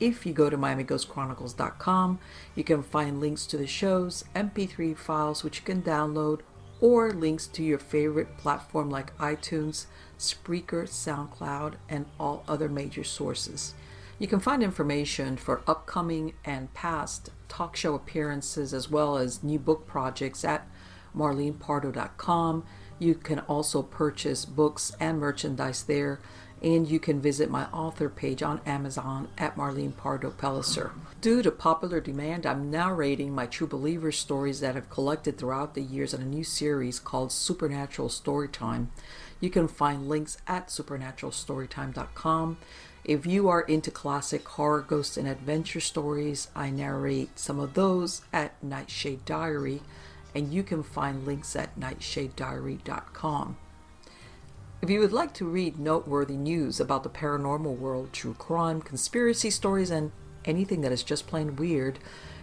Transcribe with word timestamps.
If 0.00 0.24
you 0.24 0.32
go 0.32 0.48
to 0.48 0.56
MiamiGhostChronicles.com, 0.56 2.20
you 2.54 2.64
can 2.64 2.82
find 2.82 3.20
links 3.20 3.46
to 3.46 3.56
the 3.56 3.66
shows, 3.66 4.24
MP3 4.34 4.96
files 4.96 5.42
which 5.42 5.58
you 5.58 5.64
can 5.64 5.82
download, 5.82 6.40
or 6.80 7.10
links 7.10 7.48
to 7.48 7.64
your 7.64 7.78
favorite 7.78 8.36
platform 8.38 8.88
like 8.88 9.16
iTunes, 9.18 9.86
Spreaker, 10.16 10.84
SoundCloud, 10.84 11.74
and 11.88 12.06
all 12.20 12.44
other 12.46 12.68
major 12.68 13.02
sources. 13.02 13.74
You 14.20 14.28
can 14.28 14.40
find 14.40 14.62
information 14.62 15.36
for 15.36 15.62
upcoming 15.66 16.34
and 16.44 16.72
past 16.74 17.30
talk 17.48 17.76
show 17.76 17.94
appearances 17.94 18.74
as 18.74 18.90
well 18.90 19.16
as 19.16 19.42
new 19.42 19.58
book 19.58 19.86
projects 19.86 20.44
at 20.44 20.68
marlenepardo.com. 21.16 22.64
You 22.98 23.14
can 23.14 23.40
also 23.40 23.82
purchase 23.82 24.44
books 24.44 24.92
and 25.00 25.20
merchandise 25.20 25.84
there 25.84 26.20
and 26.62 26.88
you 26.88 26.98
can 26.98 27.20
visit 27.20 27.50
my 27.50 27.66
author 27.66 28.08
page 28.08 28.42
on 28.42 28.60
Amazon 28.66 29.28
at 29.38 29.56
Marlene 29.56 29.96
Pardo 29.96 30.30
Pellicer. 30.30 30.90
Due 31.20 31.42
to 31.42 31.50
popular 31.50 32.00
demand, 32.00 32.46
I'm 32.46 32.70
narrating 32.70 33.34
my 33.34 33.46
True 33.46 33.66
Believer 33.66 34.12
stories 34.12 34.60
that 34.60 34.76
I've 34.76 34.90
collected 34.90 35.38
throughout 35.38 35.74
the 35.74 35.82
years 35.82 36.14
in 36.14 36.22
a 36.22 36.26
new 36.26 36.44
series 36.44 36.98
called 36.98 37.32
Supernatural 37.32 38.08
Storytime. 38.08 38.88
You 39.40 39.50
can 39.50 39.68
find 39.68 40.08
links 40.08 40.38
at 40.46 40.68
supernaturalstorytime.com. 40.68 42.58
If 43.04 43.24
you 43.24 43.48
are 43.48 43.62
into 43.62 43.90
classic 43.90 44.46
horror, 44.46 44.82
ghost, 44.82 45.16
and 45.16 45.28
adventure 45.28 45.80
stories, 45.80 46.48
I 46.54 46.70
narrate 46.70 47.38
some 47.38 47.58
of 47.58 47.74
those 47.74 48.22
at 48.32 48.62
Nightshade 48.62 49.24
Diary, 49.24 49.82
and 50.34 50.52
you 50.52 50.62
can 50.62 50.82
find 50.82 51.24
links 51.24 51.56
at 51.56 51.78
nightshadediary.com. 51.78 53.56
If 54.80 54.90
you 54.90 55.00
would 55.00 55.12
like 55.12 55.34
to 55.34 55.44
read 55.44 55.80
noteworthy 55.80 56.36
news 56.36 56.78
about 56.78 57.02
the 57.02 57.08
paranormal 57.08 57.78
world, 57.78 58.12
true 58.12 58.34
crime, 58.34 58.80
conspiracy 58.80 59.50
stories, 59.50 59.90
and 59.90 60.12
anything 60.44 60.82
that 60.82 60.92
is 60.92 61.02
just 61.02 61.26
plain 61.26 61.56
weird, 61.56 61.98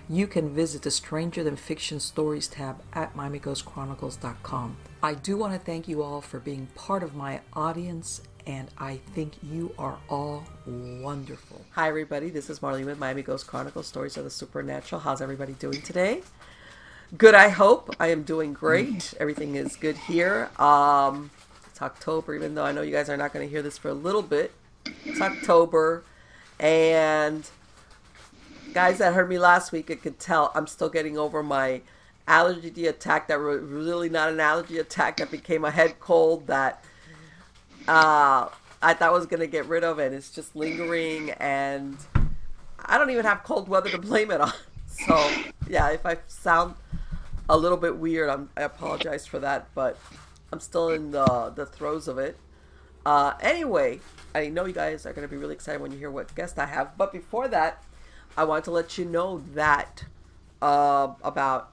you 0.10 0.28
can 0.28 0.54
visit 0.54 0.82
the 0.82 0.92
Stranger 0.92 1.46
Than 1.46 1.56
Fiction 1.56 2.02
Stories 2.02 2.50
tab 2.50 2.84
at 2.92 3.16
MiamiGhostChronicles.com. 3.16 4.76
I 5.02 5.14
do 5.14 5.38
want 5.38 5.54
to 5.54 5.60
thank 5.60 5.88
you 5.88 6.04
all 6.04 6.20
for 6.20 6.42
being 6.42 6.68
part 6.76 7.04
of 7.04 7.16
my 7.16 7.40
audience, 7.54 8.22
and 8.46 8.68
I 8.78 8.98
think 9.14 9.36
you 9.42 9.74
are 9.80 9.98
all 10.10 10.44
wonderful. 10.68 11.64
Hi, 11.72 11.88
everybody. 11.88 12.30
This 12.32 12.50
is 12.50 12.60
Marlene 12.60 12.86
with 12.86 13.00
Miami 13.00 13.22
Ghost 13.22 13.48
Chronicles 13.48 13.88
Stories 13.88 14.18
of 14.18 14.26
the 14.26 14.30
Supernatural. 14.30 15.00
How's 15.00 15.22
everybody 15.22 15.54
doing 15.54 15.82
today? 15.82 16.22
Good, 17.18 17.34
I 17.34 17.48
hope. 17.48 17.96
I 17.98 18.08
am 18.08 18.24
doing 18.24 18.52
great. 18.52 19.14
Everything 19.22 19.56
is 19.56 19.78
good 19.78 19.96
here. 19.96 20.50
Um, 20.60 21.32
it's 21.76 21.82
October, 21.82 22.34
even 22.34 22.56
though 22.56 22.64
I 22.64 22.72
know 22.72 22.84
you 22.84 22.94
guys 22.94 23.10
are 23.10 23.18
not 23.18 23.34
going 23.34 23.46
to 23.46 23.52
hear 23.52 23.62
this 23.62 23.78
for 23.78 23.90
a 23.90 23.94
little 23.94 24.22
bit. 24.22 24.54
It's 25.04 25.20
October, 25.20 26.06
and 26.58 27.46
guys 28.74 29.00
that 29.00 29.14
heard 29.14 29.28
me 29.28 29.38
last 29.38 29.74
week, 29.74 29.90
it 29.90 30.02
could 30.02 30.18
tell 30.18 30.54
I'm 30.56 30.68
still 30.68 30.88
getting 30.88 31.18
over 31.18 31.44
my 31.44 31.82
allergy 32.30 32.88
attack 32.88 33.28
that 33.28 33.42
was 33.42 33.60
really 33.60 34.08
not 34.08 34.30
an 34.30 34.40
allergy 34.40 34.78
attack 34.78 35.18
that 35.18 35.30
became 35.30 35.66
a 35.66 35.72
head 35.72 36.00
cold 36.00 36.48
that 36.48 36.82
uh, 37.90 38.48
I 38.82 38.94
thought 38.94 39.12
was 39.12 39.26
going 39.26 39.42
to 39.42 39.48
get 39.48 39.66
rid 39.66 39.84
of, 39.84 40.00
and 40.00 40.16
it's 40.16 40.30
just 40.30 40.56
lingering, 40.56 41.32
and 41.32 41.98
I 42.86 42.98
don't 42.98 43.10
even 43.10 43.26
have 43.26 43.44
cold 43.44 43.68
weather 43.68 43.90
to 43.90 43.98
blame 43.98 44.32
it 44.32 44.40
on. 44.40 44.54
So, 45.08 45.30
yeah, 45.68 45.90
if 45.90 46.06
I 46.06 46.20
sound 46.30 46.76
a 47.50 47.58
little 47.58 47.78
bit 47.78 47.98
weird, 47.98 48.30
I'm, 48.30 48.50
I 48.56 48.62
apologize 48.62 49.28
for 49.28 49.40
that, 49.40 49.68
but 49.76 49.98
I'm 50.52 50.60
still 50.60 50.90
in 50.90 51.12
the 51.12 51.52
the 51.56 51.66
throes 51.66 52.08
of 52.08 52.18
it. 52.18 52.38
Uh, 53.06 53.34
anyway, 53.40 54.00
I 54.34 54.48
know 54.48 54.66
you 54.66 54.74
guys 54.74 55.06
are 55.06 55.14
going 55.14 55.28
to 55.28 55.32
be 55.32 55.38
really 55.38 55.54
excited 55.54 55.80
when 55.80 55.92
you 55.92 55.98
hear 55.98 56.10
what 56.10 56.34
guest 56.34 56.58
I 56.58 56.66
have. 56.66 56.98
But 56.98 57.12
before 57.14 57.48
that, 57.50 57.84
I 58.36 58.46
want 58.46 58.66
to 58.66 58.72
let 58.72 58.98
you 58.98 59.06
know 59.06 59.44
that 59.54 60.06
uh, 60.62 61.10
about 61.24 61.72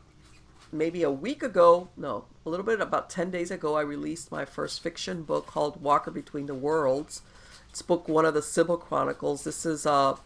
maybe 0.71 1.03
a 1.03 1.11
week 1.11 1.43
ago, 1.43 1.89
no, 1.97 2.25
a 2.45 2.51
little 2.51 2.67
bit 2.67 2.81
about 2.81 3.09
10 3.09 3.31
days 3.31 3.51
ago, 3.51 3.77
I 3.77 3.83
released 3.83 4.31
my 4.31 4.45
first 4.45 4.83
fiction 4.83 5.23
book 5.23 5.47
called 5.47 5.83
Walker 5.83 6.11
Between 6.11 6.47
the 6.47 6.55
Worlds. 6.55 7.23
It's 7.71 7.83
book 7.83 8.09
one 8.09 8.27
of 8.27 8.35
the 8.35 8.43
Sybil 8.43 8.77
Chronicles. 8.77 9.45
This 9.45 9.65
is, 9.65 9.87
uh, 9.87 10.17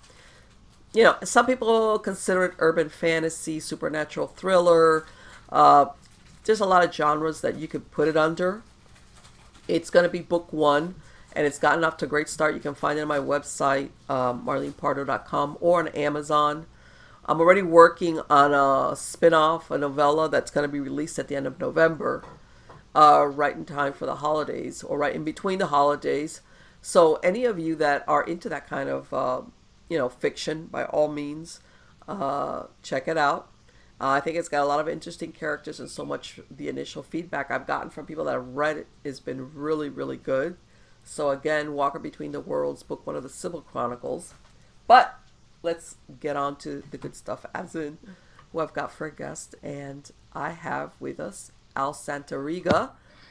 you 0.92 1.04
know, 1.04 1.16
some 1.22 1.46
people 1.46 1.98
consider 2.00 2.44
it 2.46 2.54
urban 2.58 2.88
fantasy, 2.88 3.60
supernatural 3.60 4.26
thriller. 4.26 5.06
Uh, 5.50 5.86
there's 6.46 6.60
a 6.60 6.66
lot 6.66 6.84
of 6.84 6.94
genres 6.94 7.40
that 7.40 7.56
you 7.56 7.68
could 7.68 7.90
put 7.90 8.08
it 8.08 8.16
under. 8.16 8.62
It's 9.68 9.90
going 9.90 10.04
to 10.04 10.08
be 10.08 10.20
book 10.20 10.52
one, 10.52 10.94
and 11.34 11.46
it's 11.46 11.58
gotten 11.58 11.84
off 11.84 11.96
to 11.98 12.04
a 12.06 12.08
great 12.08 12.28
start. 12.28 12.54
You 12.54 12.60
can 12.60 12.74
find 12.74 12.98
it 12.98 13.02
on 13.02 13.08
my 13.08 13.18
website, 13.18 13.90
um, 14.08 14.46
marlenepardo.com, 14.46 15.58
or 15.60 15.80
on 15.80 15.88
Amazon. 15.88 16.66
I'm 17.24 17.40
already 17.40 17.62
working 17.62 18.20
on 18.30 18.54
a 18.54 18.94
spin 18.94 19.34
off, 19.34 19.70
a 19.72 19.78
novella 19.78 20.28
that's 20.28 20.52
going 20.52 20.62
to 20.62 20.72
be 20.72 20.78
released 20.78 21.18
at 21.18 21.26
the 21.26 21.34
end 21.34 21.48
of 21.48 21.58
November, 21.58 22.22
uh, 22.94 23.26
right 23.26 23.56
in 23.56 23.64
time 23.64 23.92
for 23.92 24.06
the 24.06 24.16
holidays, 24.16 24.84
or 24.84 24.98
right 24.98 25.14
in 25.14 25.24
between 25.24 25.58
the 25.58 25.66
holidays. 25.66 26.40
So, 26.80 27.16
any 27.16 27.44
of 27.44 27.58
you 27.58 27.74
that 27.76 28.04
are 28.06 28.22
into 28.22 28.48
that 28.48 28.68
kind 28.68 28.88
of, 28.88 29.12
uh, 29.12 29.40
you 29.88 29.98
know, 29.98 30.08
fiction, 30.08 30.66
by 30.66 30.84
all 30.84 31.08
means, 31.08 31.58
uh, 32.06 32.66
check 32.84 33.08
it 33.08 33.18
out. 33.18 33.50
Uh, 33.98 34.10
I 34.10 34.20
think 34.20 34.36
it's 34.36 34.48
got 34.48 34.62
a 34.62 34.66
lot 34.66 34.80
of 34.80 34.88
interesting 34.88 35.32
characters, 35.32 35.80
and 35.80 35.90
so 35.90 36.04
much 36.04 36.40
the 36.50 36.68
initial 36.68 37.02
feedback 37.02 37.50
I've 37.50 37.66
gotten 37.66 37.88
from 37.88 38.04
people 38.04 38.24
that 38.24 38.32
have 38.32 38.48
read 38.48 38.76
it 38.76 38.86
has 39.04 39.20
been 39.20 39.54
really, 39.54 39.88
really 39.88 40.18
good. 40.18 40.56
So 41.02 41.30
again, 41.30 41.72
Walker 41.72 41.98
Between 41.98 42.32
the 42.32 42.40
Worlds, 42.40 42.82
book 42.82 43.06
one 43.06 43.16
of 43.16 43.22
the 43.22 43.28
Sybil 43.28 43.62
Chronicles. 43.62 44.34
But 44.86 45.18
let's 45.62 45.96
get 46.20 46.36
on 46.36 46.56
to 46.56 46.82
the 46.90 46.98
good 46.98 47.16
stuff, 47.16 47.46
as 47.54 47.74
in 47.74 47.98
who 48.52 48.60
I've 48.60 48.74
got 48.74 48.92
for 48.92 49.06
a 49.06 49.14
guest, 49.14 49.54
and 49.62 50.10
I 50.32 50.50
have 50.50 50.92
with 51.00 51.18
us 51.18 51.52
Al 51.74 51.92
Santariga, 51.92 52.90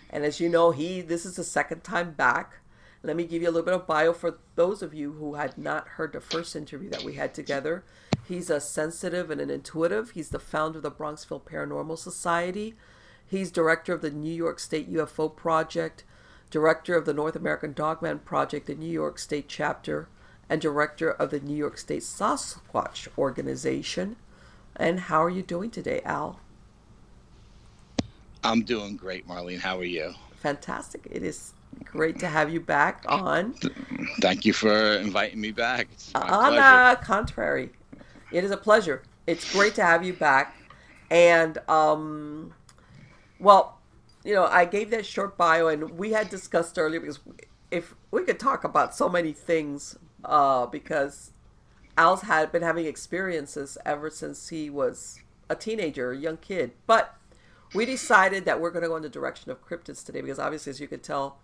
and 0.10 0.24
as 0.24 0.40
you 0.40 0.50
know, 0.50 0.72
he 0.72 1.02
this 1.02 1.26
is 1.26 1.36
the 1.36 1.44
second 1.44 1.84
time 1.84 2.12
back. 2.12 2.60
Let 3.04 3.16
me 3.16 3.26
give 3.26 3.44
you 3.44 3.50
a 3.50 3.52
little 3.52 3.66
bit 3.66 3.76
of 3.76 3.86
bio 3.86 4.14
for 4.14 4.40
those 4.56 4.82
of 4.82 4.94
you 4.94 5.14
who 5.14 5.36
had 5.36 5.58
not 5.58 5.88
heard 5.90 6.14
the 6.14 6.20
first 6.20 6.56
interview 6.56 6.90
that 6.90 7.04
we 7.04 7.14
had 7.14 7.36
together. 7.36 7.84
He's 8.28 8.50
a 8.50 8.60
sensitive 8.60 9.30
and 9.30 9.40
an 9.40 9.50
intuitive. 9.50 10.12
He's 10.12 10.30
the 10.30 10.40
founder 10.40 10.80
of 10.80 10.84
the 10.84 10.92
Bronxville 10.92 11.44
Paranormal 11.44 11.98
Society. 11.98 12.76
He's 13.28 13.52
director 13.52 13.94
of 13.94 14.02
the 14.02 14.12
New 14.12 14.34
York 14.34 14.60
State 14.60 14.92
UFO 14.92 15.36
Project, 15.36 16.04
director 16.50 16.96
of 16.96 17.06
the 17.06 17.14
North 17.14 17.36
American 17.36 17.74
Dogman 17.74 18.20
Project, 18.20 18.68
the 18.68 18.76
New 18.76 18.92
York 18.92 19.20
State 19.20 19.48
chapter, 19.48 20.08
and 20.50 20.62
director 20.62 21.12
of 21.12 21.32
the 21.32 21.40
New 21.40 21.56
York 21.56 21.78
State 21.78 22.02
Sasquatch 22.04 23.08
Organization. 23.18 24.16
And 24.76 25.02
how 25.02 25.24
are 25.24 25.30
you 25.30 25.42
doing 25.42 25.72
today, 25.72 26.02
Al? 26.04 26.40
I'm 28.44 28.64
doing 28.64 28.96
great, 28.96 29.28
Marlene. 29.28 29.60
How 29.60 29.78
are 29.80 29.84
you? 29.84 30.14
Fantastic. 30.36 31.08
It 31.10 31.24
is 31.24 31.54
great 31.84 32.20
to 32.20 32.28
have 32.28 32.52
you 32.52 32.60
back 32.60 33.04
oh, 33.08 33.18
on. 33.18 33.56
Thank 34.22 34.46
you 34.46 34.54
for 34.54 34.94
inviting 34.98 35.42
me 35.42 35.52
back. 35.52 35.88
on 36.14 36.54
the 36.54 37.00
contrary, 37.04 37.72
it 38.32 38.44
is 38.44 38.52
a 38.52 38.58
pleasure. 38.58 39.04
It's 39.28 39.52
great 39.52 39.76
to 39.76 39.84
have 39.84 40.04
you 40.04 40.14
back. 40.14 40.56
And, 41.10 41.58
um, 41.70 42.54
well, 43.40 43.80
you 44.24 44.34
know, 44.34 44.46
I 44.46 44.66
gave 44.66 44.90
that 44.90 45.06
short 45.06 45.38
bio, 45.38 45.68
and 45.68 45.92
we 45.92 46.12
had 46.12 46.30
discussed 46.30 46.78
earlier 46.80 47.00
because 47.00 47.20
if 47.72 47.94
we 48.12 48.24
could 48.24 48.40
talk 48.40 48.64
about 48.64 48.96
so 48.96 49.08
many 49.08 49.34
things, 49.34 49.98
uh, 50.24 50.66
because 50.66 51.32
Al's 51.98 52.24
had 52.24 52.52
been 52.52 52.64
having 52.64 52.86
experiences 52.86 53.78
ever 53.86 54.10
since 54.10 54.50
he 54.50 54.70
was 54.70 55.20
a 55.50 55.56
teenager, 55.56 56.12
a 56.12 56.18
young 56.18 56.38
kid. 56.38 56.72
But 56.88 57.16
we 57.74 57.86
decided 57.86 58.46
that 58.46 58.60
we're 58.60 58.72
going 58.72 58.84
to 58.84 58.90
go 58.90 58.96
in 58.96 59.04
the 59.04 59.10
direction 59.10 59.52
of 59.52 59.66
cryptids 59.66 60.04
today 60.04 60.22
because 60.22 60.40
obviously, 60.40 60.72
as 60.72 60.80
you 60.80 60.88
could 60.88 61.04
tell 61.04 61.40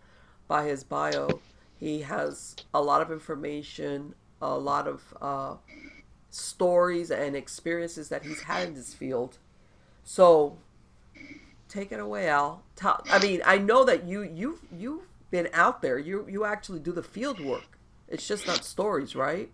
by 0.47 0.65
his 0.65 0.83
bio, 0.83 1.39
he 1.79 2.01
has 2.01 2.55
a 2.73 2.81
lot 2.81 3.01
of 3.01 3.11
information, 3.11 4.15
a 4.41 4.57
lot 4.57 4.87
of 4.87 5.13
uh, 5.21 5.55
stories 6.31 7.11
and 7.11 7.35
experiences 7.35 8.09
that 8.09 8.23
he's 8.23 8.41
had 8.41 8.69
in 8.69 8.73
this 8.73 8.93
field. 8.93 9.37
So, 10.03 10.57
take 11.69 11.91
it 11.91 11.99
away, 11.99 12.27
Al. 12.29 12.63
Tell, 12.75 13.03
I 13.11 13.19
mean, 13.19 13.41
I 13.45 13.57
know 13.59 13.85
that 13.85 14.05
you 14.05 14.23
you 14.23 14.59
you've 14.75 15.03
been 15.29 15.49
out 15.53 15.81
there. 15.81 15.99
You 15.99 16.25
you 16.29 16.45
actually 16.45 16.79
do 16.79 16.91
the 16.91 17.03
field 17.03 17.39
work. 17.39 17.77
It's 18.07 18.27
just 18.27 18.47
not 18.47 18.63
stories, 18.65 19.15
right? 19.15 19.49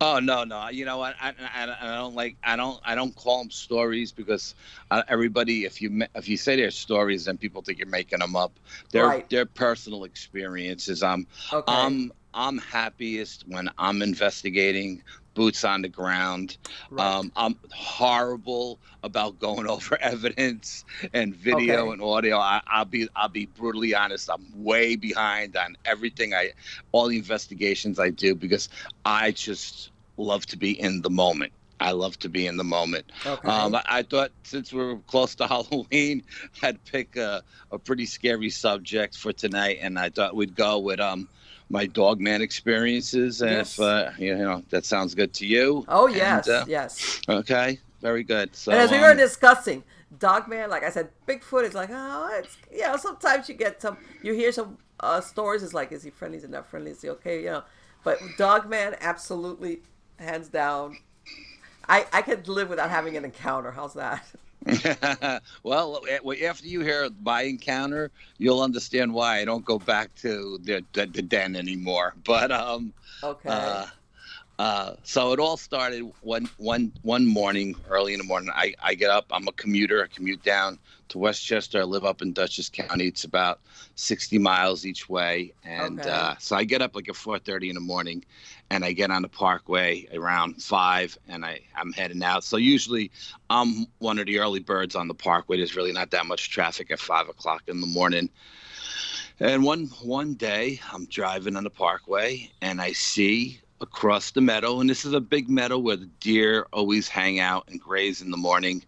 Oh 0.00 0.18
no, 0.18 0.44
no. 0.44 0.68
You 0.68 0.84
know 0.84 0.98
what? 0.98 1.14
I, 1.20 1.34
I, 1.38 1.76
I 1.80 1.94
don't 1.96 2.14
like. 2.14 2.36
I 2.42 2.56
don't. 2.56 2.80
I 2.84 2.94
don't 2.94 3.14
call 3.14 3.38
them 3.38 3.50
stories 3.50 4.10
because 4.12 4.54
uh, 4.90 5.02
everybody. 5.08 5.64
If 5.64 5.80
you 5.82 6.02
if 6.14 6.28
you 6.28 6.36
say 6.36 6.56
they're 6.56 6.70
stories, 6.70 7.26
then 7.26 7.36
people 7.38 7.62
think 7.62 7.78
you're 7.78 7.86
making 7.88 8.18
them 8.20 8.36
up. 8.36 8.52
They're 8.90 9.06
Right. 9.06 9.30
they're 9.30 9.46
personal 9.46 10.04
experiences. 10.04 11.02
I'm 11.02 11.26
Okay. 11.52 11.72
I'm 11.72 12.12
I'm 12.32 12.58
happiest 12.58 13.44
when 13.48 13.68
I'm 13.78 14.02
investigating, 14.02 15.02
boots 15.34 15.64
on 15.64 15.82
the 15.82 15.88
ground. 15.88 16.56
Right. 16.90 17.16
Um, 17.18 17.32
I'm 17.36 17.58
horrible 17.72 18.80
about 19.02 19.38
going 19.38 19.66
over 19.68 20.00
evidence 20.00 20.84
and 21.12 21.34
video 21.34 21.90
Okay. 21.90 21.92
and 21.92 22.02
audio. 22.02 22.38
I, 22.38 22.60
I'll 22.66 22.84
be 22.84 23.08
I'll 23.16 23.28
be 23.28 23.46
brutally 23.46 23.94
honest. 23.94 24.28
I'm 24.30 24.46
way 24.54 24.96
behind 24.96 25.56
on 25.56 25.76
everything 25.84 26.34
I, 26.34 26.52
all 26.92 27.08
the 27.08 27.18
investigations 27.18 27.98
I 27.98 28.10
do 28.10 28.34
because 28.34 28.68
I 29.04 29.30
just 29.32 29.90
love 30.16 30.46
to 30.46 30.56
be 30.56 30.78
in 30.78 31.02
the 31.02 31.10
moment. 31.10 31.52
I 31.80 31.92
love 31.92 32.18
to 32.20 32.28
be 32.28 32.46
in 32.46 32.56
the 32.56 32.64
moment. 32.64 33.10
okay. 33.24 33.48
Um, 33.48 33.74
I, 33.74 33.82
I 33.88 34.02
thought 34.02 34.32
since 34.44 34.72
we're 34.72 34.98
close 35.06 35.34
to 35.36 35.46
Halloween, 35.48 36.22
I'd 36.62 36.84
pick 36.84 37.16
a, 37.16 37.42
a 37.70 37.78
pretty 37.78 38.06
scary 38.06 38.50
subject 38.50 39.16
for 39.16 39.32
tonight, 39.32 39.78
and 39.80 39.98
I 39.98 40.10
thought 40.10 40.36
we'd 40.36 40.54
go 40.54 40.78
with 40.78 41.00
um 41.00 41.28
my 41.70 41.86
dog 41.86 42.20
man 42.20 42.42
experiences. 42.42 43.40
And 43.40 43.52
Yes. 43.52 43.78
if 43.78 43.80
uh, 43.80 44.10
you 44.18 44.36
know 44.36 44.62
that 44.70 44.84
sounds 44.84 45.14
good 45.14 45.32
to 45.34 45.46
you. 45.46 45.84
oh 45.88 46.06
and, 46.06 46.16
yes, 46.16 46.48
uh, 46.48 46.64
yes. 46.68 47.20
Okay, 47.28 47.78
very 48.02 48.24
good. 48.24 48.54
So 48.54 48.72
and 48.72 48.80
as 48.80 48.90
we 48.90 48.98
were 48.98 49.12
um, 49.12 49.16
discussing, 49.16 49.84
Dogman, 50.18 50.68
like 50.68 50.82
I 50.82 50.90
said, 50.90 51.10
Bigfoot 51.26 51.64
is 51.64 51.74
like, 51.74 51.90
oh, 51.92 52.30
it's 52.34 52.56
you 52.72 52.82
know, 52.82 52.96
sometimes 52.96 53.48
you 53.48 53.54
get 53.54 53.80
some, 53.80 53.96
you 54.22 54.34
hear 54.34 54.52
some 54.52 54.76
uh, 54.98 55.20
stories. 55.20 55.62
It's 55.62 55.72
like, 55.72 55.92
is 55.92 56.02
he 56.02 56.10
friendly? 56.10 56.38
Is 56.38 56.44
he 56.44 56.50
not 56.50 56.66
friendly? 56.68 56.90
Is 56.90 57.00
he 57.02 57.08
okay? 57.10 57.40
You 57.40 57.50
know, 57.50 57.62
but 58.04 58.18
dog 58.36 58.68
man, 58.68 58.96
absolutely, 59.00 59.80
hands 60.18 60.48
down. 60.48 60.98
I 61.88 62.06
I 62.12 62.22
could 62.22 62.48
live 62.48 62.68
without 62.68 62.90
having 62.90 63.16
an 63.16 63.24
encounter. 63.24 63.70
How's 63.70 63.94
that? 63.94 64.24
well, 65.62 66.00
eh, 66.08 66.46
after 66.46 66.66
you 66.66 66.80
hear 66.80 67.08
my 67.22 67.42
encounter, 67.42 68.10
you'll 68.38 68.60
understand 68.60 69.12
why 69.12 69.40
I 69.40 69.44
don't 69.44 69.64
go 69.64 69.78
back 69.78 70.14
to 70.16 70.58
the 70.62 70.84
the, 70.92 71.06
the 71.06 71.22
den 71.22 71.56
anymore. 71.56 72.14
But 72.24 72.50
um. 72.52 72.92
Okay. 73.22 73.48
Uh, 73.50 73.86
uh, 74.60 74.94
so 75.04 75.32
it 75.32 75.40
all 75.40 75.56
started 75.56 76.02
one 76.20 76.50
one 76.58 76.92
one 77.00 77.24
morning, 77.26 77.74
early 77.88 78.12
in 78.12 78.18
the 78.18 78.24
morning. 78.26 78.50
I, 78.54 78.74
I 78.82 78.94
get 78.94 79.10
up. 79.10 79.24
I'm 79.30 79.48
a 79.48 79.52
commuter. 79.52 80.04
I 80.04 80.08
commute 80.08 80.42
down 80.42 80.78
to 81.08 81.18
Westchester. 81.18 81.80
I 81.80 81.84
live 81.84 82.04
up 82.04 82.20
in 82.20 82.34
Dutchess 82.34 82.68
County. 82.68 83.06
It's 83.06 83.24
about 83.24 83.62
60 83.94 84.38
miles 84.38 84.84
each 84.84 85.08
way, 85.08 85.54
and 85.64 86.06
Okay. 86.06 86.10
uh, 86.10 86.34
so 86.38 86.56
I 86.56 86.64
get 86.64 86.82
up 86.82 86.94
like 86.94 87.08
at 87.08 87.14
4:30 87.14 87.70
in 87.70 87.74
the 87.74 87.80
morning, 87.80 88.22
and 88.70 88.84
I 88.84 88.92
get 88.92 89.10
on 89.10 89.22
the 89.22 89.30
Parkway 89.30 90.06
around 90.12 90.62
five, 90.62 91.16
and 91.26 91.42
I 91.42 91.62
I'm 91.74 91.94
heading 91.94 92.22
out. 92.22 92.44
So 92.44 92.58
usually 92.58 93.10
I'm 93.48 93.86
one 93.98 94.18
of 94.18 94.26
the 94.26 94.40
early 94.40 94.60
birds 94.60 94.94
on 94.94 95.08
the 95.08 95.14
Parkway. 95.14 95.56
There's 95.56 95.74
really 95.74 95.92
not 95.92 96.10
that 96.10 96.26
much 96.26 96.50
traffic 96.50 96.90
at 96.90 97.00
five 97.00 97.30
o'clock 97.30 97.62
in 97.66 97.80
the 97.80 97.86
morning. 97.86 98.28
And 99.40 99.64
one 99.64 99.86
one 100.02 100.34
day 100.34 100.80
I'm 100.92 101.06
driving 101.06 101.56
on 101.56 101.64
the 101.64 101.70
parkway 101.70 102.52
and 102.60 102.78
I 102.78 102.92
see 102.92 103.60
across 103.80 104.30
the 104.32 104.40
meadow, 104.40 104.80
and 104.80 104.88
this 104.90 105.04
is 105.04 105.12
a 105.12 105.20
big 105.20 105.48
meadow 105.48 105.78
where 105.78 105.96
the 105.96 106.06
deer 106.20 106.66
always 106.72 107.08
hang 107.08 107.40
out 107.40 107.64
and 107.68 107.80
graze 107.80 108.20
in 108.20 108.30
the 108.30 108.36
morning. 108.36 108.84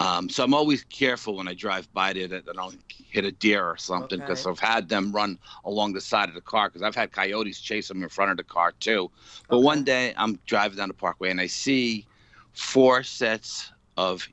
Um, 0.00 0.28
so 0.28 0.44
I'm 0.44 0.54
always 0.54 0.84
careful 0.84 1.36
when 1.36 1.48
I 1.48 1.54
drive 1.54 1.92
by 1.94 2.12
there 2.12 2.28
that 2.28 2.48
I 2.48 2.52
don't 2.52 2.80
hit 2.88 3.24
a 3.24 3.32
deer 3.32 3.64
or 3.64 3.76
something 3.76 4.20
because 4.20 4.44
Okay. 4.44 4.46
I've 4.46 4.58
had 4.58 4.88
them 4.88 5.12
run 5.12 5.38
along 5.64 5.94
the 5.94 6.00
side 6.00 6.28
of 6.28 6.34
the 6.34 6.40
car 6.40 6.68
because 6.68 6.82
I've 6.82 6.94
had 6.94 7.12
coyotes 7.12 7.60
chase 7.60 7.88
them 7.88 8.02
in 8.02 8.08
front 8.08 8.30
of 8.30 8.36
the 8.36 8.44
car 8.44 8.72
too. 8.80 9.10
But 9.48 9.60
Okay. 9.60 9.60
one 9.60 9.84
day 9.84 10.12
I'm 10.16 10.38
driving 10.46 10.78
down 10.78 10.88
the 10.88 10.94
parkway 10.94 11.30
and 11.30 11.40
I 11.40 11.46
see 11.46 12.06
four 12.52 13.02
sets 13.02 13.72
of 13.96 14.28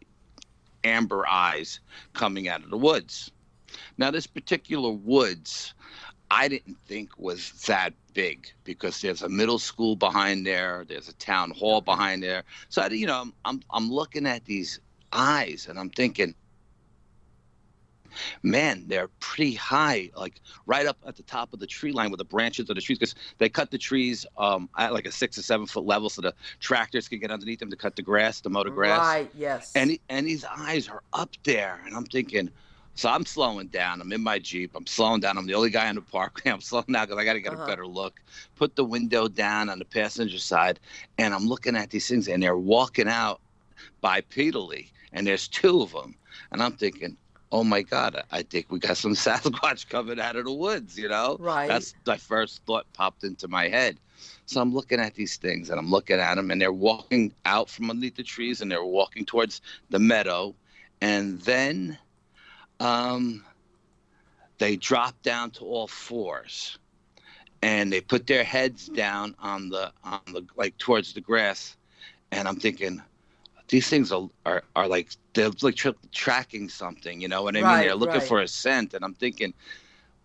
amber 0.83 1.25
eyes 1.27 1.79
coming 2.13 2.47
out 2.49 2.63
of 2.63 2.69
the 2.69 2.77
woods. 2.77 3.31
Now, 3.97 4.11
this 4.11 4.27
particular 4.27 4.91
woods, 4.91 5.73
I 6.31 6.47
didn't 6.47 6.77
think 6.87 7.11
was 7.19 7.51
that 7.67 7.93
big 8.13 8.47
because 8.63 9.01
there's 9.01 9.21
a 9.21 9.27
middle 9.29 9.59
school 9.59 9.97
behind 9.97 10.47
there, 10.47 10.85
there's 10.87 11.09
a 11.09 11.13
town 11.15 11.51
hall 11.51 11.81
behind 11.81 12.23
there. 12.23 12.45
So, 12.69 12.81
I, 12.83 12.87
you 12.87 13.05
know, 13.05 13.19
I'm, 13.19 13.33
I'm 13.43 13.61
I'm 13.71 13.91
looking 13.91 14.25
at 14.25 14.45
these 14.45 14.79
eyes 15.11 15.67
and 15.69 15.77
I'm 15.77 15.89
thinking, 15.89 16.33
man, 18.43 18.85
they're 18.87 19.09
pretty 19.19 19.55
high, 19.55 20.09
like 20.15 20.39
right 20.65 20.85
up 20.85 20.97
at 21.05 21.17
the 21.17 21.23
top 21.23 21.53
of 21.53 21.59
the 21.59 21.67
tree 21.67 21.91
line 21.91 22.11
with 22.11 22.19
the 22.19 22.25
branches 22.25 22.69
of 22.69 22.75
the 22.75 22.81
trees, 22.81 22.97
because 22.97 23.15
they 23.37 23.49
cut 23.49 23.71
the 23.71 23.77
trees 23.77 24.25
um, 24.37 24.69
at 24.77 24.93
like 24.93 25.05
a 25.05 25.11
six 25.11 25.37
or 25.37 25.41
seven 25.41 25.65
foot 25.67 25.85
level, 25.85 26.09
so 26.09 26.21
the 26.21 26.33
tractors 26.61 27.09
can 27.09 27.19
get 27.19 27.31
underneath 27.31 27.59
them 27.59 27.69
to 27.71 27.75
cut 27.75 27.97
the 27.97 28.01
grass, 28.01 28.39
to 28.41 28.49
mow 28.49 28.63
the 28.63 28.71
grass 28.71 28.99
Right. 28.99 29.31
Yes. 29.35 29.73
and 29.75 29.99
and 30.07 30.27
these 30.27 30.45
eyes 30.45 30.87
are 30.87 31.03
up 31.11 31.35
there 31.43 31.81
and 31.85 31.95
i'm 31.95 32.05
thinking 32.05 32.49
so 32.93 33.09
i'm 33.09 33.25
slowing 33.25 33.67
down. 33.67 34.01
I'm 34.01 34.11
in 34.11 34.21
my 34.21 34.37
jeep. 34.39 34.71
I'm 34.75 34.85
slowing 34.87 35.21
down. 35.21 35.37
I'm 35.37 35.47
the 35.47 35.53
only 35.55 35.69
guy 35.69 35.89
in 35.89 35.95
the 35.95 36.01
parkway. 36.01 36.51
I'm 36.51 36.61
slowing 36.61 36.85
down 36.91 37.05
because 37.05 37.19
i 37.19 37.25
got 37.25 37.33
to 37.33 37.41
get 37.41 37.53
Uh-huh. 37.53 37.63
a 37.63 37.67
better 37.67 37.87
look. 37.87 38.19
Put 38.55 38.75
the 38.75 38.83
window 38.85 39.27
down 39.27 39.69
on 39.69 39.79
the 39.79 39.85
passenger 39.85 40.37
side 40.39 40.79
and 41.17 41.33
i'm 41.33 41.47
looking 41.47 41.75
at 41.75 41.89
these 41.89 42.07
things 42.07 42.27
and 42.27 42.41
they're 42.43 42.57
walking 42.57 43.07
out 43.07 43.41
bipedally 44.03 44.91
and 45.13 45.25
there's 45.25 45.47
two 45.47 45.81
of 45.81 45.91
them 45.93 46.15
and 46.51 46.61
i'm 46.61 46.73
thinking 46.73 47.17
oh 47.51 47.63
my 47.63 47.81
god 47.81 48.21
i 48.31 48.41
think 48.41 48.71
we 48.71 48.79
got 48.79 48.97
some 48.97 49.13
sasquatch 49.25 49.87
coming 49.89 50.19
out 50.19 50.35
of 50.35 50.45
the 50.45 50.53
woods 50.53 50.97
you 50.97 51.09
know? 51.09 51.37
Right. 51.39 51.67
that's 51.67 51.93
my 52.05 52.17
first 52.17 52.61
thought 52.65 52.85
popped 52.93 53.23
into 53.23 53.47
my 53.47 53.67
head. 53.67 53.99
So 54.45 54.61
I'm 54.61 54.73
looking 54.73 54.99
at 54.99 55.15
these 55.15 55.37
things 55.37 55.69
and 55.69 55.79
I'm 55.79 55.89
looking 55.89 56.19
at 56.19 56.35
them 56.35 56.51
and 56.51 56.61
they're 56.61 56.71
walking 56.73 57.33
out 57.45 57.69
from 57.69 57.89
underneath 57.89 58.15
the 58.15 58.23
trees 58.23 58.61
and 58.61 58.69
they're 58.71 58.83
walking 58.85 59.25
towards 59.25 59.61
the 59.89 59.97
meadow. 59.99 60.55
And 61.01 61.39
then 61.41 61.97
um, 62.81 63.45
they 64.57 64.75
drop 64.75 65.21
down 65.21 65.51
to 65.51 65.65
all 65.65 65.87
fours 65.87 66.77
and 67.61 67.93
they 67.93 68.01
put 68.01 68.25
their 68.25 68.43
heads 68.43 68.87
down 68.87 69.35
on 69.39 69.69
the, 69.69 69.91
on 70.03 70.19
the, 70.33 70.45
like 70.55 70.77
towards 70.77 71.13
the 71.13 71.21
grass. 71.21 71.77
And 72.31 72.47
I'm 72.47 72.55
thinking, 72.55 73.01
these 73.67 73.87
things 73.87 74.11
are, 74.11 74.27
are, 74.45 74.63
are 74.75 74.87
like, 74.87 75.09
they're 75.33 75.51
like 75.61 75.75
tra- 75.75 75.95
tracking 76.11 76.69
something, 76.69 77.21
you 77.21 77.27
know 77.27 77.43
what 77.43 77.55
I 77.55 77.59
mean? 77.59 77.65
Right, 77.65 77.85
They're 77.85 77.95
looking 77.95 78.19
right. 78.19 78.27
for 78.27 78.41
a 78.41 78.47
scent. 78.47 78.93
And 78.95 79.05
I'm 79.05 79.13
thinking, 79.13 79.53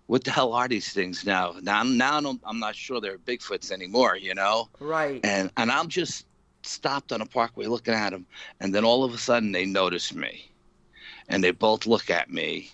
what 0.06 0.25
the 0.25 0.31
hell 0.31 0.55
are 0.55 0.69
these 0.69 0.93
things 0.93 1.26
now? 1.26 1.55
Now, 1.62 1.82
now 1.82 2.19
I 2.19 2.35
I'm 2.47 2.58
not 2.58 2.75
sure 2.75 3.00
they're 3.00 3.19
Bigfoots 3.19 3.70
anymore, 3.70 4.17
you 4.17 4.35
know? 4.35 4.69
right. 4.81 5.20
And 5.25 5.50
and 5.56 5.70
I'm 5.70 5.88
just 5.88 6.26
stopped 6.62 7.12
on 7.12 7.20
a 7.20 7.26
parkway 7.26 7.67
looking 7.67 7.94
at 7.94 8.11
them, 8.11 8.26
and 8.61 8.75
then 8.75 8.85
all 8.85 9.05
of 9.05 9.12
a 9.12 9.19
sudden 9.19 9.53
they 9.53 9.67
notice 9.67 10.14
me, 10.14 10.51
and 11.28 11.42
they 11.42 11.50
both 11.50 11.86
look 11.86 12.10
at 12.10 12.30
me, 12.30 12.70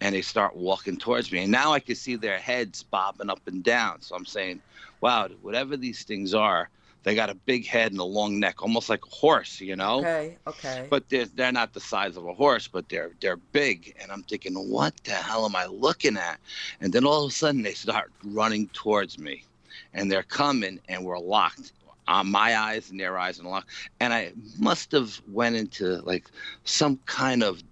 and 0.00 0.14
they 0.14 0.22
start 0.22 0.56
walking 0.56 0.96
towards 0.96 1.32
me, 1.32 1.40
and 1.42 1.52
now 1.52 1.72
I 1.72 1.80
can 1.80 1.96
see 1.96 2.16
their 2.16 2.38
heads 2.38 2.82
bobbing 2.82 3.30
up 3.30 3.40
and 3.46 3.62
down. 3.62 4.00
So 4.02 4.14
I'm 4.14 4.26
saying, 4.26 4.60
wow, 5.00 5.28
whatever 5.42 5.76
these 5.76 6.04
things 6.04 6.34
are, 6.34 6.68
they 7.02 7.14
got 7.14 7.30
a 7.30 7.34
big 7.34 7.66
head 7.66 7.92
and 7.92 8.00
a 8.00 8.04
long 8.04 8.38
neck, 8.38 8.62
almost 8.62 8.88
like 8.88 9.04
a 9.06 9.14
horse, 9.14 9.60
you 9.60 9.76
know 9.76 10.00
okay. 10.00 10.38
Okay. 10.46 10.86
but 10.88 11.08
they're, 11.08 11.26
they're 11.26 11.52
not 11.52 11.74
the 11.74 11.80
size 11.80 12.16
of 12.16 12.26
a 12.26 12.32
horse, 12.32 12.68
but 12.68 12.88
they're 12.88 13.12
they're 13.20 13.36
big. 13.36 13.94
And 14.00 14.10
I'm 14.10 14.22
thinking, 14.22 14.54
what 14.54 14.96
the 15.04 15.12
hell 15.12 15.44
am 15.44 15.54
I 15.54 15.66
looking 15.66 16.16
at? 16.16 16.40
And 16.80 16.92
then 16.92 17.04
all 17.04 17.24
of 17.24 17.30
a 17.30 17.34
sudden 17.34 17.62
they 17.62 17.74
start 17.74 18.10
running 18.24 18.68
towards 18.68 19.18
me, 19.18 19.44
and 19.92 20.10
they're 20.10 20.22
coming, 20.22 20.80
and 20.88 21.04
we're 21.04 21.18
locked. 21.18 21.72
On 22.06 22.26
my 22.30 22.56
eyes 22.56 22.90
and 22.90 22.98
their 22.98 23.18
eyes 23.18 23.38
and 23.38 23.46
locked. 23.46 23.68
And 24.00 24.14
I 24.14 24.32
must 24.58 24.92
have 24.92 25.20
went 25.30 25.56
into 25.56 26.00
like 26.06 26.24
some 26.64 26.98
kind 27.04 27.42
of 27.42 27.62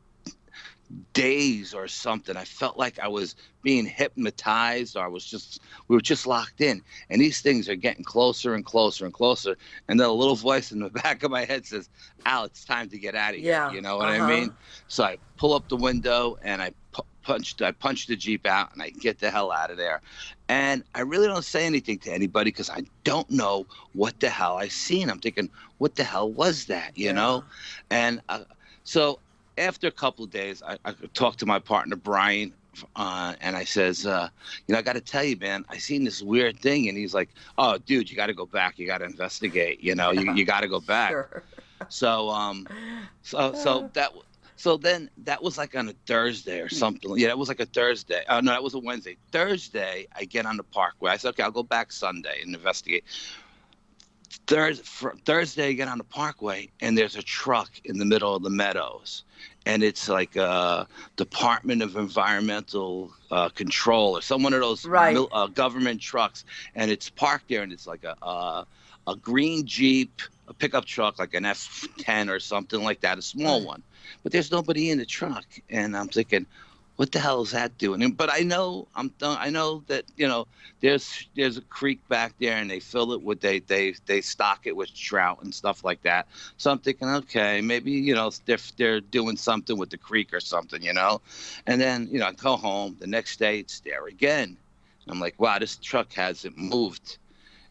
daze 1.12 1.74
or 1.74 1.88
something. 1.88 2.36
I 2.36 2.44
felt 2.44 2.78
like 2.78 2.98
I 2.98 3.08
was 3.08 3.34
being 3.62 3.86
hypnotized, 3.86 4.96
or 4.96 5.04
I 5.04 5.08
was 5.08 5.24
just 5.26 5.60
we 5.88 5.96
were 5.96 6.00
just 6.02 6.26
locked 6.26 6.60
in. 6.60 6.82
And 7.10 7.20
these 7.20 7.40
things 7.40 7.68
are 7.68 7.76
getting 7.76 8.04
closer 8.04 8.54
and 8.54 8.64
closer 8.64 9.04
and 9.04 9.14
closer. 9.14 9.56
And 9.88 9.98
then 10.00 10.08
a 10.08 10.12
little 10.12 10.36
voice 10.36 10.72
in 10.72 10.80
the 10.80 10.90
back 11.02 11.22
of 11.22 11.30
my 11.30 11.44
head 11.44 11.66
says, 11.66 11.88
Al, 12.24 12.44
it's 12.44 12.64
time 12.64 12.88
to 12.90 12.98
get 12.98 13.14
out 13.14 13.34
of 13.34 13.40
here. 13.40 13.44
Yeah, 13.46 13.68
You 13.68 13.80
know 13.80 13.96
what 13.98 14.08
uh-huh. 14.08 14.22
I 14.24 14.26
mean? 14.26 14.56
So 14.88 15.04
I 15.04 15.18
pull 15.36 15.54
up 15.54 15.68
the 15.68 15.76
window 15.76 16.36
and 16.42 16.62
I 16.62 16.72
pu- 16.92 17.02
punched, 17.22 17.62
I 17.62 17.72
punched 17.72 18.08
the 18.08 18.16
Jeep 18.16 18.46
out 18.46 18.72
and 18.72 18.82
I 18.82 18.90
get 18.90 19.18
the 19.18 19.30
hell 19.30 19.52
out 19.52 19.70
of 19.70 19.76
there. 19.76 20.00
And 20.48 20.84
I 20.94 21.00
really 21.00 21.26
don't 21.26 21.44
say 21.44 21.66
anything 21.66 21.98
to 22.00 22.12
anybody 22.12 22.50
because 22.50 22.70
I 22.70 22.82
don't 23.04 23.28
know 23.30 23.66
what 23.92 24.20
the 24.20 24.28
hell 24.30 24.56
I 24.56 24.68
seen. 24.68 25.10
I'm 25.10 25.18
thinking, 25.20 25.50
what 25.78 25.96
the 25.96 26.04
hell 26.04 26.32
was 26.32 26.66
that? 26.66 26.96
You 26.96 27.12
Yeah. 27.12 27.12
know? 27.12 27.44
And 27.90 28.20
uh, 28.28 28.44
so 28.84 29.20
after 29.58 29.86
a 29.86 29.92
couple 29.92 30.24
of 30.24 30.30
days, 30.30 30.62
I, 30.62 30.78
I 30.84 30.92
talked 31.14 31.38
to 31.40 31.46
my 31.46 31.58
partner, 31.58 31.96
Brian. 31.96 32.52
Uh, 32.94 33.34
and 33.40 33.56
I 33.56 33.64
says, 33.64 34.04
uh, 34.04 34.28
you 34.66 34.74
know, 34.74 34.78
I 34.78 34.82
got 34.82 34.96
to 34.96 35.00
tell 35.00 35.24
you, 35.24 35.38
man, 35.38 35.64
I 35.70 35.78
seen 35.78 36.04
this 36.04 36.20
weird 36.20 36.58
thing, 36.58 36.90
and 36.90 36.98
he's 36.98 37.14
like, 37.14 37.30
"Oh, 37.56 37.78
dude, 37.78 38.10
you 38.10 38.16
got 38.16 38.26
to 38.26 38.34
go 38.34 38.44
back. 38.44 38.78
You 38.78 38.86
got 38.86 38.98
to 38.98 39.06
investigate. 39.06 39.82
You 39.82 39.94
know, 39.94 40.10
you, 40.10 40.30
you 40.34 40.44
got 40.44 40.60
to 40.60 40.68
go 40.68 40.80
back." 40.80 41.10
Sure. 41.10 41.42
So 41.88 42.28
um, 42.28 42.66
so 43.22 43.54
so 43.54 43.90
that 43.94 44.12
so 44.56 44.76
then 44.76 45.10
that 45.18 45.42
was 45.42 45.58
like 45.58 45.76
on 45.76 45.88
a 45.88 45.94
Thursday 46.06 46.60
or 46.60 46.68
something. 46.68 47.16
Yeah, 47.16 47.28
that 47.28 47.38
was 47.38 47.48
like 47.48 47.60
a 47.60 47.66
Thursday. 47.66 48.24
Oh 48.28 48.40
no, 48.40 48.52
that 48.52 48.62
was 48.62 48.74
a 48.74 48.78
Wednesday. 48.78 49.16
Thursday, 49.30 50.06
I 50.14 50.24
get 50.24 50.46
on 50.46 50.56
the 50.56 50.62
parkway. 50.62 51.12
I 51.12 51.16
said, 51.18 51.30
okay, 51.30 51.42
I'll 51.42 51.50
go 51.50 51.62
back 51.62 51.92
Sunday 51.92 52.40
and 52.42 52.54
investigate. 52.54 53.04
Thursday, 54.46 54.84
Thursday, 55.24 55.68
I 55.68 55.72
get 55.72 55.88
on 55.88 55.98
the 55.98 56.04
parkway 56.04 56.68
and 56.80 56.96
there's 56.96 57.16
a 57.16 57.22
truck 57.22 57.70
in 57.84 57.98
the 57.98 58.04
middle 58.04 58.34
of 58.34 58.42
the 58.42 58.50
meadows. 58.50 59.24
And 59.66 59.82
it's 59.82 60.08
like 60.08 60.36
a 60.36 60.86
Department 61.16 61.82
of 61.82 61.96
Environmental 61.96 63.12
uh, 63.30 63.48
Control 63.48 64.16
or 64.16 64.22
some 64.22 64.42
one 64.42 64.54
of 64.54 64.60
those 64.60 64.84
Right. 64.86 65.14
mil- 65.14 65.28
uh, 65.32 65.48
government 65.48 66.00
trucks. 66.00 66.44
And 66.74 66.90
it's 66.90 67.10
parked 67.10 67.48
there 67.48 67.62
and 67.62 67.72
it's 67.72 67.86
like 67.86 68.04
a, 68.04 68.16
uh, 68.24 68.64
a 69.08 69.16
green 69.16 69.66
Jeep, 69.66 70.22
a 70.48 70.54
pickup 70.54 70.84
truck, 70.84 71.18
like 71.18 71.34
an 71.34 71.44
F10 71.44 72.28
or 72.30 72.38
something 72.38 72.82
like 72.82 73.00
that, 73.00 73.18
a 73.18 73.22
small 73.22 73.64
one. 73.64 73.82
But 74.22 74.30
there's 74.32 74.52
nobody 74.52 74.90
in 74.90 74.98
the 74.98 75.06
truck. 75.06 75.44
And 75.70 75.96
I'm 75.96 76.08
thinking, 76.08 76.46
what 76.96 77.12
the 77.12 77.18
hell 77.18 77.42
is 77.42 77.50
that 77.50 77.76
doing? 77.78 78.02
And- 78.02 78.16
But 78.16 78.30
I 78.32 78.40
know 78.40 78.88
I'm 78.94 79.12
I 79.22 79.50
know 79.50 79.82
that 79.86 80.04
you 80.16 80.26
know 80.26 80.46
there's 80.80 81.26
there's 81.36 81.56
a 81.58 81.62
creek 81.62 82.06
back 82.08 82.34
there 82.38 82.56
and 82.56 82.70
they 82.70 82.80
fill 82.80 83.12
it 83.12 83.22
with 83.22 83.40
they 83.40 83.60
they 83.60 83.94
they 84.06 84.20
stock 84.20 84.66
it 84.66 84.74
with 84.74 84.94
trout 84.94 85.38
and 85.42 85.54
stuff 85.54 85.84
like 85.84 86.02
that. 86.02 86.26
So 86.56 86.70
I'm 86.70 86.78
thinking, 86.78 87.08
okay, 87.08 87.60
maybe 87.60 87.92
you 87.92 88.14
know 88.14 88.30
they're 88.46 88.58
they're 88.76 89.00
doing 89.00 89.36
something 89.36 89.76
with 89.78 89.90
the 89.90 89.98
creek 89.98 90.32
or 90.32 90.40
something, 90.40 90.82
you 90.82 90.92
know. 90.92 91.20
And 91.66 91.80
then 91.80 92.08
you 92.10 92.18
know 92.18 92.26
I 92.26 92.32
go 92.32 92.56
home 92.56 92.96
the 92.98 93.06
next 93.06 93.38
day 93.38 93.58
it's 93.60 93.80
there 93.80 94.06
again. 94.06 94.56
I'm 95.08 95.20
like, 95.20 95.38
wow, 95.38 95.58
this 95.58 95.76
truck 95.76 96.12
hasn't 96.14 96.58
moved 96.58 97.18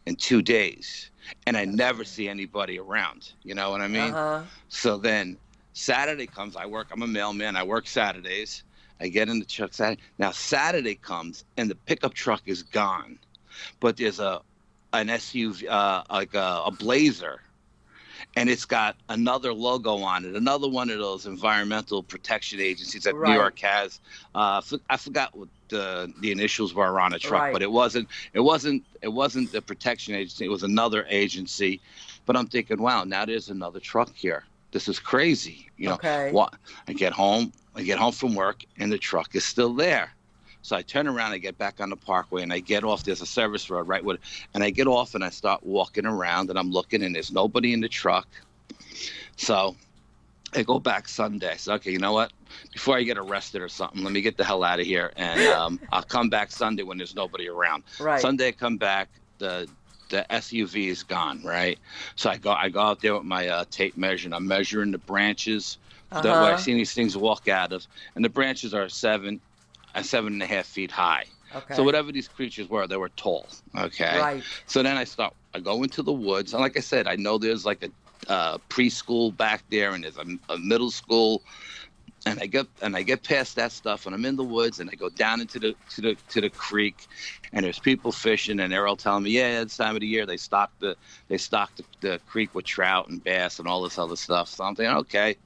in 0.06 0.16
two 0.16 0.40
days, 0.40 1.10
and 1.46 1.56
I 1.56 1.64
never 1.66 2.04
see 2.04 2.28
anybody 2.28 2.78
around. 2.78 3.32
You 3.42 3.54
know 3.54 3.70
what 3.70 3.82
I 3.82 3.88
mean? 3.88 4.12
uh-huh. 4.12 4.42
So 4.68 4.96
then 4.96 5.36
Saturday 5.74 6.26
comes. 6.26 6.56
I 6.56 6.64
work. 6.66 6.86
I'm 6.92 7.02
a 7.02 7.06
mailman. 7.06 7.56
I 7.56 7.62
work 7.64 7.86
Saturdays. 7.88 8.62
I 9.00 9.08
get 9.08 9.28
in 9.28 9.38
the 9.38 9.44
truck 9.44 9.74
Saturday. 9.74 10.00
Now 10.18 10.30
Saturday 10.30 10.94
comes 10.94 11.44
and 11.56 11.70
the 11.70 11.74
pickup 11.74 12.14
truck 12.14 12.42
is 12.46 12.62
gone, 12.62 13.18
but 13.80 13.96
there's 13.96 14.20
a 14.20 14.40
an 14.92 15.08
SUV 15.08 15.68
uh, 15.68 16.02
like 16.10 16.34
a, 16.34 16.62
a 16.66 16.70
Blazer, 16.70 17.40
and 18.36 18.48
it's 18.48 18.64
got 18.64 18.96
another 19.08 19.52
logo 19.52 19.96
on 19.98 20.24
it. 20.24 20.34
Another 20.34 20.68
one 20.68 20.88
of 20.90 20.98
those 20.98 21.26
environmental 21.26 22.02
protection 22.02 22.60
agencies 22.60 23.02
that 23.02 23.14
Right. 23.14 23.30
New 23.30 23.34
York 23.34 23.58
has. 23.58 24.00
Uh, 24.34 24.62
I 24.88 24.96
forgot 24.96 25.36
what 25.36 25.48
the 25.68 26.12
the 26.20 26.30
initials 26.32 26.72
were 26.74 26.98
on 27.00 27.12
a 27.12 27.18
truck, 27.18 27.42
Right. 27.42 27.52
but 27.52 27.62
it 27.62 27.70
wasn't 27.70 28.08
it 28.32 28.40
wasn't 28.40 28.84
it 29.02 29.08
wasn't 29.08 29.52
the 29.52 29.60
protection 29.60 30.14
agency. 30.14 30.46
It 30.46 30.50
was 30.50 30.62
another 30.62 31.06
agency. 31.08 31.80
But 32.24 32.36
I'm 32.36 32.46
thinking, 32.46 32.82
wow, 32.82 33.04
now 33.04 33.24
there's 33.24 33.50
another 33.50 33.78
truck 33.78 34.12
here. 34.14 34.44
This 34.72 34.88
is 34.88 34.98
crazy. 34.98 35.70
You 35.76 35.88
know, 35.88 35.94
okay. 35.94 36.32
what? 36.32 36.54
I 36.88 36.92
get 36.92 37.12
home. 37.12 37.52
I 37.76 37.82
get 37.82 37.98
home 37.98 38.12
from 38.12 38.34
work, 38.34 38.64
and 38.78 38.90
the 38.90 38.98
truck 38.98 39.34
is 39.34 39.44
still 39.44 39.74
there. 39.74 40.10
So 40.62 40.74
I 40.74 40.82
turn 40.82 41.06
around, 41.06 41.32
I 41.32 41.38
get 41.38 41.58
back 41.58 41.80
on 41.80 41.90
the 41.90 41.96
parkway, 41.96 42.42
and 42.42 42.52
I 42.52 42.58
get 42.58 42.82
off. 42.82 43.04
There's 43.04 43.20
a 43.20 43.26
service 43.26 43.70
road 43.70 43.86
right 43.86 44.02
with, 44.02 44.18
and 44.54 44.64
I 44.64 44.70
get 44.70 44.86
off 44.86 45.14
and 45.14 45.22
I 45.22 45.30
start 45.30 45.64
walking 45.64 46.06
around, 46.06 46.50
and 46.50 46.58
I'm 46.58 46.72
looking, 46.72 47.02
and 47.02 47.14
there's 47.14 47.30
nobody 47.30 47.72
in 47.72 47.80
the 47.80 47.88
truck. 47.88 48.26
So 49.36 49.76
I 50.54 50.62
go 50.62 50.80
back 50.80 51.06
Sunday. 51.06 51.52
I 51.52 51.56
say, 51.56 51.74
okay, 51.74 51.92
you 51.92 51.98
know 51.98 52.14
what? 52.14 52.32
Before 52.72 52.96
I 52.96 53.02
get 53.02 53.18
arrested 53.18 53.60
or 53.60 53.68
something, 53.68 54.02
let 54.02 54.12
me 54.12 54.22
get 54.22 54.38
the 54.38 54.44
hell 54.44 54.64
out 54.64 54.80
of 54.80 54.86
here, 54.86 55.12
and 55.16 55.40
um, 55.52 55.80
I'll 55.92 56.02
come 56.02 56.30
back 56.30 56.50
Sunday 56.50 56.82
when 56.82 56.96
there's 56.96 57.14
nobody 57.14 57.48
around. 57.48 57.84
Right. 58.00 58.20
Sunday 58.20 58.48
I 58.48 58.52
come 58.52 58.78
back, 58.78 59.08
the 59.38 59.68
the 60.08 60.24
SUV 60.30 60.88
is 60.88 61.02
gone, 61.02 61.42
right? 61.44 61.78
So 62.14 62.30
I 62.30 62.36
go 62.38 62.52
I 62.52 62.70
go 62.70 62.80
out 62.80 63.00
there 63.00 63.14
with 63.14 63.24
my 63.24 63.48
uh, 63.48 63.64
tape 63.70 63.96
measure 63.96 64.28
and 64.28 64.34
I'm 64.34 64.46
measuring 64.46 64.92
the 64.92 64.98
branches 64.98 65.78
that 66.10 66.24
where 66.24 66.34
Uh-huh. 66.34 66.52
I've 66.52 66.60
seen 66.60 66.76
these 66.76 66.92
things 66.94 67.16
walk 67.16 67.48
out 67.48 67.72
of, 67.72 67.86
and 68.14 68.24
the 68.24 68.28
branches 68.28 68.74
are 68.74 68.88
seven, 68.88 69.40
uh, 69.94 70.02
seven 70.02 70.32
and 70.34 70.42
a 70.42 70.46
half 70.46 70.66
feet 70.66 70.90
high. 70.90 71.26
Okay. 71.54 71.74
So 71.74 71.82
whatever 71.84 72.12
these 72.12 72.28
creatures 72.28 72.68
were, 72.68 72.86
they 72.86 72.96
were 72.96 73.08
tall. 73.10 73.48
Okay. 73.78 74.18
Right. 74.18 74.44
So 74.66 74.82
then 74.82 74.96
I 74.96 75.04
start. 75.04 75.34
I 75.54 75.60
go 75.60 75.82
into 75.82 76.02
the 76.02 76.12
woods, 76.12 76.52
and 76.52 76.60
like 76.60 76.76
I 76.76 76.80
said, 76.80 77.06
I 77.06 77.16
know 77.16 77.38
there's 77.38 77.64
like 77.64 77.82
a 77.82 77.90
uh, 78.30 78.58
preschool 78.68 79.34
back 79.36 79.64
there, 79.70 79.92
and 79.92 80.04
there's 80.04 80.18
a, 80.18 80.26
a 80.48 80.58
middle 80.58 80.90
school, 80.90 81.42
and 82.26 82.40
I 82.40 82.46
get 82.46 82.66
and 82.82 82.96
I 82.96 83.02
get 83.02 83.22
past 83.24 83.56
that 83.56 83.72
stuff, 83.72 84.04
and 84.06 84.14
I'm 84.14 84.24
in 84.24 84.36
the 84.36 84.44
woods, 84.44 84.80
and 84.80 84.90
I 84.90 84.96
go 84.96 85.08
down 85.08 85.40
into 85.40 85.58
the 85.58 85.76
to 85.90 86.00
the 86.02 86.18
to 86.28 86.40
the 86.40 86.50
creek, 86.50 87.06
and 87.52 87.64
there's 87.64 87.78
people 87.78 88.12
fishing, 88.12 88.60
and 88.60 88.72
they're 88.72 88.86
all 88.86 88.96
telling 88.96 89.22
me, 89.22 89.30
yeah, 89.30 89.62
it's 89.62 89.76
time 89.76 89.94
of 89.94 90.00
the 90.00 90.06
year 90.06 90.26
they 90.26 90.36
stock 90.36 90.72
the 90.80 90.96
they 91.28 91.38
stock 91.38 91.74
the, 91.76 91.84
the 92.00 92.20
creek 92.26 92.54
with 92.54 92.64
trout 92.66 93.08
and 93.08 93.22
bass 93.22 93.58
and 93.58 93.68
all 93.68 93.82
this 93.82 93.98
other 93.98 94.16
stuff. 94.16 94.48
So 94.48 94.64
I'm 94.64 94.74
thinking, 94.74 94.96
okay. 94.98 95.36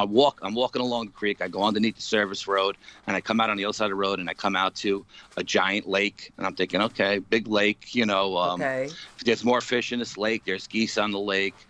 I 0.00 0.04
walk. 0.04 0.38
I'm 0.40 0.54
walking 0.54 0.80
along 0.80 1.06
the 1.06 1.12
creek. 1.12 1.42
I 1.42 1.48
go 1.48 1.62
underneath 1.62 1.96
the 1.96 2.02
service 2.02 2.48
road, 2.48 2.78
and 3.06 3.14
I 3.14 3.20
come 3.20 3.38
out 3.38 3.50
on 3.50 3.58
the 3.58 3.66
other 3.66 3.74
side 3.74 3.84
of 3.84 3.90
the 3.90 3.96
road, 3.96 4.18
and 4.18 4.30
I 4.30 4.34
come 4.34 4.56
out 4.56 4.74
to 4.76 5.04
a 5.36 5.44
giant 5.44 5.86
lake. 5.86 6.32
And 6.38 6.46
I'm 6.46 6.54
thinking, 6.54 6.80
okay, 6.80 7.18
big 7.18 7.46
lake. 7.48 7.94
You 7.94 8.06
know, 8.06 8.38
um, 8.38 8.62
okay. 8.62 8.88
there's 9.26 9.44
more 9.44 9.60
fish 9.60 9.92
in 9.92 9.98
this 9.98 10.16
lake. 10.16 10.46
There's 10.46 10.66
geese 10.66 10.96
on 10.96 11.10
the 11.10 11.20
lake. 11.20 11.66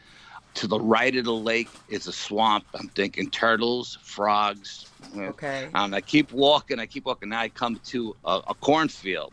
To 0.54 0.68
the 0.68 0.78
right 0.78 1.14
of 1.16 1.24
the 1.24 1.34
lake 1.34 1.82
is 1.88 2.06
a 2.06 2.12
swamp. 2.12 2.66
I'm 2.72 2.88
thinking 2.90 3.30
turtles, 3.30 3.98
frogs. 4.04 4.86
Okay. 5.16 5.68
And 5.74 5.92
I 5.92 6.00
keep 6.00 6.30
walking. 6.30 6.78
I 6.78 6.86
keep 6.86 7.06
walking. 7.06 7.30
Now 7.30 7.40
I 7.40 7.48
come 7.48 7.80
to 7.86 8.16
a, 8.24 8.42
a 8.46 8.54
cornfield, 8.54 9.32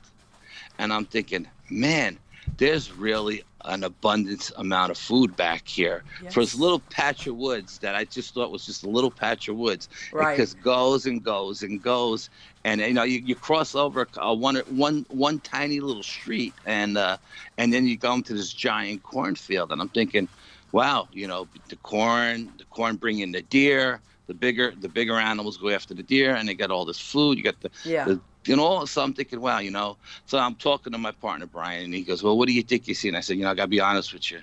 and 0.79 0.91
I'm 0.91 1.05
thinking, 1.05 1.47
man, 1.69 2.17
there's 2.57 2.91
really 2.91 3.43
an 3.67 3.83
abundant 3.83 4.51
amount 4.57 4.91
of 4.91 4.97
food 4.97 5.35
back 5.35 5.67
here 5.67 6.03
for 6.31 6.39
this 6.41 6.55
little 6.55 6.79
patch 6.79 7.27
of 7.27 7.35
woods 7.35 7.79
that 7.79 7.95
I 7.95 8.05
just 8.05 8.33
thought 8.33 8.51
was 8.51 8.65
just 8.65 8.83
a 8.83 8.89
little 8.89 9.11
patch 9.11 9.47
of 9.47 9.55
woods. 9.57 9.89
Right. 10.11 10.37
Just 10.37 10.59
goes 10.61 11.05
and 11.05 11.23
goes 11.23 11.61
and 11.63 11.81
goes, 11.81 12.29
and 12.63 12.81
you 12.81 12.93
know 12.93 13.03
you, 13.03 13.19
you 13.19 13.35
cross 13.35 13.75
over 13.75 14.07
uh, 14.17 14.33
one 14.33 14.57
one 14.67 15.05
one 15.09 15.39
tiny 15.41 15.79
little 15.79 16.03
street, 16.03 16.55
and 16.65 16.97
uh, 16.97 17.17
and 17.57 17.71
then 17.73 17.85
you 17.85 17.97
go 17.97 18.13
into 18.13 18.33
this 18.33 18.53
giant 18.53 19.03
cornfield, 19.03 19.71
and 19.71 19.81
I'm 19.81 19.89
thinking, 19.89 20.29
wow, 20.71 21.09
you 21.11 21.27
know 21.27 21.49
the 21.69 21.77
corn, 21.77 22.53
the 22.57 22.65
corn 22.65 22.95
bringing 22.95 23.31
the 23.31 23.41
deer. 23.41 24.01
The 24.27 24.33
bigger 24.33 24.73
the 24.77 24.89
bigger 24.89 25.15
animals 25.15 25.55
go 25.57 25.69
after 25.69 25.93
the 25.93 26.03
deer, 26.03 26.35
and 26.35 26.49
they 26.49 26.53
get 26.53 26.69
all 26.69 26.83
this 26.83 26.99
food. 26.99 27.37
You 27.37 27.45
got 27.45 27.61
the 27.61 27.71
yeah. 27.85 28.05
the- 28.05 28.21
you 28.47 28.55
know, 28.57 28.85
so 28.85 29.03
I'm 29.03 29.13
thinking, 29.13 29.41
wow, 29.41 29.59
you 29.59 29.71
know. 29.71 29.97
So 30.25 30.39
I'm 30.39 30.55
talking 30.55 30.93
to 30.93 30.99
my 30.99 31.11
partner 31.11 31.47
Brian, 31.47 31.85
and 31.85 31.93
he 31.93 32.03
goes, 32.03 32.23
"Well, 32.23 32.37
what 32.37 32.47
do 32.47 32.53
you 32.53 32.63
think 32.63 32.87
you 32.87 32.95
see?" 32.95 33.09
And 33.09 33.17
I 33.17 33.21
said, 33.21 33.37
"You 33.37 33.43
know, 33.43 33.51
I 33.51 33.55
gotta 33.55 33.69
be 33.69 33.81
honest 33.81 34.13
with 34.13 34.31
you. 34.31 34.41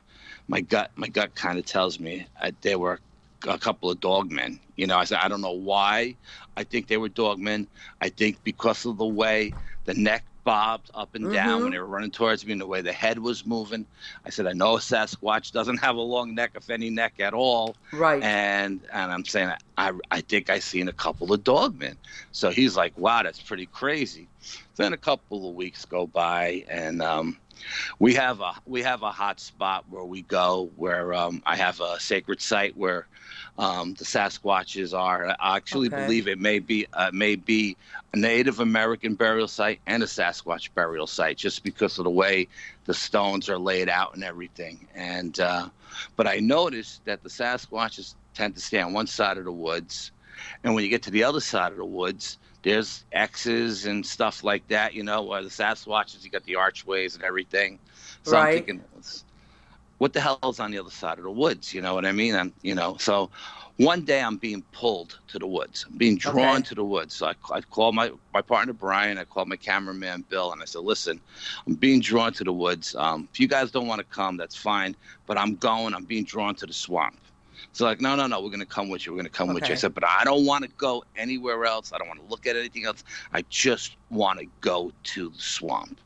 My 0.48 0.60
gut, 0.62 0.92
my 0.96 1.08
gut 1.08 1.34
kind 1.36 1.58
of 1.58 1.66
tells 1.66 2.00
me 2.00 2.26
uh, 2.40 2.52
there 2.62 2.78
were 2.78 3.00
a 3.48 3.58
couple 3.58 3.90
of 3.90 4.00
dogmen. 4.00 4.60
You 4.76 4.86
know, 4.86 4.98
I 4.98 5.04
said 5.04 5.20
I 5.22 5.28
don't 5.28 5.42
know 5.42 5.52
why. 5.52 6.18
I 6.56 6.64
think 6.64 6.88
they 6.88 6.98
were 6.98 7.10
dogmen. 7.10 7.68
I 8.00 8.10
think 8.10 8.44
because 8.44 8.86
of 8.86 8.98
the 8.98 9.06
way 9.06 9.56
the 9.84 9.94
neck 9.94 10.24
bobbed 10.44 10.90
up 10.94 11.14
and 11.14 11.32
down 11.32 11.60
Mhm. 11.60 11.62
when 11.64 11.72
they 11.72 11.78
were 11.78 11.86
running 11.86 12.10
towards 12.10 12.44
me, 12.44 12.52
and 12.52 12.60
the 12.60 12.66
way 12.66 12.82
the 12.82 12.92
head 12.92 13.18
was 13.18 13.44
moving. 13.46 13.86
I 14.24 14.30
said, 14.30 14.46
I 14.46 14.52
know 14.52 14.76
a 14.76 14.78
Sasquatch 14.78 15.52
doesn't 15.52 15.78
have 15.78 15.96
a 15.96 16.00
long 16.00 16.34
neck, 16.34 16.52
if 16.54 16.70
any 16.70 16.90
neck 16.90 17.14
at 17.18 17.34
all 17.34 17.74
right. 17.92 18.22
and 18.22 18.80
and 18.92 19.10
I'm 19.12 19.24
saying 19.24 19.52
I 19.78 19.92
I 20.10 20.20
think 20.20 20.50
I 20.50 20.58
seen 20.58 20.88
a 20.88 20.92
couple 20.92 21.32
of 21.32 21.42
dogmen. 21.42 21.96
So 22.32 22.50
he's 22.50 22.76
like, 22.76 22.96
wow, 22.98 23.22
that's 23.22 23.40
pretty 23.42 23.66
crazy. 23.66 24.28
Then 24.76 24.92
a 24.92 24.98
couple 24.98 25.48
of 25.48 25.54
weeks 25.54 25.84
go 25.84 26.06
by, 26.06 26.64
and 26.68 27.00
um, 27.02 27.38
we 27.98 28.14
have 28.14 28.40
a 28.40 28.54
we 28.66 28.82
have 28.82 29.02
a 29.02 29.10
hot 29.10 29.40
spot 29.40 29.84
where 29.88 30.04
we 30.04 30.22
go 30.22 30.70
where 30.76 31.14
um, 31.14 31.42
I 31.46 31.56
have 31.56 31.80
a 31.80 31.98
sacred 31.98 32.40
site 32.40 32.76
where 32.76 33.06
um, 33.58 33.94
the 33.94 34.04
Sasquatches 34.04 34.96
are. 34.98 35.28
I 35.40 35.56
actually 35.56 35.88
Okay. 35.88 35.88
believe 35.88 36.26
it 36.28 36.38
may 36.38 36.58
be 36.58 36.86
uh, 36.92 37.10
may 37.12 37.36
be 37.36 37.76
a 38.12 38.16
Native 38.16 38.60
American 38.60 39.14
burial 39.14 39.48
site 39.48 39.80
and 39.86 40.02
a 40.02 40.06
Sasquatch 40.06 40.70
burial 40.74 41.06
site, 41.06 41.36
just 41.36 41.62
because 41.62 41.98
of 41.98 42.04
the 42.04 42.10
way 42.10 42.48
the 42.84 42.94
stones 42.94 43.48
are 43.48 43.58
laid 43.58 43.88
out 43.88 44.14
and 44.14 44.24
everything. 44.24 44.88
And 44.94 45.38
uh, 45.38 45.68
but 46.16 46.26
I 46.26 46.38
noticed 46.38 47.04
that 47.04 47.22
the 47.22 47.28
Sasquatches 47.28 48.14
tend 48.34 48.54
to 48.56 48.60
stay 48.60 48.80
on 48.80 48.92
one 48.92 49.06
side 49.06 49.38
of 49.38 49.44
the 49.44 49.52
woods, 49.52 50.12
and 50.64 50.74
when 50.74 50.84
you 50.84 50.90
get 50.90 51.02
to 51.04 51.10
the 51.10 51.24
other 51.24 51.40
side 51.40 51.72
of 51.72 51.78
the 51.78 51.84
woods, 51.84 52.38
there's 52.62 53.04
X's 53.12 53.86
and 53.86 54.04
stuff 54.04 54.42
like 54.42 54.66
that. 54.68 54.94
You 54.94 55.04
know, 55.04 55.22
where 55.22 55.42
the 55.42 55.48
Sasquatches, 55.48 56.24
you 56.24 56.30
got 56.30 56.44
the 56.44 56.56
archways 56.56 57.14
and 57.14 57.22
everything. 57.24 57.78
So 58.22 58.36
I'm 58.36 58.48
Right. 58.48 58.48
thinking, 58.48 58.82
what 59.98 60.12
the 60.12 60.20
hell's 60.20 60.60
on 60.60 60.70
the 60.70 60.78
other 60.78 60.90
side 60.90 61.18
of 61.18 61.24
the 61.24 61.30
woods? 61.30 61.72
You 61.74 61.80
know 61.82 61.94
what 61.94 62.04
I 62.06 62.12
mean? 62.12 62.34
And 62.34 62.52
you 62.62 62.74
know, 62.74 62.96
so 62.98 63.30
one 63.76 64.04
day 64.04 64.22
I'm 64.22 64.36
being 64.38 64.64
pulled 64.72 65.18
to 65.28 65.38
the 65.38 65.46
woods. 65.46 65.84
I'm 65.88 65.96
being 65.98 66.16
drawn 66.16 66.62
Okay. 66.62 66.64
to 66.64 66.74
the 66.74 66.84
woods. 66.84 67.14
So 67.16 67.26
I, 67.28 67.34
I 67.52 67.60
called 67.62 67.94
my, 67.94 68.10
my 68.32 68.42
partner 68.42 68.72
Brian. 68.72 69.18
I 69.18 69.24
called 69.24 69.48
my 69.48 69.56
cameraman 69.56 70.24
Bill, 70.28 70.52
and 70.52 70.62
I 70.62 70.66
said, 70.66 70.82
"Listen, 70.82 71.20
I'm 71.66 71.74
being 71.74 72.00
drawn 72.00 72.32
to 72.34 72.44
the 72.44 72.52
woods. 72.52 72.94
Um, 72.96 73.28
if 73.32 73.40
you 73.40 73.48
guys 73.48 73.70
don't 73.70 73.86
want 73.86 74.00
to 74.00 74.06
come, 74.06 74.36
that's 74.36 74.56
fine. 74.56 74.96
But 75.26 75.38
I'm 75.38 75.56
going. 75.56 75.94
I'm 75.94 76.04
being 76.06 76.24
drawn 76.24 76.54
to 76.56 76.66
the 76.66 76.74
swamp." 76.74 77.23
So 77.72 77.84
like, 77.84 78.00
no, 78.00 78.14
no, 78.16 78.26
no, 78.26 78.40
we're 78.42 78.50
gonna 78.50 78.66
come 78.66 78.88
with 78.88 79.06
you. 79.06 79.12
We're 79.12 79.18
gonna 79.18 79.28
come 79.30 79.52
with 79.52 79.68
you. 79.68 79.72
I 79.72 79.76
said, 79.76 79.94
but 79.94 80.04
I 80.04 80.24
don't 80.24 80.44
want 80.46 80.64
to 80.64 80.70
go 80.76 81.04
anywhere 81.16 81.64
else. 81.64 81.92
I 81.92 81.98
don't 81.98 82.08
want 82.08 82.20
to 82.20 82.26
look 82.26 82.46
at 82.46 82.56
anything 82.56 82.84
else. 82.84 83.04
I 83.32 83.44
just 83.48 83.96
want 84.10 84.38
to 84.40 84.46
go 84.60 84.92
to 85.04 85.30
the 85.30 85.38
swamp. 85.38 86.00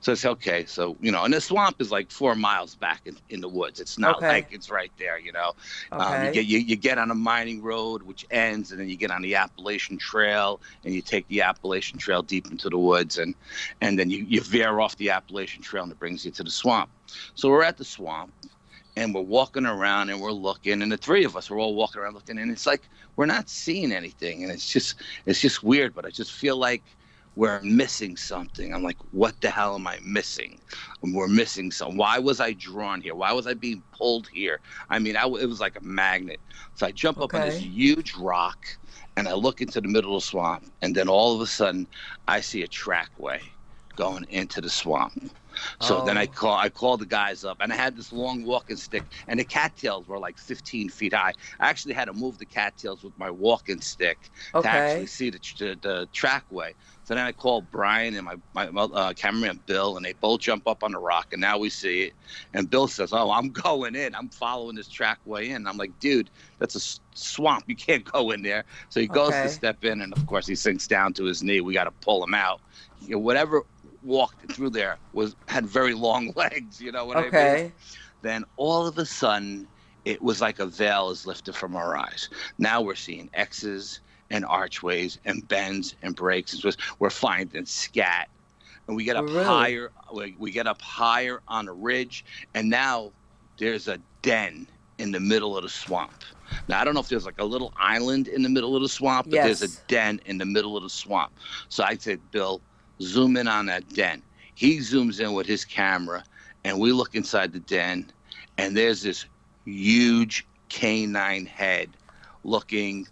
So 0.00 0.12
I 0.12 0.14
said, 0.14 0.30
okay. 0.32 0.64
So 0.66 0.96
you 1.00 1.10
know, 1.10 1.24
and 1.24 1.32
the 1.32 1.40
swamp 1.40 1.76
is 1.80 1.90
like 1.90 2.10
four 2.10 2.34
miles 2.34 2.74
back 2.76 3.02
in, 3.06 3.16
in 3.28 3.40
the 3.40 3.48
woods. 3.48 3.80
It's 3.80 3.98
not 3.98 4.16
Okay. 4.18 4.28
like 4.28 4.48
it's 4.50 4.70
right 4.70 4.92
there. 4.98 5.18
You 5.18 5.32
know, 5.32 5.52
um, 5.92 6.00
Okay. 6.14 6.26
you 6.26 6.32
get 6.32 6.46
you, 6.46 6.58
you 6.58 6.76
get 6.76 6.98
on 6.98 7.10
a 7.10 7.14
mining 7.14 7.62
road 7.62 8.02
which 8.02 8.24
ends, 8.30 8.70
and 8.70 8.80
then 8.80 8.88
you 8.88 8.96
get 8.96 9.10
on 9.10 9.22
the 9.22 9.34
Appalachian 9.34 9.98
Trail, 9.98 10.60
and 10.84 10.94
you 10.94 11.02
take 11.02 11.26
the 11.28 11.42
Appalachian 11.42 11.98
Trail 11.98 12.22
deep 12.22 12.50
into 12.50 12.68
the 12.68 12.78
woods, 12.78 13.18
and 13.18 13.34
and 13.80 13.98
then 13.98 14.10
you, 14.10 14.24
you 14.28 14.40
veer 14.40 14.80
off 14.80 14.96
the 14.96 15.10
Appalachian 15.10 15.62
Trail, 15.62 15.84
and 15.84 15.92
it 15.92 15.98
brings 15.98 16.24
you 16.24 16.30
to 16.32 16.42
the 16.42 16.50
swamp. 16.50 16.90
So 17.34 17.48
we're 17.48 17.62
at 17.62 17.76
the 17.76 17.84
swamp, 17.84 18.32
and 18.96 19.14
we're 19.14 19.22
walking 19.22 19.66
around, 19.66 20.10
and 20.10 20.20
we're 20.20 20.32
looking, 20.32 20.82
and 20.82 20.92
the 20.92 20.96
three 20.96 21.24
of 21.24 21.36
us 21.36 21.50
are 21.50 21.58
all 21.58 21.74
walking 21.74 22.00
around 22.00 22.14
looking, 22.14 22.38
and 22.38 22.50
it's 22.50 22.66
like 22.66 22.88
we're 23.16 23.26
not 23.26 23.48
seeing 23.48 23.92
anything, 23.92 24.42
and 24.42 24.52
it's 24.52 24.70
just 24.70 24.96
it's 25.26 25.40
just 25.40 25.62
weird, 25.62 25.94
but 25.94 26.06
I 26.06 26.10
just 26.10 26.32
feel 26.32 26.56
like 26.56 26.84
we're 27.36 27.60
missing 27.62 28.16
something. 28.16 28.72
I'm 28.72 28.82
like, 28.82 28.98
what 29.10 29.40
the 29.40 29.50
hell 29.50 29.74
am 29.74 29.86
I 29.86 29.98
missing? 30.04 30.60
We're 31.02 31.28
missing 31.28 31.72
some. 31.72 31.96
Why 31.96 32.18
was 32.18 32.40
I 32.40 32.52
drawn 32.52 33.00
here? 33.00 33.14
Why 33.14 33.32
was 33.32 33.46
I 33.46 33.54
being 33.54 33.82
pulled 33.92 34.28
here? 34.28 34.60
I 34.88 34.98
mean, 34.98 35.16
I 35.16 35.26
it 35.26 35.48
was 35.48 35.60
like 35.60 35.76
a 35.76 35.84
magnet. 35.84 36.40
So 36.74 36.86
I 36.86 36.92
jump 36.92 37.18
up 37.18 37.34
on 37.34 37.40
this 37.42 37.58
huge 37.58 38.14
rock 38.14 38.66
and 39.16 39.28
I 39.28 39.34
look 39.34 39.60
into 39.60 39.80
the 39.80 39.88
middle 39.88 40.16
of 40.16 40.22
the 40.22 40.26
swamp. 40.26 40.70
And 40.82 40.94
then 40.94 41.08
all 41.08 41.34
of 41.34 41.40
a 41.40 41.46
sudden, 41.46 41.88
I 42.28 42.40
see 42.40 42.62
a 42.62 42.68
trackway 42.68 43.40
going 43.96 44.26
into 44.30 44.60
the 44.60 44.70
swamp. 44.70 45.30
So 45.80 46.00
then 46.00 46.16
I 46.16 46.26
Oh. 46.26 46.28
call 46.28 46.56
I 46.56 46.68
called 46.68 47.00
the 47.00 47.06
guys 47.06 47.44
up 47.44 47.58
and 47.60 47.72
I 47.72 47.76
had 47.76 47.96
this 47.96 48.12
long 48.12 48.44
walking 48.44 48.76
stick 48.76 49.06
and 49.28 49.38
the 49.40 49.44
cattails 49.44 50.08
were 50.08 50.18
like 50.18 50.38
15 50.38 50.88
feet 50.90 51.14
high. 51.14 51.34
I 51.60 51.68
actually 51.68 51.94
had 51.94 52.06
to 52.06 52.12
move 52.12 52.38
the 52.38 52.46
cattails 52.46 53.02
with 53.04 53.16
my 53.18 53.30
walking 53.30 53.80
stick 53.80 54.30
to 54.60 54.68
actually 54.68 55.06
see 55.06 55.30
the, 55.30 55.40
the, 55.58 55.78
the 55.80 56.08
trackway. 56.12 56.74
So 57.04 57.14
then 57.14 57.26
I 57.26 57.32
called 57.32 57.70
Brian 57.70 58.14
and 58.14 58.24
my, 58.24 58.36
my 58.54 58.66
uh, 58.82 59.12
cameraman 59.14 59.62
Bill, 59.66 59.96
and 59.96 60.04
they 60.04 60.14
both 60.14 60.40
jump 60.40 60.66
up 60.66 60.82
on 60.82 60.92
the 60.92 60.98
rock, 60.98 61.28
and 61.32 61.40
now 61.40 61.58
we 61.58 61.68
see 61.70 62.04
it. 62.04 62.14
And 62.54 62.68
Bill 62.70 62.88
says, 62.88 63.12
"Oh, 63.12 63.30
I'm 63.30 63.48
going 63.52 63.94
in. 63.94 64.14
I'm 64.14 64.30
following 64.30 64.76
this 64.76 64.88
trackway 64.88 65.48
in." 65.50 65.66
I'm 65.66 65.76
like, 65.76 65.98
"Dude, 65.98 66.30
that's 66.58 66.74
a 66.74 66.78
s- 66.78 67.00
swamp. 67.14 67.64
You 67.66 67.76
can't 67.76 68.04
go 68.04 68.30
in 68.30 68.42
there." 68.42 68.64
So 68.88 69.00
he 69.00 69.06
goes 69.08 69.28
Okay. 69.28 69.42
to 69.42 69.48
step 69.50 69.84
in, 69.84 70.00
and 70.00 70.12
of 70.12 70.26
course 70.26 70.46
he 70.46 70.54
sinks 70.54 70.86
down 70.86 71.12
to 71.14 71.24
his 71.24 71.42
knee. 71.42 71.60
We 71.60 71.74
got 71.74 71.84
to 71.84 71.90
pull 71.92 72.24
him 72.24 72.34
out. 72.34 72.62
You 72.98 73.12
know, 73.16 73.18
whatever 73.18 73.62
walked 74.04 74.52
through 74.52 74.70
there 74.70 74.98
was 75.12 75.34
had 75.48 75.66
very 75.66 75.94
long 75.94 76.32
legs. 76.36 76.80
You 76.80 76.92
know 76.92 77.04
what 77.06 77.16
I 77.16 77.22
mean? 77.22 77.28
Okay. 77.28 77.72
then 78.22 78.44
all 78.56 78.86
of 78.86 78.98
a 78.98 79.06
sudden 79.06 79.66
it 80.04 80.20
was 80.22 80.40
like 80.40 80.58
a 80.58 80.66
veil 80.66 81.10
is 81.10 81.26
lifted 81.26 81.54
from 81.54 81.74
our 81.76 81.96
eyes 81.96 82.28
now 82.58 82.80
we're 82.82 82.94
seeing 82.94 83.30
x's 83.34 84.00
and 84.30 84.44
archways 84.44 85.18
and 85.24 85.46
bends 85.48 85.96
and 86.02 86.14
breaks 86.14 86.52
and 86.52 86.60
twists 86.62 86.82
we're 86.98 87.10
finding 87.10 87.64
scat 87.66 88.28
and 88.86 88.96
we 88.96 89.04
get 89.04 89.16
up 89.16 89.24
Really? 89.24 89.44
higher 89.44 89.92
we, 90.12 90.34
we 90.38 90.50
get 90.50 90.66
up 90.66 90.80
higher 90.82 91.40
on 91.48 91.68
a 91.68 91.72
ridge 91.72 92.24
and 92.54 92.68
now 92.68 93.12
there's 93.58 93.88
a 93.88 93.98
den 94.22 94.66
in 94.98 95.10
the 95.10 95.20
middle 95.20 95.56
of 95.56 95.62
the 95.62 95.68
swamp 95.70 96.12
now 96.68 96.80
i 96.80 96.84
don't 96.84 96.92
know 96.94 97.00
if 97.00 97.08
there's 97.08 97.24
like 97.26 97.40
a 97.40 97.44
little 97.44 97.72
island 97.76 98.28
in 98.28 98.42
the 98.42 98.48
middle 98.50 98.76
of 98.76 98.82
the 98.82 98.88
swamp 98.88 99.26
but 99.30 99.36
there's 99.44 99.62
a 99.62 99.68
den 99.88 100.20
in 100.26 100.36
the 100.38 100.44
middle 100.46 100.76
of 100.76 100.82
the 100.82 100.90
swamp 100.90 101.32
so 101.70 101.82
i 101.84 101.96
said 101.96 102.20
bill 102.30 102.60
zoom 103.00 103.36
in 103.36 103.48
on 103.48 103.66
that 103.66 103.88
den. 103.90 104.22
He 104.54 104.78
zooms 104.78 105.20
in 105.20 105.32
with 105.32 105.46
his 105.46 105.64
camera 105.64 106.24
and 106.64 106.78
we 106.78 106.92
look 106.92 107.14
inside 107.14 107.52
the 107.52 107.60
den 107.60 108.10
and 108.58 108.76
there's 108.76 109.02
this 109.02 109.26
huge 109.64 110.46
canine 110.68 111.46
head 111.46 111.90
looking 112.44 113.06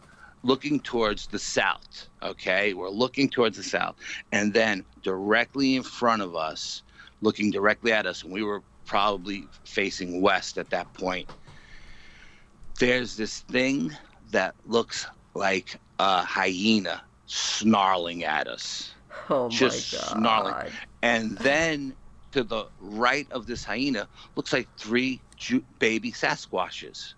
looking 0.44 0.80
towards 0.80 1.26
the 1.28 1.38
south 1.38 2.08
okay? 2.22 2.74
We're 2.74 2.90
looking 2.90 3.28
towards 3.28 3.56
the 3.56 3.62
south 3.62 3.96
and 4.32 4.52
then 4.52 4.84
directly 5.02 5.76
in 5.76 5.82
front 5.82 6.22
of 6.22 6.36
us 6.36 6.82
looking 7.20 7.50
directly 7.50 7.92
at 7.92 8.06
us 8.06 8.22
and 8.22 8.32
we 8.32 8.42
were 8.42 8.62
probably 8.84 9.46
facing 9.64 10.20
west 10.20 10.58
at 10.58 10.70
that 10.70 10.92
point 10.94 11.30
there's 12.78 13.16
this 13.16 13.40
thing 13.40 13.96
that 14.30 14.54
looks 14.66 15.06
like 15.34 15.78
a 15.98 16.24
hyena 16.24 17.02
snarling 17.26 18.24
at 18.24 18.48
us 18.48 18.92
Oh 19.32 19.48
Just 19.48 19.92
my 19.92 19.98
god. 19.98 20.08
snarling. 20.18 20.72
and 21.02 21.38
then 21.38 21.96
to 22.32 22.42
the 22.44 22.66
right 22.80 23.30
of 23.32 23.46
this 23.46 23.64
hyena 23.64 24.08
looks 24.36 24.52
like 24.52 24.68
three 24.78 25.22
ju- 25.36 25.64
baby 25.78 26.12
Sasquatches. 26.12 27.14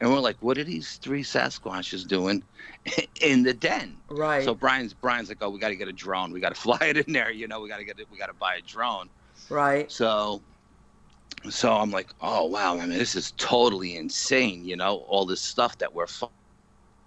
And 0.00 0.10
we're 0.10 0.18
like, 0.20 0.36
what 0.40 0.58
are 0.58 0.64
these 0.64 0.96
three 0.96 1.22
Sasquatches 1.22 2.06
doing 2.06 2.42
in 3.20 3.42
the 3.44 3.54
den? 3.54 4.02
Right. 4.08 4.42
So 4.44 4.54
Brian's 4.54 4.94
Brian's 4.94 5.28
like, 5.28 5.38
oh, 5.40 5.50
we 5.50 5.58
got 5.60 5.68
to 5.68 5.76
get 5.76 5.88
a 5.88 5.92
drone. 5.92 6.32
We 6.32 6.40
got 6.40 6.54
to 6.54 6.60
fly 6.60 6.78
it 6.82 6.96
in 6.96 7.12
there. 7.12 7.30
You 7.30 7.46
know, 7.48 7.60
we 7.60 7.68
got 7.68 7.78
to 7.78 7.84
get 7.84 7.98
it. 7.98 8.10
We 8.10 8.18
got 8.18 8.26
to 8.26 8.34
buy 8.34 8.56
a 8.56 8.62
drone. 8.62 9.10
right. 9.48 9.90
So, 9.90 10.42
so 11.50 11.72
I'm 11.72 11.90
like, 11.90 12.10
oh 12.20 12.46
wow, 12.46 12.76
I 12.78 12.86
mean, 12.86 12.98
this 12.98 13.14
is 13.14 13.32
totally 13.32 13.96
insane. 13.96 14.64
You 14.64 14.76
know, 14.76 14.96
all 15.08 15.26
this 15.26 15.40
stuff 15.40 15.78
that 15.78 15.94
we're 15.94 16.06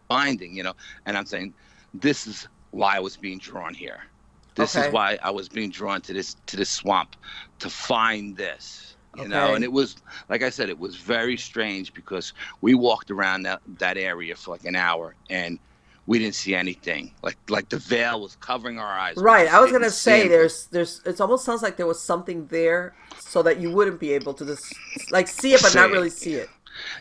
finding. 0.10 0.56
You 0.56 0.64
know, 0.64 0.74
and 1.06 1.18
I'm 1.18 1.26
saying, 1.26 1.54
this 1.94 2.28
is 2.28 2.48
why 2.72 2.96
I 2.96 3.00
was 3.00 3.18
being 3.18 3.40
drawn 3.40 3.74
here. 3.74 4.11
This 4.56 4.76
Okay. 4.76 4.88
is 4.88 4.94
why 4.94 5.18
I 5.24 5.32
was 5.32 5.50
being 5.50 5.70
drawn 5.72 6.02
to 6.02 6.14
this 6.14 6.36
to 6.48 6.58
this 6.58 6.70
swamp 6.70 7.16
to 7.60 7.70
find 7.70 8.36
this. 8.36 8.98
You 9.16 9.28
know, 9.28 9.56
and 9.56 9.64
it 9.64 9.72
was 9.72 9.98
like 10.30 10.42
I 10.42 10.50
said, 10.50 10.70
it 10.70 10.80
was 10.80 10.96
very 10.96 11.36
strange 11.38 11.94
because 11.94 12.34
we 12.62 12.76
walked 12.76 13.12
around 13.12 13.44
that 13.44 13.62
that 13.80 13.98
area 13.98 14.36
for 14.36 14.52
like 14.52 14.64
an 14.66 14.76
hour 14.76 15.16
and 15.30 15.60
we 16.06 16.18
didn't 16.20 16.36
see 16.36 16.56
anything. 16.56 17.14
Like 17.22 17.38
like 17.50 17.70
the 17.70 17.78
veil 17.78 18.22
was 18.22 18.36
covering 18.38 18.80
our 18.80 18.88
eyes. 19.00 19.18
Right. 19.18 19.48
I 19.48 19.60
was 19.60 19.72
gonna 19.72 19.90
say 19.92 20.28
there's 20.28 20.68
there's 20.68 21.02
it 21.06 21.20
almost 21.20 21.44
sounds 21.46 21.62
like 21.62 21.76
there 21.78 21.88
was 21.88 22.02
something 22.02 22.48
there 22.48 22.96
so 23.20 23.44
that 23.44 23.60
you 23.60 23.70
wouldn't 23.72 24.00
be 24.00 24.14
able 24.14 24.34
to 24.36 24.46
just 24.46 24.82
like 25.12 25.28
see 25.28 25.54
it 25.54 25.62
but 25.62 25.74
not 25.74 25.90
See. 25.90 25.92
really 25.92 26.10
see 26.10 26.36
it. 26.36 26.50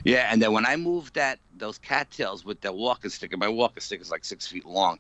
Yeah, 0.05 0.29
and 0.31 0.41
then 0.41 0.53
when 0.53 0.67
I 0.67 0.77
moved 0.77 1.15
that 1.15 1.39
those 1.57 1.79
cattails 1.79 2.45
with 2.45 2.61
that 2.63 2.75
walking 2.75 3.11
stick, 3.11 3.33
and 3.33 3.41
my 3.41 3.49
walking 3.49 3.81
stick 3.81 4.01
is 4.01 4.11
like 4.11 4.25
six 4.25 4.47
feet 4.47 4.65
long, 4.65 4.99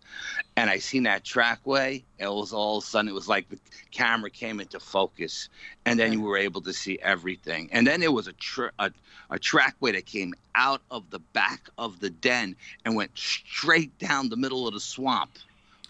and 0.56 0.70
I 0.70 0.78
seen 0.78 1.04
that 1.04 1.24
trackway, 1.24 2.04
it 2.18 2.26
was 2.26 2.52
all 2.52 2.78
of 2.78 2.84
a 2.84 2.86
sudden 2.86 3.08
it 3.08 3.14
was 3.14 3.28
like 3.28 3.48
the 3.48 3.58
camera 3.90 4.30
came 4.30 4.60
into 4.60 4.80
focus, 4.80 5.48
and 5.84 5.98
then 5.98 6.12
you 6.12 6.20
were 6.20 6.36
able 6.36 6.60
to 6.62 6.72
see 6.72 6.98
everything. 7.02 7.68
And 7.72 7.86
then 7.86 8.00
there 8.00 8.12
was 8.12 8.26
a 8.26 8.32
tra- 8.34 8.72
a, 8.78 8.90
a 9.30 9.38
trackway 9.38 9.92
that 9.92 10.06
came 10.06 10.34
out 10.54 10.82
of 10.90 11.08
the 11.10 11.18
back 11.18 11.68
of 11.78 12.00
the 12.00 12.10
den 12.10 12.56
and 12.84 12.94
went 12.94 13.16
straight 13.16 13.96
down 13.98 14.28
the 14.28 14.36
middle 14.36 14.66
of 14.66 14.74
the 14.74 14.80
swamp. 14.80 15.30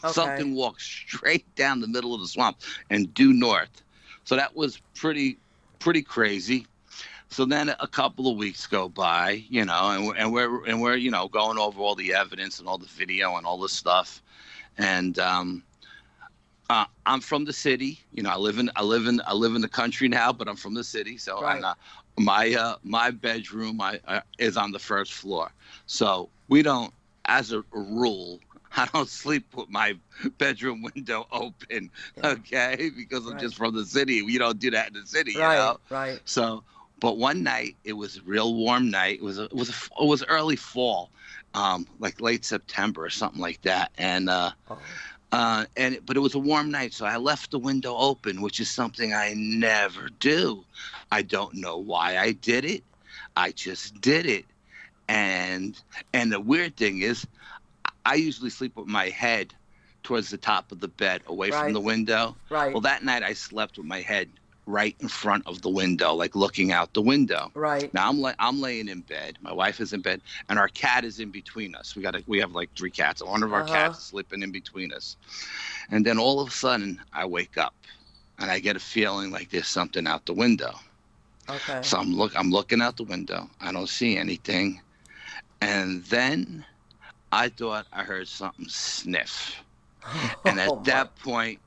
Okay. 0.03 0.13
Something 0.13 0.55
walked 0.55 0.81
straight 0.81 1.55
down 1.57 1.81
the 1.81 1.89
middle 1.89 2.15
of 2.15 2.21
the 2.21 2.29
swamp 2.29 2.59
and 2.89 3.13
due 3.13 3.33
north. 3.33 3.83
So 4.25 4.37
that 4.37 4.57
was 4.57 4.81
pretty 4.95 5.39
pretty 5.79 6.03
crazy. 6.03 6.67
So 7.31 7.45
then 7.47 7.71
a 7.81 7.89
couple 7.89 8.31
of 8.31 8.37
weeks 8.37 8.67
go 8.67 8.89
by, 8.89 9.45
you 9.49 9.65
know, 9.65 9.91
and 9.91 10.07
we're, 10.07 10.17
and 10.17 10.33
we're 10.33 10.65
and 10.67 10.83
we're 10.83 10.97
you 10.97 11.11
know 11.11 11.29
going 11.29 11.59
over 11.59 11.81
all 11.81 11.95
the 11.95 12.15
evidence 12.15 12.59
and 12.59 12.69
all 12.69 12.79
the 12.79 12.87
video 12.87 13.37
and 13.37 13.47
all 13.47 13.59
this 13.59 13.73
stuff, 13.73 14.23
and 14.79 15.19
um, 15.19 15.65
uh, 16.71 16.87
I'm 17.07 17.21
from 17.21 17.45
the 17.45 17.53
city. 17.53 18.01
You 18.13 18.23
know, 18.23 18.31
I 18.31 18.37
live 18.37 18.59
in 18.59 18.71
I 18.77 18.83
live 18.83 19.07
in 19.07 19.21
I 19.27 19.35
live 19.35 19.55
in 19.55 19.63
the 19.63 19.69
country 19.69 20.09
now, 20.09 20.33
but 20.33 20.49
I'm 20.49 20.57
from 20.57 20.75
the 20.75 20.85
city. 20.85 21.19
So 21.19 21.41
Right. 21.41 21.55
I'm 21.57 21.61
not, 21.61 21.79
my 22.19 22.55
uh, 22.55 22.77
my 22.83 23.11
bedroom 23.11 23.81
I, 23.81 24.01
uh, 24.07 24.21
is 24.39 24.57
on 24.57 24.73
the 24.73 24.79
first 24.79 25.13
floor. 25.13 25.53
So 25.87 26.31
we 26.49 26.63
don't, 26.63 26.93
as 27.27 27.53
a 27.53 27.65
rule, 27.73 28.41
I 28.77 28.87
don't 28.93 29.09
sleep 29.09 29.55
with 29.57 29.69
my 29.71 29.99
bedroom 30.39 30.83
window 30.95 31.27
open. 31.33 31.91
Okay, 32.23 32.91
because 32.97 33.27
I'm 33.27 33.39
just 33.39 33.57
from 33.57 33.75
the 33.75 33.85
city. 33.85 34.23
We 34.23 34.39
don't 34.39 34.59
do 34.59 34.71
that 34.71 34.89
in 34.89 34.95
the 34.95 35.07
city. 35.07 35.33
You 35.33 35.39
Right. 35.41 35.59
know. 35.59 35.79
Right. 35.91 36.21
So, 36.25 36.65
but 37.01 37.19
one 37.19 37.43
night 37.43 37.77
it 37.85 37.95
was 37.95 38.19
a 38.19 38.23
real 38.23 38.55
warm 38.55 38.91
night. 38.91 39.17
It 39.19 39.25
was 39.25 39.39
a, 39.39 39.45
it 39.45 39.55
was 39.55 39.71
a, 39.71 40.03
it 40.03 40.07
was 40.07 40.23
early 40.25 40.57
fall, 40.57 41.11
um, 41.55 41.87
like 41.99 42.21
late 42.21 42.45
September 42.45 43.05
or 43.05 43.11
something 43.11 43.41
like 43.41 43.63
that. 43.63 43.91
And 43.99 44.29
uh, 44.29 44.53
Oh. 44.69 44.79
uh, 45.33 45.65
and 45.77 45.99
but 46.07 46.17
it 46.17 46.21
was 46.21 46.35
a 46.35 46.39
warm 46.39 46.71
night, 46.71 46.93
so 46.93 47.07
I 47.07 47.17
left 47.17 47.51
the 47.51 47.59
window 47.59 47.97
open, 47.97 48.43
which 48.43 48.61
is 48.61 48.71
something 48.71 49.13
I 49.15 49.35
never 49.37 50.09
do. 50.09 50.65
I 51.11 51.23
don't 51.23 51.55
know 51.55 51.79
why 51.79 52.19
I 52.19 52.33
did 52.33 52.65
it. 52.65 52.85
I 53.37 53.53
just 53.53 54.01
did 54.01 54.27
it. 54.27 54.45
And 55.09 55.81
and 56.13 56.31
the 56.33 56.41
weird 56.41 56.77
thing 56.77 57.01
is, 57.01 57.27
I 58.05 58.15
usually 58.15 58.51
sleep 58.51 58.77
with 58.77 58.87
my 58.87 59.09
head 59.09 59.55
towards 60.03 60.31
the 60.31 60.39
top 60.39 60.73
of 60.73 60.81
the 60.81 60.89
bed, 60.89 61.23
away 61.27 61.51
Right. 61.51 61.65
from 61.65 61.73
the 61.73 61.81
window. 61.81 62.37
Right. 62.49 62.73
Well, 62.73 62.81
that 62.83 63.05
night 63.05 63.23
I 63.23 63.35
slept 63.35 63.77
with 63.77 63.87
my 63.87 64.01
head 64.01 64.31
right 64.71 64.97
in 65.01 65.09
front 65.09 65.47
of 65.47 65.63
the 65.63 65.71
window, 65.71 66.15
like 66.15 66.35
looking 66.37 66.73
out 66.73 66.95
the 66.95 67.03
window. 67.03 67.53
right. 67.55 67.93
Now 67.93 68.09
I'm 68.09 68.21
la- 68.21 68.35
I'm 68.39 68.61
laying 68.61 68.89
in 68.89 69.03
bed. 69.03 69.39
My 69.41 69.53
wife 69.53 69.81
is 69.81 69.93
in 69.93 70.03
bed, 70.03 70.23
and 70.49 70.59
our 70.59 70.69
cat 70.69 71.05
is 71.05 71.21
in 71.21 71.31
between 71.31 71.75
us. 71.75 71.97
We 71.97 72.03
got 72.03 72.15
a, 72.17 72.25
we 72.27 72.39
have 72.41 72.53
like 72.53 72.71
three 72.77 72.91
cats. 72.91 73.23
One 73.25 73.43
of 73.43 73.53
our 73.53 73.63
Uh-huh. 73.63 73.65
cats 73.65 73.99
is 73.99 74.05
sleeping 74.05 74.43
in 74.43 74.53
between 74.53 74.93
us, 74.93 75.17
and 75.91 76.05
then 76.07 76.19
all 76.19 76.41
of 76.41 76.49
a 76.49 76.53
sudden 76.53 77.01
I 77.13 77.27
wake 77.27 77.59
up, 77.59 77.75
and 78.39 78.51
I 78.51 78.61
get 78.61 78.77
a 78.77 78.81
feeling 78.81 79.31
like 79.31 79.51
there's 79.51 79.69
something 79.69 80.07
out 80.07 80.27
the 80.27 80.35
window. 80.35 80.73
Okay. 81.49 81.83
So 81.83 81.99
I'm 81.99 82.13
look 82.15 82.33
I'm 82.37 82.51
looking 82.51 82.81
out 82.83 82.97
the 82.97 83.05
window. 83.05 83.51
I 83.61 83.73
don't 83.73 83.89
see 83.89 84.17
anything, 84.17 84.81
And 85.61 86.05
then 86.05 86.67
I 87.33 87.49
thought 87.49 87.87
I 87.93 88.05
heard 88.05 88.29
something 88.29 88.69
sniff. 88.69 89.63
And 90.45 90.61
at 90.61 90.75
Oh, 90.85 90.85
that 90.85 91.17
point, 91.17 91.61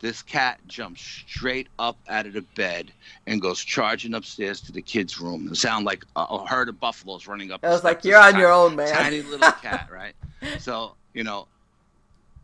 this 0.00 0.22
cat 0.22 0.58
jumps 0.66 1.02
straight 1.02 1.68
up 1.78 1.98
out 2.08 2.26
of 2.26 2.32
the 2.32 2.42
bed 2.56 2.90
and 3.26 3.40
goes 3.40 3.62
charging 3.62 4.14
upstairs 4.14 4.60
to 4.62 4.72
the 4.72 4.82
kids' 4.82 5.20
room. 5.20 5.48
It 5.48 5.56
sounded 5.56 5.86
like 5.86 6.04
a, 6.16 6.20
a 6.22 6.46
herd 6.46 6.68
of 6.68 6.80
buffaloes 6.80 7.26
running 7.26 7.52
up. 7.52 7.60
I 7.62 7.68
was 7.68 7.84
like, 7.84 8.04
you're 8.04 8.18
on 8.18 8.34
ti- 8.34 8.40
your 8.40 8.52
own, 8.52 8.76
man. 8.76 8.88
Tiny 8.88 9.22
little 9.22 9.52
cat, 9.62 9.88
right? 9.92 10.14
So, 10.58 10.94
you 11.12 11.22
know, 11.22 11.46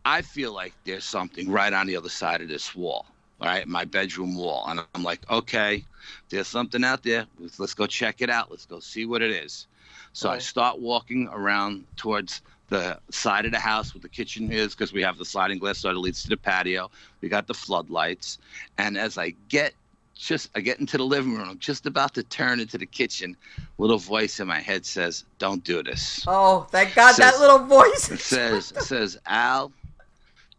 I 0.05 0.23
feel 0.23 0.53
like 0.53 0.75
there's 0.85 1.05
something 1.05 1.51
right 1.51 1.73
on 1.73 1.87
the 1.87 1.97
other 1.97 2.11
side 2.11 2.42
of 2.42 2.49
this 2.49 2.75
wall, 2.75 3.07
right? 3.40 3.66
my 3.66 3.85
bedroom 3.85 4.37
wall. 4.37 4.64
And 4.69 4.81
I'm 4.95 5.03
like, 5.03 5.29
okay, 5.31 5.83
there's 6.29 6.49
something 6.49 6.85
out 6.85 7.03
there. 7.03 7.27
Let's, 7.40 7.59
let's 7.59 7.75
go 7.75 7.87
check 7.87 8.21
it 8.21 8.31
out. 8.31 8.51
Let's 8.51 8.66
go 8.66 8.81
see 8.81 9.07
what 9.07 9.23
it 9.23 9.31
is. 9.31 9.66
So 10.12 10.31
I 10.31 10.38
start 10.38 10.79
walking 10.79 11.29
around 11.33 11.85
towards 11.97 12.40
the 12.68 12.98
side 13.11 13.46
of 13.46 13.52
the 13.52 13.59
house 13.59 13.94
where 13.94 14.00
the 14.00 14.09
kitchen 14.09 14.50
is 14.50 14.74
because 14.74 14.92
we 14.92 15.02
have 15.02 15.18
the 15.18 15.24
sliding 15.24 15.59
glass 15.59 15.83
door 15.83 15.92
that 15.92 16.00
leads 16.00 16.22
to 16.24 16.29
the 16.29 16.37
patio. 16.37 16.90
We 17.20 17.29
got 17.29 17.46
the 17.46 17.55
floodlights. 17.55 18.38
And 18.79 18.98
as 18.98 19.18
I 19.18 19.35
get 19.48 19.74
just 20.14 20.50
I 20.55 20.61
get 20.61 20.81
into 20.81 20.96
the 20.96 21.05
living 21.05 21.35
room, 21.35 21.48
I'm 21.48 21.59
just 21.59 21.87
about 21.87 22.14
to 22.14 22.22
turn 22.22 22.59
into 22.59 22.79
the 22.79 22.87
kitchen. 22.87 23.37
Little 23.79 23.98
voice 23.98 24.40
in 24.40 24.48
my 24.48 24.61
head 24.61 24.87
says, 24.87 25.24
Don't 25.38 25.62
do 25.62 25.83
this. 25.83 26.24
Oh, 26.26 26.66
thank 26.70 26.94
God 26.94 27.14
that 27.16 27.38
little 27.38 27.59
voice. 27.59 28.11
It 28.11 28.20
says 28.20 28.72
it 28.72 28.83
says 28.83 29.18
Al, 29.26 29.72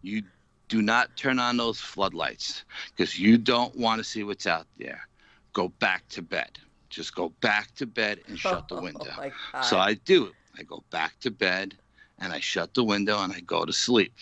you 0.01 0.21
do 0.69 0.81
not 0.81 1.15
turn 1.17 1.39
on 1.39 1.57
those 1.57 1.79
floodlights 1.79 2.63
because 2.95 3.19
you 3.19 3.37
don't 3.37 3.75
want 3.75 3.99
to 3.99 4.03
see 4.03 4.23
what's 4.23 4.47
out 4.47 4.67
there. 4.77 5.07
Go 5.53 5.69
back 5.79 6.07
to 6.09 6.21
bed. 6.21 6.59
Just 6.89 7.15
go 7.15 7.29
back 7.41 7.73
to 7.75 7.85
bed 7.85 8.19
and 8.27 8.37
shut 8.37 8.67
the 8.67 8.75
oh 8.77 8.81
window. 8.81 9.11
Oh. 9.53 9.61
So 9.61 9.77
I 9.77 9.95
do. 9.95 10.31
I 10.57 10.63
go 10.63 10.83
back 10.91 11.19
to 11.21 11.31
bed 11.31 11.75
and 12.19 12.33
I 12.33 12.39
shut 12.39 12.73
the 12.73 12.83
window 12.83 13.21
and 13.21 13.33
I 13.33 13.39
go 13.41 13.65
to 13.65 13.73
sleep. 13.73 14.13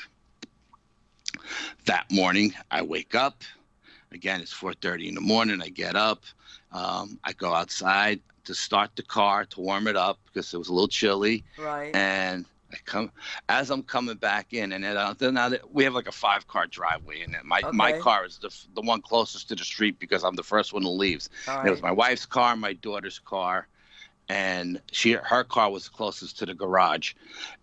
That 1.86 2.06
morning, 2.12 2.54
I 2.72 2.82
wake 2.82 3.16
up. 3.16 3.44
Again, 4.12 4.42
it's 4.42 4.54
4:30 4.54 5.08
in 5.08 5.16
the 5.16 5.22
morning. 5.22 5.62
I 5.62 5.70
get 5.70 5.96
up. 5.96 6.24
Um, 6.72 7.20
I 7.24 7.34
go 7.34 7.54
outside 7.54 8.22
to 8.46 8.54
start 8.56 8.92
the 8.96 9.04
car 9.04 9.46
to 9.46 9.62
warm 9.62 9.88
it 9.88 9.96
up 9.96 10.20
because 10.26 10.54
it 10.54 10.58
was 10.58 10.70
a 10.70 10.74
little 10.74 10.88
chilly. 10.88 11.46
right. 11.58 11.92
And 11.94 12.46
I 12.72 12.78
come 12.86 13.12
as 13.50 13.70
I'm 13.70 13.84
coming 13.84 14.18
back 14.18 14.54
in, 14.54 14.72
and 14.72 14.84
then, 14.84 14.98
uh, 14.98 15.14
then 15.18 15.34
now 15.36 15.50
that 15.50 15.72
we 15.74 15.84
have 15.84 15.94
like 15.94 16.08
a 16.08 16.12
five 16.12 16.48
car 16.48 16.68
driveway, 16.68 17.22
and 17.22 17.36
my 17.44 17.66
my 17.72 17.92
Okay. 17.92 18.00
car 18.00 18.26
is 18.26 18.38
the 18.40 18.50
the 18.74 18.82
one 18.82 19.02
closest 19.02 19.50
to 19.50 19.56
the 19.56 19.64
street 19.66 20.00
because 20.00 20.24
I'm 20.24 20.36
the 20.36 20.44
first 20.44 20.74
one 20.74 20.84
who 20.84 20.90
leaves. 20.90 21.30
All 21.48 21.60
And 21.62 21.68
It 21.68 21.72
was 21.72 21.82
my 21.82 21.92
wife's 21.92 22.26
car, 22.26 22.56
my 22.56 22.74
daughter's 22.74 23.20
car, 23.20 23.68
and 24.30 24.82
she 24.92 25.14
her 25.14 25.44
car 25.44 25.70
was 25.72 25.90
closest 25.90 26.38
to 26.40 26.46
the 26.46 26.54
garage. 26.54 27.14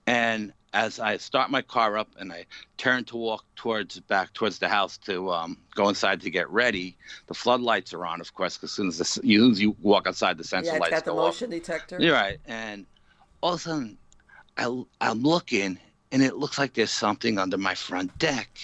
And 0.06 0.52
as 0.74 0.98
I 0.98 1.18
start 1.18 1.50
my 1.50 1.60
car 1.62 1.98
up 1.98 2.08
and 2.18 2.32
I 2.32 2.46
turn 2.78 3.04
to 3.04 3.16
walk 3.16 3.44
towards 3.56 4.00
back 4.00 4.32
towards 4.32 4.58
the 4.58 4.68
house 4.68 4.96
to 4.98 5.30
um, 5.30 5.58
go 5.74 5.88
inside 5.88 6.20
to 6.22 6.30
get 6.30 6.48
ready, 6.50 6.96
the 7.26 7.34
floodlights 7.34 7.92
are 7.92 8.06
on, 8.06 8.20
of 8.20 8.32
course, 8.34 8.56
because 8.56 8.70
as 8.70 8.74
soon 8.74 8.88
as 8.88 8.98
the, 8.98 9.04
s- 9.04 9.20
you, 9.22 9.50
as 9.50 9.60
you 9.60 9.76
walk 9.82 10.06
outside, 10.06 10.38
the 10.38 10.44
sensor 10.44 10.68
yeah, 10.70 10.74
it's 10.76 10.80
lights 10.80 10.90
got 10.92 11.04
the 11.04 11.10
go 11.10 11.18
off. 11.18 11.26
motion 11.34 11.50
detector. 11.50 11.98
You're 12.00 12.14
right. 12.14 12.38
And 12.46 12.86
all 13.42 13.54
of 13.54 13.60
a 13.60 13.62
sudden, 13.62 13.98
I, 14.56 14.82
I'm 15.00 15.22
looking, 15.22 15.78
and 16.10 16.22
it 16.22 16.36
looks 16.36 16.58
like 16.58 16.72
there's 16.74 16.90
something 16.90 17.38
under 17.38 17.58
my 17.58 17.74
front 17.74 18.16
deck. 18.18 18.58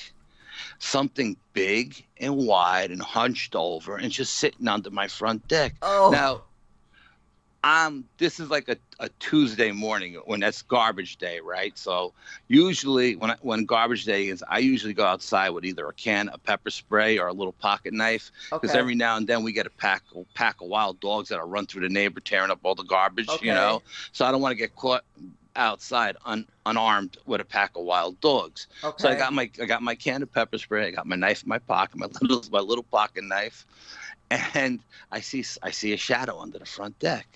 Something 0.81 1.37
big 1.53 2.05
and 2.19 2.37
wide 2.37 2.91
and 2.91 3.03
hunched 3.03 3.55
over 3.55 3.97
and 3.97 4.11
just 4.11 4.37
sitting 4.37 4.67
under 4.69 4.91
my 4.91 5.09
front 5.09 5.47
deck. 5.49 5.75
Oh, 5.83 6.11
Now, 6.13 6.43
um, 7.69 8.05
this 8.17 8.41
is 8.41 8.49
like 8.49 8.69
a, 8.69 8.77
a 8.99 9.11
Tuesday 9.21 9.73
morning 9.73 10.15
when 10.25 10.41
that's 10.41 10.63
garbage 10.63 11.19
day, 11.19 11.41
right? 11.41 11.77
So 11.77 12.15
usually 12.47 13.15
when 13.17 13.33
I, 13.33 13.37
when 13.43 13.67
garbage 13.67 14.05
day 14.05 14.29
is, 14.29 14.43
I 14.49 14.61
usually 14.61 14.95
go 14.95 15.05
outside 15.05 15.51
with 15.51 15.67
either 15.67 15.87
a 15.87 15.93
can 15.93 16.31
of 16.31 16.43
pepper 16.45 16.71
spray 16.71 17.19
or 17.19 17.27
a 17.27 17.33
little 17.33 17.53
pocket 17.53 17.93
knife 17.93 18.31
because 18.51 18.71
okay. 18.71 18.79
every 18.79 18.95
now 18.95 19.17
and 19.17 19.27
then 19.27 19.43
we 19.43 19.53
get 19.53 19.67
a 19.67 19.71
pack 19.71 20.03
pack 20.33 20.63
of 20.63 20.69
wild 20.69 20.99
dogs 21.01 21.29
that'll 21.29 21.47
run 21.47 21.67
through 21.67 21.83
the 21.83 21.91
neighbor 21.91 22.21
tearing 22.21 22.51
up 22.51 22.61
all 22.63 22.75
the 22.75 22.85
garbage, 22.85 23.29
Okay. 23.29 23.47
you 23.47 23.53
know. 23.53 23.83
So 24.13 24.25
I 24.25 24.31
don't 24.31 24.41
want 24.41 24.53
to 24.53 24.59
get 24.59 24.75
caught 24.75 25.05
outside 25.55 26.17
un, 26.25 26.47
unarmed 26.65 27.19
with 27.27 27.41
a 27.43 27.45
pack 27.45 27.77
of 27.77 27.85
wild 27.85 28.19
dogs. 28.23 28.69
okay. 28.83 29.03
So 29.03 29.11
I 29.11 29.15
got 29.15 29.35
my 29.35 29.51
I 29.61 29.67
got 29.67 29.83
my 29.83 29.95
can 29.95 30.23
of 30.23 30.33
pepper 30.33 30.57
spray. 30.57 30.87
I 30.87 30.91
got 30.93 31.07
my 31.07 31.17
knife 31.17 31.43
in 31.43 31.51
my 31.51 31.59
pocket, 31.59 31.99
my 31.99 32.07
little 32.23 32.43
my 32.51 32.61
little 32.61 32.85
pocket 32.85 33.25
knife, 33.25 33.67
and 34.31 34.81
I 35.13 35.21
see 35.21 35.45
I 35.63 35.71
see 35.71 35.93
a 35.93 35.99
shadow 35.99 36.39
under 36.41 36.59
the 36.59 36.67
front 36.67 36.99
deck. 36.99 37.27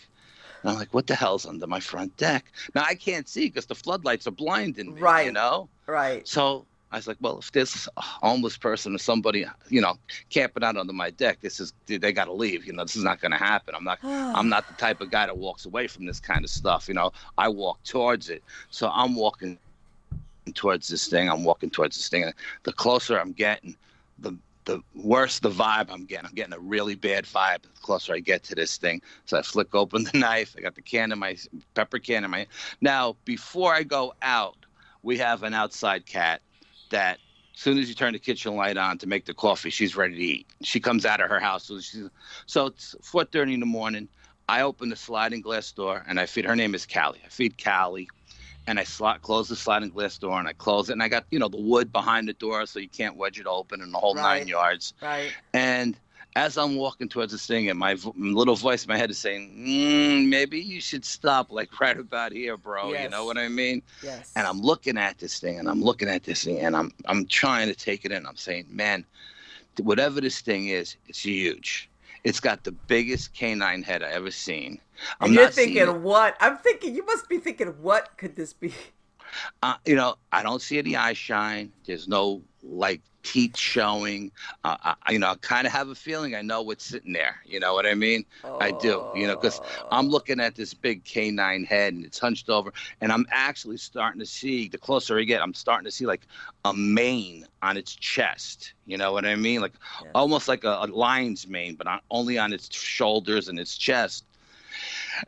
And 0.63 0.71
I'm 0.71 0.77
like, 0.77 0.95
what 0.95 1.07
the 1.07 1.15
hell's 1.15 1.47
under 1.47 1.67
my 1.67 1.81
front 1.81 2.17
deck? 2.17 2.47
Now 2.75 2.85
I 2.87 2.95
can't 2.95 3.29
see 3.29 3.47
because 3.47 3.67
the 3.67 3.75
floodlights 3.75 4.27
are 4.27 4.33
blinding 4.33 4.95
me. 4.95 5.01
Right. 5.01 5.27
You 5.27 5.33
know. 5.33 5.69
right. 5.87 6.27
So 6.27 6.65
I 6.93 6.97
was 6.97 7.07
like, 7.07 7.17
well, 7.21 7.39
if 7.39 7.51
there's 7.53 7.89
a 7.97 8.01
homeless 8.03 8.59
person 8.59 8.95
or 8.95 8.99
somebody, 8.99 9.47
you 9.71 9.81
know, 9.81 9.95
camping 10.29 10.63
out 10.63 10.77
under 10.77 10.93
my 10.93 11.09
deck, 11.11 11.39
this 11.41 11.59
is 11.59 11.73
they 11.87 12.13
got 12.13 12.27
to 12.27 12.33
leave. 12.33 12.67
You 12.67 12.75
know, 12.75 12.85
this 12.85 12.97
is 12.97 13.03
not 13.03 13.21
going 13.21 13.33
to 13.33 13.39
happen. 13.39 13.75
I'm 13.75 13.85
not. 13.85 13.99
I'm 14.05 14.49
not 14.49 14.69
the 14.69 14.75
type 14.75 15.01
of 15.01 15.11
guy 15.11 15.27
that 15.27 15.37
walks 15.37 15.65
away 15.65 15.87
from 15.87 16.05
this 16.05 16.21
kind 16.21 16.45
of 16.45 16.51
stuff. 16.51 16.89
You 16.89 16.95
know, 16.95 17.13
I 17.39 17.49
walk 17.49 17.83
towards 17.85 18.29
it. 18.29 18.45
So 18.71 18.91
I'm 18.93 19.15
walking 19.17 19.59
towards 20.55 20.89
this 20.89 21.09
thing. 21.09 21.31
I'm 21.31 21.45
walking 21.45 21.71
towards 21.71 21.97
this 21.97 22.09
thing. 22.09 22.25
And 22.25 22.35
the 22.65 22.73
closer 22.73 23.19
I'm 23.19 23.33
getting, 23.33 23.75
the 24.19 24.37
the 24.65 24.81
worse 24.95 25.41
the 25.41 25.51
vibe 25.51 25.91
I'm 25.91 26.05
getting. 26.05 26.27
I'm 26.27 26.35
getting 26.35 26.55
a 26.55 26.59
really 26.61 26.95
bad 26.95 27.25
vibe 27.25 27.63
the 27.63 27.69
closer 27.83 28.15
I 28.15 28.21
get 28.21 28.45
to 28.45 28.55
this 28.55 28.77
thing. 28.77 29.03
So 29.25 29.39
I 29.39 29.43
flick 29.43 29.75
open 29.75 30.05
the 30.13 30.19
knife. 30.19 30.55
I 30.59 30.61
got 30.61 30.75
the 30.75 30.83
can 30.83 31.13
in 31.13 31.19
my 31.19 31.37
pepper 31.75 31.99
can 31.99 32.25
in 32.25 32.31
my. 32.31 32.47
Now 32.81 33.17
before 33.25 33.75
I 33.75 33.83
go 33.83 34.15
out, 34.23 34.57
we 35.03 35.19
have 35.19 35.43
an 35.43 35.55
outside 35.55 36.07
cat 36.07 36.43
that. 36.91 37.19
As 37.55 37.61
soon 37.61 37.77
as 37.77 37.87
you 37.87 37.95
turn 37.95 38.15
the 38.15 38.19
kitchen 38.19 38.57
light 38.57 38.79
on 38.79 38.97
to 38.99 39.07
make 39.07 39.27
the 39.27 39.35
coffee, 39.35 39.69
she's 39.69 39.95
ready 39.95 40.15
to 40.17 40.23
eat. 40.23 40.47
She 40.63 40.81
comes 40.81 41.05
out 41.05 41.21
of 41.21 41.29
her 41.29 41.39
house. 41.39 41.67
So 41.67 41.81
she's 41.81 42.09
so 42.47 42.67
it's 42.67 42.95
4:30 43.03 43.55
in 43.55 43.61
the 43.61 43.67
morning. 43.67 44.09
I 44.49 44.63
open 44.63 44.89
the 44.89 44.97
sliding 44.97 45.43
glass 45.43 45.71
door 45.73 46.03
and 46.09 46.19
I 46.19 46.27
feed. 46.27 46.47
Her 46.47 46.57
name 46.57 46.75
is 46.75 46.87
Callie. 46.87 47.21
I 47.25 47.29
feed 47.29 47.63
Callie, 47.63 48.09
and 48.67 48.79
I 48.79 48.85
slot 48.85 49.23
close 49.23 49.49
the 49.49 49.57
sliding 49.57 49.91
glass 49.91 50.19
door 50.19 50.39
and 50.39 50.47
I 50.49 50.53
close 50.53 50.89
it. 50.89 50.93
And 50.93 51.03
I 51.03 51.09
got 51.09 51.25
you 51.31 51.39
know 51.39 51.49
the 51.49 51.61
wood 51.61 51.93
behind 51.93 52.29
the 52.29 52.33
door 52.35 52.65
so 52.67 52.79
you 52.79 52.89
can't 52.89 53.17
wedge 53.17 53.39
it 53.41 53.47
open 53.47 53.81
and 53.83 53.93
the 53.93 53.99
whole 53.99 54.15
Right. 54.15 54.39
nine 54.41 54.49
yards. 54.49 54.95
right. 55.03 55.33
And 55.55 55.97
as 56.35 56.57
I'm 56.57 56.77
walking 56.77 57.11
towards 57.11 57.31
this 57.33 57.47
thing, 57.47 57.69
and 57.69 57.79
my 57.79 57.95
v- 57.95 58.11
little 58.17 58.57
voice 58.57 58.85
in 58.85 58.89
my 58.89 58.97
head 58.97 59.11
is 59.11 59.19
saying, 59.19 59.55
mm, 59.55 60.29
"Maybe 60.29 60.59
you 60.61 60.81
should 60.81 61.05
stop, 61.05 61.53
like 61.53 61.79
right 61.79 61.99
about 61.99 62.33
here, 62.33 62.57
bro." 62.57 62.95
You 62.95 63.11
know 63.11 63.27
what 63.27 63.37
I 63.37 63.49
mean? 63.49 63.83
Yes. 64.03 64.33
And 64.35 64.47
I'm 64.47 64.59
looking 64.63 64.97
at 64.97 65.19
this 65.19 65.39
thing, 65.39 65.59
and 65.59 65.69
I'm 65.69 65.83
looking 65.83 66.09
at 66.09 66.23
this 66.25 66.43
thing, 66.45 66.59
and 66.61 66.75
I'm 66.75 66.91
I'm 67.05 67.27
trying 67.27 67.69
to 67.69 67.75
take 67.75 68.07
it 68.07 68.13
in. 68.13 68.25
I'm 68.27 68.37
saying, 68.37 68.65
man, 68.71 69.05
whatever 69.83 70.23
this 70.23 70.41
thing 70.41 70.69
is, 70.69 70.97
it's 71.07 71.23
huge. 71.23 71.91
It's 72.25 72.41
got 72.41 72.65
the 72.65 72.73
biggest 72.73 73.35
canine 73.35 73.83
head 73.83 74.03
I 74.03 74.11
ever 74.11 74.31
seen. 74.31 74.81
I'm 75.21 75.27
and 75.27 75.35
you're 75.35 75.45
not 75.45 75.55
thinking, 75.55 76.03
what? 76.03 76.37
I'm 76.41 76.57
thinking, 76.59 76.95
you 76.95 77.05
must 77.05 77.29
be 77.29 77.39
thinking, 77.39 77.69
what 77.83 78.17
could 78.17 78.37
this 78.37 78.53
be? 78.53 78.73
Uh, 79.63 79.77
you 79.87 79.97
know, 79.97 80.17
I 80.31 80.43
don't 80.43 80.61
see 80.61 80.79
any 80.79 80.95
eye 80.95 81.15
shine. 81.15 81.73
There's 81.87 82.07
no 82.07 82.43
like 82.63 83.01
teeth 83.23 83.57
showing. 83.57 84.31
Uh, 84.65 84.95
I, 85.05 85.13
you 85.13 85.19
know, 85.19 85.29
I 85.31 85.35
kind 85.37 85.67
of 85.67 85.73
have 85.73 85.89
a 85.89 85.95
feeling 85.95 86.35
I 86.35 86.43
know 86.43 86.63
what's 86.63 86.85
sitting 86.85 87.13
there. 87.13 87.37
You 87.45 87.61
know 87.61 87.75
what 87.75 87.87
I 87.87 87.95
mean? 87.95 88.25
I 88.61 88.71
do, 88.73 89.07
you 89.13 89.27
know, 89.27 89.35
because 89.35 89.61
I'm 89.91 90.09
looking 90.09 90.41
at 90.41 90.55
this 90.55 90.75
big 90.75 91.05
canine 91.05 91.65
head 91.65 91.95
and 91.95 92.05
it's 92.05 92.19
hunched 92.19 92.49
over, 92.49 92.73
and 93.01 93.13
I'm 93.13 93.27
actually 93.31 93.77
starting 93.79 94.21
to 94.21 94.27
see. 94.27 94.69
The 94.69 94.79
closer 94.79 95.19
I 95.19 95.25
get, 95.25 95.43
I'm 95.43 95.55
starting 95.55 95.85
to 95.85 95.91
see 95.91 96.07
like 96.07 96.27
a 96.65 96.73
mane 96.73 97.47
on 97.63 97.77
its 97.77 97.95
chest. 97.95 98.75
You 98.87 98.97
know 98.99 99.13
what 99.13 99.25
I 99.25 99.35
mean? 99.37 99.61
Like 99.61 99.75
Yes. 100.01 100.13
almost 100.15 100.49
like 100.49 100.65
a, 100.65 100.79
a 100.83 100.87
lion's 100.87 101.47
mane, 101.49 101.75
but 101.77 101.87
on, 101.87 102.01
only 102.11 102.39
on 102.39 102.53
its 102.53 102.75
shoulders 102.75 103.49
and 103.49 103.59
its 103.59 103.77
chest. 103.77 104.25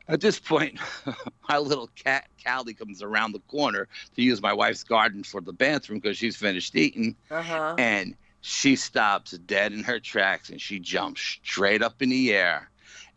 At 0.09 0.21
this 0.21 0.39
point, 0.39 0.79
my 1.49 1.59
little 1.59 1.89
cat 1.95 2.29
Callie 2.45 2.75
comes 2.75 3.03
around 3.03 3.33
the 3.33 3.41
corner 3.41 3.89
to 4.17 4.23
use 4.23 4.41
my 4.43 4.53
wife's 4.53 4.85
garden 4.85 5.23
for 5.25 5.41
the 5.41 5.53
bathroom 5.53 6.01
because 6.01 6.17
she's 6.17 6.37
finished 6.37 6.75
eating, 6.75 7.17
Uh 7.31 7.43
huh. 7.43 7.75
and 7.79 8.15
she 8.41 8.77
stops 8.77 9.33
dead 9.33 9.73
in 9.73 9.83
her 9.85 9.99
tracks 10.01 10.51
and 10.51 10.61
she 10.61 10.79
jumps 10.79 11.21
straight 11.43 11.83
up 11.83 12.03
in 12.03 12.11
the 12.11 12.33
air 12.35 12.71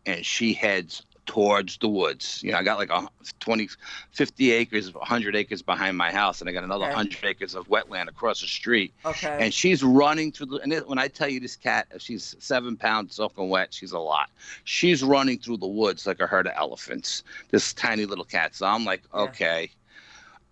and 0.06 0.24
she 0.24 0.54
heads 0.54 1.02
towards 1.28 1.76
the 1.76 1.88
woods. 1.88 2.42
You 2.42 2.50
know, 2.50 2.58
I 2.58 2.62
got 2.64 2.78
like 2.78 2.90
a 2.90 3.06
20, 3.38 3.68
50 4.12 4.50
acres, 4.50 4.92
100 4.92 5.36
acres 5.36 5.62
behind 5.62 5.96
my 5.96 6.10
house, 6.10 6.40
and 6.40 6.48
I 6.50 6.52
got 6.52 6.64
another 6.64 6.86
Okay. 6.86 6.94
100 6.94 7.24
acres 7.24 7.54
of 7.54 7.68
wetland 7.68 8.08
across 8.08 8.40
the 8.40 8.46
street 8.48 8.92
Okay. 9.04 9.36
and 9.38 9.52
she's 9.54 9.84
running 9.84 10.32
through 10.32 10.46
the. 10.46 10.56
And 10.56 10.72
it, 10.72 10.88
when 10.88 10.98
I 10.98 11.06
tell 11.06 11.28
you 11.28 11.38
this 11.38 11.54
cat, 11.54 11.86
she's 11.98 12.34
seven 12.40 12.76
pounds 12.76 13.14
soaking 13.14 13.48
wet, 13.50 13.72
she's 13.72 13.92
a 13.92 13.98
lot. 13.98 14.30
She's 14.64 15.04
running 15.04 15.38
through 15.38 15.58
the 15.58 15.68
woods 15.68 16.06
like 16.06 16.18
a 16.18 16.26
herd 16.26 16.46
of 16.48 16.54
elephants. 16.56 17.22
This 17.50 17.72
tiny 17.74 18.06
little 18.06 18.24
cat. 18.24 18.54
So 18.56 18.66
I'm 18.66 18.84
like, 18.84 19.02
Yeah. 19.14 19.20
okay, 19.20 19.70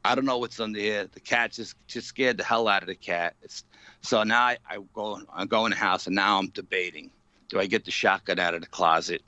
I 0.05 0.15
don't 0.15 0.27
know 0.27 0.39
what's 0.39 0.61
under 0.61 0.79
here. 0.79 1.09
The 1.11 1.21
cat 1.21 1.53
just 1.53 1.75
just 1.89 2.07
scared 2.07 2.37
the 2.37 2.45
hell 2.45 2.69
out 2.69 2.83
of 2.83 2.89
the 2.89 2.95
cat. 2.95 3.35
It's, 3.43 3.65
so 4.03 4.23
now 4.23 4.43
I, 4.45 4.59
I 4.71 4.79
go 4.93 5.21
I 5.35 5.47
go 5.47 5.65
in 5.65 5.71
the 5.71 5.77
house 5.77 6.07
and 6.07 6.15
now 6.15 6.39
I'm 6.39 6.49
debating. 6.49 7.11
Do 7.49 7.59
I 7.61 7.67
get 7.67 7.85
the 7.87 7.91
shotgun 7.91 8.39
out 8.39 8.55
of 8.55 8.61
the 8.61 8.67
closet? 8.67 9.23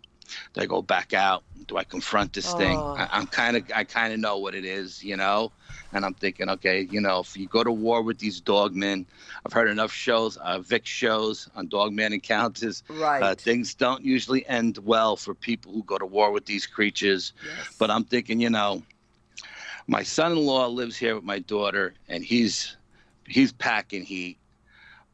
Do 0.54 0.60
I 0.60 0.66
go 0.66 0.82
back 0.82 1.12
out? 1.14 1.44
Do 1.66 1.76
I 1.76 1.84
confront 1.84 2.32
this 2.32 2.52
thing? 2.54 2.78
Oh. 2.78 2.96
I, 2.96 3.08
I'm 3.12 3.26
kind 3.26 3.56
of 3.56 3.64
I 3.74 3.84
kind 3.84 4.12
of 4.12 4.20
know 4.20 4.38
what 4.38 4.54
it 4.54 4.64
is, 4.64 5.02
you 5.04 5.16
know. 5.16 5.52
And 5.92 6.04
I'm 6.04 6.14
thinking, 6.14 6.50
okay, 6.50 6.86
you 6.90 7.00
know, 7.00 7.20
if 7.20 7.36
you 7.36 7.46
go 7.46 7.64
to 7.64 7.72
war 7.72 8.02
with 8.02 8.18
these 8.18 8.40
dogmen, 8.40 9.06
I've 9.46 9.52
heard 9.52 9.70
enough 9.70 9.92
shows, 9.92 10.36
uh, 10.36 10.58
Vic 10.58 10.84
shows 10.84 11.48
on 11.56 11.68
dogman 11.68 12.12
encounters. 12.12 12.82
Right. 12.88 13.22
Uh, 13.22 13.34
things 13.34 13.74
don't 13.74 14.04
usually 14.04 14.46
end 14.46 14.78
well 14.78 15.16
for 15.16 15.34
people 15.34 15.72
who 15.72 15.82
go 15.84 15.96
to 15.96 16.04
war 16.04 16.30
with 16.30 16.44
these 16.44 16.66
creatures. 16.66 17.32
yes. 17.42 17.76
But 17.78 17.90
I'm 17.90 18.04
thinking, 18.04 18.40
you 18.40 18.50
know, 18.50 18.82
my 19.86 20.02
son-in-law 20.02 20.66
lives 20.68 20.96
here 20.96 21.14
with 21.14 21.24
my 21.24 21.38
daughter, 21.38 21.94
and 22.08 22.22
he's 22.22 22.76
he's 23.26 23.52
packing 23.52 24.04
heat. 24.04 24.38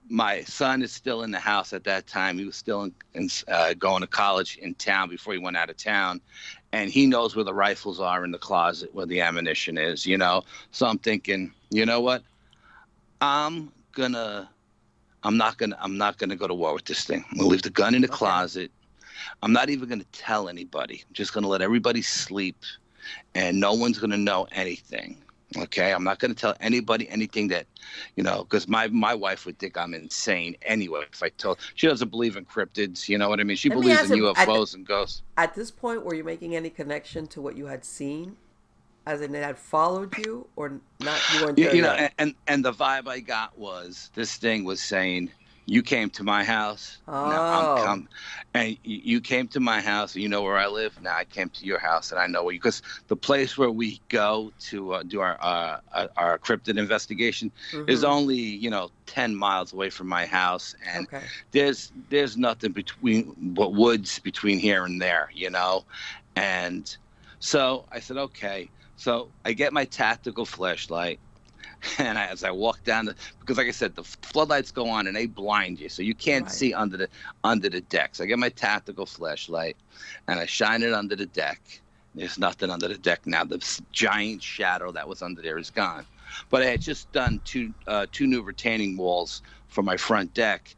My 0.09 0.43
son 0.43 0.83
is 0.83 0.93
still 0.93 1.23
in 1.23 1.31
the 1.31 1.39
house 1.39 1.73
at 1.73 1.85
that 1.85 2.07
time. 2.07 2.39
He 2.39 2.45
was 2.45 2.57
still 2.57 2.83
in, 2.85 2.95
in, 3.15 3.29
uh, 3.49 3.75
going 3.75 4.03
to 4.03 4.07
college 4.07 4.57
in 4.59 4.75
town 4.75 5.09
before 5.09 5.33
he 5.33 5.39
went 5.39 5.57
out 5.57 5.71
of 5.71 5.77
town, 5.77 6.21
and 6.73 6.91
he 6.91 7.07
knows 7.07 7.35
where 7.35 7.45
the 7.45 7.55
rifles 7.55 8.01
are 8.01 8.25
in 8.25 8.31
the 8.31 8.39
closet, 8.39 8.95
where 8.95 9.07
the 9.07 9.21
ammunition 9.21 9.79
is. 9.79 10.07
You 10.07 10.19
know, 10.19 10.43
so 10.71 10.87
I'm 10.87 10.99
thinking, 10.99 11.53
you 11.71 11.87
know 11.87 12.01
what? 12.01 12.23
I'm 13.21 13.73
gonna, 13.93 14.51
I'm 15.23 15.37
not 15.37 15.59
gonna, 15.59 15.79
I'm 15.81 15.97
not 15.99 16.19
gonna 16.19 16.37
go 16.37 16.49
to 16.49 16.55
war 16.55 16.75
with 16.75 16.85
this 16.85 17.05
thing. 17.05 17.25
I'm 17.31 17.39
gonna 17.39 17.49
leave 17.49 17.63
the 17.63 17.71
gun 17.71 17.95
in 17.95 18.03
the 18.03 18.09
Okay. 18.09 18.17
closet. 18.17 18.73
I'm 19.43 19.53
not 19.53 19.71
even 19.71 19.89
gonna 19.89 20.05
tell 20.13 20.49
anybody. 20.49 21.03
I'm 21.07 21.15
just 21.15 21.33
gonna 21.33 21.49
let 21.49 21.63
everybody 21.63 22.03
sleep 22.03 22.57
and 23.35 23.61
no 23.61 23.75
one's 23.75 23.99
going 23.99 24.11
to 24.11 24.19
know 24.19 24.47
anything. 24.53 25.24
Okay, 25.57 25.93
I'm 25.93 26.05
not 26.05 26.19
going 26.19 26.35
to 26.35 26.41
tell 26.41 26.55
anybody 26.61 27.09
anything 27.09 27.49
that, 27.49 27.67
you 28.17 28.23
know, 28.23 28.45
because 28.45 28.67
my 28.69 28.89
my 28.89 29.15
wife 29.15 29.47
would 29.47 29.59
think 29.59 29.77
I'm 29.77 29.95
insane 29.95 30.57
anyway 30.63 31.05
if 31.13 31.23
I 31.23 31.29
told. 31.31 31.59
She 31.75 31.87
doesn't 31.87 32.11
believe 32.11 32.37
in 32.37 32.45
cryptids. 32.45 33.09
You 33.09 33.19
know 33.19 33.29
what 33.29 33.41
I 33.41 33.45
mean? 33.45 33.57
She 33.57 33.69
Let 33.69 33.81
believes 33.81 34.11
in 34.11 34.19
UFOs 34.21 34.75
and 34.75 34.87
ghosts. 34.87 35.23
At 35.37 35.55
this 35.55 35.71
point, 35.71 36.05
were 36.05 36.15
you 36.15 36.25
making 36.25 36.57
any 36.57 36.71
connection 36.71 37.27
to 37.29 37.41
what 37.41 37.57
you 37.57 37.67
had 37.67 37.85
seen, 37.85 38.37
as 39.07 39.21
in 39.21 39.35
it 39.35 39.43
had 39.43 39.59
followed 39.59 40.17
you, 40.19 40.47
or 40.57 40.81
not? 41.01 41.21
You 41.35 41.45
weren't 41.45 41.59
You, 41.59 41.71
you 41.71 41.83
know, 41.83 41.93
and, 41.93 42.13
and 42.19 42.35
and 42.47 42.65
the 42.65 42.73
vibe 42.73 43.09
I 43.09 43.21
got 43.21 43.57
was 43.59 44.11
this 44.15 44.37
thing 44.37 44.65
was 44.65 44.83
saying, 44.83 45.31
"You 45.67 45.83
came 45.83 46.11
to 46.11 46.25
my 46.25 46.45
house, 46.45 47.01
now 47.23 47.43
Oh. 47.47 47.49
I'm 47.49 47.69
come, 47.69 48.09
and 48.55 48.79
you 48.85 49.21
came 49.21 49.49
to 49.49 49.61
my 49.61 49.81
house, 49.81 50.15
and 50.15 50.23
you 50.23 50.29
know 50.29 50.43
where 50.43 50.59
I 50.59 50.67
live. 50.69 51.01
Now 51.01 51.17
I 51.17 51.25
came 51.25 51.49
to 51.51 51.65
your 51.65 51.79
house, 51.79 52.11
and 52.11 52.21
I 52.21 52.27
know 52.27 52.45
where 52.45 52.53
you. 52.55 52.61
Because 52.61 52.83
the 53.09 53.17
place 53.17 53.57
where 53.57 53.71
we 53.71 54.03
go 54.09 54.53
to 54.71 54.93
uh, 54.95 55.03
do 55.05 55.21
our 55.21 55.39
uh, 55.41 55.79
uh, 55.93 56.09
our 56.17 56.39
cryptid 56.39 56.79
investigation 56.79 57.51
is 57.87 58.03
Mhm. 58.03 58.09
only 58.09 58.37
you 58.37 58.71
know 58.71 58.91
10 59.07 59.35
miles 59.37 59.73
away 59.73 59.91
from 59.91 60.09
my 60.09 60.27
house 60.27 60.75
and 60.85 61.07
okay. 61.13 61.27
there's 61.53 61.93
there's 62.09 62.37
nothing 62.37 62.73
between 62.73 63.35
but 63.55 63.75
woods 63.75 64.19
between 64.21 64.59
here 64.59 64.85
and 64.85 65.01
there 65.01 65.29
you 65.33 65.51
know 65.51 65.85
and 66.37 66.97
so 67.39 67.87
i 67.93 68.01
said 68.01 68.17
okay 68.17 68.71
so 68.97 69.33
i 69.45 69.53
get 69.53 69.73
my 69.73 69.85
tactical 69.85 70.45
flashlight 70.45 71.21
and 71.99 72.19
I, 72.19 72.27
as 72.27 72.45
i 72.45 72.51
walk 72.51 72.83
down 72.85 73.07
the 73.07 73.15
because 73.41 73.59
like 73.59 73.69
i 73.69 73.73
said 73.73 73.95
the 73.95 74.05
floodlights 74.05 74.71
go 74.71 74.89
on 74.89 75.07
and 75.07 75.17
they 75.17 75.27
blind 75.27 75.81
you 75.81 75.89
so 75.89 76.03
you 76.03 76.15
can't 76.15 76.47
Right. 76.47 76.53
see 76.53 76.75
under 76.75 76.97
the 76.97 77.09
under 77.45 77.69
the 77.69 77.81
deck 77.83 78.15
so 78.15 78.25
i 78.25 78.27
get 78.27 78.39
my 78.39 78.49
tactical 78.51 79.07
flashlight 79.07 79.77
and 80.29 80.41
i 80.41 80.47
shine 80.47 80.83
it 80.83 80.93
under 80.93 81.17
the 81.17 81.27
deck 81.27 81.61
there's 82.15 82.39
nothing 82.39 82.71
under 82.71 82.89
the 82.89 82.99
deck 82.99 83.27
now 83.27 83.45
the 83.45 83.59
giant 83.93 84.43
shadow 84.43 84.93
that 84.93 85.09
was 85.09 85.23
under 85.23 85.43
there 85.43 85.59
is 85.59 85.71
gone 85.71 86.07
but 86.51 86.63
I 86.63 86.67
had 86.67 86.81
just 86.81 87.13
done 87.13 87.41
two 87.45 87.73
uh, 87.87 88.07
two 88.11 88.27
new 88.27 88.43
retaining 88.43 88.97
walls 88.97 89.43
for 89.69 89.83
my 89.83 89.97
front 89.97 90.35
deck, 90.35 90.75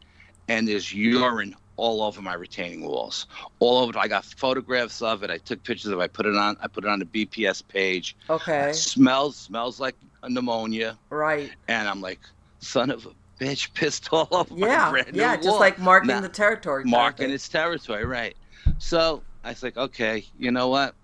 and 0.48 0.68
there's 0.68 0.92
urine 0.92 1.54
all 1.76 2.02
over 2.02 2.20
my 2.22 2.34
retaining 2.34 2.82
walls, 2.86 3.26
all 3.58 3.78
over. 3.78 3.98
I 3.98 4.08
got 4.08 4.24
photographs 4.24 5.00
of 5.02 5.22
it. 5.22 5.30
I 5.30 5.38
took 5.38 5.62
pictures 5.62 5.90
of 5.92 5.98
it. 5.98 6.02
I 6.02 6.08
put 6.08 6.26
it 6.26 6.36
on. 6.36 6.56
I 6.60 6.68
put 6.68 6.84
it 6.84 6.90
on 6.90 6.98
the 6.98 7.06
BPS 7.06 7.66
page. 7.66 8.16
Okay. 8.28 8.70
It 8.70 8.74
smells 8.74 9.36
smells 9.36 9.80
like 9.80 9.96
pneumonia, 10.28 10.98
Right. 11.10 11.52
and 11.68 11.88
I'm 11.88 12.00
like, 12.00 12.20
son 12.60 12.90
of 12.90 13.06
a 13.06 13.10
bitch, 13.44 13.72
pissed 13.74 14.08
all 14.12 14.28
over 14.30 14.54
my 14.54 14.66
Yeah. 14.68 15.02
Yeah. 15.12 15.36
Just 15.36 15.48
wall 15.48 15.60
like 15.60 15.78
marking 15.78 16.20
the 16.20 16.28
territory. 16.28 16.84
marking 16.84 17.30
its 17.30 17.48
territory, 17.48 18.04
right? 18.04 18.36
So 18.78 19.22
I 19.44 19.50
was 19.50 19.62
like, 19.62 19.76
okay, 19.76 20.24
you 20.38 20.50
know 20.50 20.68
what? 20.68 20.94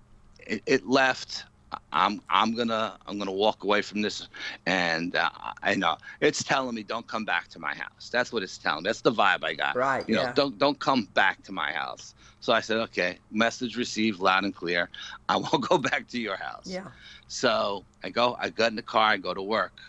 It, 0.45 0.61
it 0.65 0.87
left. 0.87 1.45
I'm 1.91 2.21
I'm 2.29 2.55
gonna 2.55 2.97
I'm 3.05 3.17
gonna 3.17 3.31
walk 3.31 3.63
away 3.63 3.81
from 3.81 4.01
this, 4.01 4.27
and 4.65 5.15
uh, 5.15 5.29
I 5.61 5.75
know 5.75 5.97
it's 6.21 6.43
telling 6.43 6.75
me 6.75 6.83
don't 6.83 7.07
come 7.07 7.25
back 7.25 7.47
to 7.49 7.59
my 7.59 7.73
house. 7.73 8.09
That's 8.11 8.31
what 8.31 8.43
it's 8.43 8.57
telling. 8.57 8.83
That's 8.83 9.01
the 9.01 9.11
vibe 9.11 9.43
I 9.43 9.53
got. 9.53 9.75
Right. 9.75 10.07
You 10.07 10.15
know, 10.15 10.23
yeah. 10.23 10.33
don't 10.33 10.57
don't 10.57 10.79
come 10.79 11.07
back 11.13 11.43
to 11.43 11.51
my 11.51 11.71
house. 11.71 12.15
So 12.39 12.51
I 12.51 12.59
said, 12.59 12.77
okay, 12.77 13.19
message 13.31 13.77
received 13.77 14.19
loud 14.19 14.43
and 14.43 14.53
clear. 14.53 14.89
I 15.29 15.37
won't 15.37 15.67
go 15.67 15.77
back 15.77 16.07
to 16.09 16.19
your 16.19 16.37
house. 16.37 16.65
Yeah. 16.65 16.89
So 17.27 17.85
I 18.03 18.09
go, 18.09 18.35
I 18.39 18.49
got 18.49 18.71
in 18.71 18.75
the 18.75 18.81
car, 18.81 19.09
I 19.11 19.17
go 19.17 19.33
to 19.33 19.41
work. 19.41 19.79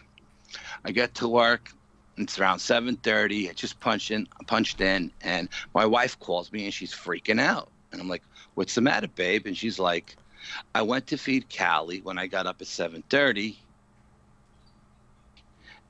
I 0.84 0.92
get 0.92 1.14
to 1.16 1.28
work. 1.28 1.70
It's 2.16 2.38
around 2.38 2.58
7:30. 2.58 3.50
I 3.50 3.52
just 3.54 3.80
punched 3.80 4.10
in, 4.10 4.28
punched 4.46 4.80
in, 4.80 5.10
and 5.22 5.48
my 5.74 5.84
wife 5.84 6.18
calls 6.20 6.52
me 6.52 6.64
and 6.64 6.72
she's 6.72 6.94
freaking 6.94 7.40
out. 7.40 7.72
And 7.90 8.00
I'm 8.00 8.08
like, 8.08 8.22
"What's 8.54 8.74
the 8.74 8.80
matter, 8.80 9.08
babe?" 9.08 9.46
And 9.46 9.56
she's 9.56 9.78
like, 9.78 10.16
"I 10.74 10.82
went 10.82 11.06
to 11.08 11.16
feed 11.16 11.48
Callie 11.56 12.00
when 12.02 12.18
I 12.18 12.26
got 12.26 12.46
up 12.46 12.60
at 12.60 12.66
7:30, 12.68 13.58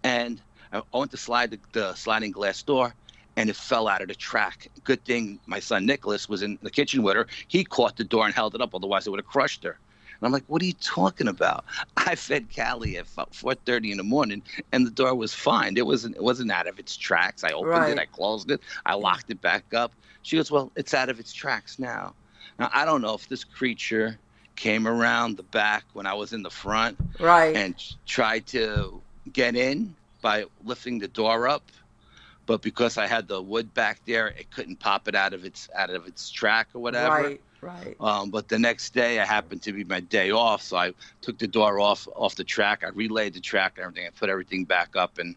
and 0.03 0.43
I 0.73 0.83
went 0.93 1.11
to 1.12 1.17
slide 1.17 1.51
the, 1.53 1.61
the 1.73 1.95
sliding 1.95 2.33
glass 2.33 2.62
door, 2.62 2.95
and 3.37 3.51
it 3.51 3.57
fell 3.57 3.88
out 3.88 4.03
of 4.03 4.09
the 4.09 4.14
track. 4.14 4.69
Good 4.85 5.05
thing 5.05 5.40
my 5.47 5.61
son 5.61 5.87
Nicholas 5.87 6.29
was 6.29 6.43
in 6.43 6.59
the 6.62 6.71
kitchen 6.71 7.03
with 7.03 7.17
her. 7.17 7.27
He 7.49 7.64
caught 7.64 7.97
the 7.97 8.05
door 8.05 8.27
and 8.27 8.35
held 8.35 8.55
it 8.55 8.61
up, 8.61 8.75
otherwise 8.75 9.07
it 9.07 9.11
would 9.11 9.21
have 9.21 9.27
crushed 9.27 9.64
her." 9.64 9.81
And 10.21 10.27
I'm 10.27 10.33
like, 10.33 10.45
what 10.47 10.62
are 10.62 10.67
you 10.67 10.75
talking 10.75 11.29
about? 11.29 11.64
I 11.97 12.14
fed 12.14 12.49
Callie 12.55 12.97
at 12.99 13.07
4:30 13.07 13.90
in 13.90 13.97
the 13.97 14.05
morning, 14.05 14.43
and 14.73 14.87
the 14.87 14.90
door 14.90 15.14
was 15.14 15.35
fine. 15.35 15.77
It 15.77 15.87
wasn't. 15.87 16.17
It 16.17 16.23
wasn't 16.23 16.53
out 16.53 16.67
of 16.69 16.79
its 16.79 16.97
tracks. 16.97 17.43
I 17.45 17.53
opened 17.53 17.71
Right. 17.71 17.90
it. 17.93 17.99
I 17.99 18.07
closed 18.07 18.51
it. 18.51 18.61
I 18.87 18.95
locked 18.95 19.31
it 19.31 19.40
back 19.40 19.75
up. 19.75 19.95
She 20.23 20.37
goes, 20.37 20.51
well, 20.51 20.73
it's 20.77 20.95
out 20.95 21.09
of 21.09 21.19
its 21.21 21.33
tracks 21.33 21.79
now. 21.79 22.14
Now 22.59 22.71
I 22.73 22.85
don't 22.85 23.03
know 23.03 23.14
if 23.14 23.29
this 23.29 23.45
creature 23.45 24.21
came 24.57 24.87
around 24.87 25.37
the 25.37 25.43
back 25.43 25.85
when 25.93 26.07
I 26.07 26.14
was 26.14 26.33
in 26.33 26.43
the 26.43 26.51
front 26.51 26.99
Right. 27.19 27.57
and 27.57 27.75
tried 28.07 28.47
to 28.49 29.01
get 29.33 29.57
in 29.57 29.95
by 30.23 30.45
lifting 30.64 30.99
the 30.99 31.09
door 31.09 31.49
up, 31.49 31.71
but 32.47 32.62
because 32.62 32.99
I 32.99 33.07
had 33.07 33.29
the 33.29 33.40
wood 33.43 33.73
back 33.75 34.01
there, 34.07 34.29
it 34.29 34.51
couldn't 34.51 34.81
pop 34.81 35.09
it 35.09 35.14
out 35.14 35.33
of 35.35 35.45
its 35.45 35.69
out 35.75 35.90
of 35.90 36.07
its 36.07 36.31
track 36.31 36.69
or 36.75 36.81
whatever. 36.81 37.23
Right. 37.23 37.40
Right. 37.61 37.97
Um, 37.99 38.29
but 38.31 38.49
the 38.49 38.59
next 38.59 38.93
day, 38.93 39.19
I 39.21 39.25
happened 39.25 39.62
to 39.62 39.73
be 39.73 39.85
my 39.85 40.01
day 40.01 40.31
off, 40.31 40.61
so 40.61 40.77
I 40.77 40.93
took 41.23 41.38
the 41.38 41.47
door 41.47 41.81
off 41.81 42.07
off 42.14 42.35
the 42.35 42.45
track. 42.45 42.85
I 42.85 42.88
relayed 42.90 43.33
the 43.33 43.40
track 43.40 43.79
and 43.79 43.85
everything. 43.87 44.07
I 44.07 44.11
put 44.11 44.29
everything 44.29 44.64
back 44.64 44.97
up, 44.97 45.17
and 45.19 45.35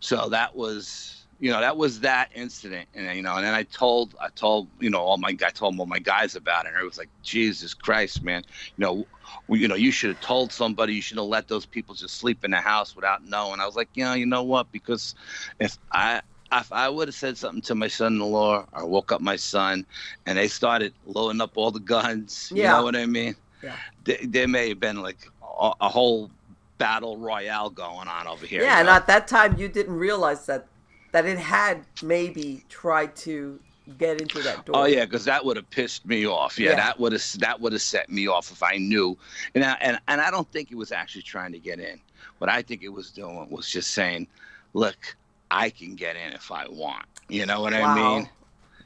so 0.00 0.30
that 0.30 0.56
was, 0.56 1.21
you 1.42 1.50
know, 1.50 1.60
that 1.60 1.76
was 1.76 1.98
that 2.00 2.30
incident. 2.36 2.88
And 2.94 3.16
you 3.16 3.22
know, 3.22 3.34
and 3.34 3.44
then 3.44 3.52
I 3.52 3.64
told, 3.64 4.14
I 4.20 4.28
told, 4.28 4.68
you 4.78 4.90
know, 4.90 5.00
all 5.00 5.18
my, 5.18 5.30
I 5.30 5.50
told 5.50 5.76
all 5.80 5.86
my 5.86 5.98
guys 5.98 6.36
about 6.36 6.66
it. 6.66 6.68
And 6.72 6.80
it 6.80 6.84
was 6.84 6.98
like, 6.98 7.10
Jesus 7.24 7.74
Christ, 7.74 8.22
man, 8.22 8.44
you 8.76 8.84
know, 8.86 9.08
you 9.48 9.66
know, 9.66 9.74
you 9.74 9.90
should 9.90 10.10
have 10.10 10.20
told 10.20 10.52
somebody. 10.52 10.94
You 10.94 11.02
should 11.02 11.18
have 11.18 11.26
let 11.26 11.48
those 11.48 11.66
people 11.66 11.96
just 11.96 12.16
sleep 12.18 12.44
in 12.44 12.52
the 12.52 12.58
house 12.58 12.94
without 12.94 13.24
knowing. 13.24 13.58
I 13.58 13.66
was 13.66 13.74
like, 13.74 13.88
you 13.94 14.04
know, 14.04 14.14
you 14.14 14.24
know 14.24 14.44
what? 14.44 14.70
Because 14.70 15.16
if 15.58 15.76
I 15.90 16.22
if 16.52 16.72
I 16.72 16.88
would 16.88 17.08
have 17.08 17.14
said 17.16 17.36
something 17.36 17.62
to 17.62 17.74
my 17.74 17.88
son-in-law, 17.88 18.66
or 18.72 18.86
woke 18.86 19.10
up 19.10 19.20
my 19.20 19.36
son, 19.36 19.84
and 20.26 20.38
they 20.38 20.46
started 20.46 20.94
loading 21.04 21.40
up 21.40 21.56
all 21.56 21.72
the 21.72 21.80
guns, 21.80 22.52
you 22.54 22.62
Yeah. 22.62 22.70
know 22.70 22.84
what 22.84 22.94
I 22.94 23.06
mean? 23.06 23.34
Yeah. 23.62 23.78
There, 24.04 24.46
may 24.48 24.68
have 24.68 24.80
been 24.80 25.02
like 25.02 25.26
a, 25.60 25.72
a 25.80 25.88
whole 25.88 26.30
battle 26.78 27.16
royale 27.16 27.70
going 27.70 28.06
on 28.08 28.28
over 28.28 28.46
here. 28.46 28.62
yeah. 28.62 28.74
you 28.74 28.80
And 28.80 28.86
know? 28.86 28.92
at 28.92 29.06
that 29.08 29.26
time, 29.26 29.58
you 29.58 29.68
didn't 29.68 29.94
realize 29.96 30.46
that 30.46 30.66
that 31.12 31.26
it 31.26 31.38
had 31.38 31.86
maybe 32.00 32.64
tried 32.68 33.16
to 33.16 33.60
get 33.96 34.18
into 34.18 34.42
that 34.42 34.64
door. 34.64 34.76
Oh 34.76 34.86
yeah, 34.86 35.04
because 35.04 35.24
that 35.26 35.44
would 35.44 35.56
have 35.56 35.68
pissed 35.70 36.06
me 36.06 36.26
off. 36.26 36.58
Yeah, 36.58 36.70
Yeah. 36.70 36.76
that 36.76 36.98
would 36.98 37.12
have 37.12 37.22
that 37.38 37.60
would 37.60 37.72
have 37.72 37.82
set 37.82 38.08
me 38.08 38.26
off 38.28 38.50
if 38.50 38.62
I 38.62 38.78
knew. 38.78 39.16
And 39.54 39.64
I, 39.64 39.72
and 39.80 39.98
and 40.08 40.20
I 40.20 40.30
don't 40.30 40.50
think 40.50 40.70
it 40.70 40.76
was 40.76 40.92
actually 40.92 41.22
trying 41.22 41.52
to 41.52 41.58
get 41.60 41.80
in. 41.80 42.00
What 42.38 42.50
I 42.50 42.62
think 42.62 42.82
it 42.82 42.88
was 42.88 43.12
doing 43.12 43.48
was 43.50 43.68
just 43.68 43.90
saying, 43.90 44.28
"Look, 44.72 45.16
I 45.50 45.70
can 45.70 45.94
get 45.96 46.16
in 46.16 46.32
if 46.32 46.50
I 46.50 46.66
want." 46.68 47.06
You 47.28 47.46
know 47.46 47.60
what 47.60 47.74
I 47.74 47.80
Wow. 47.80 47.94
mean? 47.94 48.30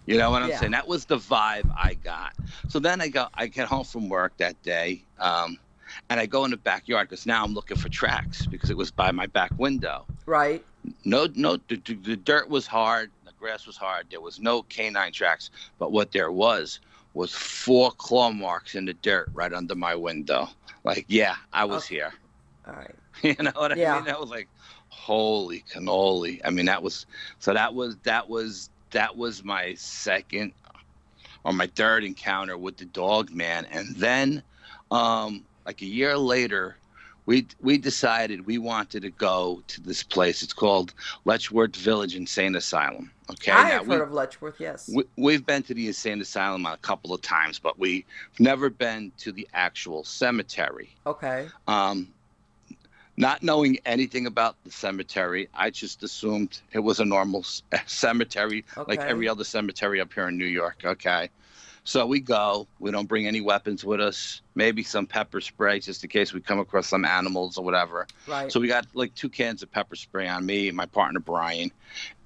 You 0.07 0.19
know 0.19 0.31
what 0.31 0.43
I'm 0.43 0.51
Yeah. 0.51 0.59
saying? 0.59 0.73
That 0.73 0.89
was 0.89 1.07
the 1.07 1.19
vibe 1.19 1.69
I 1.77 1.95
got. 1.95 2.35
So 2.69 2.79
then 2.79 3.01
I 3.01 3.09
go, 3.09 3.29
I 3.35 3.47
get 3.49 3.69
home 3.69 3.85
from 3.85 4.09
work 4.09 4.37
that 4.39 4.63
day, 4.63 5.07
um, 5.19 5.59
and 6.11 6.21
I 6.21 6.27
go 6.27 6.45
in 6.45 6.51
the 6.53 6.57
backyard 6.57 7.09
because 7.09 7.27
now 7.27 7.45
I'm 7.45 7.55
looking 7.55 7.77
for 7.77 7.89
tracks 7.89 8.47
because 8.47 8.71
it 8.71 8.77
was 8.77 8.91
by 8.93 9.13
my 9.13 9.27
back 9.27 9.53
window 9.59 10.09
Right. 10.27 10.67
No 11.05 11.27
no 11.35 11.57
the, 11.69 11.77
the 11.77 12.17
dirt 12.17 12.49
was 12.49 12.67
hard 12.67 13.11
the 13.25 13.33
grass 13.39 13.67
was 13.67 13.77
hard 13.77 14.07
there 14.11 14.21
was 14.21 14.41
no 14.41 14.63
canine 14.63 15.13
tracks 15.13 15.51
but 15.79 15.93
what 15.93 16.13
there 16.13 16.31
was 16.33 16.81
was 17.15 17.33
four 17.33 17.91
claw 17.93 18.31
marks 18.31 18.75
in 18.75 18.85
the 18.85 18.95
dirt 18.95 19.29
right 19.33 19.53
under 19.53 19.75
my 19.75 19.95
window 19.95 20.49
like 20.85 21.05
yeah 21.09 21.37
i 21.53 21.65
was 21.65 21.87
Okay. 21.87 21.87
here 21.87 22.13
All 22.67 22.75
right. 22.75 22.97
you 23.23 23.35
know 23.41 23.53
what 23.55 23.73
i 23.73 23.77
Yeah. 23.77 23.93
mean 23.93 24.05
that 24.05 24.21
was 24.21 24.31
like 24.31 24.49
holy 24.89 25.65
cannoli 25.73 26.41
i 26.45 26.51
mean 26.51 26.67
that 26.67 26.83
was 26.83 27.07
so 27.39 27.53
that 27.55 27.75
was 27.75 27.97
that 28.05 28.29
was 28.29 28.71
that 28.93 29.17
was 29.17 29.45
my 29.45 29.75
second 29.75 30.53
or 31.45 31.53
my 31.53 31.67
third 31.67 32.05
encounter 32.05 32.57
with 32.59 32.77
the 32.79 32.85
dog 32.85 33.31
man. 33.31 33.67
And 33.67 33.97
then, 33.97 34.43
um, 34.91 35.45
like 35.65 35.83
a 35.83 35.87
year 35.87 36.17
later, 36.19 36.77
we 37.27 37.47
we 37.61 37.77
decided 37.77 38.47
we 38.47 38.59
wanted 38.59 39.03
to 39.03 39.11
go 39.11 39.63
to 39.67 39.81
this 39.81 40.03
place. 40.03 40.43
It's 40.43 40.53
called 40.53 40.95
Letchworth 41.25 41.77
Village 41.77 42.15
Insane 42.15 42.55
Asylum. 42.55 43.11
Okay, 43.31 43.51
I 43.51 43.71
have 43.71 43.87
heard 43.87 44.01
of 44.01 44.13
Letchworth. 44.13 44.61
Yes, 44.61 44.89
we, 45.17 45.33
have 45.33 45.45
been 45.45 45.65
to 45.65 45.75
the 45.75 45.89
insane 45.89 46.21
asylum 46.21 46.65
a 46.65 46.77
couple 46.79 47.13
of 47.13 47.21
times, 47.21 47.59
but 47.59 47.79
we've 47.79 48.05
never 48.39 48.71
been 48.71 49.11
to 49.19 49.33
the 49.33 49.49
actual 49.53 50.05
cemetery. 50.05 50.95
Okay. 51.05 51.49
Um, 51.67 52.09
not 53.17 53.43
knowing 53.43 53.79
anything 53.85 54.27
about 54.27 54.63
the 54.63 54.71
cemetery, 54.71 55.49
I 55.55 55.71
just 55.71 56.03
assumed 56.05 56.61
it 56.73 56.79
was 56.79 57.01
a 57.01 57.05
normal 57.05 57.45
cemetery, 57.87 58.65
okay. 58.77 58.97
like 58.97 59.01
every 59.01 59.29
other 59.29 59.43
cemetery 59.43 60.01
up 60.01 60.13
here 60.13 60.29
in 60.29 60.39
New 60.39 60.47
York. 60.47 60.83
Okay. 60.85 61.29
So 61.87 62.05
we 62.05 62.19
go. 62.19 62.67
We 62.81 62.91
don't 62.91 63.07
bring 63.07 63.29
any 63.29 63.41
weapons 63.41 63.85
with 63.85 64.01
us. 64.01 64.43
Maybe 64.57 64.83
some 64.83 65.07
pepper 65.07 65.41
spray 65.41 65.79
just 65.79 66.03
in 66.03 66.11
case 66.11 66.33
we 66.33 66.41
come 66.41 66.59
across 66.59 66.89
some 66.89 67.05
animals 67.05 67.59
or 67.59 67.65
whatever. 67.65 68.09
Right. 68.27 68.51
So 68.51 68.59
we 68.59 68.67
got 68.67 68.89
like 68.95 69.15
two 69.15 69.29
cans 69.29 69.63
of 69.63 69.71
pepper 69.71 69.95
spray 69.95 70.27
on 70.27 70.45
me 70.45 70.67
and 70.67 70.77
my 70.77 70.87
partner 70.87 71.21
Brian, 71.21 71.71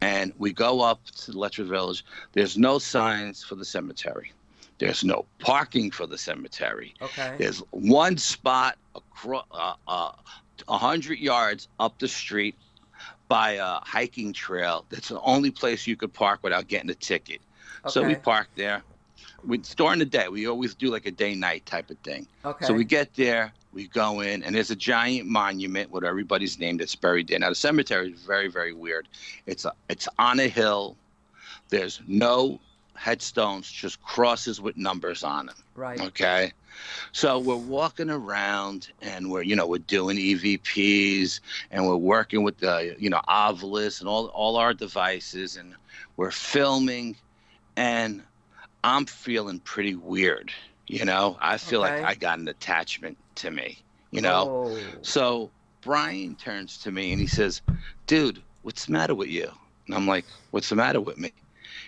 and 0.01 0.33
we 0.39 0.55
go 0.55 0.81
up 0.81 1.05
to 1.05 1.33
Letchworth 1.33 1.69
Village. 1.69 2.07
There's 2.33 2.57
no 2.57 2.79
signs 2.79 3.45
for 3.45 3.55
the 3.55 3.67
cemetery. 3.67 4.33
There's 4.79 5.05
no 5.05 5.27
parking 5.41 5.91
for 5.91 6.07
the 6.07 6.17
cemetery. 6.17 6.95
Okay. 7.03 7.35
There's 7.37 7.59
one 7.71 8.17
spot 8.17 8.79
across 8.95 9.45
uh, 9.53 9.75
uh, 9.87 10.13
100 10.69 11.19
yards 11.19 11.69
up 11.79 11.99
the 11.99 12.09
street 12.09 12.55
by 13.29 13.53
a 13.53 13.79
hiking 13.83 14.33
trail. 14.33 14.87
That's 14.89 15.09
the 15.11 15.21
only 15.21 15.51
place 15.51 15.87
you 15.87 15.97
could 15.97 16.15
park 16.15 16.41
without 16.43 16.67
getting 16.67 16.89
a 16.89 16.95
ticket. 16.95 17.43
Okay. 17.85 17.91
So 17.91 18.03
we 18.03 18.15
parked 18.15 18.57
there 18.57 18.83
we 19.45 19.59
during 19.59 19.99
the 19.99 20.05
day. 20.05 20.29
We 20.29 20.47
always 20.47 20.75
do 20.75 20.91
like 20.91 21.07
a 21.07 21.11
day 21.11 21.35
night 21.35 21.67
type 21.67 21.91
of 21.91 21.99
thing. 21.99 22.27
Okay. 22.45 22.67
So 22.67 22.75
we 22.75 22.85
get 22.85 23.15
there, 23.15 23.53
we 23.73 23.89
go 23.89 24.21
in, 24.21 24.43
and 24.43 24.55
there's 24.55 24.71
a 24.71 24.77
giant 24.77 25.29
monument 25.29 25.91
with 25.91 26.05
everybody's 26.05 26.59
name 26.59 26.77
that's 26.77 26.95
buried 26.95 27.29
there. 27.29 27.39
Now 27.39 27.49
the 27.51 27.55
cemetery 27.55 28.13
is 28.13 28.21
very 28.21 28.49
very 28.49 28.73
weird. 28.73 29.09
It's 29.47 29.65
a 29.65 29.73
it's 29.89 30.09
on 30.19 30.41
a 30.41 30.49
hill. 30.49 30.97
There's 31.69 32.01
no 32.07 32.61
headstones, 33.01 33.71
just 33.71 34.03
crosses 34.03 34.61
with 34.61 34.77
numbers 34.77 35.25
on 35.25 35.47
them. 35.47 35.57
Right. 35.75 36.01
Okay. 36.01 36.53
So 37.13 37.39
we're 37.39 37.57
walking 37.57 38.11
around 38.11 38.89
and 39.01 39.31
we're, 39.31 39.43
you 39.43 39.57
know, 39.57 39.67
we're 39.67 39.79
doing 39.79 40.19
EVPs 40.19 41.41
and 41.71 41.87
we're 41.87 41.97
working 41.97 42.43
with 42.43 42.59
the, 42.59 42.95
you 42.99 43.09
know, 43.09 43.21
Ovilus 43.29 44.01
and 44.01 44.09
all, 44.09 44.27
all 44.27 44.57
our 44.57 44.75
devices 44.75 45.57
and 45.57 45.75
we're 46.17 46.31
filming 46.31 47.17
and 47.77 48.23
I'm 48.83 49.07
feeling 49.07 49.61
pretty 49.61 49.95
weird. 49.95 50.53
You 50.87 51.05
know, 51.05 51.37
I 51.41 51.57
feel 51.59 51.85
okay. 51.85 52.03
like 52.03 52.05
I 52.05 52.15
got 52.15 52.39
an 52.41 52.49
attachment 52.49 53.17
to 53.37 53.51
me, 53.51 53.79
you 54.11 54.21
know? 54.21 54.67
Oh. 54.67 54.79
So 55.03 55.51
Brian 55.83 56.35
turns 56.35 56.79
to 56.79 56.91
me 56.91 57.13
and 57.13 57.21
he 57.21 57.29
says, 57.29 57.63
Dude, 58.07 58.43
what's 58.63 58.87
the 58.87 58.93
matter 58.93 59.15
with 59.15 59.29
you? 59.29 59.51
And 59.87 59.95
I'm 59.95 60.07
like, 60.07 60.25
What's 60.51 60.69
the 60.69 60.75
matter 60.75 61.01
with 61.01 61.17
me? 61.17 61.33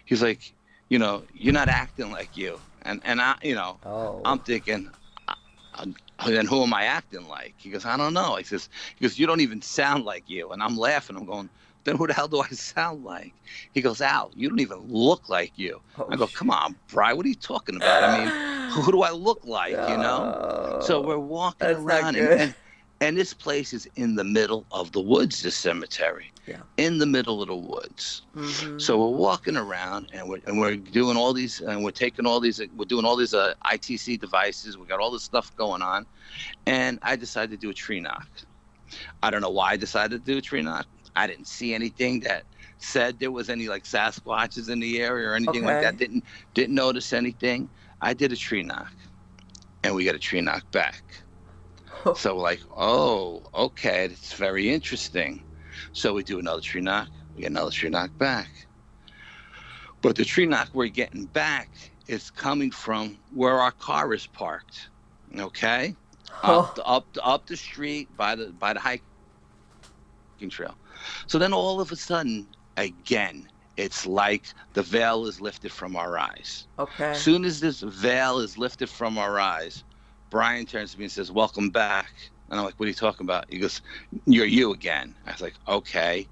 He's 0.05 0.23
like, 0.23 0.53
You 0.89 1.01
know, 1.01 1.25
you're 1.35 1.53
not 1.53 1.69
acting 1.69 2.13
like 2.13 2.37
you. 2.37 2.61
And, 2.83 3.01
and 3.05 3.21
I, 3.21 3.37
you 3.43 3.55
know, 3.55 3.79
oh. 3.85 4.21
I'm 4.25 4.39
thinking, 4.39 4.91
then 6.27 6.47
who 6.47 6.63
am 6.63 6.75
I 6.75 6.85
acting 6.85 7.27
like? 7.29 7.55
He 7.57 7.71
goes, 7.71 7.85
I 7.85 7.97
don't 7.97 8.15
know. 8.15 8.37
He 8.37 8.45
says, 8.45 8.69
he 8.97 9.03
goes, 9.03 9.19
you 9.19 9.27
don't 9.27 9.41
even 9.41 9.63
sound 9.63 10.05
like 10.05 10.29
you. 10.29 10.51
And 10.51 10.63
I'm 10.63 10.77
laughing. 10.77 11.17
I'm 11.17 11.25
going, 11.25 11.49
then 11.85 11.97
who 11.97 12.07
the 12.07 12.12
hell 12.12 12.29
do 12.29 12.40
I 12.40 12.49
sound 12.49 13.05
like? 13.05 13.35
He 13.73 13.81
goes, 13.81 14.01
Al, 14.01 14.31
you 14.35 14.49
don't 14.49 14.61
even 14.61 14.79
look 14.88 15.29
like 15.29 15.53
you. 15.57 15.81
Oh, 15.99 16.07
I 16.11 16.16
go, 16.16 16.27
come 16.27 16.51
on, 16.51 16.77
Bry, 16.88 17.12
what 17.12 17.27
are 17.27 17.29
you 17.29 17.35
talking 17.35 17.77
about? 17.77 18.05
I 18.05 18.18
mean, 18.25 18.71
who 18.85 18.92
do 18.92 19.03
I 19.03 19.11
look 19.11 19.40
like, 19.45 19.73
you 19.73 19.97
know? 19.97 20.81
So 20.83 21.01
we're 21.01 21.18
walking 21.18 21.71
around 21.71 22.16
and, 22.16 22.40
and, 22.40 22.55
and, 23.01 23.16
this 23.16 23.35
place 23.35 23.73
is 23.73 23.88
in 23.97 24.14
the 24.14 24.25
middle 24.25 24.64
of 24.71 24.92
the 24.92 25.01
woods, 25.01 25.42
this 25.42 25.57
cemetery. 25.57 26.31
Yeah. 26.47 26.61
In 26.77 26.99
the 26.99 27.07
middle 27.07 27.40
of 27.42 27.49
the 27.49 27.57
woods. 27.57 28.23
Mm-hmm. 28.37 28.79
So 28.79 28.99
we're 28.99 29.16
walking 29.16 29.57
around 29.57 30.11
and 30.12 30.29
we're, 30.29 30.40
and 30.47 30.59
we're 30.59 30.77
doing 30.77 31.16
all 31.16 31.33
these, 31.33 31.61
and 31.61 31.85
we're 31.85 31.90
taking 31.90 32.27
all 32.27 32.40
these, 32.40 32.61
we're 32.77 32.85
doing 32.85 33.05
all 33.05 33.16
these 33.16 33.35
uh, 33.35 33.55
ITC 33.64 34.21
devices. 34.21 34.77
We 34.77 34.87
got 34.87 34.99
all 34.99 35.11
this 35.11 35.23
stuff 35.23 35.55
going 35.57 35.83
on. 35.83 36.07
And 36.66 36.99
I 37.03 37.16
decided 37.16 37.51
to 37.51 37.57
do 37.57 37.71
a 37.71 37.75
tree 37.75 38.01
knock. 38.01 38.27
I 39.23 39.31
don't 39.31 39.40
know 39.40 39.51
why 39.51 39.73
I 39.73 39.77
decided 39.77 40.25
to 40.25 40.33
do 40.33 40.38
a 40.38 40.42
tree 40.42 40.62
knock 40.62 40.87
I 41.14 41.27
didn't 41.27 41.46
see 41.46 41.75
anything 41.75 42.20
that 42.20 42.44
said 42.79 43.18
there 43.18 43.31
was 43.31 43.48
any 43.48 43.68
like 43.68 43.85
Sasquatches 43.85 44.68
in 44.70 44.81
the 44.81 45.01
area 45.01 45.29
or 45.29 45.35
anything 45.35 45.64
okay. 45.64 45.75
like 45.75 45.83
that. 45.83 45.96
Didn't 45.98 46.25
didn't 46.55 46.75
notice 46.75 47.12
anything. 47.12 47.68
I 48.01 48.14
did 48.14 48.33
a 48.33 48.37
tree 48.37 48.62
knock, 48.62 48.92
and 49.85 49.94
we 49.94 50.05
got 50.05 50.14
a 50.14 50.18
tree 50.18 50.40
knock 50.40 50.70
back. 50.72 51.03
Oh. 52.05 52.14
so 52.14 52.37
like, 52.37 52.61
oh, 52.77 53.42
okay, 53.55 54.07
it's 54.07 54.33
very 54.33 54.70
interesting. 54.70 55.42
So 55.92 56.14
we 56.14 56.22
do 56.22 56.38
another 56.38 56.61
tree 56.61 56.81
knock. 56.81 57.09
We 57.35 57.42
get 57.42 57.51
another 57.51 57.70
tree 57.70 57.90
knock 57.90 58.16
back. 58.18 58.48
But 60.01 60.16
the 60.16 60.25
tree 60.25 60.46
knock 60.46 60.70
we're 60.72 60.88
getting 60.88 61.27
back 61.27 61.70
is 62.09 62.31
coming 62.31 62.70
from 62.70 63.18
where 63.33 63.61
our 63.61 63.70
car 63.70 64.12
is 64.12 64.27
parked. 64.27 64.88
Okay, 65.38 65.94
oh. 66.42 66.61
up, 66.61 66.79
up 66.85 67.07
up 67.22 67.46
the 67.46 67.57
street 67.57 68.09
by 68.16 68.35
the 68.35 68.46
by 68.46 68.72
the 68.72 68.81
hiking 68.81 69.01
trail. 70.51 70.75
So 71.27 71.38
then 71.38 71.53
all 71.53 71.81
of 71.81 71.93
a 71.93 71.97
sudden, 71.97 72.49
again, 72.77 73.49
it's 73.77 74.07
like 74.07 74.47
the 74.75 74.83
veil 74.83 75.27
is 75.27 75.41
lifted 75.41 75.73
from 75.73 75.97
our 75.97 76.19
eyes. 76.19 76.67
Okay. 76.79 77.11
As 77.11 77.23
soon 77.23 77.45
as 77.45 77.61
this 77.61 77.81
veil 77.81 78.38
is 78.38 78.59
lifted 78.59 78.88
from 78.91 79.19
our 79.19 79.41
eyes, 79.41 79.85
Brian 80.31 80.67
turns 80.67 80.93
to 80.93 80.99
me 80.99 81.05
and 81.05 81.12
says, 81.12 81.31
Welcome 81.33 81.71
back. 81.71 82.12
And 82.51 82.59
I'm 82.59 82.67
like, 82.67 82.75
What 82.79 82.87
are 82.87 82.88
you 82.88 82.95
talking 82.95 83.25
about? 83.27 83.47
He 83.49 83.59
goes, 83.59 83.81
You're 84.27 84.47
you 84.47 84.73
again. 84.73 85.15
I 85.27 85.33
was 85.33 85.41
like, 85.41 85.55
Okay. 85.69 86.29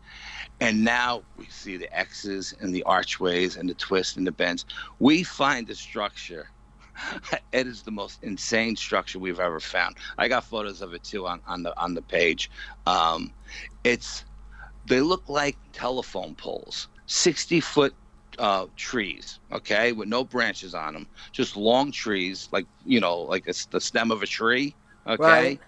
And 0.61 0.85
now 0.85 1.23
we 1.37 1.47
see 1.47 1.77
the 1.77 1.99
X's 1.99 2.55
and 2.61 2.75
the 2.75 2.83
archways 2.85 3.57
and 3.57 3.69
the 3.69 3.75
twists 3.75 4.17
and 4.17 4.27
the 4.27 4.33
bends. 4.33 4.67
We 4.99 5.23
find 5.23 5.67
the 5.67 5.75
structure. 5.75 6.51
it 7.53 7.67
is 7.67 7.83
the 7.83 7.91
most 7.91 8.23
insane 8.23 8.77
structure 8.77 9.19
we've 9.19 9.41
ever 9.41 9.61
found. 9.61 9.97
I 10.19 10.29
got 10.29 10.45
photos 10.45 10.83
of 10.83 10.93
it 10.93 11.03
too 11.03 11.27
on, 11.27 11.41
on 11.47 11.63
the 11.63 11.79
on 11.81 11.95
the 11.95 12.03
page. 12.03 12.51
Um, 12.87 13.33
it's 13.85 14.25
they 14.87 15.01
look 15.01 15.29
like 15.29 15.57
telephone 15.73 16.35
poles, 16.35 16.89
60 17.07 17.61
foot 17.61 17.95
uh, 18.39 18.67
trees, 18.77 19.39
okay, 19.53 19.93
with 19.93 20.09
no 20.09 20.25
branches 20.25 20.75
on 20.75 20.95
them, 20.95 21.07
just 21.33 21.57
long 21.57 21.93
trees, 21.93 22.49
like, 22.53 22.67
you 22.85 23.01
know, 23.01 23.19
like 23.19 23.47
a, 23.47 23.55
the 23.71 23.81
stem 23.81 24.11
of 24.11 24.23
a 24.23 24.27
tree, 24.27 24.75
okay, 25.07 25.19
right. 25.23 25.61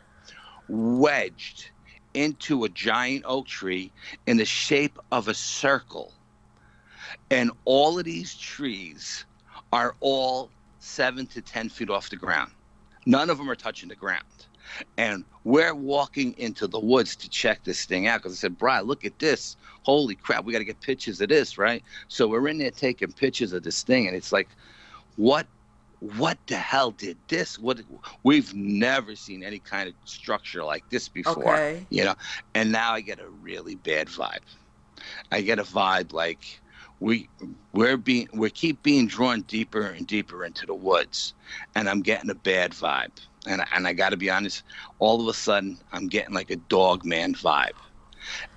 wedged 0.69 1.71
into 2.15 2.65
a 2.65 2.69
giant 2.69 3.25
oak 3.27 3.47
tree 3.47 3.91
in 4.27 4.37
the 4.37 4.45
shape 4.45 4.99
of 5.11 5.29
a 5.29 5.35
circle. 5.35 6.13
And 7.31 7.51
all 7.65 7.99
of 7.99 8.05
these 8.05 8.35
trees 8.35 9.25
are 9.73 9.97
all 10.01 10.51
seven 10.79 11.27
to 11.29 11.41
10 11.41 11.69
feet 11.69 11.91
off 11.91 12.11
the 12.11 12.17
ground. 12.17 12.53
None 13.07 13.31
of 13.31 13.39
them 13.39 13.51
are 13.51 13.57
touching 13.57 13.89
the 13.89 13.95
ground. 13.95 14.25
And 14.97 15.25
we're 15.45 15.75
walking 15.75 16.35
into 16.39 16.67
the 16.67 16.79
woods 16.79 17.17
to 17.17 17.29
check 17.29 17.65
this 17.65 17.85
thing 17.85 18.07
out 18.07 18.23
because 18.23 18.33
I 18.33 18.37
said, 18.37 18.59
Brian, 18.59 18.87
look 18.87 19.05
at 19.05 19.19
this. 19.19 19.57
Holy 19.83 20.15
crap, 20.15 20.45
we 20.45 20.53
got 20.53 20.61
to 20.61 20.65
get 20.65 20.81
pictures 20.81 21.21
of 21.21 21.29
this, 21.29 21.59
right? 21.59 21.83
So 22.09 22.29
we're 22.29 22.49
in 22.49 22.59
there 22.59 22.71
taking 22.71 23.13
pictures 23.13 23.53
of 23.53 23.63
this 23.63 23.83
thing, 23.83 24.07
and 24.07 24.17
it's 24.17 24.33
like, 24.33 24.49
what 25.17 25.47
what 26.03 26.37
the 26.49 26.57
hell 26.57 26.91
did 26.91 27.17
this 27.29 27.61
what 27.61 27.81
we've 28.25 28.53
never 28.55 29.15
seen 29.15 29.45
any 29.45 29.61
kind 29.61 29.89
of 29.89 29.95
structure 30.05 30.65
like 30.65 30.83
this 30.91 31.09
before 31.09 31.55
okay. 31.55 31.87
you 31.91 32.03
know 32.03 32.15
and 32.57 32.73
now 32.73 32.93
i 32.93 33.01
get 33.01 33.21
a 33.21 33.29
really 33.41 33.77
bad 33.77 34.09
vibe 34.09 34.41
i 35.31 35.41
get 35.41 35.61
a 35.61 35.63
vibe 35.63 36.13
like 36.13 36.61
we 36.99 37.29
we're 37.73 37.97
being 37.97 38.29
we 38.33 38.51
keep 38.51 38.83
being 38.83 39.07
drawn 39.07 39.43
deeper 39.43 39.83
and 39.83 40.09
deeper 40.09 40.45
into 40.45 40.67
the 40.67 40.75
woods 40.75 41.35
and 41.77 41.89
i'm 41.89 42.03
getting 42.03 42.31
a 42.31 42.35
bad 42.35 42.73
vibe 42.73 43.13
and 43.47 43.65
and 43.73 43.87
I 43.87 43.93
got 43.93 44.11
to 44.11 44.17
be 44.17 44.31
honest, 44.31 44.63
all 44.99 45.21
of 45.21 45.29
a 45.29 45.35
sudden 45.35 45.79
I'm 45.93 46.09
getting 46.09 46.35
like 46.35 46.51
a 46.51 46.57
dog 46.57 47.05
man 47.05 47.35
vibe, 47.35 47.79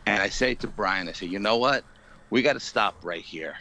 and 0.05 0.21
I 0.21 0.29
say 0.29 0.55
to 0.55 0.67
Brian, 0.67 1.07
I 1.07 1.13
say, 1.13 1.25
you 1.27 1.39
know 1.39 1.57
what, 1.57 1.83
we 2.29 2.41
got 2.41 2.53
to 2.53 2.59
stop 2.59 2.95
right 3.03 3.23
here, 3.23 3.55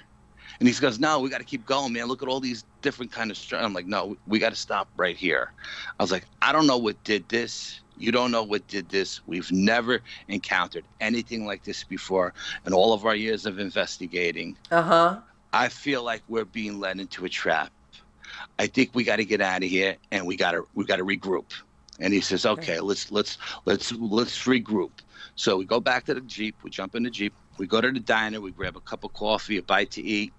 and 0.58 0.68
he 0.68 0.74
goes, 0.74 1.00
no, 1.00 1.20
we 1.20 1.30
got 1.30 1.38
to 1.38 1.44
keep 1.44 1.64
going, 1.66 1.92
man. 1.92 2.06
Look 2.06 2.22
at 2.22 2.28
all 2.28 2.40
these 2.40 2.64
different 2.82 3.12
kind 3.12 3.30
of. 3.30 3.36
Str-. 3.36 3.56
I'm 3.56 3.72
like, 3.74 3.86
no, 3.86 4.16
we 4.26 4.38
got 4.38 4.50
to 4.50 4.56
stop 4.56 4.88
right 4.96 5.16
here. 5.16 5.52
I 5.98 6.02
was 6.02 6.12
like, 6.12 6.26
I 6.42 6.52
don't 6.52 6.66
know 6.66 6.78
what 6.78 7.02
did 7.04 7.28
this. 7.28 7.80
You 7.96 8.12
don't 8.12 8.30
know 8.30 8.42
what 8.42 8.66
did 8.66 8.88
this. 8.88 9.20
We've 9.26 9.50
never 9.52 10.00
encountered 10.28 10.84
anything 11.00 11.46
like 11.46 11.64
this 11.64 11.84
before 11.84 12.34
in 12.66 12.72
all 12.72 12.92
of 12.92 13.04
our 13.04 13.14
years 13.14 13.46
of 13.46 13.58
investigating. 13.58 14.56
Uh 14.70 14.82
huh. 14.82 15.20
I 15.52 15.68
feel 15.68 16.02
like 16.02 16.22
we're 16.28 16.44
being 16.44 16.80
led 16.80 16.98
into 16.98 17.24
a 17.24 17.28
trap. 17.28 17.70
I 18.58 18.66
think 18.66 18.90
we 18.94 19.04
got 19.04 19.16
to 19.16 19.24
get 19.24 19.40
out 19.40 19.62
of 19.62 19.68
here 19.68 19.96
and 20.10 20.26
we 20.26 20.36
got 20.36 20.52
to 20.52 20.66
we 20.74 20.84
got 20.84 20.96
to 20.96 21.04
regroup. 21.04 21.52
And 22.00 22.12
he 22.12 22.20
says, 22.20 22.44
okay, 22.44 22.80
let's 22.80 23.10
let's 23.12 23.38
let's 23.64 23.92
let's 23.92 24.44
regroup. 24.44 24.90
So 25.36 25.56
we 25.56 25.64
go 25.64 25.80
back 25.80 26.04
to 26.06 26.14
the 26.14 26.20
jeep. 26.20 26.56
We 26.62 26.70
jump 26.70 26.94
in 26.94 27.02
the 27.02 27.10
jeep. 27.10 27.34
We 27.58 27.66
go 27.66 27.80
to 27.80 27.90
the 27.90 28.00
diner. 28.00 28.40
We 28.40 28.50
grab 28.50 28.76
a 28.76 28.80
cup 28.80 29.04
of 29.04 29.12
coffee, 29.12 29.58
a 29.58 29.62
bite 29.62 29.92
to 29.92 30.02
eat, 30.02 30.32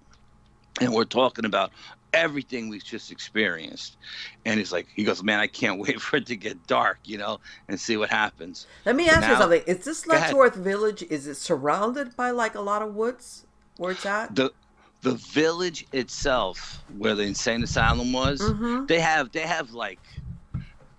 and 0.80 0.92
we're 0.92 1.04
talking 1.04 1.44
about 1.44 1.72
everything 2.12 2.68
we've 2.68 2.84
just 2.84 3.10
experienced. 3.12 3.96
And 4.44 4.58
he's 4.58 4.72
like, 4.72 4.86
he 4.94 5.04
goes, 5.04 5.22
man, 5.22 5.38
I 5.38 5.46
can't 5.46 5.78
wait 5.86 6.00
for 6.00 6.16
it 6.16 6.26
to 6.26 6.36
get 6.36 6.66
dark, 6.66 6.98
you 7.04 7.18
know, 7.18 7.40
and 7.68 7.78
see 7.78 7.96
what 7.96 8.10
happens. 8.10 8.66
Let 8.84 8.96
me 8.96 9.08
ask 9.08 9.28
you 9.28 9.36
something. 9.36 9.62
Is 9.66 9.84
this. 9.84 10.06
Letchworth 10.06 10.54
Village? 10.54 11.02
Is 11.04 11.26
it 11.26 11.36
surrounded 11.36 12.16
by 12.16 12.30
like 12.30 12.54
a 12.54 12.60
lot 12.60 12.82
of 12.82 12.94
woods? 12.94 13.44
Where 13.76 13.92
it's 13.92 14.06
at? 14.06 14.34
The 14.34 14.52
the 15.06 15.14
village 15.14 15.86
itself, 15.92 16.82
where 16.98 17.14
the 17.14 17.22
insane 17.22 17.62
asylum 17.62 18.12
was, 18.12 18.40
Mhm. 18.40 18.88
they 18.88 18.98
have 19.00 19.30
they 19.32 19.46
have 19.56 19.70
like 19.72 20.00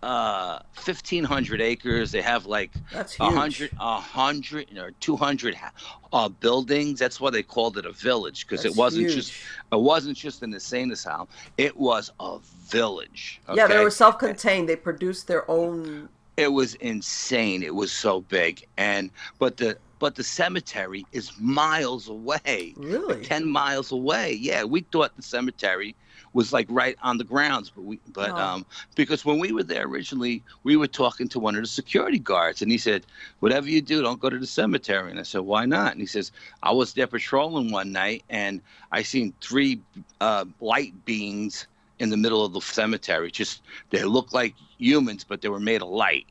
uh 0.03 0.59
1500 0.75 1.59
acres 1.59 2.11
they 2.11 2.21
have 2.21 2.45
like 2.45 2.71
That's 2.93 3.19
a 3.19 3.31
hundred 3.31 3.71
a 3.79 3.99
hundred 3.99 4.67
or 4.77 4.91
200 4.99 5.55
ha- 5.55 5.71
uh 6.13 6.29
buildings 6.29 6.99
that's 6.99 7.19
why 7.19 7.31
they 7.31 7.41
called 7.41 7.79
it 7.79 7.85
a 7.87 7.91
village 7.91 8.45
because 8.47 8.63
it 8.63 8.75
wasn't 8.75 9.05
huge. 9.07 9.15
just 9.15 9.33
it 9.73 9.79
wasn't 9.79 10.15
just 10.15 10.43
an 10.43 10.53
insane 10.53 10.91
asylum 10.91 11.27
it 11.57 11.75
was 11.75 12.11
a 12.19 12.37
village 12.69 13.41
Yeah, 13.55 13.65
they 13.67 13.83
were 13.83 13.89
self-contained. 13.89 14.69
They 14.69 14.75
produced 14.75 15.25
their 15.27 15.49
own. 15.49 16.09
it 16.37 16.51
was 16.53 16.75
insane 16.75 17.63
it 17.63 17.73
was 17.73 17.91
so 17.91 18.21
big 18.21 18.63
and 18.77 19.09
but 19.39 19.57
the 19.57 19.79
but 19.99 20.15
the 20.15 20.23
cemetery 20.23 21.05
is 21.11 21.31
miles 21.39 22.07
away. 22.07 22.73
Really? 22.77 23.23
10 23.23 23.47
miles 23.49 23.91
away. 23.91 24.33
Yeah 24.33 24.63
we 24.63 24.81
thought 24.81 25.15
the 25.15 25.21
cemetery 25.23 25.95
was 26.33 26.51
like 26.53 26.67
right 26.69 26.97
on 27.01 27.17
the 27.17 27.23
grounds 27.23 27.71
but 27.73 27.83
we 27.83 27.99
but 28.13 28.31
Oh. 28.31 28.35
um 28.37 28.65
because 28.95 29.23
when 29.25 29.39
we 29.39 29.51
were 29.51 29.63
there 29.63 29.85
originally 29.85 30.43
we 30.63 30.75
were 30.75 30.87
talking 30.87 31.27
to 31.29 31.39
one 31.39 31.55
of 31.55 31.61
the 31.61 31.67
security 31.67 32.19
guards 32.19 32.61
and 32.61 32.71
he 32.71 32.77
said 32.77 33.05
whatever 33.39 33.67
you 33.69 33.81
do 33.81 34.01
don't 34.01 34.19
go 34.19 34.29
to 34.29 34.37
the 34.37 34.45
cemetery. 34.47 35.09
And 35.09 35.19
i 35.19 35.23
said 35.23 35.41
why 35.41 35.65
not? 35.65 35.91
And 35.93 36.01
he 36.01 36.07
says 36.07 36.31
i 36.63 36.71
was 36.71 36.93
there 36.93 37.07
patrolling 37.07 37.71
one 37.71 37.91
night 37.91 38.23
and 38.29 38.61
i 38.91 39.01
seen 39.03 39.33
three 39.41 39.79
uh, 40.21 40.45
light 40.59 40.93
beings 41.05 41.67
in 41.99 42.09
the 42.11 42.17
middle 42.17 42.45
of 42.45 42.53
the 42.53 42.61
cemetery. 42.61 43.31
Just 43.31 43.61
they 43.89 44.03
looked 44.03 44.33
like 44.33 44.53
humans 44.77 45.23
but 45.23 45.41
they 45.41 45.49
were 45.49 45.59
made 45.59 45.81
of 45.81 45.89
light 45.89 46.27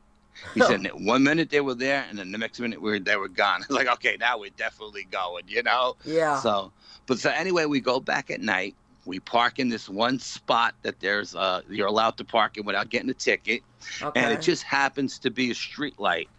he 0.53 0.61
said 0.61 0.85
one 0.93 1.23
minute 1.23 1.49
they 1.49 1.61
were 1.61 1.73
there 1.75 2.05
and 2.09 2.17
then 2.19 2.31
the 2.31 2.37
next 2.37 2.59
minute 2.59 2.81
we 2.81 2.91
were, 2.91 2.99
they 2.99 3.15
were 3.15 3.27
gone 3.27 3.61
I 3.63 3.65
was 3.67 3.77
like 3.77 3.87
okay 3.95 4.17
now 4.19 4.37
we're 4.39 4.49
definitely 4.51 5.05
going 5.11 5.43
you 5.47 5.63
know 5.63 5.95
Yeah. 6.05 6.39
so, 6.39 6.71
but 7.05 7.19
so 7.19 7.29
anyway, 7.29 7.65
we 7.65 7.79
go 7.79 7.99
back 7.99 8.29
at 8.29 8.41
night. 8.41 8.75
We 9.05 9.21
park 9.21 9.59
in 9.59 9.69
this 9.69 9.87
one 9.87 10.19
spot 10.19 10.75
that 10.81 10.99
there's 10.99 11.33
uh 11.35 11.61
you're 11.69 11.87
allowed 11.87 12.17
to 12.17 12.25
park 12.25 12.57
in 12.57 12.65
without 12.65 12.89
getting 12.89 13.09
a 13.09 13.13
ticket, 13.13 13.61
okay. 14.01 14.19
and 14.19 14.33
it 14.33 14.41
just 14.41 14.63
happens 14.63 15.17
to 15.19 15.31
be 15.31 15.49
a 15.51 15.55
street 15.55 15.97
light 15.99 16.29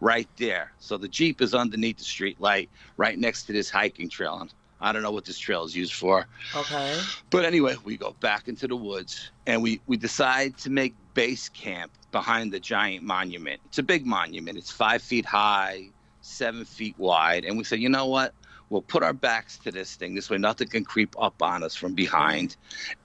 right 0.00 0.28
there. 0.36 0.72
So 0.80 0.96
the 0.96 1.06
Jeep 1.08 1.40
is 1.40 1.54
underneath 1.54 1.98
the 1.98 2.04
street 2.04 2.40
light, 2.40 2.68
right 2.96 3.16
next 3.16 3.44
to 3.44 3.52
this 3.52 3.70
hiking 3.70 4.08
trail. 4.08 4.48
I 4.80 4.92
don't 4.92 5.02
know 5.02 5.10
what 5.10 5.24
this 5.24 5.38
trail 5.38 5.64
is 5.64 5.74
used 5.74 5.94
for, 5.94 6.26
okay. 6.54 7.00
but 7.30 7.44
anyway, 7.44 7.76
we 7.84 7.96
go 7.96 8.14
back 8.20 8.48
into 8.48 8.68
the 8.68 8.76
woods 8.76 9.30
and 9.46 9.62
we 9.62 9.80
we 9.86 9.96
decide 9.96 10.58
to 10.58 10.70
make 10.70 10.94
base 11.14 11.48
camp 11.48 11.92
behind 12.12 12.52
the 12.52 12.60
giant 12.60 13.02
monument. 13.02 13.60
It's 13.66 13.78
a 13.78 13.82
big 13.82 14.06
monument. 14.06 14.58
It's 14.58 14.70
five 14.70 15.02
feet 15.02 15.24
high, 15.24 15.88
seven 16.20 16.64
feet 16.64 16.94
wide, 16.98 17.44
and 17.44 17.56
we 17.56 17.64
say, 17.64 17.76
you 17.76 17.88
know 17.88 18.06
what? 18.06 18.34
We'll 18.68 18.82
put 18.82 19.04
our 19.04 19.12
backs 19.12 19.58
to 19.58 19.70
this 19.70 19.94
thing. 19.94 20.14
This 20.16 20.28
way, 20.28 20.38
nothing 20.38 20.66
can 20.66 20.84
creep 20.84 21.14
up 21.18 21.40
on 21.40 21.62
us 21.62 21.76
from 21.76 21.94
behind. 21.94 22.56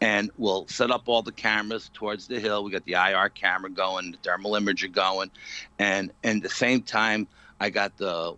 And 0.01 0.31
we'll 0.37 0.67
set 0.67 0.89
up 0.89 1.03
all 1.07 1.21
the 1.21 1.31
cameras 1.31 1.91
towards 1.93 2.27
the 2.27 2.39
hill. 2.39 2.63
We 2.63 2.71
got 2.71 2.83
the 2.85 2.93
IR 2.93 3.29
camera 3.29 3.69
going, 3.69 4.11
the 4.11 4.17
thermal 4.17 4.53
imager 4.53 4.91
going, 4.91 5.29
and 5.77 6.11
and 6.23 6.37
at 6.37 6.43
the 6.43 6.55
same 6.55 6.81
time, 6.81 7.27
I 7.59 7.69
got 7.69 7.95
the 7.97 8.35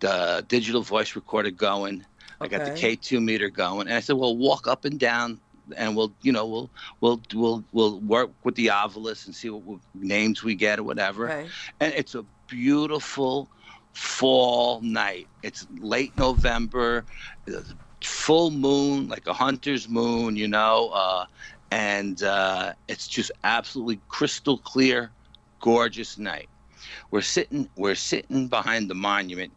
the 0.00 0.44
digital 0.46 0.82
voice 0.82 1.16
recorder 1.16 1.50
going. 1.50 2.04
I 2.40 2.48
got 2.48 2.64
the 2.64 2.70
K2 2.70 3.22
meter 3.22 3.48
going, 3.48 3.88
and 3.88 3.96
I 3.96 4.00
said, 4.00 4.16
"Well, 4.16 4.36
walk 4.36 4.66
up 4.66 4.84
and 4.84 4.98
down, 4.98 5.40
and 5.76 5.96
we'll, 5.96 6.12
you 6.22 6.32
know, 6.32 6.46
we'll, 6.46 6.70
we'll, 7.00 7.20
we'll, 7.32 7.64
we'll 7.72 8.00
work 8.00 8.30
with 8.44 8.54
the 8.54 8.66
Ovilus 8.66 9.26
and 9.26 9.34
see 9.34 9.50
what, 9.50 9.80
names 9.94 10.42
we 10.42 10.54
get 10.54 10.78
or 10.78 10.82
whatever." 10.82 11.30
Okay. 11.30 11.48
And 11.80 11.94
it's 11.94 12.14
a 12.14 12.24
beautiful 12.48 13.48
fall 13.92 14.80
night. 14.80 15.28
It's 15.42 15.66
late 15.78 16.16
November, 16.18 17.04
full 18.02 18.50
moon, 18.50 19.08
like 19.08 19.26
a 19.26 19.32
hunter's 19.32 19.88
moon, 19.88 20.36
you 20.36 20.48
know, 20.48 20.90
uh, 20.92 21.26
and 21.70 22.22
uh, 22.22 22.74
it's 22.88 23.08
just 23.08 23.30
absolutely 23.44 24.00
crystal 24.08 24.58
clear, 24.58 25.10
gorgeous 25.60 26.18
night. 26.18 26.48
We're 27.10 27.22
sitting, 27.22 27.68
we're 27.76 27.94
sitting 27.94 28.48
behind 28.48 28.90
the 28.90 28.94
monument, 28.94 29.52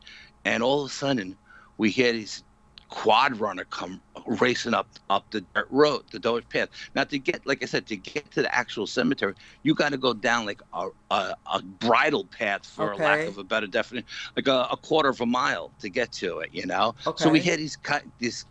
and 0.45 0.63
all 0.63 0.85
of 0.85 0.89
a 0.89 0.93
sudden, 0.93 1.35
we 1.77 1.89
hear 1.91 2.13
these 2.13 2.43
quad 2.89 3.37
runner 3.39 3.65
come 3.65 4.01
racing 4.25 4.73
up 4.73 4.89
up 5.09 5.29
the 5.31 5.41
dirt 5.55 5.67
road, 5.71 6.03
the 6.11 6.19
dirt 6.19 6.49
path. 6.49 6.69
Now 6.95 7.03
to 7.05 7.19
get, 7.19 7.45
like 7.45 7.63
I 7.63 7.65
said, 7.65 7.87
to 7.87 7.97
get 7.97 8.31
to 8.31 8.41
the 8.43 8.53
actual 8.55 8.87
cemetery, 8.87 9.35
you 9.63 9.75
got 9.75 9.91
to 9.91 9.97
go 9.97 10.13
down 10.13 10.45
like 10.45 10.61
a, 10.73 10.89
a, 11.11 11.35
a 11.53 11.61
bridle 11.63 12.25
path, 12.25 12.65
for 12.65 12.91
a 12.91 12.97
lack 12.97 13.27
of 13.27 13.37
a 13.37 13.43
better 13.43 13.67
definition, 13.67 14.07
like 14.35 14.47
a, 14.47 14.67
a 14.71 14.77
quarter 14.77 15.09
of 15.09 15.21
a 15.21 15.25
mile 15.25 15.73
to 15.79 15.89
get 15.89 16.11
to 16.13 16.39
it. 16.39 16.51
You 16.53 16.65
know. 16.65 16.95
So 17.15 17.29
we 17.29 17.39
Okay. 17.39 17.41
hear 17.41 17.57
these 17.57 17.75
cut 17.75 18.05
this 18.19 18.45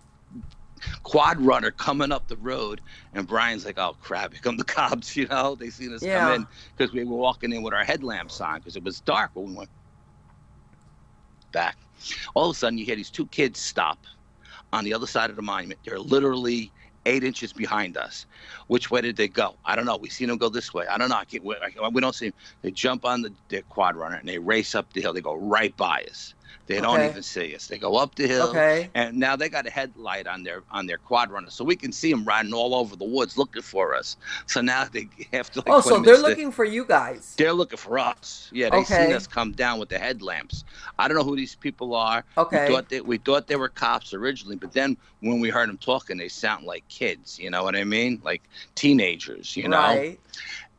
quad 1.05 1.41
runner 1.41 1.71
coming 1.71 2.13
up 2.13 2.29
the 2.29 2.37
road, 2.37 2.83
and 3.13 3.27
Brian's 3.27 3.65
like, 3.65 3.79
"Oh 3.79 3.97
crap! 4.01 4.33
Here 4.33 4.41
come 4.43 4.57
the 4.59 4.65
cops!" 4.79 5.17
You 5.17 5.27
know, 5.29 5.55
they 5.55 5.71
seen 5.71 5.95
us 5.95 6.03
Yeah. 6.03 6.13
come 6.13 6.29
in 6.29 6.47
because 6.77 6.93
we 6.93 7.05
were 7.05 7.17
walking 7.17 7.53
in 7.53 7.63
with 7.63 7.75
our 7.75 7.85
headlamps 7.85 8.41
on 8.41 8.59
because 8.59 8.77
it 8.77 8.85
was 8.85 9.01
dark 9.01 9.31
when 9.35 9.51
we 9.51 9.57
went 9.57 9.71
back. 11.53 11.79
All 12.35 12.51
of 12.51 12.57
a 12.57 12.59
sudden, 12.59 12.79
you 12.79 12.85
hear 12.85 12.97
these 12.97 13.11
two 13.11 13.27
kids 13.29 13.61
stop 13.61 14.07
on 14.77 14.85
the 14.85 14.95
other 14.95 15.09
side 15.09 15.31
of 15.31 15.37
the 15.37 15.43
monument. 15.43 15.81
They're 15.85 16.01
literally 16.01 16.73
eight 17.07 17.25
inches 17.25 17.53
behind 17.53 17.99
us. 17.99 18.27
Which 18.69 18.91
way 18.93 19.03
did 19.03 19.17
they 19.17 19.29
go? 19.29 19.59
I 19.65 19.77
don't 19.77 19.87
know. 19.87 19.99
We 19.99 20.11
seen 20.11 20.29
them 20.29 20.39
go 20.39 20.51
this 20.51 20.75
way. 20.75 20.87
I 20.89 20.99
don't 20.99 21.11
know. 21.11 21.17
I 21.17 21.27
can't, 21.27 21.45
we, 21.45 21.57
I, 21.57 21.89
we 21.91 22.03
don't 22.03 22.15
see 22.15 22.29
them. 22.29 22.35
They 22.63 22.73
jump 22.73 23.07
on 23.07 23.23
the, 23.23 23.35
the 23.51 23.63
quad 23.65 23.97
runner 23.97 24.17
and 24.17 24.29
they 24.29 24.39
race 24.39 24.77
up 24.77 24.93
the 24.95 25.03
hill. 25.03 25.15
They 25.15 25.23
go 25.23 25.35
right 25.37 25.77
by 25.77 26.05
us. 26.11 26.36
They 26.67 26.81
don't 26.81 27.01
even 27.03 27.23
see 27.23 27.55
us. 27.55 27.67
They 27.69 27.79
go 27.79 27.97
up 27.97 28.15
the 28.17 28.27
hill. 28.27 28.49
Okay. 28.49 28.91
And 28.95 29.17
now 29.19 29.37
they 29.37 29.49
got 29.49 29.67
a 29.67 29.71
headlight 29.71 30.27
on 30.27 30.43
their 30.43 30.63
on 30.71 30.87
their 30.87 30.99
quad 30.99 31.31
runner, 31.31 31.49
so 31.51 31.65
we 31.65 31.77
can 31.77 31.93
see 31.93 32.11
them 32.11 32.25
riding 32.25 32.53
all 32.53 32.75
over 32.75 32.97
the 32.97 33.05
woods 33.05 33.39
looking 33.39 33.63
for 33.63 33.95
us. 33.95 34.17
So 34.47 34.61
now 34.61 34.85
they 34.91 35.09
have 35.33 35.51
to. 35.53 35.61
Like, 35.61 35.69
Oh, 35.69 35.81
so 35.81 36.01
they're 36.01 36.17
to- 36.17 36.23
looking 36.23 36.51
for 36.51 36.65
you 36.65 36.85
guys. 36.85 37.35
they're 37.37 37.53
looking 37.53 37.79
for 37.79 37.99
us. 37.99 38.49
Yeah, 38.53 38.71
they 38.71 38.79
Okay. 38.79 39.07
seen 39.07 39.15
us 39.15 39.27
come 39.27 39.53
down 39.53 39.79
with 39.79 39.89
the 39.91 39.99
headlamps. 39.99 40.65
I 40.99 41.07
don't 41.07 41.17
know 41.17 41.23
who 41.25 41.37
these 41.37 41.55
people 41.55 41.95
are. 41.95 42.25
Okay. 42.37 42.67
We 42.69 42.75
thought 42.75 42.89
they, 42.89 43.01
we 43.01 43.19
thought 43.19 43.47
they 43.47 43.57
were 43.57 43.69
cops 43.69 44.13
originally, 44.13 44.57
but 44.57 44.73
then 44.73 44.97
when 45.21 45.39
we 45.41 45.51
heard 45.51 45.69
them 45.69 45.79
talking, 45.79 46.17
they 46.17 46.29
sound 46.29 46.65
like 46.67 46.87
kids. 46.89 47.39
You 47.39 47.51
know 47.51 47.63
what 47.63 47.77
I 47.77 47.85
mean? 47.85 48.21
Like 48.25 48.43
teenagers. 48.75 49.57
You 49.57 49.69
know. 49.69 49.79
Right. 49.79 50.19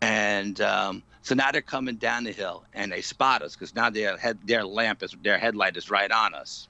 And 0.02 0.62
um, 0.62 1.02
so 1.28 1.36
now 1.36 1.52
they're 1.52 1.62
coming 1.62 1.98
down 1.98 2.24
the 2.24 2.32
hill 2.32 2.64
and 2.74 2.90
they 2.90 3.02
spot 3.02 3.42
us 3.42 3.54
because 3.54 3.76
now 3.76 3.90
their 3.90 4.16
head 4.16 4.38
their 4.46 4.64
lamp 4.64 5.04
is 5.04 5.14
their 5.24 5.38
headlight 5.38 5.76
is 5.76 5.92
right 5.92 6.10
on 6.10 6.34
us. 6.34 6.70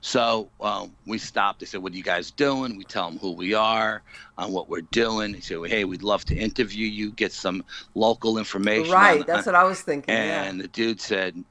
So 0.00 0.48
um, 0.60 0.90
we 1.06 1.18
stopped. 1.18 1.60
They 1.60 1.66
said, 1.66 1.84
"What 1.84 1.92
are 1.92 1.96
you 1.96 2.02
guys 2.02 2.32
doing?" 2.32 2.76
We 2.76 2.82
tell 2.82 3.08
them 3.08 3.20
who 3.20 3.30
we 3.30 3.54
are, 3.54 4.02
and 4.38 4.52
what 4.52 4.68
we're 4.68 4.80
doing. 4.90 5.30
They 5.34 5.40
said, 5.40 5.58
"Hey, 5.68 5.84
we'd 5.84 6.02
love 6.02 6.24
to 6.26 6.34
interview 6.36 6.88
you, 6.88 7.12
get 7.12 7.32
some 7.32 7.64
local 7.94 8.38
information." 8.38 8.92
Right. 8.92 9.20
on- 9.20 9.26
That's 9.28 9.46
on- 9.46 9.54
what 9.54 9.60
I 9.60 9.64
was 9.64 9.80
thinking. 9.82 10.12
and 10.12 10.60
the 10.60 10.66
dude 10.66 11.00
said, 11.00 11.44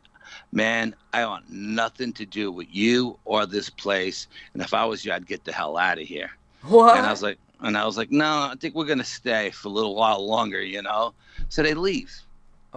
"Man, 0.51 0.93
I 1.13 1.25
want 1.25 1.49
nothing 1.49 2.11
to 2.13 2.25
do 2.25 2.51
with 2.51 2.67
you 2.69 3.17
or 3.23 3.45
this 3.45 3.69
place. 3.69 4.27
And 4.53 4.61
if 4.61 4.73
I 4.73 4.83
was 4.83 5.05
you, 5.05 5.13
I'd 5.13 5.25
get 5.25 5.45
the 5.45 5.53
hell 5.53 5.77
out 5.77 5.99
of 5.99 6.05
here." 6.05 6.31
What? 6.63 6.97
And 6.97 7.05
I 7.07 7.11
was 7.11 7.23
like, 7.23 7.37
and 7.61 7.77
I 7.77 7.85
was 7.85 7.97
like, 7.97 8.11
no, 8.11 8.49
I 8.51 8.55
think 8.59 8.75
we're 8.75 8.85
gonna 8.85 9.03
stay 9.03 9.51
for 9.51 9.67
a 9.67 9.71
little 9.71 9.95
while 9.95 10.25
longer, 10.25 10.61
you 10.61 10.81
know. 10.81 11.13
So 11.49 11.63
they 11.63 11.73
leave. 11.73 12.13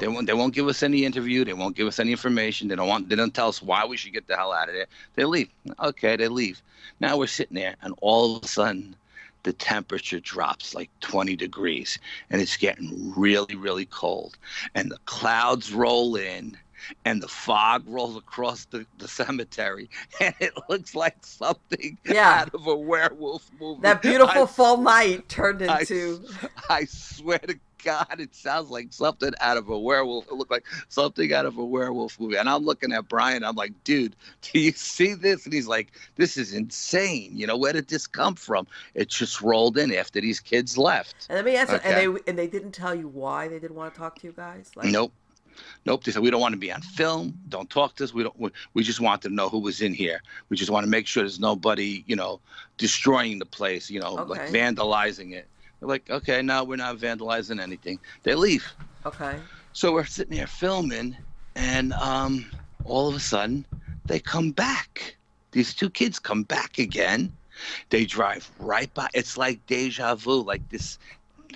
They 0.01 0.09
won't. 0.09 0.27
They 0.27 0.35
won't 0.35 0.55
give 0.55 0.67
us 0.67 0.83
any 0.83 1.05
interview. 1.05 1.45
They 1.45 1.53
won't 1.53 1.77
give 1.77 1.87
us 1.87 2.01
any 2.01 2.11
information. 2.11 2.67
They 2.69 2.75
don't 2.75 2.89
want. 2.89 3.09
They 3.09 3.15
don't 3.15 3.33
tell 3.33 3.49
us 3.49 3.63
why 3.63 3.85
we 3.85 3.97
should 3.97 4.13
get 4.13 4.27
the 4.27 4.37
hell 4.37 4.53
out 4.53 4.69
of 4.69 4.75
there. 4.75 4.87
They 5.15 5.25
leave. 5.25 5.49
Okay, 5.81 6.17
they 6.17 6.29
leave. 6.29 6.61
Now 6.99 7.17
we're 7.17 7.29
sitting 7.29 7.55
there, 7.55 7.77
and 7.83 7.95
all 8.01 8.37
of 8.37 8.45
a 8.45 8.49
sudden, 8.49 8.97
the 9.45 9.53
temperature 9.53 10.19
drops 10.19 10.75
like 10.75 10.91
20 11.01 11.37
degrees, 11.37 11.99
and 12.31 12.43
it's 12.43 12.57
getting 12.57 13.13
really, 13.17 13.55
really 13.55 13.87
cold, 13.87 14.37
and 14.75 14.91
the 14.91 14.99
clouds 15.05 15.73
roll 15.73 16.17
in. 16.17 16.57
And 17.05 17.23
the 17.23 17.29
fog 17.29 17.85
rolls 17.87 18.17
across 18.17 18.65
the, 18.67 18.87
the 18.99 19.09
cemetery, 19.09 19.89
and 20.21 20.35
it 20.41 20.53
looks 20.69 20.95
like 20.95 21.17
something 21.25 21.99
Yeah. 22.05 22.43
out 22.43 22.55
of 22.55 22.67
a 22.67 22.75
werewolf 22.77 23.51
movie. 23.61 23.81
that 23.83 24.03
beautiful 24.03 24.43
I 24.45 24.47
fall 24.47 24.79
night 24.79 25.29
turned 25.29 25.63
into. 25.63 26.25
I 26.69 26.85
swear 26.87 27.39
to 27.39 27.59
God, 27.85 28.19
it 28.19 28.35
sounds 28.35 28.71
like 28.71 28.95
something 28.95 29.33
out 29.41 29.59
of 29.59 29.69
a 29.69 29.79
werewolf. 29.79 30.27
It 30.29 30.35
looked 30.35 30.51
like 30.51 30.65
something 30.89 31.35
out 31.35 31.45
of 31.45 31.59
a 31.59 31.65
werewolf 31.65 32.19
movie. 32.19 32.37
And 32.37 32.49
I'm 32.49 32.65
looking 32.65 32.95
at 32.95 33.09
Brian. 33.11 33.45
I'm 33.45 33.57
like, 33.57 33.73
dude, 33.85 34.17
do 34.41 34.59
you 34.59 34.73
see 34.73 35.13
this? 35.13 35.45
And 35.45 35.53
he's 35.53 35.67
like, 35.69 35.93
this 36.17 36.39
is 36.39 36.55
insane. 36.55 37.33
You 37.37 37.47
know, 37.47 37.59
where 37.59 37.75
did 37.75 37.89
this 37.89 38.07
come 38.07 38.37
from? 38.37 38.67
It 38.95 39.09
just 39.11 39.43
rolled 39.43 39.77
in 39.77 39.93
after 39.95 40.19
these 40.23 40.41
kids 40.41 40.79
left. 40.79 41.27
And 41.29 41.37
let 41.37 41.45
me 41.45 41.57
answer. 41.57 41.75
Okay. 41.75 42.07
And 42.07 42.17
they 42.17 42.21
and 42.27 42.39
they 42.39 42.47
didn't 42.47 42.73
tell 42.73 42.95
you 42.95 43.07
why 43.07 43.49
they 43.49 43.59
didn't 43.59 43.77
want 43.77 43.93
to 43.93 44.01
talk 44.01 44.19
to 44.21 44.27
you 44.29 44.33
guys. 44.33 44.71
Like, 44.75 44.87
Nope. 44.87 45.13
Nope. 45.87 46.05
They 46.05 46.13
said 46.13 46.23
we 46.23 46.31
don't 46.31 46.41
want 46.41 46.53
to 46.53 46.59
be 46.59 46.73
on 46.73 46.81
film. 46.81 47.39
Don't 47.49 47.69
talk 47.69 47.97
to 47.97 48.05
us. 48.05 48.15
We 48.15 48.23
don't. 48.23 48.39
We, 48.39 48.51
we 48.75 48.83
just 48.83 49.01
want 49.01 49.23
to 49.23 49.29
know 49.29 49.49
who 49.49 49.59
was 49.59 49.81
in 49.83 49.95
here. 49.95 50.23
We 50.49 50.57
just 50.57 50.71
want 50.71 50.85
to 50.85 50.91
make 50.91 51.07
sure 51.07 51.23
there's 51.23 51.41
nobody, 51.41 52.05
you 52.07 52.17
know, 52.17 52.41
destroying 52.79 53.39
the 53.39 53.47
place. 53.47 53.91
You 53.91 54.01
know, 54.01 54.15
like 54.15 54.49
vandalizing 54.51 55.33
it. 55.33 55.47
They're 55.81 55.89
like, 55.89 56.09
okay, 56.11 56.41
no, 56.43 56.65
we're 56.65 56.77
not 56.77 56.97
vandalizing 56.97 57.61
anything. 57.61 57.99
They 58.23 58.35
leave. 58.35 58.67
Okay. 59.05 59.39
So 59.73 59.93
we're 59.93 60.05
sitting 60.05 60.37
there 60.37 60.47
filming, 60.47 61.17
and 61.57 61.93
um, 61.95 62.47
all 62.85 63.09
of 63.09 63.15
a 63.15 63.21
sudden, 63.21 63.67
they 64.07 64.21
come 64.21 64.53
back. 64.53 65.17
These 65.53 65.75
two 65.75 65.91
kids 65.91 66.19
come 66.19 66.43
back 66.45 66.79
again. 66.79 67.33
They 67.91 68.05
drive 68.05 68.51
right 68.59 68.93
by. 68.95 69.09
It's 69.15 69.37
like 69.37 69.65
deja 69.67 70.15
vu. 70.15 70.43
Like 70.43 70.69
this. 70.71 70.99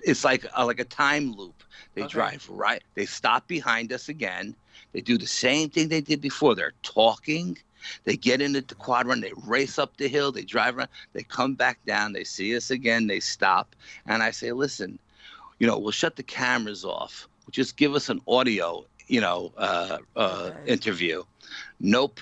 It's 0.05 0.25
like 0.25 0.47
a, 0.55 0.65
like 0.65 0.81
a 0.81 0.85
time 0.85 1.33
loop. 1.35 1.58
They 1.95 2.03
Okay. 2.03 2.09
drive 2.09 2.49
right. 2.49 2.83
They 2.95 3.07
stop 3.07 3.47
behind 3.49 3.93
us 3.93 4.09
again. 4.09 4.57
They 4.93 5.01
do 5.01 5.19
the 5.19 5.27
same 5.27 5.71
thing 5.71 5.89
they 5.89 6.01
did 6.01 6.21
before. 6.21 6.55
They're 6.55 6.75
talking. 6.83 7.59
They 8.05 8.17
get 8.17 8.41
into 8.41 8.61
the 8.63 8.75
quad 8.75 9.07
run. 9.07 9.21
They 9.21 9.33
race 9.47 9.79
up 9.79 9.97
the 9.97 10.09
hill. 10.09 10.33
They 10.33 10.43
drive 10.43 10.77
around. 10.79 10.89
They 11.13 11.23
come 11.23 11.55
back 11.55 11.79
down. 11.87 12.13
They 12.13 12.25
see 12.25 12.57
us 12.57 12.71
again. 12.71 13.07
They 13.07 13.21
stop. 13.21 13.75
And 14.07 14.23
I 14.23 14.31
say, 14.31 14.53
listen, 14.53 14.99
you 15.59 15.67
know, 15.67 15.79
we'll 15.79 15.93
shut 15.93 16.17
the 16.17 16.23
cameras 16.23 16.85
off. 16.85 17.29
Just 17.51 17.77
give 17.77 17.95
us 17.95 18.09
an 18.09 18.21
audio, 18.27 18.85
you 19.07 19.21
know, 19.21 19.53
uh, 19.57 19.99
uh, 20.17 20.51
Okay. 20.51 20.65
interview. 20.67 21.23
Nope. 21.81 22.21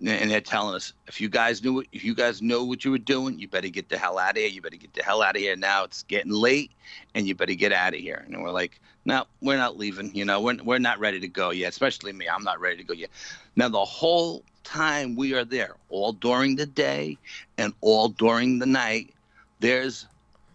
And 0.00 0.30
they're 0.30 0.40
telling 0.40 0.76
us 0.76 0.92
if 1.08 1.20
you 1.20 1.28
guys 1.28 1.62
knew 1.62 1.74
what, 1.74 1.86
if 1.92 2.04
you 2.04 2.14
guys 2.14 2.40
know 2.40 2.62
what 2.62 2.84
you 2.84 2.92
were 2.92 2.98
doing, 2.98 3.38
you 3.38 3.48
better 3.48 3.68
get 3.68 3.88
the 3.88 3.98
hell 3.98 4.18
out 4.18 4.32
of 4.32 4.36
here. 4.36 4.48
You 4.48 4.62
better 4.62 4.76
get 4.76 4.94
the 4.94 5.02
hell 5.02 5.22
out 5.22 5.34
of 5.34 5.42
here 5.42 5.56
now. 5.56 5.84
It's 5.84 6.04
getting 6.04 6.30
late, 6.30 6.70
and 7.14 7.26
you 7.26 7.34
better 7.34 7.54
get 7.54 7.72
out 7.72 7.94
of 7.94 8.00
here. 8.00 8.24
And 8.26 8.40
we're 8.40 8.52
like, 8.52 8.80
no, 9.04 9.24
we're 9.40 9.56
not 9.56 9.76
leaving. 9.76 10.14
You 10.14 10.24
know, 10.24 10.40
we're 10.40 10.62
we're 10.62 10.78
not 10.78 11.00
ready 11.00 11.18
to 11.20 11.28
go 11.28 11.50
yet. 11.50 11.70
Especially 11.70 12.12
me, 12.12 12.28
I'm 12.28 12.44
not 12.44 12.60
ready 12.60 12.76
to 12.76 12.84
go 12.84 12.94
yet. 12.94 13.10
Now 13.56 13.68
the 13.68 13.84
whole 13.84 14.44
time 14.62 15.16
we 15.16 15.34
are 15.34 15.44
there, 15.44 15.74
all 15.88 16.12
during 16.12 16.54
the 16.54 16.66
day 16.66 17.18
and 17.56 17.72
all 17.80 18.08
during 18.08 18.60
the 18.60 18.66
night, 18.66 19.14
there's 19.60 20.06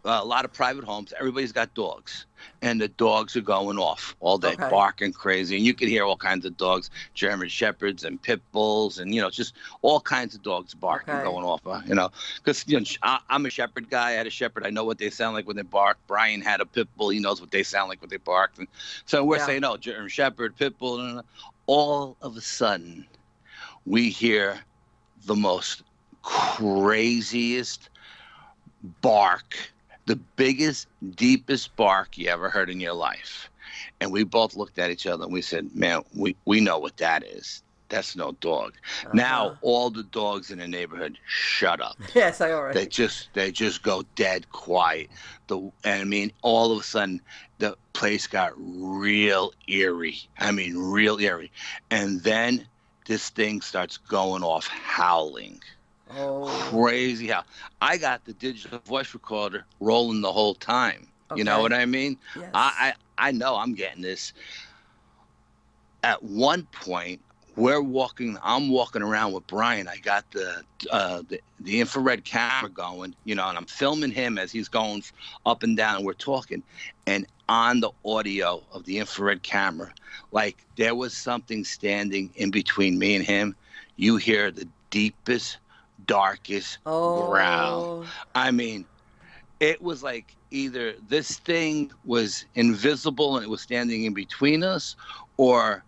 uh, 0.05 0.19
a 0.21 0.25
lot 0.25 0.45
of 0.45 0.53
private 0.53 0.83
homes. 0.83 1.13
Everybody's 1.17 1.51
got 1.51 1.73
dogs, 1.73 2.25
and 2.61 2.79
the 2.81 2.87
dogs 2.89 3.35
are 3.35 3.41
going 3.41 3.77
off 3.77 4.15
all 4.19 4.37
day, 4.37 4.53
Okay. 4.53 4.69
barking 4.69 5.13
crazy. 5.13 5.55
And 5.55 5.65
you 5.65 5.73
can 5.73 5.87
hear 5.87 6.03
all 6.03 6.17
kinds 6.17 6.45
of 6.45 6.57
dogs, 6.57 6.89
German 7.13 7.47
shepherds 7.49 8.03
and 8.03 8.21
pit 8.21 8.41
bulls, 8.51 8.99
and 8.99 9.13
you 9.13 9.21
know, 9.21 9.29
just 9.29 9.55
all 9.81 9.99
kinds 9.99 10.35
of 10.35 10.43
dogs 10.43 10.73
barking, 10.73 11.15
Okay. 11.15 11.23
going 11.23 11.45
off. 11.45 11.61
Uh, 11.65 11.81
you 11.85 11.95
know, 11.95 12.09
because 12.37 12.63
you 12.67 12.79
know, 12.79 12.85
I, 13.01 13.19
I'm 13.29 13.45
a 13.45 13.49
shepherd 13.49 13.89
guy. 13.89 14.09
I 14.09 14.11
had 14.11 14.27
a 14.27 14.31
shepherd. 14.31 14.65
I 14.65 14.69
know 14.71 14.83
what 14.83 14.97
they 14.97 15.09
sound 15.09 15.35
like 15.35 15.47
when 15.47 15.55
they 15.55 15.61
bark. 15.63 15.97
Brian 16.07 16.41
had 16.41 16.61
a 16.61 16.65
pit 16.65 16.87
bull. 16.95 17.09
He 17.09 17.19
knows 17.19 17.39
what 17.39 17.51
they 17.51 17.63
sound 17.63 17.89
like 17.89 18.01
when 18.01 18.09
they 18.09 18.17
bark. 18.17 18.51
And 18.57 18.67
so 19.05 19.23
we're 19.23 19.37
Yeah. 19.37 19.45
saying, 19.45 19.63
oh, 19.63 19.77
German 19.77 20.09
shepherd, 20.09 20.55
pit 20.55 20.77
bull. 20.77 20.99
And 20.99 21.21
all 21.65 22.17
of 22.21 22.35
a 22.35 22.41
sudden, 22.41 23.07
we 23.85 24.09
hear 24.09 24.59
the 25.25 25.35
most 25.35 25.83
craziest 26.21 27.89
bark, 29.01 29.55
the 30.05 30.15
biggest, 30.35 30.87
deepest 31.15 31.75
bark 31.75 32.17
you 32.17 32.27
ever 32.29 32.49
heard 32.49 32.69
in 32.69 32.79
your 32.79 32.93
life. 32.93 33.49
And 34.01 34.11
we 34.11 34.23
both 34.23 34.55
looked 34.55 34.77
at 34.79 34.91
each 34.91 35.07
other 35.07 35.23
and 35.23 35.33
we 35.33 35.41
said, 35.41 35.73
man, 35.75 36.01
we, 36.15 36.35
we 36.45 36.59
know 36.59 36.77
what 36.79 36.97
that 36.97 37.23
is. 37.23 37.63
That's 37.89 38.15
no 38.15 38.31
dog. 38.33 38.73
Now 39.13 39.47
Uh-huh. 39.47 39.55
all 39.61 39.89
the 39.91 40.03
dogs 40.03 40.49
in 40.51 40.57
the 40.59 40.67
neighborhood 40.67 41.17
shut 41.27 41.79
up. 41.79 41.97
Yes, 42.15 42.41
I 42.41 42.51
already. 42.51 42.79
They 42.79 42.85
just 42.87 43.29
they 43.33 43.51
just 43.51 43.83
go 43.83 44.03
dead 44.15 44.49
quiet. 44.51 45.09
The 45.47 45.57
and 45.83 46.01
I 46.01 46.03
mean 46.03 46.31
all 46.41 46.71
of 46.71 46.79
a 46.79 46.83
sudden 46.83 47.21
the 47.59 47.75
place 47.93 48.25
got 48.25 48.53
real 48.57 49.53
eerie. 49.67 50.17
I 50.39 50.51
mean 50.51 50.75
real 50.75 51.19
eerie. 51.19 51.51
And 51.91 52.21
then 52.23 52.65
this 53.05 53.29
thing 53.29 53.61
starts 53.61 53.97
going 53.97 54.41
off 54.43 54.67
howling. 54.67 55.61
Oh. 56.17 56.47
Crazy 56.69 57.27
how 57.27 57.43
I 57.81 57.97
got 57.97 58.25
the 58.25 58.33
digital 58.33 58.79
voice 58.79 59.13
recorder 59.13 59.65
rolling 59.79 60.21
the 60.21 60.31
whole 60.31 60.55
time. 60.55 61.07
You 61.35 61.43
know 61.43 61.61
what 61.61 61.73
I 61.73 61.85
mean? 61.85 62.17
Yes. 62.35 62.49
I, 62.53 62.93
I 63.17 63.29
I 63.29 63.31
know 63.31 63.55
I'm 63.55 63.73
getting 63.73 64.01
this. 64.01 64.33
At 66.03 66.21
one 66.21 66.67
point, 66.71 67.21
we're 67.55 67.81
walking. 67.81 68.37
I'm 68.43 68.69
walking 68.69 69.01
around 69.01 69.33
with 69.33 69.47
Brian. 69.47 69.87
I 69.87 69.97
got 69.97 70.29
the 70.31 70.63
uh, 70.91 71.23
the, 71.27 71.39
the 71.59 71.79
infrared 71.79 72.25
camera 72.25 72.69
going, 72.69 73.15
you 73.23 73.35
know, 73.35 73.47
and 73.47 73.57
I'm 73.57 73.65
filming 73.65 74.11
him 74.11 74.37
as 74.37 74.51
he's 74.51 74.67
going 74.67 75.03
up 75.45 75.63
and 75.63 75.77
down. 75.77 75.97
And 75.97 76.05
we're 76.05 76.13
talking, 76.13 76.63
and 77.07 77.25
on 77.49 77.79
the 77.79 77.91
audio 78.05 78.61
of 78.71 78.85
the 78.85 78.99
infrared 78.99 79.43
camera, 79.43 79.93
like 80.31 80.57
there 80.75 80.95
was 80.95 81.15
something 81.15 81.63
standing 81.63 82.31
in 82.35 82.51
between 82.51 82.97
me 82.99 83.15
and 83.15 83.25
him. 83.25 83.55
You 83.95 84.17
hear 84.17 84.49
the 84.51 84.67
deepest, 84.89 85.57
darkest 86.05 86.79
oh. 86.85 87.27
growl. 87.29 88.05
I 88.35 88.51
mean, 88.51 88.85
it 89.59 89.81
was 89.81 90.03
like 90.03 90.35
either 90.51 90.93
this 91.07 91.39
thing 91.39 91.91
was 92.05 92.45
invisible 92.55 93.37
and 93.37 93.45
it 93.45 93.49
was 93.49 93.61
standing 93.61 94.03
in 94.03 94.13
between 94.13 94.63
us, 94.63 94.95
or 95.37 95.83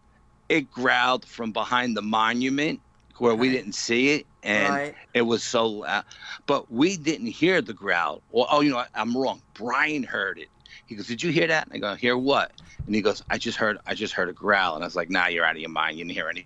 it 0.49 0.69
growled 0.71 1.25
from 1.25 1.51
behind 1.51 1.97
the 1.97 2.01
monument 2.01 2.79
where 3.17 3.35
we 3.35 3.49
didn't 3.49 3.75
see 3.75 4.09
it, 4.09 4.27
and 4.43 4.73
Right. 4.73 4.95
it 5.13 5.21
was 5.21 5.43
so 5.43 5.67
loud. 5.67 6.03
But 6.47 6.71
we 6.71 6.97
didn't 6.97 7.27
hear 7.27 7.61
the 7.61 7.73
growl. 7.73 8.21
Well, 8.29 8.47
oh, 8.51 8.61
you 8.61 8.71
know, 8.71 8.83
I'm 8.93 9.15
wrong. 9.15 9.41
Brian 9.53 10.03
heard 10.03 10.37
it. 10.37 10.49
He 10.85 10.95
goes, 10.95 11.07
"Did 11.07 11.23
you 11.23 11.31
hear 11.31 11.47
that?" 11.47 11.67
And 11.67 11.75
I 11.75 11.79
go, 11.79 11.95
"Hear 11.95 12.17
what?" 12.17 12.51
And 12.85 12.93
he 12.93 13.01
goes, 13.01 13.23
"I 13.29 13.37
just 13.37 13.57
heard, 13.57 13.77
I 13.85 13.93
just 13.93 14.13
heard 14.13 14.29
a 14.29 14.33
growl." 14.33 14.75
And 14.75 14.83
I 14.83 14.87
was 14.87 14.95
like, 14.95 15.09
"Nah, 15.09 15.27
you're 15.27 15.45
out 15.45 15.55
of 15.55 15.61
your 15.61 15.69
mind. 15.69 15.97
You 15.97 16.03
didn't 16.03 16.15
hear 16.15 16.29
any." 16.29 16.45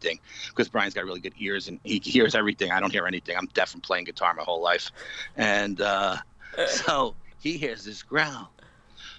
Anything 0.00 0.20
because 0.48 0.68
Brian's 0.68 0.94
got 0.94 1.04
really 1.04 1.20
good 1.20 1.34
ears 1.38 1.68
and 1.68 1.80
he 1.84 2.00
hears 2.04 2.34
everything. 2.34 2.70
I 2.70 2.80
don't 2.80 2.92
hear 2.92 3.06
anything. 3.06 3.36
I'm 3.36 3.46
deaf 3.46 3.70
from 3.70 3.80
playing 3.80 4.04
guitar 4.04 4.34
my 4.34 4.42
whole 4.42 4.62
life, 4.62 4.90
and 5.36 5.80
uh, 5.80 6.16
so 6.66 7.14
he 7.40 7.56
hears 7.56 7.84
this 7.84 8.02
growl. 8.02 8.50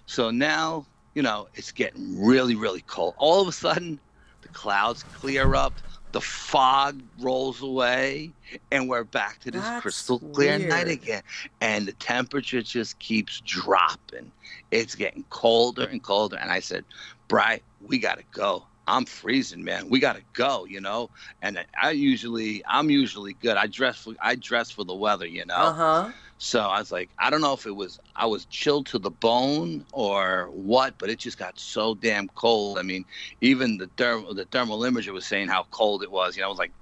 So 0.06 0.32
now, 0.32 0.86
you 1.14 1.22
know, 1.22 1.48
it's 1.54 1.72
getting 1.72 2.24
really, 2.24 2.56
really 2.56 2.82
cold. 2.82 3.14
All 3.18 3.42
of 3.42 3.48
a 3.48 3.52
sudden, 3.52 4.00
the 4.42 4.48
clouds 4.50 5.04
clear 5.04 5.56
up, 5.56 5.74
the 6.12 6.22
fog 6.22 7.02
rolls 7.20 7.62
away, 7.62 8.32
and 8.72 8.90
we're 8.90 9.04
back 9.04 9.40
to 9.42 9.52
this 9.52 9.62
That's 9.62 9.82
crystal 9.82 10.20
clear 10.20 10.58
night 10.58 10.88
again. 10.88 11.22
And 11.62 11.88
the 11.88 11.94
temperature 11.94 12.62
just 12.62 13.00
keeps 13.00 13.42
dropping. 13.42 14.32
It's 14.72 14.96
getting 14.96 15.24
colder 15.30 15.84
and 15.84 16.02
colder. 16.02 16.38
And 16.38 16.52
I 16.52 16.60
said, 16.60 16.86
Bry, 17.28 17.62
we 17.82 18.00
got 18.00 18.18
to 18.18 18.24
go. 18.32 18.66
I'm 18.90 19.06
freezing, 19.06 19.64
man. 19.64 19.90
We 19.90 20.00
got 20.00 20.16
to 20.16 20.24
go, 20.34 20.66
you 20.66 20.82
know. 20.82 21.10
And 21.42 21.64
I 21.82 21.92
usually, 21.92 22.64
I'm 22.68 22.90
usually 22.90 23.34
good. 23.34 23.58
I 23.58 23.68
dress 23.68 23.98
for, 24.00 24.14
I 24.22 24.36
dress 24.36 24.72
for 24.72 24.84
the 24.84 24.96
weather, 24.96 25.28
you 25.28 25.46
know. 25.46 25.56
Uh 25.56 25.74
huh. 25.74 26.12
So 26.38 26.62
I 26.62 26.80
was 26.80 26.92
like, 26.92 27.12
I 27.20 27.30
don't 27.30 27.42
know 27.42 27.54
if 27.54 27.66
it 27.66 27.76
was 27.76 28.00
I 28.16 28.26
was 28.26 28.46
chilled 28.46 28.88
to 28.88 29.00
the 29.00 29.12
bone 29.12 29.86
or 29.92 30.50
what, 30.52 30.98
but 30.98 31.10
it 31.10 31.20
just 31.20 31.38
got 31.38 31.60
so 31.60 31.96
damn 31.96 32.30
cold. 32.30 32.80
I 32.80 32.84
mean, 32.84 33.06
even 33.42 33.78
the 33.78 33.88
therm- 33.88 34.36
the 34.36 34.46
thermal 34.46 34.80
imager 34.80 35.14
was 35.14 35.26
saying 35.26 35.50
how 35.50 35.68
cold 35.72 36.04
it 36.04 36.12
was. 36.12 36.36
You 36.36 36.42
know, 36.42 36.48
it 36.48 36.52
was 36.52 36.60
like 36.60 36.74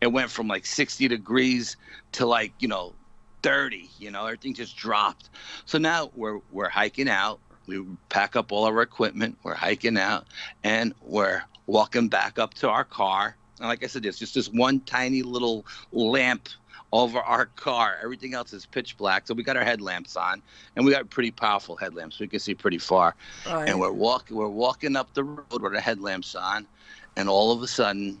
it 0.00 0.08
went 0.08 0.30
from 0.30 0.48
like 0.48 0.66
60 0.66 1.08
degrees 1.08 1.76
to 2.12 2.26
like 2.26 2.54
you 2.58 2.68
know 2.68 2.94
30. 3.42 3.90
You 3.98 4.10
know, 4.10 4.26
everything 4.26 4.54
just 4.54 4.76
dropped. 4.76 5.30
So 5.64 5.78
now 5.78 6.10
we're 6.14 6.40
we're 6.50 6.68
hiking 6.68 7.08
out. 7.08 7.40
We 7.78 7.86
pack 8.08 8.36
up 8.36 8.52
all 8.52 8.64
our 8.64 8.82
equipment. 8.82 9.38
We're 9.42 9.54
hiking 9.54 9.96
out, 9.98 10.26
and 10.64 10.94
we're 11.00 11.42
walking 11.66 12.08
back 12.08 12.38
up 12.38 12.54
to 12.54 12.68
our 12.68 12.84
car. 12.84 13.36
And 13.58 13.68
like 13.68 13.84
I 13.84 13.86
said, 13.86 14.02
there's 14.02 14.18
just 14.18 14.34
this 14.34 14.48
one 14.48 14.80
tiny 14.80 15.22
little 15.22 15.64
lamp 15.92 16.48
over 16.92 17.20
our 17.20 17.46
car. 17.46 17.98
Everything 18.02 18.34
else 18.34 18.52
is 18.52 18.66
pitch 18.66 18.96
black. 18.96 19.26
So 19.26 19.34
we 19.34 19.42
got 19.44 19.56
our 19.56 19.64
headlamps 19.64 20.16
on, 20.16 20.42
and 20.74 20.84
we 20.84 20.90
got 20.90 21.08
pretty 21.10 21.30
powerful 21.30 21.76
headlamps. 21.76 22.18
We 22.18 22.26
can 22.26 22.40
see 22.40 22.54
pretty 22.54 22.78
far. 22.78 23.14
Right. 23.46 23.68
And 23.68 23.78
we're 23.78 23.92
walking. 23.92 24.36
We're 24.36 24.48
walking 24.48 24.96
up 24.96 25.14
the 25.14 25.24
road 25.24 25.62
with 25.62 25.74
our 25.74 25.80
headlamps 25.80 26.34
on, 26.34 26.66
and 27.16 27.28
all 27.28 27.52
of 27.52 27.62
a 27.62 27.68
sudden, 27.68 28.18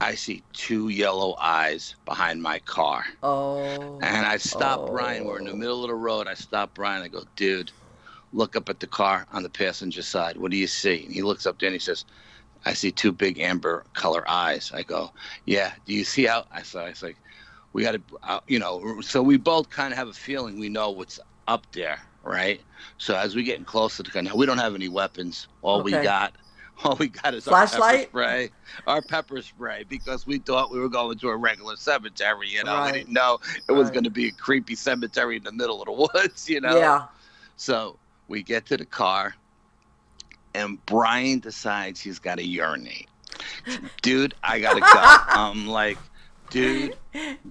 I 0.00 0.14
see 0.14 0.44
two 0.52 0.90
yellow 0.90 1.34
eyes 1.40 1.96
behind 2.04 2.40
my 2.42 2.60
car. 2.60 3.04
oh. 3.22 3.98
And 4.00 4.24
I 4.24 4.36
stop 4.36 4.86
Brian. 4.90 5.24
We're 5.24 5.40
in 5.40 5.44
the 5.44 5.50
Oh. 5.50 5.56
middle 5.56 5.82
of 5.82 5.88
the 5.88 5.94
road. 5.96 6.28
I 6.28 6.34
stop 6.34 6.72
Brian. 6.74 7.02
I 7.02 7.08
go, 7.08 7.24
dude, 7.34 7.72
look 8.32 8.56
up 8.56 8.68
at 8.68 8.80
the 8.80 8.86
car 8.86 9.26
on 9.32 9.42
the 9.42 9.48
passenger 9.50 10.02
side. 10.02 10.36
What 10.36 10.50
do 10.50 10.56
you 10.56 10.66
see? 10.66 11.04
And 11.04 11.12
he 11.14 11.22
looks 11.22 11.46
up 11.46 11.58
there 11.58 11.68
and 11.68 11.74
he 11.74 11.78
says, 11.80 12.04
I 12.64 12.72
see 12.74 12.90
two 12.90 13.12
big 13.12 13.38
amber 13.38 13.84
color 13.94 14.24
eyes. 14.28 14.70
I 14.74 14.82
go, 14.82 15.12
yeah. 15.46 15.72
Do 15.86 15.94
you 15.94 16.04
see 16.04 16.24
how? 16.24 16.44
I 16.52 16.62
saw. 16.62 16.80
I 16.80 16.90
was 16.90 17.02
like, 17.02 17.16
we 17.72 17.82
got 17.84 17.92
to, 17.92 18.02
uh, 18.22 18.40
you 18.48 18.58
know. 18.58 19.00
So 19.00 19.22
we 19.22 19.36
both 19.36 19.70
kind 19.70 19.92
of 19.92 19.98
have 19.98 20.08
a 20.08 20.12
feeling 20.12 20.58
we 20.58 20.68
know 20.68 20.90
what's 20.90 21.20
up 21.46 21.66
there, 21.72 22.00
right? 22.22 22.60
So 22.98 23.16
as 23.16 23.34
we're 23.36 23.44
getting 23.44 23.64
closer 23.64 24.02
to 24.02 24.22
now, 24.22 24.34
we 24.34 24.44
don't 24.46 24.58
have 24.58 24.74
any 24.74 24.88
weapons. 24.88 25.48
All 25.62 25.82
we 25.82 25.92
got. 25.92 26.34
All 26.84 26.94
we 26.94 27.08
got 27.08 27.34
is 27.34 27.48
our 27.48 27.66
pepper 27.66 27.76
Flashlight? 27.76 28.08
spray, 28.08 28.50
our 28.86 29.02
pepper 29.02 29.42
spray, 29.42 29.84
because 29.88 30.28
we 30.28 30.38
thought 30.38 30.70
we 30.70 30.78
were 30.78 30.88
going 30.88 31.18
to 31.18 31.28
a 31.28 31.36
regular 31.36 31.74
cemetery. 31.74 32.48
You 32.50 32.62
know, 32.62 32.72
Right. 32.72 32.92
we 32.92 32.98
didn't 33.00 33.14
know 33.14 33.40
it 33.68 33.72
was 33.72 33.90
going 33.90 34.04
to 34.04 34.10
be 34.10 34.28
a 34.28 34.30
creepy 34.30 34.76
cemetery 34.76 35.38
in 35.38 35.42
the 35.42 35.50
middle 35.50 35.82
of 35.82 35.86
the 35.86 35.92
woods. 36.14 36.48
You 36.48 36.60
know. 36.60 36.76
Yeah. 36.78 37.06
So 37.56 37.98
we 38.28 38.42
get 38.42 38.66
to 38.66 38.76
the 38.76 38.84
car, 38.84 39.34
and 40.54 40.84
Brian 40.86 41.40
decides 41.40 42.00
he's 42.00 42.18
got 42.18 42.36
to 42.38 42.44
urinate. 42.44 43.08
Dude, 44.02 44.34
I 44.42 44.60
gotta 44.60 44.80
go. 44.80 44.86
I'm 44.92 45.66
like, 45.66 45.98
dude, 46.50 46.96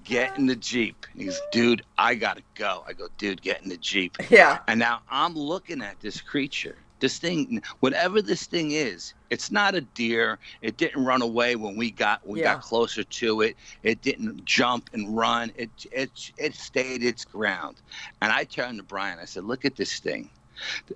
get 0.04 0.38
in 0.38 0.46
the 0.48 0.56
Jeep. 0.56 1.06
And 1.14 1.22
he's, 1.22 1.40
dude, 1.52 1.84
I 1.98 2.16
gotta 2.16 2.42
go. 2.56 2.84
I 2.88 2.94
go, 2.94 3.08
dude, 3.18 3.42
get 3.42 3.62
in 3.64 3.70
the 3.70 3.78
Jeep. 3.78 4.18
Yeah. 4.30 4.60
And 4.68 4.80
now 4.80 5.02
I'm 5.10 5.34
looking 5.36 5.82
at 5.82 6.00
this 6.02 6.20
creature. 6.22 6.76
This 7.00 7.20
thing, 7.20 7.62
whatever 7.82 8.24
this 8.24 8.48
thing 8.48 8.72
is, 8.72 9.14
it's 9.30 9.52
not 9.52 9.76
a 9.76 9.82
deer. 9.82 10.40
It 10.64 10.78
didn't 10.78 11.06
run 11.06 11.22
away 11.22 11.56
when 11.56 11.78
we 11.78 11.92
got 11.92 12.28
we 12.28 12.40
Yeah. 12.40 12.56
got 12.56 12.64
closer 12.64 13.04
to 13.04 13.42
it. 13.42 13.56
It 13.84 14.02
didn't 14.02 14.44
jump 14.46 14.90
and 14.94 15.16
run. 15.16 15.52
It 15.56 15.70
it 15.92 16.32
it 16.38 16.56
stayed 16.56 17.04
its 17.04 17.24
ground. 17.24 17.78
And 18.24 18.32
I 18.32 18.46
turned 18.46 18.78
to 18.80 18.84
Brian. 18.84 19.20
I 19.20 19.26
said, 19.26 19.44
"Look 19.44 19.64
at 19.64 19.76
this 19.76 20.00
thing. 20.00 20.30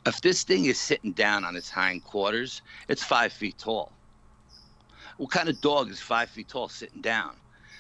If 0.06 0.22
this 0.22 0.44
thing 0.44 0.66
is 0.66 0.80
sitting 0.80 1.12
down 1.14 1.46
on 1.46 1.56
its 1.56 1.70
hind 1.70 2.04
quarters, 2.04 2.62
it's 2.88 3.04
five 3.04 3.32
feet 3.34 3.58
tall. 3.58 3.92
What 5.18 5.32
kind 5.32 5.50
of 5.50 5.62
dog 5.62 5.90
is 5.90 6.00
five 6.00 6.30
feet 6.30 6.48
tall 6.50 6.70
sitting 6.70 7.02
down?" 7.02 7.36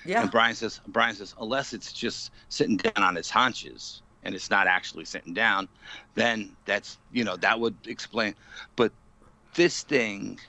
Yeah. 0.05 0.21
And 0.21 0.31
Brian 0.31 0.55
says, 0.55 0.81
Brian 0.87 1.15
says, 1.15 1.35
unless 1.39 1.73
it's 1.73 1.93
just 1.93 2.31
sitting 2.49 2.77
down 2.77 3.03
on 3.03 3.17
its 3.17 3.29
haunches 3.29 4.01
and 4.23 4.33
it's 4.33 4.49
not 4.49 4.67
actually 4.67 5.05
sitting 5.05 5.33
down, 5.33 5.67
then 6.15 6.55
that's 6.65 6.97
you 7.11 7.23
know 7.23 7.37
that 7.37 7.59
would 7.59 7.75
explain. 7.87 8.35
But 8.75 8.91
this 9.53 9.83
thing 9.83 10.39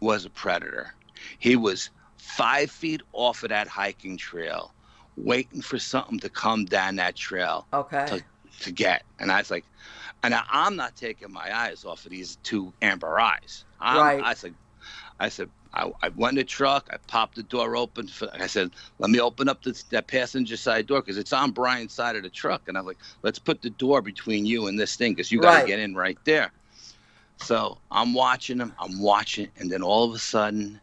was 0.00 0.24
a 0.24 0.30
predator. 0.30 0.94
He 1.38 1.56
was 1.56 1.90
five 2.16 2.70
feet 2.70 3.02
off 3.12 3.42
of 3.42 3.48
that 3.50 3.68
hiking 3.68 4.16
trail, 4.16 4.72
waiting 5.16 5.62
for 5.62 5.78
something 5.78 6.18
to 6.20 6.28
come 6.28 6.64
down 6.64 6.96
that 6.96 7.16
trail 7.16 7.66
Okay. 7.72 8.06
to, 8.06 8.24
to 8.60 8.70
get. 8.70 9.04
And 9.18 9.30
I 9.32 9.38
was 9.38 9.50
like, 9.50 9.64
and 10.22 10.34
I, 10.34 10.42
I'm 10.50 10.76
not 10.76 10.96
taking 10.96 11.32
my 11.32 11.56
eyes 11.56 11.84
off 11.84 12.04
of 12.04 12.10
these 12.10 12.36
two 12.36 12.74
amber 12.82 13.18
eyes. 13.20 13.64
I'm, 13.80 13.98
Right. 13.98 14.20
I 14.24 14.34
said, 14.34 14.54
I 15.18 15.28
said, 15.28 15.50
I, 15.72 15.90
I 16.02 16.08
went 16.10 16.32
in 16.32 16.38
the 16.38 16.44
truck. 16.44 16.88
I 16.92 16.96
popped 17.06 17.36
the 17.36 17.42
door 17.42 17.76
open. 17.76 18.08
For, 18.08 18.28
I 18.34 18.46
said, 18.46 18.72
let 18.98 19.10
me 19.10 19.20
open 19.20 19.48
up 19.48 19.62
this, 19.62 19.84
that 19.84 20.08
passenger 20.08 20.56
side 20.56 20.86
door 20.86 21.00
because 21.00 21.18
it's 21.18 21.32
on 21.32 21.52
Brian's 21.52 21.94
side 21.94 22.16
of 22.16 22.22
the 22.22 22.30
truck. 22.30 22.68
And 22.68 22.76
I'm 22.76 22.86
like, 22.86 22.98
let's 23.22 23.38
put 23.38 23.62
the 23.62 23.70
door 23.70 24.02
between 24.02 24.46
you 24.46 24.66
and 24.66 24.78
this 24.78 24.96
thing 24.96 25.12
because 25.12 25.30
you 25.30 25.40
got 25.40 25.52
to 25.52 25.56
Right. 25.58 25.66
get 25.66 25.78
in 25.78 25.94
right 25.94 26.18
there. 26.24 26.52
So 27.38 27.78
I'm 27.90 28.12
watching 28.14 28.58
him. 28.58 28.74
I'm 28.78 29.00
watching, 29.00 29.48
and 29.56 29.70
then 29.70 29.82
all 29.82 30.08
of 30.08 30.14
a 30.14 30.18
sudden, 30.18 30.80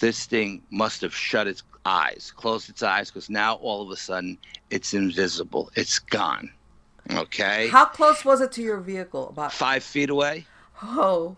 this 0.00 0.24
thing 0.26 0.62
must 0.70 1.02
have 1.02 1.14
shut 1.14 1.46
its 1.46 1.62
eyes, 1.84 2.32
closed 2.34 2.70
its 2.70 2.82
eyes, 2.82 3.10
because 3.10 3.28
now 3.28 3.54
all 3.56 3.82
of 3.82 3.90
a 3.90 3.96
sudden 3.96 4.38
it's 4.70 4.94
invisible. 4.94 5.70
It's 5.76 5.98
gone. 5.98 6.50
Okay, 7.14 7.68
How 7.68 7.84
close 7.86 8.24
was 8.24 8.40
it 8.40 8.52
to 8.52 8.62
your 8.62 8.78
vehicle? 8.78 9.28
About 9.28 9.52
five 9.52 9.82
feet 9.82 10.10
away. 10.10 10.46
oh. 10.82 11.36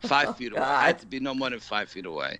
Five 0.00 0.36
feet 0.36 0.52
away. 0.52 0.60
I 0.60 0.86
had 0.88 0.98
to 1.00 1.06
be 1.06 1.20
no 1.20 1.32
more 1.34 1.48
than 1.48 1.58
five 1.58 1.88
feet 1.88 2.04
away, 2.04 2.38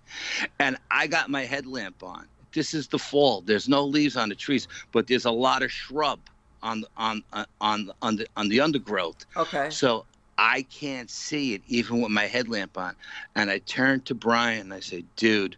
and 0.58 0.76
I 0.90 1.06
got 1.06 1.30
my 1.30 1.44
headlamp 1.44 2.02
on. 2.02 2.26
This 2.52 2.74
is 2.74 2.86
the 2.88 2.98
fall. 2.98 3.40
There's 3.40 3.66
no 3.68 3.82
leaves 3.84 4.16
on 4.16 4.28
the 4.28 4.34
trees, 4.34 4.68
but 4.92 5.06
there's 5.06 5.24
a 5.24 5.30
lot 5.30 5.62
of 5.62 5.72
shrub 5.72 6.20
on 6.62 6.82
the 6.82 6.88
on 6.98 7.22
on 7.32 7.46
on, 7.60 7.90
on 8.02 8.16
the 8.16 8.26
on 8.36 8.48
the 8.48 8.60
undergrowth. 8.60 9.24
Okay. 9.36 9.70
So 9.70 10.04
I 10.38 10.62
can't 10.62 11.10
see 11.10 11.54
it 11.54 11.62
even 11.66 12.02
with 12.02 12.10
my 12.10 12.24
headlamp 12.26 12.76
on. 12.76 12.94
And 13.34 13.50
I 13.50 13.58
turned 13.60 14.04
to 14.06 14.14
Brian 14.14 14.60
and 14.60 14.74
I 14.74 14.80
said, 14.80 15.04
dude, 15.16 15.56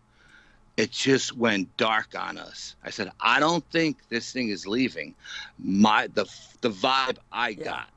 it 0.78 0.92
just 0.92 1.36
went 1.36 1.76
dark 1.76 2.14
on 2.18 2.38
us. 2.38 2.76
I 2.84 2.90
said, 2.90 3.10
I 3.20 3.40
don't 3.40 3.68
think 3.70 4.08
this 4.08 4.32
thing 4.32 4.48
is 4.50 4.66
leaving. 4.66 5.16
My 5.58 6.06
the 6.08 6.26
the 6.62 6.70
vibe 6.70 7.18
I 7.32 7.50
Yeah. 7.50 7.64
got 7.64 7.90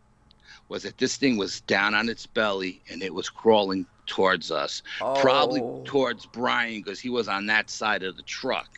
was 0.70 0.84
that 0.84 0.98
this 0.98 1.18
thing 1.18 1.38
was 1.38 1.62
down 1.62 1.94
on 1.96 2.10
its 2.10 2.26
belly 2.28 2.84
and 2.90 3.04
it 3.04 3.14
was 3.14 3.30
crawling 3.30 3.88
towards 4.08 4.52
us. 4.52 4.84
Probably 5.16 5.62
Oh. 5.62 5.84
towards 5.86 6.26
Brian 6.28 6.82
because 6.82 7.00
he 7.00 7.10
was 7.10 7.28
on 7.30 7.48
that 7.48 7.70
side 7.70 8.04
of 8.04 8.18
the 8.18 8.24
truck 8.24 8.70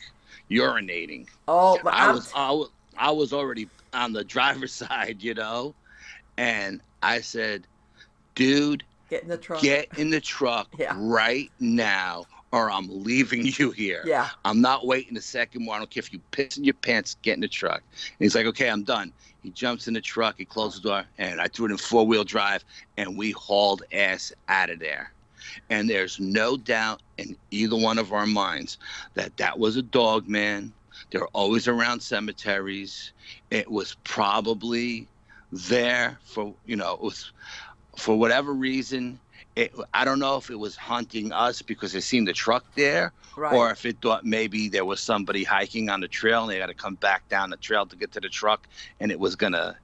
urinating. 0.50 1.28
Oh, 1.48 1.80
but 1.82 1.94
I 1.94 2.12
was, 2.12 2.30
I 2.34 2.52
was 2.52 2.70
I 2.96 3.10
was 3.12 3.32
already 3.32 3.70
on 3.94 4.12
the 4.12 4.24
driver's 4.36 4.74
side, 4.74 5.22
you 5.22 5.34
know, 5.34 5.76
and 6.36 6.82
I 7.02 7.22
said, 7.22 7.68
"Dude, 8.34 8.84
get 9.08 9.22
in 9.22 9.28
the 9.28 9.38
truck. 9.38 9.62
get 9.62 9.88
in 9.98 10.10
the 10.10 10.20
truck 10.20 10.68
Yeah. 10.78 10.94
right 10.98 11.52
now, 11.60 12.28
or 12.54 12.70
I'm 12.70 12.86
leaving 12.88 13.46
you 13.58 13.72
here. 13.72 14.02
Yeah. 14.06 14.28
I'm 14.44 14.60
not 14.60 14.86
waiting 14.86 15.16
a 15.16 15.20
second 15.20 15.64
more. 15.64 15.74
I 15.74 15.78
don't 15.78 15.90
care 15.90 16.02
if 16.02 16.12
you 16.12 16.20
piss 16.30 16.56
in 16.56 16.64
your 16.64 16.74
pants. 16.74 17.16
Get 17.22 17.34
in 17.34 17.40
the 17.40 17.48
truck." 17.48 17.82
And 17.92 18.16
he's 18.18 18.34
like, 18.34 18.46
"Okay, 18.46 18.68
I'm 18.68 18.84
done." 18.84 19.12
He 19.42 19.50
jumps 19.50 19.88
in 19.88 19.94
the 19.94 20.00
truck. 20.00 20.36
He 20.38 20.44
closes 20.44 20.80
the 20.80 20.88
door, 20.88 21.04
and 21.18 21.40
I 21.40 21.48
threw 21.48 21.66
it 21.66 21.72
in 21.72 21.76
four 21.76 22.06
wheel 22.06 22.24
drive, 22.24 22.64
and 22.96 23.18
we 23.18 23.32
hauled 23.32 23.82
ass 23.92 24.32
out 24.48 24.70
of 24.70 24.78
there. 24.78 25.12
And 25.68 25.90
there's 25.90 26.18
no 26.20 26.56
doubt 26.56 27.02
in 27.18 27.36
either 27.50 27.76
one 27.76 27.98
of 27.98 28.12
our 28.12 28.26
minds 28.26 28.78
that 29.14 29.36
that 29.36 29.58
was 29.58 29.76
a 29.76 29.82
dog 29.82 30.28
man. 30.28 30.72
They're 31.10 31.26
always 31.28 31.68
around 31.68 32.00
cemeteries. 32.00 33.12
It 33.50 33.70
was 33.70 33.96
probably 34.04 35.08
there 35.52 36.18
for 36.24 36.54
you 36.66 36.76
know 36.76 36.94
it 36.94 37.00
was 37.00 37.32
for 37.96 38.16
whatever 38.16 38.52
reason. 38.52 39.18
It, 39.56 39.72
I 39.92 40.04
don't 40.04 40.18
know 40.18 40.36
if 40.36 40.50
it 40.50 40.58
was 40.58 40.74
hunting 40.76 41.30
us 41.32 41.62
because 41.62 41.94
it 41.94 42.00
seen 42.02 42.24
the 42.24 42.32
truck 42.32 42.64
there, 42.74 43.12
Right. 43.36 43.52
or 43.54 43.70
if 43.70 43.86
it 43.86 44.00
thought 44.02 44.24
maybe 44.24 44.68
there 44.68 44.84
was 44.84 45.00
somebody 45.00 45.44
hiking 45.44 45.88
on 45.90 46.00
the 46.00 46.08
trail 46.08 46.42
and 46.42 46.50
they 46.50 46.58
got 46.58 46.66
to 46.66 46.74
come 46.74 46.96
back 46.96 47.28
down 47.28 47.50
the 47.50 47.56
trail 47.56 47.86
to 47.86 47.96
get 47.96 48.10
to 48.12 48.20
the 48.20 48.28
truck, 48.28 48.66
and 48.98 49.12
it 49.12 49.18
was 49.18 49.36
gonna, 49.36 49.76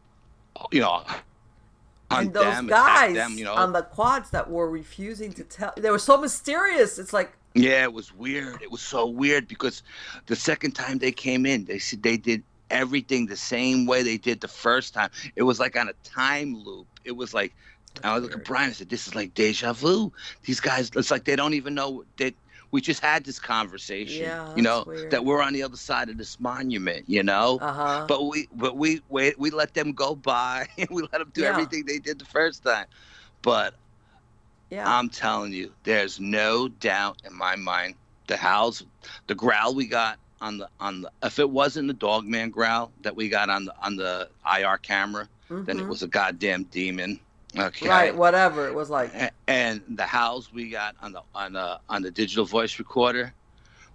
you 0.73 0.81
know, 0.81 1.05
hunt 2.11 2.27
and 2.27 2.35
those 2.35 2.55
them, 2.55 2.67
guys 2.67 3.15
them. 3.15 3.39
You 3.39 3.45
know, 3.45 3.55
on 3.55 3.73
the 3.73 3.83
quads 3.83 4.31
that 4.31 4.51
were 4.51 4.69
refusing 4.69 5.33
to 5.35 5.45
tell 5.45 5.73
they 5.77 5.91
were 5.91 5.99
so 5.99 6.21
mysterious 6.21 6.99
it's 6.99 7.13
like 7.13 7.33
Yeah, 7.55 7.85
it 7.85 7.93
was 7.93 8.13
weird. 8.15 8.63
It 8.63 8.71
was 8.71 8.81
so 8.81 9.07
weird 9.07 9.47
because 9.47 9.83
the 10.27 10.37
second 10.37 10.73
time 10.73 10.99
they 10.99 11.13
came 11.13 11.47
in, 11.47 11.65
they 11.65 11.79
said 11.79 12.03
they 12.03 12.17
did 12.17 12.43
everything 12.71 13.27
the 13.27 13.37
same 13.37 13.87
way 13.87 14.03
they 14.03 14.17
did 14.17 14.41
the 14.41 14.49
first 14.49 14.95
time. 14.95 15.11
It 15.37 15.43
was 15.43 15.59
like 15.61 15.77
on 15.77 15.89
a 15.89 15.93
time 16.05 16.57
loop. 16.57 16.87
It 17.05 17.13
was 17.13 17.35
like 17.35 17.55
I 18.03 18.17
look 18.19 18.35
at 18.35 18.45
Brian 18.45 18.69
and 18.69 18.77
said, 18.77 18.89
"This 18.89 19.07
is 19.07 19.15
like 19.15 19.35
deja 19.35 19.73
vu." 19.73 20.13
These 20.45 20.61
guys, 20.61 20.91
it's 20.95 21.11
like 21.11 21.25
they 21.25 21.37
don't 21.37 21.55
even 21.55 21.75
know 21.75 22.05
that 22.19 22.35
we 22.71 22.81
just 22.81 23.01
had 23.01 23.25
this 23.25 23.39
conversation. 23.39 24.27
Yeah, 24.27 24.55
you 24.55 24.63
know 24.63 24.85
weird. 24.87 25.11
that 25.11 25.25
we're 25.25 25.43
on 25.43 25.53
the 25.53 25.63
other 25.63 25.77
side 25.77 26.09
of 26.09 26.17
this 26.19 26.39
monument. 26.41 27.09
You 27.09 27.23
know, 27.23 27.63
uh-huh 27.63 28.05
but 28.07 28.25
we 28.27 28.49
but 28.53 28.77
we 28.77 29.01
we 29.09 29.35
we 29.39 29.51
let 29.51 29.75
them 29.75 29.93
go 29.93 30.15
by 30.15 30.67
and 30.79 30.89
we 30.91 31.03
let 31.03 31.19
them 31.19 31.31
do 31.33 31.43
Yeah. 31.43 31.51
everything 31.51 31.85
they 31.87 31.99
did 31.99 32.19
the 32.19 32.25
first 32.25 32.63
time. 32.65 32.87
But 33.43 33.75
yeah 34.71 34.87
I'm 34.87 35.09
telling 35.11 35.53
you, 35.53 35.75
there's 35.85 36.21
no 36.21 36.69
doubt 36.69 37.19
in 37.25 37.35
my 37.37 37.57
mind 37.57 37.97
the 38.27 38.37
howls, 38.37 38.85
the 39.27 39.35
growl 39.35 39.75
we 39.75 39.87
got 39.87 40.19
on 40.41 40.59
the 40.59 40.69
on 40.81 41.03
the 41.03 41.11
if 41.23 41.39
it 41.39 41.51
wasn't 41.51 41.89
the 41.89 41.95
dogman 41.95 42.51
growl 42.51 42.93
that 43.03 43.17
we 43.17 43.29
got 43.29 43.49
on 43.51 43.65
the 43.67 43.75
on 43.85 43.97
the 43.97 44.31
IR 44.45 44.79
camera, 44.79 45.29
then 45.67 45.79
it 45.79 45.87
Mhm. 45.87 45.89
was 45.89 46.03
a 46.03 46.09
goddamn 46.09 46.65
demon. 46.65 47.21
Okay. 47.59 47.89
right 47.89 48.15
whatever 48.15 48.67
it 48.69 48.75
was 48.75 48.91
like 48.91 49.13
A- 49.15 49.33
And 49.49 49.83
the 49.89 50.07
howls 50.07 50.53
we 50.53 50.71
got 50.71 50.95
on 51.03 51.13
the 51.13 51.23
on 51.35 51.53
the 51.55 51.81
on 51.89 52.03
the 52.03 52.11
digital 52.11 52.45
voice 52.45 52.79
recorder 52.79 53.35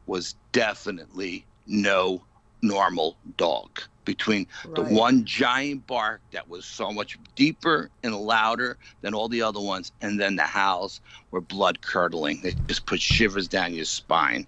was 0.06 0.36
definitely 0.52 1.48
no 1.66 2.26
normal 2.62 3.18
dog. 3.38 3.82
Between 4.06 4.48
the 4.76 4.84
one 4.84 5.26
giant 5.26 5.88
bark 5.88 6.22
that 6.32 6.48
was 6.48 6.66
so 6.66 6.92
much 6.92 7.18
deeper 7.36 7.90
and 8.04 8.16
louder 8.16 8.78
than 9.02 9.16
all 9.16 9.28
the 9.30 9.42
other 9.42 9.60
ones, 9.60 9.92
and 10.02 10.20
then 10.20 10.36
the 10.36 10.44
howls 10.44 11.02
were 11.32 11.42
blood 11.42 11.82
curdling. 11.82 12.42
They 12.44 12.54
just 12.68 12.86
put 12.86 13.02
shivers 13.02 13.48
down 13.48 13.74
your 13.74 13.86
spine. 13.86 14.46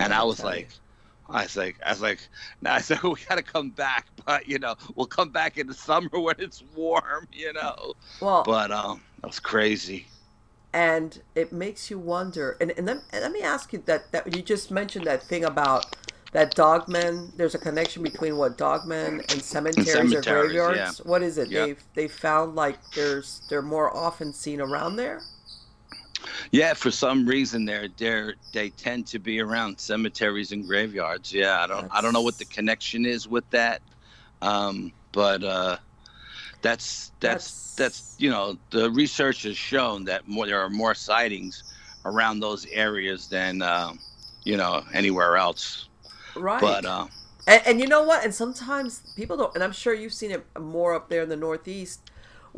And 0.00 0.12
I 0.12 0.24
was 0.24 0.42
like, 0.42 0.70
I 1.28 1.42
was 1.44 1.56
like, 1.56 1.78
I 1.84 1.90
was 1.90 2.00
like, 2.02 2.20
nah, 2.60 2.74
I 2.74 2.80
said 2.80 3.02
we 3.02 3.16
gotta 3.28 3.42
come 3.42 3.70
back, 3.70 4.08
but 4.24 4.48
you 4.48 4.58
know, 4.58 4.76
we'll 4.96 5.06
come 5.06 5.30
back 5.30 5.58
in 5.58 5.66
the 5.66 5.74
summer 5.74 6.08
when 6.12 6.36
it's 6.38 6.62
warm, 6.74 7.28
you 7.32 7.52
know. 7.52 7.94
well 8.20 8.44
But 8.44 8.70
um, 8.72 9.02
that 9.20 9.26
was 9.28 9.40
crazy. 9.40 10.08
and 10.72 11.22
it 11.34 11.52
makes 11.52 11.90
you 11.90 11.98
wonder 11.98 12.56
and, 12.60 12.72
and, 12.72 12.86
then, 12.86 13.02
and 13.10 13.22
let 13.22 13.32
me 13.32 13.42
ask 13.42 13.72
you 13.72 13.82
that 13.86 14.12
that 14.12 14.30
you 14.32 14.42
just 14.42 14.70
mentioned 14.70 15.06
that 15.06 15.28
thing 15.28 15.44
about 15.44 15.96
that 16.32 16.54
dogmen 16.54 17.30
there's 17.36 17.54
a 17.54 17.58
connection 17.58 18.02
between 18.02 18.36
what 18.36 18.58
dogmen 18.58 19.24
and 19.30 19.42
cemeteries, 19.42 20.12
or 20.12 20.22
cemeteries, 20.22 20.22
graveyards 20.22 21.00
what 21.04 21.22
is 21.22 21.38
it 21.38 21.52
Yep. 21.52 21.54
they've 21.54 21.82
they 21.94 22.06
found 22.06 22.54
like 22.54 22.78
there's 22.94 23.42
they're 23.48 23.62
more 23.62 23.94
often 23.96 24.32
seen 24.32 24.60
around 24.60 24.96
there 24.96 25.24
Yeah, 26.50 26.74
for 26.74 26.90
some 26.90 27.26
reason 27.26 27.64
they're 27.64 27.88
they're 27.96 28.34
they 28.52 28.70
tend 28.70 29.06
to 29.08 29.18
be 29.18 29.40
around 29.40 29.78
cemeteries 29.78 30.52
and 30.52 30.66
graveyards. 30.66 31.32
Yeah, 31.32 31.60
I 31.62 31.66
don't 31.66 31.88
I 31.94 32.00
don't 32.00 32.12
know 32.12 32.22
what 32.22 32.38
the 32.38 32.46
connection 32.46 33.04
is 33.04 33.28
with 33.28 33.48
that, 33.50 33.82
um, 34.42 34.92
but 35.12 35.44
uh, 35.44 35.76
that's 36.62 37.12
That's- 37.20 37.74
that's 37.74 37.74
that's 37.76 38.14
you 38.18 38.30
know 38.30 38.56
the 38.70 38.90
research 38.90 39.42
has 39.44 39.56
shown 39.56 40.04
that 40.04 40.26
more 40.26 40.46
there 40.46 40.60
are 40.60 40.70
more 40.70 40.94
sightings 40.94 41.62
around 42.04 42.40
those 42.40 42.66
areas 42.66 43.28
than 43.28 43.62
um, 43.62 43.98
you 44.44 44.56
know 44.56 44.82
anywhere 44.94 45.36
else. 45.36 45.88
right 46.34 46.60
But 46.60 46.84
uh, 46.84 47.06
And, 47.46 47.62
and 47.66 47.80
you 47.80 47.86
know 47.86 48.02
what? 48.02 48.24
And 48.24 48.34
sometimes 48.34 49.02
people 49.16 49.36
don't, 49.36 49.54
and 49.54 49.62
I'm 49.62 49.72
sure 49.72 49.94
you've 49.94 50.12
seen 50.14 50.30
it 50.30 50.44
more 50.58 50.94
up 50.94 51.08
there 51.08 51.22
in 51.22 51.28
the 51.28 51.36
Northeast, 51.36 52.00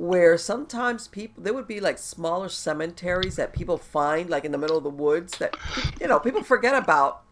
where 0.01 0.39
sometimes 0.39 1.09
people 1.09 1.43
there 1.43 1.53
would 1.53 1.69
be 1.69 1.79
like 1.79 1.99
smaller 1.99 2.49
cemeteries 2.49 3.37
that 3.37 3.53
people 3.53 3.77
find 3.77 4.31
like 4.31 4.47
in 4.47 4.53
the 4.53 4.57
middle 4.57 4.79
of 4.79 4.83
the 4.83 4.89
woods 4.89 5.37
that 5.37 5.55
you 6.01 6.09
know 6.09 6.19
people 6.19 6.43
forget 6.43 6.75
about. 6.75 7.23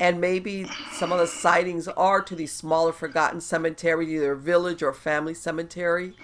And 0.00 0.20
maybe 0.20 0.64
some 0.92 1.10
of 1.10 1.18
the 1.18 1.26
sightings 1.26 1.88
are 1.88 2.22
to 2.22 2.36
these 2.36 2.52
smaller 2.52 2.92
forgotten 2.92 3.40
cemeteries 3.40 4.08
either 4.10 4.36
village 4.36 4.80
or 4.80 4.92
family 4.92 5.34
cemetery 5.34 6.14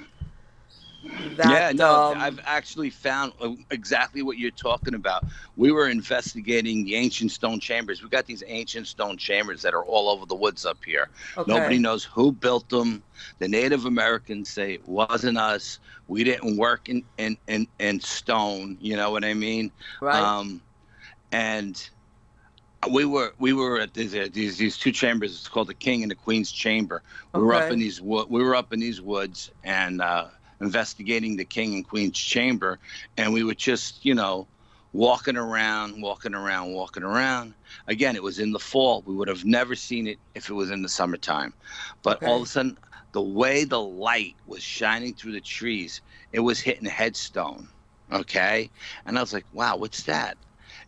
that, 1.36 1.50
yeah, 1.50 1.72
no, 1.72 2.12
um, 2.12 2.18
I've 2.18 2.40
actually 2.44 2.90
found 2.90 3.32
uh, 3.40 3.50
exactly 3.70 4.22
what 4.22 4.38
you're 4.38 4.50
talking 4.50 4.94
about. 4.94 5.24
We 5.56 5.72
were 5.72 5.88
investigating 5.88 6.84
the 6.84 6.94
ancient 6.94 7.30
stone 7.30 7.60
chambers. 7.60 8.02
We 8.02 8.08
got 8.08 8.26
these 8.26 8.42
ancient 8.46 8.86
stone 8.86 9.16
chambers 9.16 9.62
that 9.62 9.74
are 9.74 9.84
all 9.84 10.08
over 10.08 10.26
the 10.26 10.34
woods 10.34 10.64
up 10.64 10.78
here. 10.84 11.08
Okay. 11.36 11.52
Nobody 11.52 11.78
knows 11.78 12.04
who 12.04 12.32
built 12.32 12.68
them. 12.68 13.02
The 13.38 13.48
Native 13.48 13.84
Americans 13.84 14.48
say 14.48 14.74
it 14.74 14.88
wasn't 14.88 15.38
us. 15.38 15.78
We 16.08 16.24
didn't 16.24 16.56
work 16.56 16.88
in 16.88 17.02
in 17.18 17.36
in, 17.48 17.66
in 17.78 18.00
stone. 18.00 18.78
You 18.80 18.96
know 18.96 19.10
what 19.10 19.24
I 19.24 19.34
mean? 19.34 19.72
Right. 20.00 20.16
Um, 20.16 20.62
and 21.32 21.88
we 22.90 23.04
were 23.04 23.34
we 23.38 23.52
were 23.52 23.80
at 23.80 23.94
these, 23.94 24.14
uh, 24.14 24.28
these 24.32 24.56
these 24.58 24.78
two 24.78 24.92
chambers. 24.92 25.32
It's 25.32 25.48
called 25.48 25.68
the 25.68 25.74
King 25.74 26.02
and 26.02 26.10
the 26.10 26.16
Queen's 26.16 26.52
Chamber. 26.52 27.02
We 27.32 27.38
okay. 27.38 27.46
were 27.46 27.54
up 27.54 27.72
in 27.72 27.78
these 27.78 28.00
we 28.00 28.24
were 28.26 28.54
up 28.54 28.72
in 28.72 28.80
these 28.80 29.00
woods 29.00 29.50
and. 29.64 30.00
uh 30.00 30.28
investigating 30.64 31.36
the 31.36 31.44
king 31.44 31.74
and 31.74 31.88
queen's 31.88 32.18
chamber 32.18 32.78
and 33.16 33.32
we 33.32 33.44
were 33.44 33.54
just 33.54 34.04
you 34.04 34.14
know 34.14 34.46
walking 34.94 35.36
around 35.36 36.00
walking 36.00 36.34
around 36.34 36.72
walking 36.72 37.02
around. 37.02 37.52
Again 37.88 38.16
it 38.16 38.22
was 38.22 38.38
in 38.38 38.52
the 38.52 38.58
fall. 38.58 39.02
We 39.04 39.14
would 39.14 39.28
have 39.28 39.44
never 39.44 39.74
seen 39.74 40.06
it 40.06 40.18
if 40.34 40.48
it 40.48 40.54
was 40.54 40.70
in 40.70 40.82
the 40.82 40.88
summertime. 40.88 41.52
But 42.02 42.18
okay. 42.18 42.26
all 42.26 42.36
of 42.36 42.42
a 42.44 42.46
sudden 42.46 42.78
the 43.12 43.20
way 43.20 43.64
the 43.64 43.80
light 43.80 44.36
was 44.46 44.62
shining 44.62 45.14
through 45.14 45.32
the 45.32 45.40
trees 45.40 46.00
it 46.32 46.40
was 46.40 46.58
hitting 46.60 46.86
a 46.86 46.90
headstone 46.90 47.68
okay? 48.12 48.70
And 49.06 49.18
i 49.18 49.20
was 49.20 49.32
like 49.32 49.46
wow 49.52 49.76
what's 49.76 50.04
that? 50.04 50.36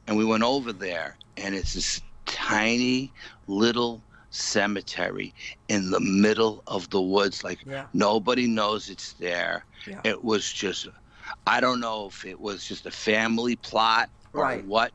And 0.07 0.17
we 0.17 0.25
went 0.25 0.45
over 0.45 0.73
there 0.73 1.17
and 1.37 1.55
it's 1.55 1.75
this 1.75 2.01
tiny 2.27 3.13
little 3.49 4.03
cemetery 4.37 5.35
in 5.69 5.91
the 5.91 6.01
middle 6.01 6.63
of 6.67 6.89
the 6.91 7.01
woods. 7.01 7.43
Like 7.43 7.59
yeah. 7.67 7.87
nobody 7.93 8.47
knows 8.47 8.91
it's 8.91 9.15
there. 9.15 9.65
Yeah. 9.87 10.01
It 10.05 10.25
was 10.25 10.53
just, 10.53 10.89
I 11.47 11.61
don't 11.61 11.81
know 11.81 12.07
if 12.07 12.25
it 12.25 12.41
was 12.41 12.67
just 12.67 12.87
a 12.87 12.91
family 12.91 13.57
plot 13.57 14.11
or 14.33 14.43
right. 14.43 14.65
what. 14.65 14.93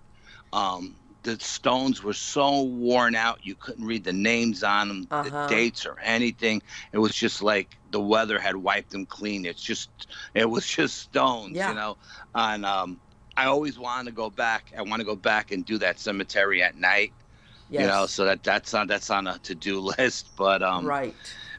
Um, 0.54 0.96
the 1.24 1.40
stones 1.40 2.04
were 2.04 2.14
so 2.14 2.64
worn 2.64 3.14
out 3.14 3.40
you 3.44 3.54
couldn't 3.54 3.86
read 3.86 4.04
the 4.04 4.14
names 4.14 4.64
on 4.64 4.88
them, 4.88 5.08
uh-huh. 5.12 5.48
the 5.48 5.54
dates 5.54 5.86
or 5.86 6.00
anything. 6.00 6.62
It 6.92 6.98
was 6.98 7.14
just 7.14 7.44
like 7.44 7.78
the 7.92 8.00
weather 8.00 8.40
had 8.40 8.56
wiped 8.56 8.90
them 8.90 9.06
clean. 9.06 9.46
It's 9.46 9.62
just, 9.62 9.90
it 10.34 10.50
was 10.50 10.66
just 10.66 10.98
stones, 10.98 11.56
yeah. 11.56 11.70
you 11.70 11.76
know. 11.76 11.98
And 12.34 12.66
um, 12.66 13.00
I 13.38 13.46
always 13.46 13.78
wanted 13.78 14.10
to 14.10 14.16
go 14.16 14.30
back. 14.30 14.74
I 14.76 14.82
want 14.82 15.00
to 15.00 15.06
go 15.06 15.16
back 15.16 15.52
and 15.52 15.64
do 15.64 15.78
that 15.78 16.00
cemetery 16.00 16.64
at 16.64 16.76
night 16.76 17.14
Yes. 17.72 17.82
You 17.82 17.88
know, 17.88 18.06
so 18.06 18.26
that 18.26 18.44
that's 18.44 18.74
on 18.74 18.88
that's 18.88 19.10
on 19.10 19.28
a 19.28 19.40
to 19.40 19.56
do 19.56 19.80
list, 19.98 20.28
but 20.36 20.62
um, 20.62 20.86
right. 20.86 21.16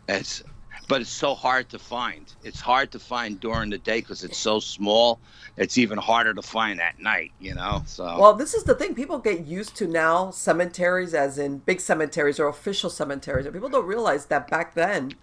It's 0.09 0.45
but 0.89 1.01
it's 1.01 1.11
so 1.11 1.35
hard 1.35 1.71
to 1.71 1.79
find. 1.79 2.31
It's 2.45 2.61
hard 2.61 2.91
to 2.93 2.99
find 2.99 3.41
during 3.41 3.71
the 3.71 3.79
day 3.79 4.01
because 4.01 4.25
it's 4.25 4.37
so 4.37 4.61
small. 4.61 5.21
It's 5.57 5.79
even 5.79 5.97
harder 5.97 6.35
to 6.35 6.43
find 6.43 6.83
at 6.83 6.99
night, 6.99 7.33
you 7.41 7.55
know. 7.55 7.83
So 7.87 8.05
well, 8.21 8.35
this 8.35 8.53
is 8.53 8.65
the 8.65 8.75
thing. 8.75 8.95
People 8.95 9.19
get 9.19 9.47
used 9.47 9.75
to 9.77 9.87
now 9.87 10.31
cemeteries, 10.31 11.15
as 11.15 11.39
in 11.39 11.59
big 11.59 11.81
cemeteries 11.81 12.39
or 12.39 12.47
official 12.47 12.91
cemeteries, 12.91 13.47
and 13.47 13.55
people 13.55 13.71
don't 13.71 13.87
realize 13.87 14.27
that 14.27 14.49
back 14.49 14.75
then, 14.75 15.15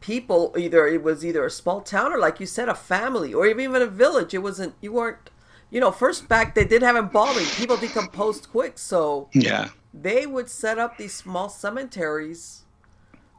people 0.00 0.54
either 0.58 0.86
it 0.86 1.02
was 1.02 1.24
either 1.24 1.46
a 1.46 1.50
small 1.50 1.80
town 1.80 2.12
or, 2.12 2.18
like 2.18 2.38
you 2.38 2.46
said, 2.46 2.68
a 2.68 2.74
family 2.74 3.32
or 3.32 3.46
even 3.46 3.80
a 3.80 3.86
village. 3.86 4.34
It 4.34 4.42
wasn't. 4.42 4.74
You 4.82 4.92
weren't. 4.92 5.30
You 5.70 5.80
know, 5.80 5.90
first 5.90 6.28
back 6.28 6.54
they 6.54 6.64
did 6.64 6.82
have 6.82 6.96
embalming. 6.96 7.44
People 7.56 7.78
decomposed 7.78 8.50
quick, 8.50 8.78
so 8.78 9.28
yeah 9.32 9.68
they 10.02 10.26
would 10.26 10.48
set 10.48 10.78
up 10.78 10.96
these 10.96 11.14
small 11.14 11.48
cemeteries 11.48 12.64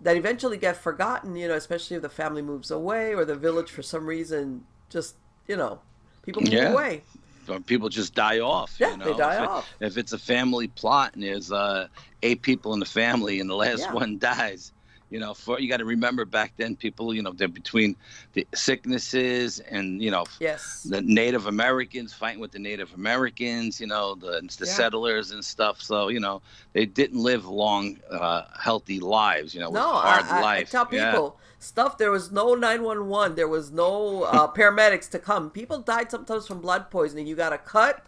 that 0.01 0.15
eventually 0.15 0.57
get 0.57 0.77
forgotten, 0.77 1.35
you 1.35 1.47
know, 1.47 1.55
especially 1.55 1.95
if 1.97 2.01
the 2.01 2.09
family 2.09 2.41
moves 2.41 2.71
away 2.71 3.13
or 3.13 3.25
the 3.25 3.35
village 3.35 3.69
for 3.69 3.81
some 3.81 4.05
reason 4.05 4.63
just, 4.89 5.15
you 5.47 5.57
know, 5.57 5.79
people 6.23 6.41
move 6.41 6.53
yeah. 6.53 6.71
away. 6.71 7.03
Or 7.47 7.59
people 7.59 7.89
just 7.89 8.13
die 8.13 8.39
off. 8.39 8.75
Yeah, 8.79 8.91
you 8.91 8.97
know? 8.97 9.05
they 9.05 9.17
die 9.17 9.43
if 9.43 9.49
off. 9.49 9.69
It, 9.79 9.85
if 9.87 9.97
it's 9.97 10.13
a 10.13 10.19
family 10.19 10.67
plot 10.67 11.15
and 11.15 11.23
there's 11.23 11.51
uh, 11.51 11.87
eight 12.21 12.41
people 12.41 12.73
in 12.73 12.79
the 12.79 12.85
family 12.85 13.39
and 13.39 13.49
the 13.49 13.55
last 13.55 13.81
yeah. 13.81 13.93
one 13.93 14.17
dies, 14.19 14.71
you 15.09 15.19
know 15.19 15.33
for 15.33 15.59
you 15.59 15.69
got 15.69 15.77
to 15.77 15.85
remember 15.85 16.25
back 16.25 16.53
then 16.57 16.75
people 16.75 17.13
you 17.13 17.21
know 17.21 17.31
they're 17.31 17.47
between 17.47 17.95
the 18.33 18.47
sicknesses 18.53 19.59
and 19.59 20.01
you 20.01 20.11
know 20.11 20.23
yes 20.39 20.83
the 20.83 21.01
native 21.01 21.47
americans 21.47 22.13
fighting 22.13 22.39
with 22.39 22.51
the 22.51 22.59
native 22.59 22.93
americans 22.93 23.79
you 23.79 23.87
know 23.87 24.15
the, 24.15 24.41
the 24.57 24.65
yeah. 24.65 24.71
settlers 24.71 25.31
and 25.31 25.43
stuff 25.43 25.81
so 25.81 26.07
you 26.09 26.19
know 26.19 26.41
they 26.73 26.85
didn't 26.85 27.19
live 27.19 27.45
long 27.47 27.97
uh, 28.11 28.43
healthy 28.59 28.99
lives 28.99 29.53
you 29.53 29.59
know 29.59 29.69
no 29.69 29.93
hard 29.93 30.25
I, 30.25 30.41
life 30.41 30.67
I 30.67 30.71
tell 30.71 30.85
people 30.85 31.37
yeah. 31.37 31.45
stuff 31.59 31.97
there 31.97 32.11
was 32.11 32.31
no 32.31 32.53
911 32.55 33.35
there 33.35 33.47
was 33.47 33.71
no 33.71 34.23
uh, 34.23 34.47
paramedics 34.53 35.09
to 35.09 35.19
come 35.19 35.49
people 35.49 35.79
died 35.79 36.11
sometimes 36.11 36.47
from 36.47 36.61
blood 36.61 36.89
poisoning 36.91 37.27
you 37.27 37.35
got 37.35 37.53
a 37.53 37.57
cut 37.57 38.05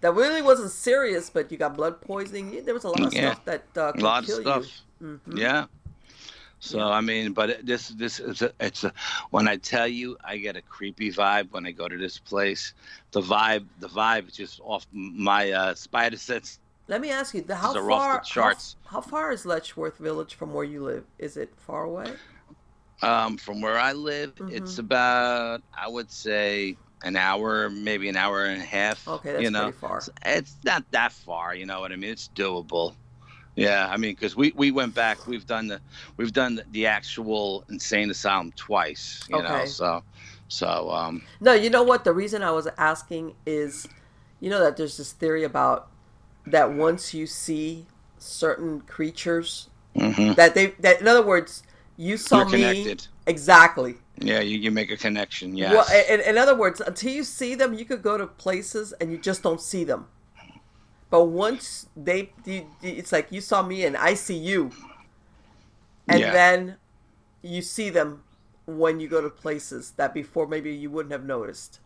that 0.00 0.14
really 0.14 0.42
wasn't 0.42 0.70
serious, 0.70 1.28
but 1.30 1.50
you 1.50 1.58
got 1.58 1.76
blood 1.76 2.00
poisoning. 2.00 2.64
There 2.64 2.74
was 2.74 2.84
a 2.84 2.88
lot 2.88 3.06
of 3.06 3.12
yeah. 3.12 3.32
stuff 3.32 3.44
that 3.46 3.64
uh, 3.76 3.92
a 3.94 4.00
lot 4.00 4.28
of 4.28 4.30
stuff. 4.30 4.64
Mm-hmm. 5.02 5.36
Yeah, 5.36 5.66
so 6.60 6.80
I 6.80 7.00
mean, 7.00 7.32
but 7.32 7.64
this 7.64 7.88
this 7.88 8.18
is 8.18 8.42
a, 8.42 8.52
it's 8.60 8.84
a, 8.84 8.92
when 9.30 9.46
I 9.48 9.56
tell 9.56 9.86
you, 9.86 10.16
I 10.24 10.38
get 10.38 10.56
a 10.56 10.62
creepy 10.62 11.12
vibe 11.12 11.52
when 11.52 11.66
I 11.66 11.70
go 11.70 11.88
to 11.88 11.96
this 11.96 12.18
place. 12.18 12.74
The 13.12 13.20
vibe, 13.20 13.66
the 13.78 13.88
vibe 13.88 14.28
is 14.28 14.34
just 14.34 14.60
off 14.62 14.86
my 14.92 15.52
uh, 15.52 15.74
spider 15.74 16.16
sense. 16.16 16.58
Let 16.88 17.00
me 17.00 17.10
ask 17.10 17.34
you, 17.34 17.42
the, 17.42 17.54
how 17.54 17.74
far? 17.74 18.22
How, 18.26 18.54
how, 18.86 19.00
far 19.02 19.30
is 19.30 19.44
Letchworth 19.44 19.98
Village 19.98 20.34
from 20.34 20.54
where 20.54 20.64
you 20.64 20.82
live? 20.82 21.04
Is 21.18 21.36
it 21.36 21.52
far 21.58 21.84
away? 21.84 22.12
Um, 23.02 23.36
from 23.36 23.60
where 23.60 23.78
I 23.78 23.92
live, 23.92 24.34
mm-hmm. 24.36 24.56
it's 24.56 24.78
about 24.78 25.62
I 25.76 25.86
would 25.86 26.10
say 26.10 26.76
an 27.04 27.14
hour, 27.14 27.70
maybe 27.70 28.08
an 28.08 28.16
hour 28.16 28.46
and 28.46 28.60
a 28.60 28.64
half. 28.64 29.06
Okay, 29.06 29.32
that's 29.32 29.42
you 29.44 29.50
know? 29.50 29.64
pretty 29.64 29.78
far. 29.78 30.02
It's 30.24 30.56
not 30.64 30.84
that 30.90 31.12
far, 31.12 31.54
you 31.54 31.66
know 31.66 31.80
what 31.80 31.92
I 31.92 31.96
mean? 31.96 32.10
It's 32.10 32.30
doable. 32.34 32.94
Yeah, 33.58 33.88
I 33.90 33.96
mean, 33.96 34.12
because 34.14 34.36
we, 34.36 34.52
we 34.54 34.70
went 34.70 34.94
back, 34.94 35.26
we've 35.26 35.46
done 35.46 35.66
the 35.66 35.80
we've 36.16 36.32
done 36.32 36.54
the, 36.54 36.64
the 36.70 36.86
actual 36.86 37.64
insane 37.68 38.08
asylum 38.08 38.52
twice, 38.52 39.24
you 39.28 39.36
okay. 39.36 39.48
know. 39.48 39.64
So, 39.64 40.02
so 40.46 40.90
um. 40.90 41.22
No, 41.40 41.54
you 41.54 41.68
know 41.68 41.82
what? 41.82 42.04
The 42.04 42.12
reason 42.12 42.44
I 42.44 42.52
was 42.52 42.68
asking 42.78 43.34
is, 43.46 43.88
you 44.38 44.48
know, 44.48 44.60
that 44.60 44.76
there's 44.76 44.96
this 44.96 45.12
theory 45.12 45.42
about 45.42 45.88
that 46.46 46.72
once 46.72 47.12
you 47.12 47.26
see 47.26 47.86
certain 48.18 48.82
creatures, 48.82 49.68
mm-hmm. 49.96 50.34
that 50.34 50.54
they 50.54 50.66
that 50.78 51.00
in 51.00 51.08
other 51.08 51.26
words, 51.26 51.64
you 51.96 52.16
saw 52.16 52.44
me 52.44 52.96
exactly. 53.26 53.96
Yeah, 54.20 54.38
you, 54.40 54.58
you 54.58 54.70
make 54.70 54.92
a 54.92 54.96
connection. 54.96 55.56
Yeah. 55.56 55.72
Well, 55.72 55.86
in, 56.08 56.20
in 56.20 56.38
other 56.38 56.54
words, 56.54 56.80
until 56.80 57.12
you 57.12 57.24
see 57.24 57.56
them, 57.56 57.74
you 57.74 57.84
could 57.84 58.02
go 58.02 58.16
to 58.16 58.26
places 58.26 58.92
and 59.00 59.10
you 59.10 59.18
just 59.18 59.42
don't 59.42 59.60
see 59.60 59.82
them. 59.82 60.06
But 61.10 61.24
once 61.24 61.86
they, 61.96 62.32
it's 62.82 63.12
like 63.12 63.28
you 63.30 63.40
saw 63.40 63.62
me 63.62 63.84
and 63.84 63.96
I 63.96 64.14
see 64.14 64.36
you, 64.36 64.70
and 66.06 66.20
yeah. 66.20 66.32
then 66.32 66.76
you 67.42 67.62
see 67.62 67.90
them 67.90 68.22
when 68.66 69.00
you 69.00 69.08
go 69.08 69.20
to 69.22 69.30
places 69.30 69.92
that 69.92 70.12
before 70.12 70.46
maybe 70.46 70.74
you 70.74 70.90
wouldn't 70.90 71.12
have 71.12 71.24
noticed. 71.24 71.80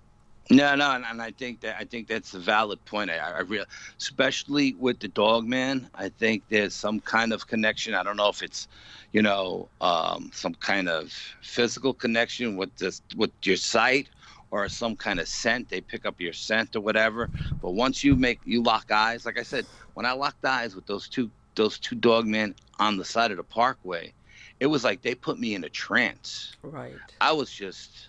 No, 0.51 0.75
no, 0.75 0.91
and, 0.91 1.05
and 1.05 1.23
I 1.23 1.31
think 1.31 1.61
that 1.61 1.77
I 1.79 1.85
think 1.85 2.09
that's 2.09 2.35
a 2.35 2.39
valid 2.39 2.85
point. 2.85 3.11
I, 3.11 3.19
I 3.19 3.41
really, 3.41 3.65
especially 3.99 4.75
with 4.75 4.99
the 4.99 5.07
dog 5.09 5.47
man, 5.47 5.89
I 5.95 6.09
think 6.09 6.43
there's 6.49 6.75
some 6.75 6.99
kind 6.99 7.33
of 7.33 7.47
connection. 7.47 7.95
I 7.95 8.03
don't 8.03 8.17
know 8.17 8.29
if 8.29 8.43
it's, 8.43 8.67
you 9.13 9.23
know, 9.23 9.69
um, 9.81 10.31
some 10.35 10.55
kind 10.55 10.89
of 10.89 11.13
physical 11.43 11.95
connection 11.95 12.57
with 12.57 12.77
this 12.77 13.03
with 13.17 13.31
your 13.45 13.57
sight 13.57 14.09
or 14.53 14.69
some 14.69 14.95
kind 14.95 15.19
of 15.19 15.27
scent. 15.27 15.69
They 15.69 15.81
pick 15.81 16.07
up 16.07 16.21
your 16.21 16.35
scent 16.35 16.77
or 16.77 16.81
whatever. 16.83 17.31
But 17.61 17.73
once 17.73 18.05
you 18.05 18.15
make 18.15 18.39
you 18.45 18.63
lock 18.63 18.93
eyes, 18.93 19.27
like 19.27 19.39
I 19.39 19.43
said, 19.43 19.67
when 19.95 20.07
I 20.07 20.13
locked 20.13 20.45
eyes 20.45 20.77
with 20.77 20.87
those 20.87 21.09
two 21.09 21.31
those 21.57 21.79
two 21.79 21.97
dog 21.97 22.27
men 22.27 22.55
on 22.79 22.97
the 22.97 23.05
side 23.05 23.31
of 23.31 23.37
the 23.39 23.43
parkway, 23.43 24.13
it 24.61 24.67
was 24.67 24.85
like 24.85 25.03
they 25.03 25.15
put 25.15 25.39
me 25.39 25.55
in 25.55 25.65
a 25.65 25.69
trance. 25.69 26.57
Right. 26.63 26.95
I 27.21 27.33
was 27.33 27.51
just 27.51 28.09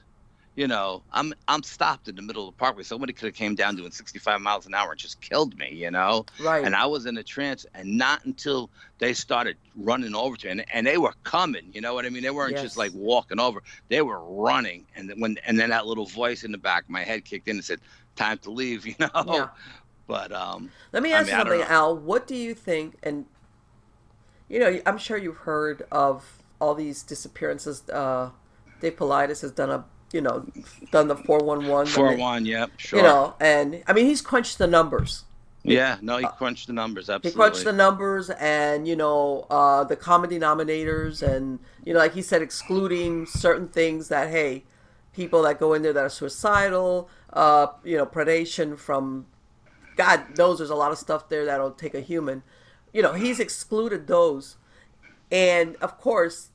you 0.55 0.67
know, 0.67 1.01
I'm 1.11 1.33
I'm 1.47 1.63
stopped 1.63 2.07
in 2.07 2.15
the 2.15 2.21
middle 2.21 2.47
of 2.47 2.53
the 2.53 2.59
parkway. 2.59 2.83
Somebody 2.83 3.13
could 3.13 3.25
have 3.25 3.33
came 3.33 3.55
down 3.55 3.75
doing 3.75 3.91
65 3.91 4.39
miles 4.39 4.67
an 4.67 4.75
hour 4.75 4.91
and 4.91 4.99
just 4.99 5.19
killed 5.19 5.57
me, 5.57 5.73
you 5.73 5.89
know. 5.89 6.25
Right. 6.39 6.63
And 6.63 6.75
I 6.75 6.85
was 6.85 7.07
in 7.07 7.17
a 7.17 7.23
trance, 7.23 7.65
and 7.73 7.97
not 7.97 8.23
until 8.25 8.69
they 8.99 9.13
started 9.13 9.57
running 9.75 10.13
over 10.13 10.37
to, 10.37 10.45
me, 10.45 10.51
and 10.51 10.65
and 10.71 10.85
they 10.85 10.97
were 10.97 11.13
coming, 11.23 11.69
you 11.73 11.81
know 11.81 11.95
what 11.95 12.05
I 12.05 12.09
mean? 12.09 12.21
They 12.21 12.29
weren't 12.29 12.53
yes. 12.53 12.61
just 12.61 12.77
like 12.77 12.91
walking 12.93 13.39
over; 13.39 13.63
they 13.89 14.03
were 14.03 14.19
running. 14.19 14.85
And 14.95 15.09
then 15.09 15.19
when 15.19 15.37
and 15.45 15.59
then 15.59 15.71
that 15.71 15.87
little 15.87 16.05
voice 16.05 16.43
in 16.43 16.51
the 16.51 16.59
back 16.59 16.83
of 16.83 16.89
my 16.89 17.03
head 17.03 17.25
kicked 17.25 17.47
in 17.47 17.55
and 17.55 17.65
said, 17.65 17.79
"Time 18.15 18.37
to 18.39 18.51
leave," 18.51 18.85
you 18.87 18.95
know. 18.99 19.09
Yeah. 19.27 19.47
But 20.05 20.31
um. 20.31 20.69
Let 20.91 21.01
me 21.01 21.13
ask 21.13 21.33
I 21.33 21.37
mean, 21.37 21.45
you 21.45 21.59
something, 21.61 21.73
Al. 21.73 21.97
What 21.97 22.27
do 22.27 22.35
you 22.35 22.53
think? 22.53 22.97
And 23.01 23.25
you 24.49 24.59
know, 24.59 24.79
I'm 24.85 24.99
sure 24.99 25.17
you've 25.17 25.37
heard 25.37 25.87
of 25.91 26.43
all 26.61 26.75
these 26.75 27.01
disappearances. 27.01 27.89
Uh, 27.89 28.29
Dave 28.81 28.97
Paulides 28.97 29.41
has 29.41 29.51
done 29.51 29.71
a 29.71 29.85
you 30.13 30.21
know, 30.21 30.45
done 30.91 31.09
the 31.09 31.17
four 31.17 31.39
one 31.39 31.67
one. 31.67 31.87
Four 31.87 32.15
one, 32.15 32.45
yep, 32.45 32.71
sure. 32.77 32.99
You 32.99 33.03
know, 33.03 33.35
and 33.41 33.83
I 33.87 33.93
mean, 33.93 34.05
he's 34.05 34.21
crunched 34.21 34.59
the 34.59 34.67
numbers. 34.67 35.25
Yeah, 35.63 35.97
no, 36.01 36.17
he 36.17 36.27
crunched 36.37 36.67
the 36.67 36.73
numbers. 36.73 37.09
Absolutely, 37.09 37.31
he 37.31 37.35
crunched 37.35 37.63
the 37.63 37.73
numbers, 37.73 38.29
and 38.29 38.87
you 38.87 38.95
know, 38.95 39.47
uh, 39.49 39.83
the 39.83 39.95
common 39.95 40.29
denominators, 40.29 41.21
and 41.21 41.59
you 41.83 41.93
know, 41.93 41.99
like 41.99 42.13
he 42.13 42.21
said, 42.21 42.41
excluding 42.41 43.25
certain 43.25 43.67
things 43.67 44.09
that 44.09 44.29
hey, 44.29 44.63
people 45.13 45.41
that 45.43 45.59
go 45.59 45.73
in 45.73 45.81
there 45.81 45.93
that 45.93 46.03
are 46.03 46.09
suicidal, 46.09 47.09
uh, 47.31 47.67
you 47.83 47.97
know, 47.97 48.05
predation 48.05 48.77
from 48.77 49.25
God 49.95 50.37
knows 50.37 50.59
there's 50.59 50.69
a 50.69 50.75
lot 50.75 50.91
of 50.91 50.97
stuff 50.97 51.29
there 51.29 51.45
that'll 51.45 51.71
take 51.71 51.95
a 51.95 52.01
human. 52.01 52.43
You 52.91 53.01
know, 53.01 53.13
he's 53.13 53.39
excluded 53.39 54.07
those, 54.07 54.57
and 55.31 55.75
of 55.77 55.97
course, 55.97 56.49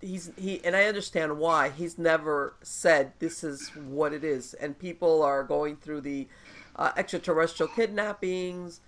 he's 0.00 0.32
he 0.36 0.60
and 0.64 0.76
I 0.76 0.84
understand 0.84 1.38
why 1.38 1.70
he's 1.70 1.98
never 1.98 2.54
said 2.62 3.12
this 3.18 3.44
is 3.44 3.68
what 3.74 4.12
it 4.12 4.24
is, 4.24 4.54
and 4.54 4.78
people 4.78 5.22
are 5.22 5.42
going 5.42 5.76
through 5.76 6.02
the 6.02 6.28
uh, 6.76 6.92
extraterrestrial 6.96 7.70
kidnappings, 7.72 8.80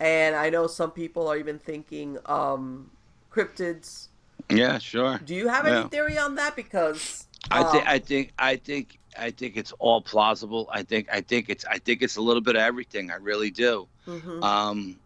and 0.00 0.36
I 0.36 0.50
know 0.50 0.66
some 0.66 0.90
people 0.90 1.28
are 1.28 1.36
even 1.36 1.58
thinking 1.58 2.18
um, 2.26 2.90
cryptids. 3.30 4.08
Yeah, 4.50 4.78
sure. 4.78 5.18
Do 5.24 5.34
you 5.34 5.48
have 5.48 5.66
yeah. 5.66 5.80
any 5.80 5.88
theory 5.88 6.18
on 6.18 6.34
that? 6.36 6.56
Because 6.56 7.26
I 7.50 7.64
think 7.64 7.86
I 7.86 7.98
think 7.98 8.32
I 8.38 8.56
think 8.56 8.98
I 9.18 9.30
think 9.30 9.56
it's 9.56 9.72
all 9.78 10.00
plausible. 10.00 10.68
I 10.72 10.82
think 10.82 11.08
I 11.12 11.20
think 11.20 11.48
it's 11.48 11.64
I 11.64 11.78
think 11.78 12.02
it's 12.02 12.16
a 12.16 12.22
little 12.22 12.42
bit 12.42 12.56
of 12.56 12.62
everything. 12.62 13.10
I 13.10 13.16
really 13.16 13.50
do. 13.50 13.88
Mm-hmm. 14.06 14.42
Um, 14.42 14.98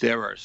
there 0.00 0.22
are 0.22 0.36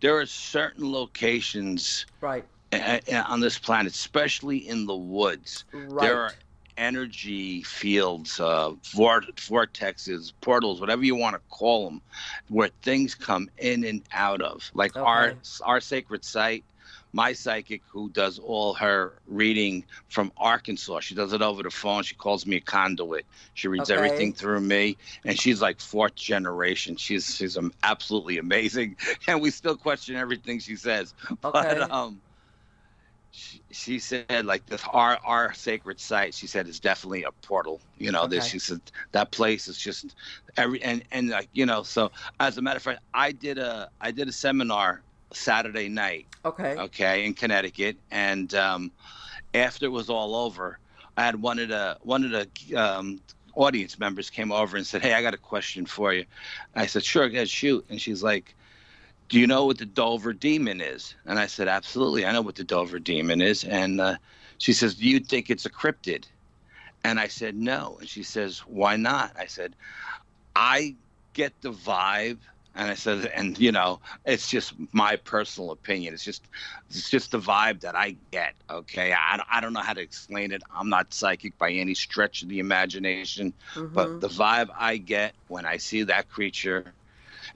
there 0.00 0.18
are 0.18 0.26
certain 0.26 0.90
locations 0.90 2.06
right 2.20 2.44
on 2.72 3.40
this 3.40 3.58
planet, 3.58 3.92
especially 3.92 4.58
in 4.58 4.86
the 4.86 4.96
woods. 4.96 5.64
Right. 5.72 6.00
There 6.00 6.20
are 6.22 6.34
energy 6.76 7.62
fields, 7.64 8.38
uh, 8.38 8.70
vortexes, 8.94 10.32
portals, 10.40 10.80
whatever 10.80 11.04
you 11.04 11.16
want 11.16 11.34
to 11.34 11.42
call 11.50 11.84
them, 11.90 12.02
where 12.48 12.70
things 12.82 13.14
come 13.14 13.48
in 13.58 13.84
and 13.84 14.04
out 14.12 14.40
of. 14.40 14.70
Like 14.74 14.92
Okay. 14.96 15.04
our 15.08 15.34
our 15.64 15.80
sacred 15.80 16.24
site, 16.24 16.64
my 17.12 17.32
psychic 17.32 17.82
who 17.90 18.10
does 18.10 18.38
all 18.38 18.74
her 18.74 19.20
reading 19.26 19.84
from 20.08 20.32
Arkansas. 20.36 21.00
She 21.00 21.14
does 21.14 21.32
it 21.32 21.42
over 21.42 21.62
the 21.62 21.70
phone. 21.70 22.02
She 22.04 22.14
calls 22.14 22.46
me 22.46 22.56
a 22.56 22.60
conduit. 22.60 23.26
She 23.54 23.68
reads 23.68 23.90
Okay. 23.90 23.94
everything 23.96 24.32
through 24.34 24.60
me, 24.60 24.98
and 25.24 25.38
she's 25.38 25.60
like 25.60 25.80
fourth 25.80 26.14
generation. 26.14 26.96
She's 26.96 27.34
she's 27.36 27.58
absolutely 27.82 28.38
amazing, 28.38 28.96
and 29.26 29.40
we 29.40 29.50
still 29.50 29.76
question 29.76 30.16
everything 30.16 30.60
she 30.60 30.76
says. 30.76 31.14
Okay. 31.44 31.74
But 31.74 31.90
um, 31.90 32.22
she, 33.30 33.62
she 33.70 33.98
said 33.98 34.26
like 34.30 34.50
this 34.50 34.68
our 34.92 35.02
our 35.24 35.36
sacred 35.38 35.84
site. 35.84 36.18
She 36.18 36.32
said 36.32 36.54
is 36.54 36.68
definitely 36.68 37.24
a 37.24 37.32
portal. 37.32 37.80
You 37.96 38.10
know, 38.12 38.26
this 38.26 38.38
Okay. 38.38 38.46
she 38.46 38.58
said 38.58 38.80
that 39.12 39.30
place 39.32 39.68
is 39.68 39.78
just 39.78 40.14
every 40.56 40.82
and 40.82 41.02
and 41.10 41.28
like 41.30 41.48
you 41.52 41.66
know. 41.66 41.82
So 41.82 42.10
as 42.40 42.58
a 42.58 42.62
matter 42.62 42.76
of 42.78 42.82
fact, 42.82 43.00
I 43.14 43.32
did 43.32 43.58
a 43.58 43.90
I 44.00 44.10
did 44.12 44.28
a 44.28 44.32
seminar 44.32 45.04
Saturday 45.32 45.88
night 45.88 46.28
okay 46.44 46.78
okay, 46.78 47.24
in 47.26 47.34
Connecticut. 47.34 47.98
And 48.10 48.54
um, 48.54 48.92
after 49.54 49.86
it 49.86 49.90
was 49.90 50.10
all 50.10 50.34
over, 50.34 50.78
I 51.16 51.24
had 51.24 51.40
one 51.40 51.58
of 51.58 51.68
the 51.68 51.98
one 52.02 52.24
of 52.24 52.30
the 52.30 52.76
um, 52.76 53.20
audience 53.54 53.98
members 53.98 54.30
came 54.30 54.52
over 54.52 54.76
and 54.76 54.86
said, 54.86 55.02
"Hey, 55.02 55.14
I 55.14 55.22
got 55.22 55.34
a 55.34 55.38
question 55.38 55.86
for 55.86 56.12
you." 56.12 56.26
I 56.74 56.86
said, 56.86 57.04
"Sure, 57.04 57.28
go 57.28 57.44
shoot." 57.44 57.86
And 57.90 58.00
she's 58.00 58.22
like, 58.22 58.56
"Do 59.28 59.38
you 59.38 59.46
know 59.46 59.64
what 59.66 59.78
the 59.78 59.86
Dover 59.86 60.32
Demon 60.32 60.80
is?" 60.80 61.14
And 61.26 61.38
I 61.38 61.46
said, 61.46 61.68
"Absolutely, 61.68 62.24
I 62.26 62.32
know 62.32 62.42
what 62.42 62.56
the 62.56 62.64
Dover 62.64 62.98
Demon 62.98 63.40
is." 63.40 63.64
And 63.64 64.00
uh, 64.00 64.16
she 64.58 64.72
says, 64.72 64.94
"Do 64.94 65.06
you 65.06 65.20
think 65.20 65.50
it's 65.50 65.66
a 65.66 65.70
cryptid?" 65.70 66.24
And 67.04 67.20
I 67.20 67.28
said, 67.28 67.54
"No." 67.56 67.96
And 68.00 68.08
she 68.08 68.22
says, 68.22 68.60
"Why 68.60 68.96
not?" 68.96 69.32
I 69.38 69.46
said, 69.46 69.74
"I 70.56 70.94
get 71.34 71.52
the 71.60 71.72
vibe." 71.72 72.38
And 72.74 72.88
I 72.88 72.94
said, 72.94 73.26
and 73.34 73.58
you 73.58 73.72
know, 73.72 73.98
it's 74.24 74.48
just 74.48 74.72
my 74.92 75.16
personal 75.16 75.72
opinion. 75.72 76.14
It's 76.14 76.22
just, 76.22 76.44
it's 76.88 77.10
just 77.10 77.32
the 77.32 77.40
vibe 77.40 77.80
that 77.80 77.96
I 77.96 78.14
get. 78.30 78.54
Okay, 78.70 79.12
I, 79.12 79.36
don't- 79.36 79.48
I 79.50 79.60
don't 79.60 79.72
know 79.72 79.80
how 79.80 79.94
to 79.94 80.00
explain 80.00 80.52
it. 80.52 80.62
I'm 80.72 80.88
not 80.88 81.12
psychic 81.12 81.58
by 81.58 81.72
any 81.72 81.94
stretch 81.94 82.42
of 82.42 82.48
the 82.48 82.60
imagination, 82.60 83.52
Mhm. 83.74 83.92
but 83.94 84.20
the 84.20 84.28
vibe 84.28 84.68
I 84.78 84.96
get 84.98 85.34
when 85.48 85.66
I 85.66 85.78
see 85.78 86.04
that 86.04 86.28
creature, 86.28 86.94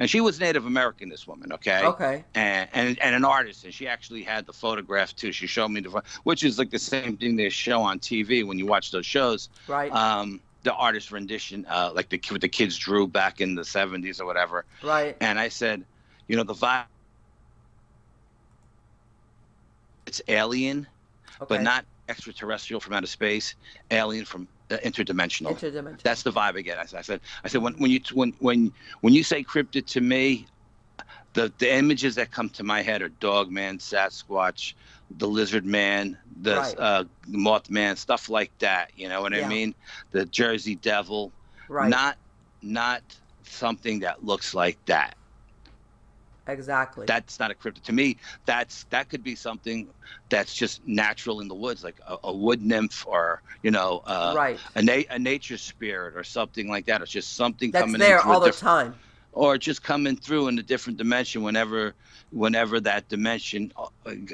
and 0.03 0.11
she 0.11 0.21
was 0.21 0.41
Native 0.41 0.67
American, 0.67 1.09
this 1.09 1.29
woman. 1.29 1.53
Okay, 1.53 1.81
okay 1.85 2.25
and, 2.35 2.69
and 2.73 2.99
and 2.99 3.15
an 3.15 3.25
artist, 3.25 3.63
and 3.63 3.73
she 3.73 3.87
actually 3.87 4.25
had 4.25 4.47
the 4.47 4.53
photograph 4.53 5.15
too. 5.15 5.31
She 5.31 5.47
showed 5.47 5.69
me 5.69 5.81
the, 5.81 6.03
which 6.25 6.43
is 6.43 6.59
like 6.59 6.71
the 6.71 6.79
same 6.81 7.17
thing 7.17 7.37
they 7.37 7.49
show 7.51 7.81
on 7.83 8.01
TV 8.01 8.45
when 8.45 8.59
you 8.59 8.67
watch 8.67 8.91
those 8.91 9.07
shows 9.07 9.49
right 9.69 9.93
um, 9.93 10.41
the 10.65 10.75
artist 10.75 11.13
rendition, 11.13 11.65
uh, 11.69 11.93
like 11.95 12.09
the 12.09 12.21
what 12.31 12.41
the 12.41 12.49
kids 12.49 12.77
drew 12.77 13.07
back 13.07 13.41
in 13.41 13.55
the 13.55 13.63
'70s 13.63 14.21
or 14.21 14.27
whatever. 14.27 14.65
right 14.83 15.17
And 15.21 15.39
I 15.39 15.49
said, 15.49 15.85
you 16.27 16.37
know, 16.37 16.43
the 16.43 16.55
vibe, 16.55 16.87
it's 20.09 20.21
alien, 20.27 20.89
okay 21.41 21.47
but 21.49 21.63
not 21.63 21.85
extraterrestrial 22.09 22.81
from 22.81 22.95
outer 22.95 23.07
space, 23.07 23.55
alien 23.93 24.25
from 24.25 24.49
interdimensional. 24.79 25.59
interdimensional 25.59 26.03
That's 26.03 26.23
the 26.23 26.33
vibe 26.33 26.57
I 26.57 26.61
get. 26.63 26.79
I 26.79 26.87
said, 26.87 26.99
I 26.99 27.03
said, 27.03 27.21
I 27.45 27.49
said 27.49 27.63
when 27.63 27.75
when 27.75 27.91
you 27.91 28.01
when 28.13 28.33
when 28.39 28.73
when 29.01 29.15
you 29.15 29.23
say 29.25 29.43
cryptid 29.43 29.87
to 29.89 30.01
me, 30.01 30.47
the 31.35 31.53
the 31.59 31.73
images 31.73 32.15
that 32.17 32.31
come 32.31 32.49
to 32.51 32.63
my 32.63 32.83
head 32.83 33.03
are 33.03 33.09
Dog 33.09 33.47
Dogman, 33.47 33.79
Sasquatch, 33.79 34.75
the 35.11 35.27
Lizard 35.29 35.65
Man, 35.65 36.19
the 36.41 36.57
Right. 36.57 36.75
uh, 36.79 37.05
Mothman, 37.29 37.97
stuff 37.97 38.29
like 38.29 38.53
that. 38.59 38.91
You 38.97 39.09
know 39.09 39.23
what 39.23 39.33
Yeah. 39.33 39.47
I 39.47 39.49
mean? 39.49 39.75
The 40.13 40.27
Jersey 40.27 40.75
Devil. 40.77 41.33
right 41.69 41.89
Not 41.91 42.19
not 42.63 43.03
something 43.45 44.01
that 44.01 44.25
looks 44.25 44.55
like 44.55 44.79
that. 44.87 45.17
Exactly 46.47 47.07
That's 47.07 47.39
not 47.39 47.51
a 47.51 47.55
cryptid 47.55 47.83
to 47.83 47.93
me. 47.93 48.17
That's 48.47 48.85
that 48.91 49.09
could 49.09 49.23
be 49.23 49.35
something 49.35 49.89
that's 50.29 50.55
just 50.55 50.87
natural 50.87 51.41
in 51.41 51.49
the 51.49 51.55
woods, 51.55 51.85
like 51.85 52.01
a, 52.07 52.17
a 52.25 52.33
wood 52.33 52.63
nymph 52.63 53.07
or 53.07 53.43
you 53.63 53.71
know 53.71 54.03
uh, 54.07 54.33
right 54.37 54.59
a, 54.75 54.83
na- 54.83 55.09
a 55.11 55.19
nature 55.19 55.59
spirit 55.59 56.17
or 56.17 56.25
something 56.25 56.69
like 56.69 56.87
that. 56.87 57.03
It's 57.03 57.11
just 57.11 57.37
something 57.37 57.71
that's 57.71 57.83
coming 57.83 58.01
there 58.01 58.21
in 58.21 58.27
all 58.27 58.41
the 58.41 58.51
time 58.51 58.95
or 59.33 59.57
just 59.57 59.83
coming 59.83 60.17
through 60.17 60.49
in 60.49 60.59
a 60.59 60.63
different 60.63 60.99
dimension 60.99 61.43
whenever 61.43 61.95
whenever 62.33 62.81
that 62.81 63.09
dimension 63.09 63.73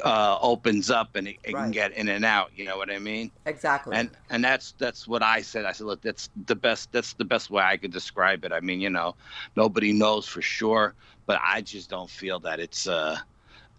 uh, 0.05 0.39
opens 0.41 0.91
up 0.91 1.17
and 1.17 1.29
it, 1.29 1.37
it 1.45 1.53
can 1.53 1.71
get 1.71 1.93
in 1.93 2.09
and 2.09 2.25
out. 2.25 2.51
You 2.55 2.65
know 2.65 2.77
what 2.77 2.91
I 2.91 2.99
mean? 2.99 3.31
exactly 3.47 3.97
And 3.97 4.11
and 4.31 4.45
that's 4.45 4.73
that's 4.79 5.07
what 5.07 5.23
I 5.23 5.43
said. 5.43 5.65
I 5.65 5.73
said, 5.73 5.87
look, 5.87 6.03
that's 6.03 6.31
the 6.47 6.55
best. 6.55 6.93
That's 6.93 7.15
the 7.15 7.25
best 7.25 7.51
way 7.51 7.63
I 7.63 7.77
could 7.77 7.93
describe 7.93 8.45
it. 8.45 8.53
I 8.53 8.61
mean, 8.61 8.81
you 8.81 8.91
know, 8.91 9.17
nobody 9.57 9.93
knows 9.93 10.27
for 10.27 10.43
sure, 10.43 10.95
but 11.27 11.41
I 11.45 11.61
just 11.61 11.91
don't 11.91 12.11
feel 12.11 12.41
that 12.41 12.61
it's 12.61 12.87
uh 12.87 13.19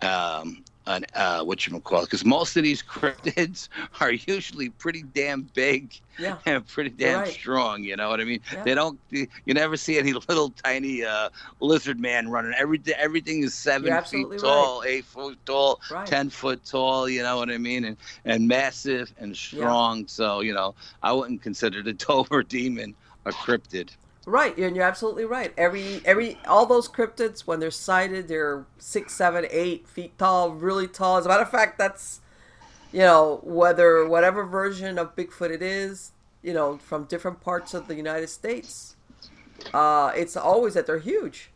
um 0.02 0.64
an 0.90 1.06
uh 1.14 1.44
what 1.44 1.66
you 1.66 1.80
call 1.80 2.02
it 2.02 2.06
because 2.06 2.26
most 2.26 2.58
of 2.58 2.64
these 2.64 2.84
cryptids 2.96 3.70
are 4.02 4.12
usually 4.12 4.70
pretty 4.70 5.04
damn 5.14 5.44
big 5.54 5.94
yeah 6.18 6.38
and 6.46 6.68
pretty 6.68 6.90
damn 6.90 7.22
right. 7.22 7.32
strong. 7.32 7.84
You 7.84 7.96
know 7.96 8.10
what 8.10 8.20
I 8.20 8.26
mean? 8.26 8.42
Yeah. 8.52 8.64
They 8.64 8.76
don't. 8.76 9.00
You 9.10 9.28
never 9.54 9.78
see 9.78 9.98
any 9.98 10.14
little 10.28 10.50
tiny 10.50 11.04
uh, 11.04 11.30
lizard 11.60 12.00
man 12.00 12.30
running. 12.30 12.54
Everything 12.58 12.96
everything 12.98 13.44
is 13.44 13.54
7 13.54 14.04
feet 14.04 14.28
tall, 14.40 14.84
eight 14.86 15.06
foot 15.06 15.38
tall, 15.46 15.80
right 15.90 16.06
ten 16.06 16.30
foot 16.30 16.66
tall. 16.66 17.08
You 17.08 17.24
know 17.24 17.38
what 17.38 17.50
I 17.50 17.58
mean? 17.58 17.86
And 17.86 17.98
and 18.26 18.48
massive 18.48 19.14
and 19.18 19.36
strong. 19.36 20.08
So 20.08 20.42
you 20.42 20.54
know, 20.54 20.76
I 21.02 21.14
wouldn't 21.14 21.42
consider 21.42 21.82
the 21.82 21.94
Dover 22.00 22.44
demon 22.44 22.96
a 23.26 23.32
cryptid. 23.32 23.90
Right, 24.30 24.56
and 24.60 24.76
you're 24.76 24.86
absolutely 24.86 25.26
right. 25.26 25.52
Every 25.58 26.02
every 26.06 26.38
all 26.48 26.68
those 26.68 26.88
cryptids 26.88 27.42
when 27.48 27.60
they're 27.60 27.72
sighted, 27.72 28.28
they're 28.28 28.66
six, 28.78 29.16
seven, 29.16 29.48
eight 29.50 29.88
feet 29.88 30.18
tall, 30.20 30.52
really 30.52 30.88
tall. 30.88 31.18
As 31.18 31.26
a 31.26 31.30
matter 31.30 31.42
of 31.42 31.50
fact, 31.50 31.80
that's 31.80 32.22
you 32.92 33.00
know 33.00 33.40
whether 33.44 34.08
whatever 34.08 34.46
version 34.46 35.00
of 35.00 35.16
Bigfoot 35.16 35.50
it 35.50 35.64
is, 35.64 36.12
you 36.44 36.54
know, 36.54 36.78
from 36.78 37.06
different 37.06 37.42
parts 37.42 37.74
of 37.74 37.88
the 37.88 37.96
United 37.96 38.28
States. 38.30 38.96
Uh, 39.74 40.12
it's 40.16 40.38
always 40.38 40.76
that 40.76 40.86
they're 40.86 41.00
huge, 41.00 41.50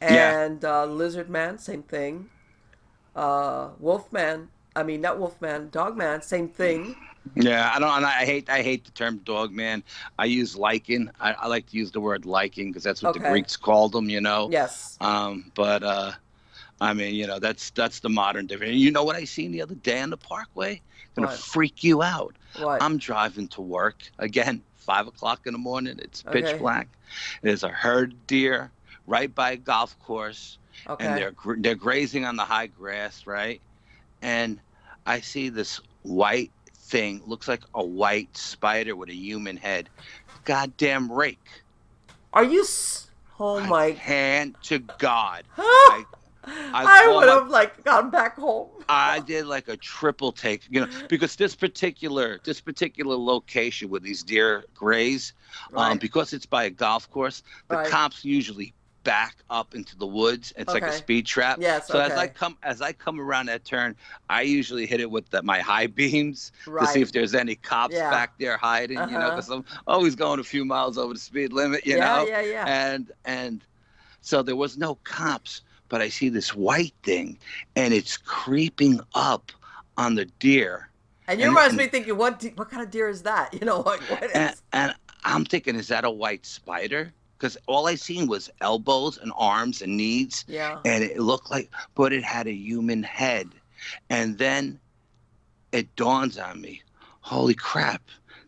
Yeah. 0.00 0.44
and 0.44 0.64
uh, 0.64 0.84
lizard 0.86 1.28
man, 1.28 1.58
same 1.58 1.82
thing. 1.82 2.30
Uh, 3.16 3.70
wolf 3.80 4.12
man, 4.12 4.48
I 4.76 4.84
mean 4.84 5.00
not 5.00 5.18
wolf 5.18 5.40
man, 5.40 5.70
dog 5.70 5.96
man, 5.96 6.22
same 6.22 6.48
thing. 6.48 6.94
Yeah, 7.34 7.70
I 7.74 7.78
don't. 7.78 7.90
And 7.90 8.06
I 8.06 8.24
hate. 8.24 8.48
I 8.48 8.62
hate 8.62 8.84
the 8.84 8.90
term 8.92 9.18
dog 9.18 9.52
man. 9.52 9.82
I 10.18 10.26
use 10.26 10.54
Lycan. 10.54 11.10
I, 11.20 11.32
I 11.32 11.46
like 11.48 11.66
to 11.70 11.76
use 11.76 11.90
the 11.90 12.00
word 12.00 12.22
Lycan 12.22 12.68
because 12.68 12.84
that's 12.84 13.02
what 13.02 13.14
the 13.14 13.20
Greeks 13.20 13.56
called 13.56 13.92
them. 13.92 14.08
You 14.08 14.20
know. 14.20 14.48
Yes. 14.50 14.96
Um, 15.00 15.50
but 15.54 15.82
uh, 15.82 16.12
I 16.80 16.94
mean, 16.94 17.14
you 17.14 17.26
know, 17.26 17.38
that's 17.38 17.70
that's 17.70 18.00
the 18.00 18.08
modern 18.08 18.46
difference. 18.46 18.74
You 18.74 18.90
know 18.90 19.04
what 19.04 19.16
I 19.16 19.24
seen 19.24 19.52
the 19.52 19.62
other 19.62 19.74
day 19.74 20.00
on 20.00 20.10
the 20.10 20.16
Parkway? 20.16 20.80
Gonna 21.14 21.28
What? 21.28 21.38
freak 21.38 21.82
you 21.82 22.02
out. 22.02 22.34
What? 22.58 22.82
I'm 22.82 22.98
driving 22.98 23.48
to 23.48 23.60
work 23.62 23.96
again, 24.18 24.62
five 24.76 25.06
o'clock 25.06 25.46
in 25.46 25.52
the 25.52 25.58
morning. 25.58 25.98
It's 26.02 26.22
pitch 26.22 26.44
Okay. 26.44 26.58
black. 26.58 26.88
There's 27.42 27.62
a 27.62 27.68
herd 27.68 28.12
of 28.12 28.26
deer 28.26 28.70
right 29.06 29.34
by 29.34 29.52
a 29.52 29.56
golf 29.56 29.98
course, 30.00 30.58
okay. 30.88 31.04
and 31.06 31.16
they're 31.16 31.34
they're 31.58 31.74
grazing 31.74 32.24
on 32.24 32.36
the 32.36 32.44
high 32.44 32.66
grass, 32.66 33.26
right? 33.26 33.60
And 34.22 34.58
I 35.06 35.20
see 35.20 35.48
this 35.48 35.80
white, 36.02 36.50
thing 36.86 37.22
looks 37.26 37.48
like 37.48 37.62
a 37.74 37.84
white 37.84 38.36
spider 38.36 38.96
with 38.96 39.08
a 39.08 39.14
human 39.14 39.56
head. 39.56 39.88
Goddamn 40.44 41.10
rake. 41.10 41.48
Are 42.32 42.44
you? 42.44 42.62
S- 42.62 43.10
oh 43.40 43.60
my! 43.60 43.90
Hand 43.90 44.56
to 44.64 44.78
God. 44.98 45.44
I, 45.58 46.04
I, 46.72 47.04
I 47.08 47.14
would 47.14 47.28
have 47.28 47.48
like 47.48 47.82
gone 47.84 48.10
back 48.10 48.36
home. 48.36 48.68
I 48.88 49.18
did 49.18 49.46
like 49.46 49.66
a 49.68 49.76
triple 49.76 50.30
take, 50.30 50.62
you 50.70 50.80
know, 50.80 50.88
because 51.08 51.34
this 51.34 51.56
particular 51.56 52.38
this 52.44 52.60
particular 52.60 53.16
location 53.16 53.88
where 53.88 54.00
these 54.00 54.22
deer 54.22 54.64
graze, 54.74 55.32
um, 55.70 55.74
right. 55.74 55.90
um, 55.92 55.98
because 55.98 56.32
it's 56.32 56.46
by 56.46 56.64
a 56.64 56.70
golf 56.70 57.10
course, 57.10 57.42
the 57.68 57.76
right. 57.76 57.90
cops 57.90 58.24
usually 58.24 58.74
back 59.06 59.36
up 59.48 59.74
into 59.74 59.96
the 59.96 60.06
woods. 60.06 60.52
It's 60.58 60.68
okay. 60.68 60.80
like 60.80 60.90
a 60.90 60.92
speed 60.92 61.24
trap. 61.24 61.58
Yes. 61.60 61.86
So 61.86 61.98
okay. 61.98 62.12
as 62.12 62.18
I 62.18 62.26
come 62.26 62.58
as 62.62 62.82
I 62.82 62.92
come 62.92 63.18
around 63.18 63.46
that 63.46 63.64
turn, 63.64 63.96
I 64.28 64.42
usually 64.42 64.84
hit 64.84 65.00
it 65.00 65.10
with 65.10 65.30
the, 65.30 65.42
my 65.42 65.60
high 65.60 65.86
beams 65.86 66.52
right. 66.66 66.84
to 66.84 66.92
see 66.92 67.00
if 67.00 67.12
there's 67.12 67.34
any 67.34 67.54
cops 67.54 67.94
yeah. 67.94 68.10
back 68.10 68.38
there 68.38 68.58
hiding. 68.58 68.98
Uh-huh. 68.98 69.10
You 69.10 69.18
know, 69.18 69.30
because 69.30 69.50
uh-huh. 69.50 69.62
I'm 69.66 69.82
always 69.86 70.14
going 70.14 70.40
a 70.40 70.44
few 70.44 70.64
miles 70.64 70.98
over 70.98 71.14
the 71.14 71.20
speed 71.20 71.52
limit. 71.52 71.86
You 71.86 71.96
yeah, 71.96 72.16
know. 72.16 72.26
Yeah, 72.26 72.40
yeah. 72.40 72.64
And 72.66 73.12
and 73.24 73.64
so 74.20 74.42
there 74.42 74.56
was 74.56 74.76
no 74.76 74.96
cops 75.04 75.62
but 75.88 76.00
I 76.00 76.08
see 76.08 76.28
this 76.28 76.54
white 76.54 76.94
thing 77.02 77.38
and 77.74 77.94
it's 77.94 78.16
creeping 78.16 79.00
up 79.14 79.52
on 79.96 80.14
the 80.14 80.24
deer. 80.40 80.90
And 81.28 81.40
you 81.40 81.50
must 81.50 81.76
be 81.76 81.86
thinking, 81.86 82.16
what 82.16 82.38
de- 82.38 82.50
what 82.50 82.70
kind 82.70 82.82
of 82.82 82.90
deer 82.90 83.08
is 83.08 83.22
that? 83.22 83.52
You 83.60 83.66
know, 83.66 83.80
what, 83.80 84.00
what 84.02 84.22
is... 84.22 84.32
And, 84.32 84.54
and 84.72 84.94
I'm 85.24 85.44
thinking, 85.44 85.74
is 85.74 85.88
that 85.88 86.04
a 86.04 86.10
white 86.10 86.46
spider? 86.46 87.12
Because 87.38 87.56
all 87.66 87.86
I 87.86 87.94
seen 87.96 88.26
was 88.26 88.50
elbows 88.60 89.18
and 89.18 89.32
arms 89.36 89.82
and 89.82 89.96
knees. 89.96 90.44
Yeah. 90.48 90.78
And 90.84 91.04
it 91.04 91.18
looked 91.18 91.50
like, 91.50 91.70
but 91.94 92.12
it 92.12 92.24
had 92.24 92.46
a 92.46 92.52
human 92.52 93.02
head. 93.02 93.48
And 94.08 94.38
then 94.38 94.80
it 95.72 95.94
dawns 95.96 96.38
on 96.38 96.60
me, 96.60 96.82
holy 97.20 97.54
crap, 97.54 98.02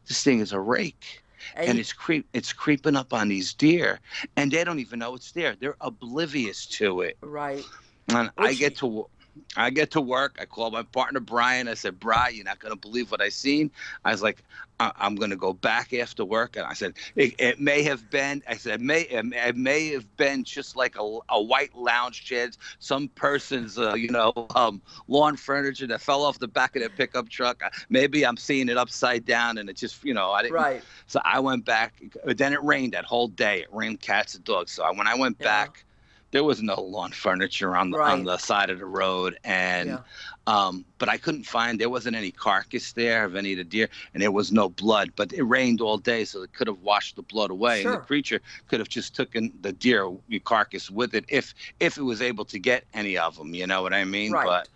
this 0.06 0.22
thing 0.24 0.40
is 0.40 0.52
a 0.52 0.60
rake 0.60 1.22
and, 1.54 1.70
and 1.70 1.78
it's 1.78 1.92
creep 1.92 2.26
it's 2.32 2.52
creeping 2.52 2.96
up 2.96 3.12
on 3.12 3.28
these 3.28 3.54
deer 3.54 4.00
and 4.36 4.50
they 4.50 4.64
don't 4.64 4.78
even 4.78 4.98
know 4.98 5.14
it's 5.14 5.32
there 5.32 5.54
they're 5.60 5.76
oblivious 5.80 6.66
to 6.66 7.02
it 7.02 7.16
right 7.20 7.64
and 8.08 8.30
Which, 8.36 8.48
i 8.48 8.54
get 8.54 8.76
to 8.78 9.08
I 9.56 9.70
get 9.70 9.90
to 9.92 10.00
work. 10.00 10.38
I 10.40 10.44
call 10.44 10.70
my 10.70 10.82
partner 10.82 11.20
Brian. 11.20 11.68
I 11.68 11.74
said, 11.74 11.98
"Brian, 11.98 12.34
you're 12.34 12.44
not 12.44 12.58
gonna 12.58 12.76
believe 12.76 13.10
what 13.10 13.20
I 13.20 13.28
seen." 13.28 13.70
I 14.04 14.12
was 14.12 14.22
like, 14.22 14.42
I- 14.80 14.92
am 15.00 15.16
gonna 15.16 15.36
go 15.36 15.52
back 15.52 15.92
after 15.92 16.24
work," 16.24 16.56
and 16.56 16.64
I 16.64 16.74
said, 16.74 16.94
"It, 17.16 17.34
it 17.38 17.60
may 17.60 17.82
have 17.82 18.10
been." 18.10 18.42
I 18.48 18.56
said, 18.56 18.80
it 18.80 18.80
"May 18.80 19.02
it 19.02 19.56
may 19.56 19.88
have 19.90 20.16
been 20.16 20.44
just 20.44 20.76
like 20.76 20.96
a, 20.96 21.18
a 21.28 21.42
white 21.42 21.74
lounge 21.74 22.24
chair, 22.24 22.50
some 22.78 23.08
person's 23.08 23.78
uh, 23.78 23.94
you 23.94 24.10
know 24.10 24.32
um, 24.54 24.80
lawn 25.08 25.36
furniture 25.36 25.86
that 25.86 26.00
fell 26.00 26.24
off 26.24 26.38
the 26.38 26.48
back 26.48 26.76
of 26.76 26.80
their 26.80 26.90
pickup 26.90 27.28
truck. 27.28 27.62
Maybe 27.88 28.24
I'm 28.24 28.36
seeing 28.36 28.68
it 28.68 28.76
upside 28.76 29.24
down, 29.24 29.58
and 29.58 29.68
it 29.68 29.76
just 29.76 30.04
you 30.04 30.14
know 30.14 30.30
I 30.30 30.42
didn't. 30.42 30.54
Right. 30.54 30.82
So 31.06 31.20
I 31.24 31.40
went 31.40 31.64
back. 31.64 32.02
Then 32.24 32.52
it 32.52 32.62
rained 32.62 32.92
that 32.92 33.04
whole 33.04 33.28
day. 33.28 33.62
It 33.62 33.68
rained 33.72 34.00
cats 34.00 34.34
and 34.34 34.44
dogs. 34.44 34.72
So 34.72 34.84
when 34.94 35.06
I 35.06 35.14
went 35.14 35.36
yeah. 35.40 35.46
back 35.46 35.84
there 36.30 36.44
was 36.44 36.62
no 36.62 36.80
lawn 36.80 37.10
furniture 37.12 37.76
on 37.76 37.90
the 37.90 37.98
right. 37.98 38.12
on 38.12 38.24
the 38.24 38.36
side 38.36 38.70
of 38.70 38.78
the 38.78 38.86
road 38.86 39.38
and 39.44 39.88
yeah. 39.88 39.98
um, 40.46 40.84
but 40.98 41.08
I 41.08 41.16
couldn't 41.16 41.44
find 41.44 41.80
there 41.80 41.88
wasn't 41.88 42.16
any 42.16 42.30
carcass 42.30 42.92
there 42.92 43.24
of 43.24 43.36
any 43.36 43.52
of 43.52 43.58
the 43.58 43.64
deer 43.64 43.88
and 44.12 44.22
there 44.22 44.32
was 44.32 44.52
no 44.52 44.68
blood 44.68 45.12
but 45.16 45.32
it 45.32 45.42
rained 45.42 45.80
all 45.80 45.98
day 45.98 46.24
so 46.24 46.42
it 46.42 46.52
could 46.52 46.66
have 46.66 46.82
washed 46.82 47.16
the 47.16 47.22
blood 47.22 47.50
away 47.50 47.82
sure. 47.82 47.92
and 47.92 48.00
the 48.00 48.06
creature 48.06 48.40
could 48.68 48.80
have 48.80 48.88
just 48.88 49.16
taken 49.16 49.52
the 49.62 49.72
deer 49.72 50.10
carcass 50.44 50.90
with 50.90 51.14
it 51.14 51.24
if 51.28 51.54
if 51.80 51.96
it 51.96 52.02
was 52.02 52.20
able 52.20 52.44
to 52.44 52.58
get 52.58 52.84
any 52.94 53.16
of 53.16 53.36
them 53.36 53.54
you 53.54 53.66
know 53.66 53.82
what 53.82 53.94
I 53.94 54.04
mean 54.04 54.32
right. 54.32 54.46
but 54.46 54.68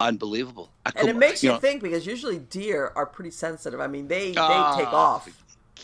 unbelievable 0.00 0.70
and 0.96 1.08
it 1.08 1.16
makes 1.16 1.42
you, 1.42 1.50
you 1.50 1.54
know, 1.54 1.60
think 1.60 1.80
because 1.80 2.04
usually 2.04 2.38
deer 2.38 2.92
are 2.96 3.06
pretty 3.06 3.30
sensitive 3.30 3.80
I 3.80 3.86
mean 3.86 4.08
they 4.08 4.32
they 4.32 4.38
uh, 4.38 4.76
take 4.76 4.92
off 4.92 5.28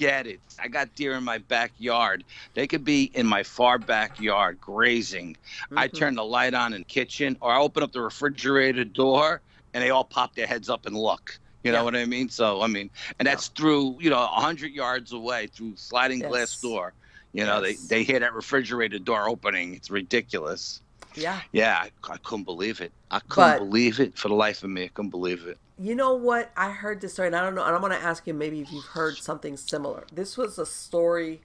get 0.01 0.27
it. 0.27 0.41
I 0.59 0.69
got 0.69 0.95
deer 0.95 1.13
in 1.13 1.25
my 1.25 1.39
backyard. 1.39 2.25
They 2.55 2.67
could 2.67 2.85
be 2.85 3.11
in 3.15 3.27
my 3.27 3.43
far 3.43 3.79
backyard 3.79 4.59
grazing. 4.59 5.35
Mm-hmm. 5.35 5.79
I 5.79 5.89
turn 5.89 6.15
the 6.15 6.25
light 6.25 6.55
on 6.55 6.73
in 6.73 6.81
the 6.81 6.85
kitchen 6.87 7.37
or 7.41 7.53
I 7.53 7.59
open 7.59 7.83
up 7.83 7.93
the 7.93 8.01
refrigerator 8.01 8.85
door 8.85 9.43
and 9.75 9.85
they 9.85 9.91
all 9.91 10.05
pop 10.05 10.35
their 10.35 10.47
heads 10.47 10.71
up 10.71 10.87
and 10.87 10.97
look. 10.97 11.39
You 11.63 11.73
know 11.73 11.79
yeah. 11.79 11.85
what 11.85 11.97
I 11.97 12.07
mean? 12.07 12.31
So 12.31 12.63
I 12.63 12.67
mean, 12.67 12.89
and 13.19 13.29
that's 13.29 13.51
yeah. 13.51 13.61
through 13.61 13.99
you 14.01 14.09
know 14.09 14.23
a 14.23 14.27
hundred 14.27 14.73
yards 14.73 15.13
away 15.13 15.49
through 15.49 15.75
sliding 15.77 16.21
yes. 16.21 16.31
glass 16.31 16.61
door. 16.61 16.95
You 17.35 17.45
know 17.45 17.63
yes. 17.63 17.87
they 17.87 17.99
they 17.99 18.03
hear 18.03 18.19
that 18.21 18.33
refrigerator 18.33 18.99
door 18.99 19.29
opening. 19.29 19.75
It's 19.75 19.91
ridiculous. 19.91 20.81
Yeah. 21.15 21.41
Yeah, 21.53 21.77
I, 21.77 21.91
I 22.11 22.17
couldn't 22.19 22.45
believe 22.45 22.81
it. 22.81 22.93
I 23.11 23.19
couldn't 23.19 23.59
but, 23.59 23.59
believe 23.59 24.01
it 24.01 24.17
for 24.17 24.29
the 24.29 24.35
life 24.35 24.63
of 24.63 24.71
me. 24.71 24.85
I 24.85 24.89
couldn't 24.89 25.11
believe 25.11 25.47
it 25.47 25.59
you 25.81 25.95
know 25.95 26.15
what? 26.15 26.51
I 26.57 26.71
heard 26.71 27.01
this 27.01 27.15
story, 27.15 27.29
and 27.29 27.37
I 27.37 27.43
don't 27.43 27.55
know. 27.55 27.65
And 27.65 27.75
I'm 27.75 27.81
going 27.81 27.93
to 27.93 27.99
ask 27.99 28.27
you 28.27 28.35
maybe 28.35 28.61
if 28.61 28.71
you've 28.71 28.85
heard 28.85 29.17
something 29.17 29.57
similar. 29.57 30.05
This 30.13 30.37
was 30.37 30.59
a 30.59 30.67
story 30.67 31.41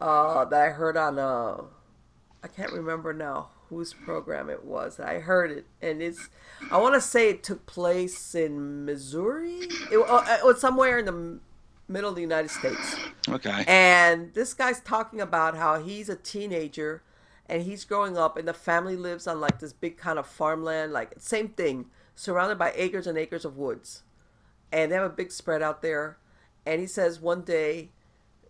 uh, 0.00 0.44
that 0.44 0.60
I 0.60 0.70
heard 0.70 0.96
on 0.96 1.18
uh, 1.18 1.62
I 2.42 2.48
can't 2.48 2.72
remember 2.72 3.12
now 3.12 3.48
whose 3.68 3.92
program 3.92 4.48
it 4.48 4.64
was. 4.64 5.00
I 5.00 5.18
heard 5.18 5.50
it, 5.50 5.66
and 5.82 6.00
it's 6.00 6.28
I 6.70 6.78
want 6.78 6.94
to 6.94 7.00
say 7.00 7.30
it 7.30 7.42
took 7.42 7.66
place 7.66 8.34
in 8.34 8.84
Missouri. 8.84 9.68
It, 9.90 9.98
uh, 9.98 10.24
it 10.38 10.44
was 10.44 10.60
somewhere 10.60 10.98
in 10.98 11.04
the 11.04 11.40
middle 11.88 12.10
of 12.10 12.14
the 12.14 12.22
United 12.22 12.50
States. 12.50 12.96
Okay. 13.28 13.64
And 13.66 14.32
this 14.34 14.54
guy's 14.54 14.80
talking 14.80 15.20
about 15.20 15.56
how 15.56 15.82
he's 15.82 16.08
a 16.08 16.16
teenager 16.16 17.02
and 17.46 17.62
he's 17.62 17.84
growing 17.84 18.16
up, 18.16 18.36
and 18.36 18.46
the 18.46 18.54
family 18.54 18.94
lives 18.94 19.26
on 19.26 19.40
like 19.40 19.58
this 19.58 19.72
big 19.72 19.96
kind 19.96 20.18
of 20.18 20.26
farmland, 20.26 20.92
like 20.92 21.14
same 21.18 21.48
thing 21.48 21.86
surrounded 22.18 22.58
by 22.58 22.72
acres 22.74 23.06
and 23.06 23.16
acres 23.16 23.44
of 23.44 23.56
woods. 23.56 24.02
And 24.72 24.90
they 24.90 24.96
have 24.96 25.04
a 25.04 25.14
big 25.14 25.30
spread 25.30 25.62
out 25.62 25.82
there. 25.82 26.18
And 26.66 26.80
he 26.80 26.86
says 26.86 27.20
one 27.20 27.42
day 27.42 27.90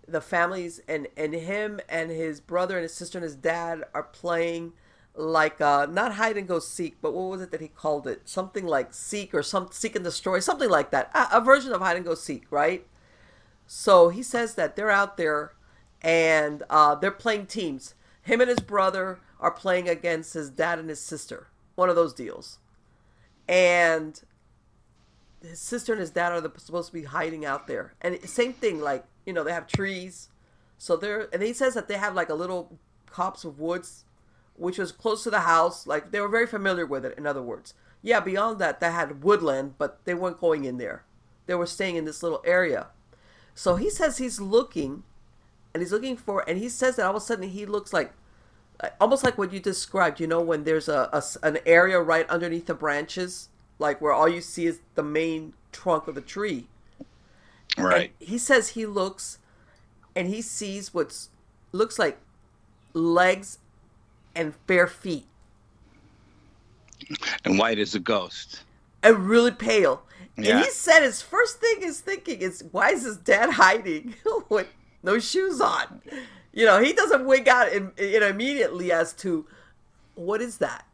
the 0.06 0.22
families 0.22 0.80
and, 0.88 1.06
and 1.18 1.34
him 1.34 1.78
and 1.86 2.10
his 2.10 2.40
brother 2.40 2.78
and 2.78 2.82
his 2.82 2.94
sister 2.94 3.18
and 3.18 3.24
his 3.24 3.36
dad 3.36 3.84
are 3.92 4.04
playing 4.04 4.72
like 5.14 5.60
uh, 5.60 5.86
not 5.90 6.14
hide 6.14 6.38
and 6.38 6.48
go 6.48 6.58
seek, 6.60 6.96
but 7.02 7.12
what 7.12 7.28
was 7.28 7.42
it 7.42 7.50
that 7.50 7.60
he 7.60 7.68
called 7.68 8.06
it? 8.06 8.26
Something 8.26 8.66
like 8.66 8.94
seek 8.94 9.34
or 9.34 9.42
some 9.42 9.68
seek 9.70 9.94
and 9.94 10.04
destroy, 10.04 10.40
something 10.40 10.70
like 10.70 10.90
that. 10.92 11.10
A, 11.14 11.36
a 11.36 11.40
version 11.42 11.72
of 11.72 11.82
hide 11.82 11.96
and 11.96 12.06
go 12.06 12.14
seek, 12.14 12.44
right? 12.50 12.86
So 13.66 14.08
he 14.08 14.22
says 14.22 14.54
that 14.54 14.76
they're 14.76 14.90
out 14.90 15.18
there 15.18 15.52
and 16.00 16.62
uh, 16.70 16.94
they're 16.94 17.10
playing 17.10 17.46
teams. 17.46 17.94
Him 18.22 18.40
and 18.40 18.48
his 18.48 18.60
brother 18.60 19.20
are 19.40 19.50
playing 19.50 19.90
against 19.90 20.32
his 20.32 20.48
dad 20.48 20.78
and 20.78 20.88
his 20.88 21.00
sister. 21.00 21.48
One 21.74 21.90
of 21.90 21.96
those 21.96 22.14
deals 22.14 22.58
and 23.48 24.20
his 25.42 25.58
sister 25.58 25.92
and 25.92 26.00
his 26.00 26.10
dad 26.10 26.32
are 26.32 26.40
the, 26.40 26.52
supposed 26.56 26.88
to 26.88 26.92
be 26.92 27.04
hiding 27.04 27.44
out 27.44 27.66
there. 27.66 27.94
And 28.00 28.20
same 28.28 28.52
thing, 28.52 28.80
like 28.80 29.04
you 29.24 29.32
know, 29.32 29.44
they 29.44 29.52
have 29.52 29.66
trees, 29.66 30.28
so 30.76 30.96
they're 30.96 31.28
and 31.32 31.42
he 31.42 31.52
says 31.52 31.74
that 31.74 31.88
they 31.88 31.96
have 31.96 32.14
like 32.14 32.28
a 32.28 32.34
little 32.34 32.78
copse 33.06 33.44
of 33.44 33.58
woods, 33.58 34.04
which 34.56 34.78
was 34.78 34.92
close 34.92 35.24
to 35.24 35.30
the 35.30 35.40
house. 35.40 35.86
Like 35.86 36.10
they 36.10 36.20
were 36.20 36.28
very 36.28 36.46
familiar 36.46 36.86
with 36.86 37.04
it. 37.04 37.16
In 37.16 37.26
other 37.26 37.42
words, 37.42 37.74
yeah. 38.02 38.20
Beyond 38.20 38.58
that, 38.58 38.80
they 38.80 38.90
had 38.90 39.22
woodland, 39.22 39.74
but 39.78 40.04
they 40.04 40.14
weren't 40.14 40.40
going 40.40 40.64
in 40.64 40.78
there. 40.78 41.04
They 41.46 41.54
were 41.54 41.66
staying 41.66 41.96
in 41.96 42.04
this 42.04 42.22
little 42.22 42.42
area. 42.44 42.88
So 43.54 43.76
he 43.76 43.90
says 43.90 44.18
he's 44.18 44.40
looking, 44.40 45.02
and 45.74 45.82
he's 45.82 45.92
looking 45.92 46.16
for, 46.16 46.48
and 46.48 46.58
he 46.58 46.68
says 46.68 46.96
that 46.96 47.06
all 47.06 47.16
of 47.16 47.16
a 47.16 47.20
sudden 47.20 47.48
he 47.48 47.66
looks 47.66 47.92
like 47.92 48.12
almost 49.00 49.24
like 49.24 49.38
what 49.38 49.52
you 49.52 49.60
described. 49.60 50.20
You 50.20 50.26
know, 50.26 50.40
when 50.40 50.64
there's 50.64 50.88
a, 50.88 51.08
a 51.12 51.22
an 51.46 51.58
area 51.66 52.00
right 52.00 52.28
underneath 52.28 52.66
the 52.66 52.74
branches, 52.74 53.48
like 53.78 54.00
where 54.00 54.12
all 54.12 54.28
you 54.28 54.40
see 54.40 54.66
is 54.66 54.80
the 54.94 55.02
main 55.02 55.54
trunk 55.72 56.08
of 56.08 56.14
the 56.14 56.20
tree. 56.20 56.66
Right. 57.76 58.12
And 58.20 58.28
he 58.28 58.38
says 58.38 58.70
he 58.70 58.86
looks, 58.86 59.38
and 60.14 60.28
he 60.28 60.42
sees 60.42 60.92
what's 60.92 61.30
looks 61.72 61.98
like 61.98 62.18
legs 62.92 63.58
and 64.34 64.54
bare 64.66 64.86
feet. 64.86 65.26
And 67.44 67.58
white 67.58 67.78
as 67.78 67.94
a 67.94 68.00
ghost. 68.00 68.62
And 69.02 69.28
really 69.28 69.52
pale. 69.52 70.02
Yeah. 70.36 70.56
And 70.56 70.64
he 70.64 70.70
said 70.70 71.02
his 71.02 71.22
first 71.22 71.60
thing 71.60 71.78
is 71.82 72.00
thinking 72.00 72.40
is 72.40 72.64
why 72.70 72.90
is 72.90 73.04
his 73.04 73.16
dad 73.16 73.50
hiding 73.50 74.14
with 74.48 74.68
no 75.02 75.18
shoes 75.18 75.60
on? 75.60 76.00
You 76.58 76.64
know, 76.64 76.82
he 76.82 76.92
doesn't 76.92 77.24
wig 77.24 77.46
out 77.46 77.72
in, 77.72 77.92
know, 77.96 78.26
immediately 78.26 78.90
as 78.90 79.12
to 79.12 79.46
what 80.16 80.42
is 80.42 80.58
that. 80.58 80.84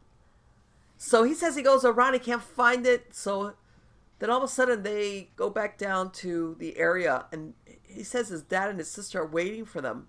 So 0.95 1.23
he 1.23 1.33
says 1.33 1.55
he 1.55 1.63
goes 1.63 1.83
around, 1.83 2.13
he 2.13 2.19
can't 2.19 2.43
find 2.43 2.85
it. 2.85 3.15
So 3.15 3.55
then 4.19 4.29
all 4.29 4.37
of 4.37 4.43
a 4.43 4.47
sudden 4.47 4.83
they 4.83 5.29
go 5.35 5.49
back 5.49 5.79
down 5.79 6.11
to 6.21 6.55
the 6.59 6.77
area, 6.77 7.25
and 7.31 7.55
he 7.81 8.03
says 8.03 8.27
his 8.27 8.43
dad 8.43 8.69
and 8.69 8.77
his 8.77 8.91
sister 8.91 9.21
are 9.21 9.25
waiting 9.25 9.65
for 9.65 9.81
them. 9.81 10.05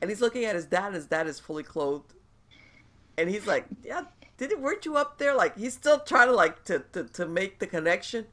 And 0.00 0.08
he's 0.10 0.22
looking 0.22 0.46
at 0.46 0.54
his 0.54 0.64
dad, 0.64 0.86
and 0.86 0.94
his 0.94 1.06
dad 1.06 1.26
is 1.26 1.38
fully 1.38 1.64
clothed. 1.64 2.14
And 3.18 3.28
he's 3.28 3.46
like, 3.46 3.66
"Yeah, 3.84 4.04
did 4.38 4.52
it? 4.52 4.58
Weren't 4.58 4.86
you 4.86 4.96
up 4.96 5.18
there?" 5.18 5.34
Like 5.34 5.58
he's 5.58 5.74
still 5.74 6.00
trying 6.00 6.28
to 6.28 6.34
like 6.34 6.64
to 6.64 6.78
to, 6.94 7.04
to 7.04 7.26
make 7.26 7.58
the 7.58 7.66
connection. 7.66 8.24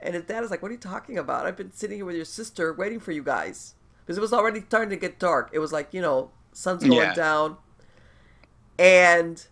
And 0.00 0.14
his 0.14 0.24
dad 0.24 0.44
is 0.44 0.50
like, 0.50 0.62
"What 0.62 0.70
are 0.70 0.74
you 0.74 0.80
talking 0.80 1.18
about? 1.18 1.44
I've 1.44 1.58
been 1.58 1.72
sitting 1.72 1.98
here 1.98 2.06
with 2.06 2.16
your 2.16 2.24
sister, 2.24 2.72
waiting 2.72 3.00
for 3.00 3.12
you 3.12 3.22
guys." 3.22 3.74
Because 4.04 4.18
it 4.18 4.20
was 4.20 4.32
already 4.32 4.60
starting 4.62 4.90
to 4.90 4.96
get 4.96 5.18
dark. 5.18 5.50
It 5.52 5.58
was 5.60 5.72
like 5.72 5.94
you 5.94 6.02
know, 6.02 6.30
sun's 6.52 6.84
going 6.84 6.98
yeah. 6.98 7.14
down, 7.14 7.56
and 8.78 9.46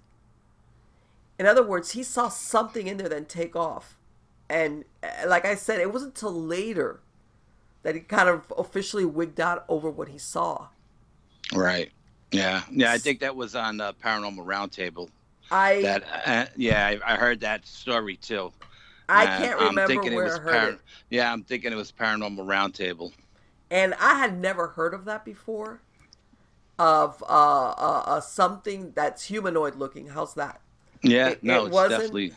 in 1.39 1.47
other 1.47 1.63
words, 1.63 1.93
he 1.93 2.03
saw 2.03 2.29
something 2.29 2.87
in 2.87 2.97
there 2.99 3.09
then 3.09 3.25
take 3.25 3.57
off, 3.57 3.97
and 4.49 4.85
uh, 5.03 5.29
like 5.29 5.45
I 5.45 5.55
said, 5.55 5.81
it 5.81 5.93
wasn't 5.93 6.15
until 6.15 6.33
later 6.33 7.01
that 7.83 7.95
he 7.95 8.03
kind 8.03 8.29
of 8.29 8.53
officially 8.59 9.05
wigged 9.05 9.41
out 9.41 9.65
over 9.69 9.91
what 9.91 10.09
he 10.09 10.19
saw. 10.19 10.69
Right. 11.53 11.93
Yeah. 12.31 12.63
Yeah. 12.71 12.93
I 12.93 12.99
think 12.99 13.21
that 13.21 13.37
was 13.37 13.55
on 13.55 13.81
uh, 13.81 13.93
Paranormal 13.93 14.45
Roundtable. 14.45 15.11
I 15.51 15.75
That. 15.83 16.05
Uh, 16.27 16.47
yeah, 16.57 16.87
I, 16.87 17.15
I 17.15 17.17
heard 17.17 17.41
that 17.41 17.67
story 17.67 18.17
too. 18.17 18.53
I 19.09 19.27
Uh, 19.27 19.37
can't 19.39 19.59
remember 19.61 19.81
I'm 20.01 20.03
thinking 20.03 20.13
it 20.13 20.17
where 20.17 20.25
was 20.25 20.39
I 20.39 20.41
heard 20.41 20.61
par- 20.61 20.69
it, 20.69 20.81
Yeah, 21.11 21.33
I'm 21.33 21.45
thinking 21.45 21.73
it 21.73 21.77
was 21.77 21.93
Paranormal 21.93 22.45
Roundtable. 22.47 23.13
And 23.73 23.95
I 23.95 24.19
had 24.19 24.39
never 24.39 24.69
heard 24.69 24.95
of 24.95 25.07
that 25.07 25.25
before. 25.25 25.81
Of 26.79 27.23
uh, 27.23 27.27
uh, 27.27 28.03
uh 28.07 28.21
something 28.21 28.93
that's 28.95 29.25
humanoid 29.25 29.77
looking. 29.77 30.09
How's 30.09 30.35
that? 30.35 30.61
Yeah. 31.03 31.31
It- 31.31 31.43
no, 31.43 31.63
it 31.63 31.67
it's 31.67 31.75
wasn't- 31.75 32.01
definitely. 32.01 32.33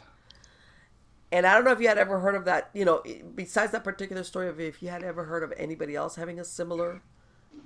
And 1.31 1.45
I 1.45 1.53
don't 1.53 1.65
know 1.65 1.71
if 1.71 1.81
you 1.81 1.88
had 1.88 1.97
ever 1.97 2.19
heard 2.19 2.36
of 2.36 2.45
that. 2.45 2.69
You 2.73 2.86
know, 2.86 3.03
besides 3.33 3.71
that 3.73 3.83
particular 3.83 4.23
story 4.23 4.47
of 4.47 4.59
if 4.59 4.81
you 4.81 4.89
had 4.89 5.03
ever 5.03 5.25
heard 5.25 5.43
of 5.43 5.51
anybody 5.57 5.95
else 5.95 6.15
having 6.15 6.39
a 6.39 6.45
similar 6.45 7.01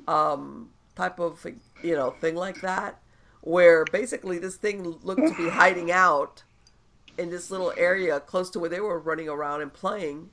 um, 0.08 0.70
type 0.96 1.20
of 1.20 1.46
you 1.84 1.94
know 1.96 2.12
thing 2.12 2.36
like 2.36 2.62
that, 2.62 3.00
where 3.42 3.86
basically 3.86 4.40
this 4.40 4.56
thing 4.56 4.98
looked 5.04 5.22
to 5.22 5.36
be 5.36 5.50
hiding 5.50 5.92
out 5.92 6.44
in 7.18 7.30
this 7.30 7.52
little 7.52 7.74
area 7.78 8.20
close 8.20 8.50
to 8.52 8.60
where 8.60 8.70
they 8.70 8.80
were 8.80 8.98
running 8.98 9.30
around 9.30 9.62
and 9.62 9.74
playing. 9.74 10.30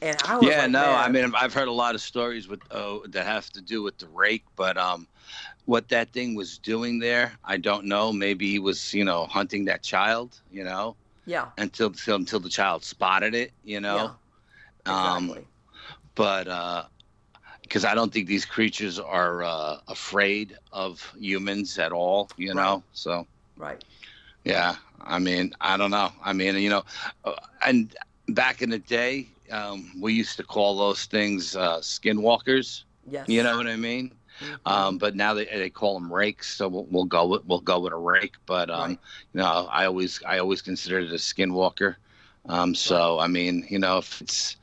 And 0.00 0.18
I 0.22 0.36
was 0.38 0.56
Yeah, 0.56 0.56
like, 0.56 0.68
no, 0.68 0.94
I 0.94 1.08
mean, 1.08 1.32
I've 1.34 1.54
heard 1.54 1.68
a 1.68 1.72
lot 1.72 1.94
of 1.94 2.00
stories 2.00 2.48
with 2.48 2.60
uh, 2.70 2.98
that 3.10 3.26
have 3.26 3.50
to 3.50 3.62
do 3.62 3.82
with 3.82 3.98
the 3.98 4.08
rake, 4.08 4.44
but 4.56 4.76
um, 4.76 5.08
what 5.64 5.88
that 5.88 6.12
thing 6.12 6.34
was 6.34 6.58
doing 6.58 6.98
there, 6.98 7.38
I 7.44 7.56
don't 7.56 7.86
know. 7.86 8.12
Maybe 8.12 8.48
he 8.50 8.58
was, 8.58 8.92
you 8.94 9.04
know, 9.04 9.26
hunting 9.26 9.64
that 9.66 9.82
child, 9.82 10.40
you 10.50 10.64
know, 10.64 10.96
yeah, 11.26 11.50
until 11.56 11.88
until, 11.88 12.16
until 12.16 12.40
the 12.40 12.48
child 12.48 12.84
spotted 12.84 13.34
it, 13.34 13.52
you 13.62 13.80
know. 13.80 14.12
Um, 14.86 15.34
exactly. 15.34 15.48
but 16.14 16.48
uh 16.48 16.84
because 17.62 17.84
I 17.84 17.94
don't 17.94 18.12
think 18.12 18.26
these 18.28 18.44
creatures 18.44 18.98
are 18.98 19.42
uh, 19.42 19.78
afraid 19.88 20.56
of 20.72 21.14
humans 21.18 21.78
at 21.78 21.92
all, 21.92 22.30
you 22.36 22.54
know. 22.54 22.82
Right. 22.82 22.84
So 22.92 23.26
right. 23.56 23.84
yeah, 24.44 24.76
I 25.00 25.18
mean, 25.18 25.52
I 25.60 25.76
don't 25.76 25.90
know. 25.90 26.10
I 26.22 26.32
mean, 26.32 26.56
you 26.56 26.70
know, 26.70 26.84
uh, 27.24 27.34
and 27.64 27.94
back 28.28 28.62
in 28.62 28.70
the 28.70 28.78
day, 28.78 29.28
um, 29.50 29.92
we 30.00 30.12
used 30.14 30.36
to 30.38 30.42
call 30.44 30.76
those 30.76 31.04
things 31.06 31.56
uh, 31.56 31.78
skinwalkers. 31.78 32.84
Yes. 33.08 33.28
You 33.28 33.42
know 33.42 33.56
what 33.56 33.66
I 33.66 33.76
mean? 33.76 34.12
Mhm. 34.40 34.58
Um, 34.66 34.98
but 34.98 35.14
now 35.16 35.32
they 35.32 35.46
they 35.46 35.70
call 35.70 35.94
them 35.98 36.12
rakes, 36.12 36.54
so 36.56 36.68
we'll, 36.68 36.86
we'll 36.90 37.04
go 37.04 37.26
with 37.26 37.44
we'll 37.46 37.60
go 37.60 37.80
with 37.80 37.92
a 37.92 37.96
rake. 37.96 38.34
But 38.44 38.68
um, 38.68 38.80
Right. 38.80 38.98
you 39.32 39.40
know, 39.40 39.68
I 39.70 39.86
always 39.86 40.20
I 40.26 40.38
always 40.38 40.60
considered 40.60 41.04
it 41.04 41.10
a 41.12 41.14
skinwalker. 41.14 41.96
Um, 42.48 42.74
so 42.74 43.18
I 43.18 43.28
mean, 43.28 43.66
you 43.70 43.78
know, 43.78 43.98
if 43.98 44.20
it's 44.20 44.56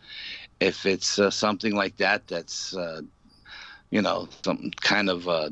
if 0.60 0.86
it's 0.86 1.18
uh, 1.20 1.32
something 1.32 1.74
like 1.76 1.98
that, 1.98 2.28
that's 2.28 2.76
uh, 2.76 3.02
you 3.90 4.02
know 4.02 4.28
some 4.46 4.70
kind 4.82 5.10
of 5.10 5.28
uh, 5.28 5.50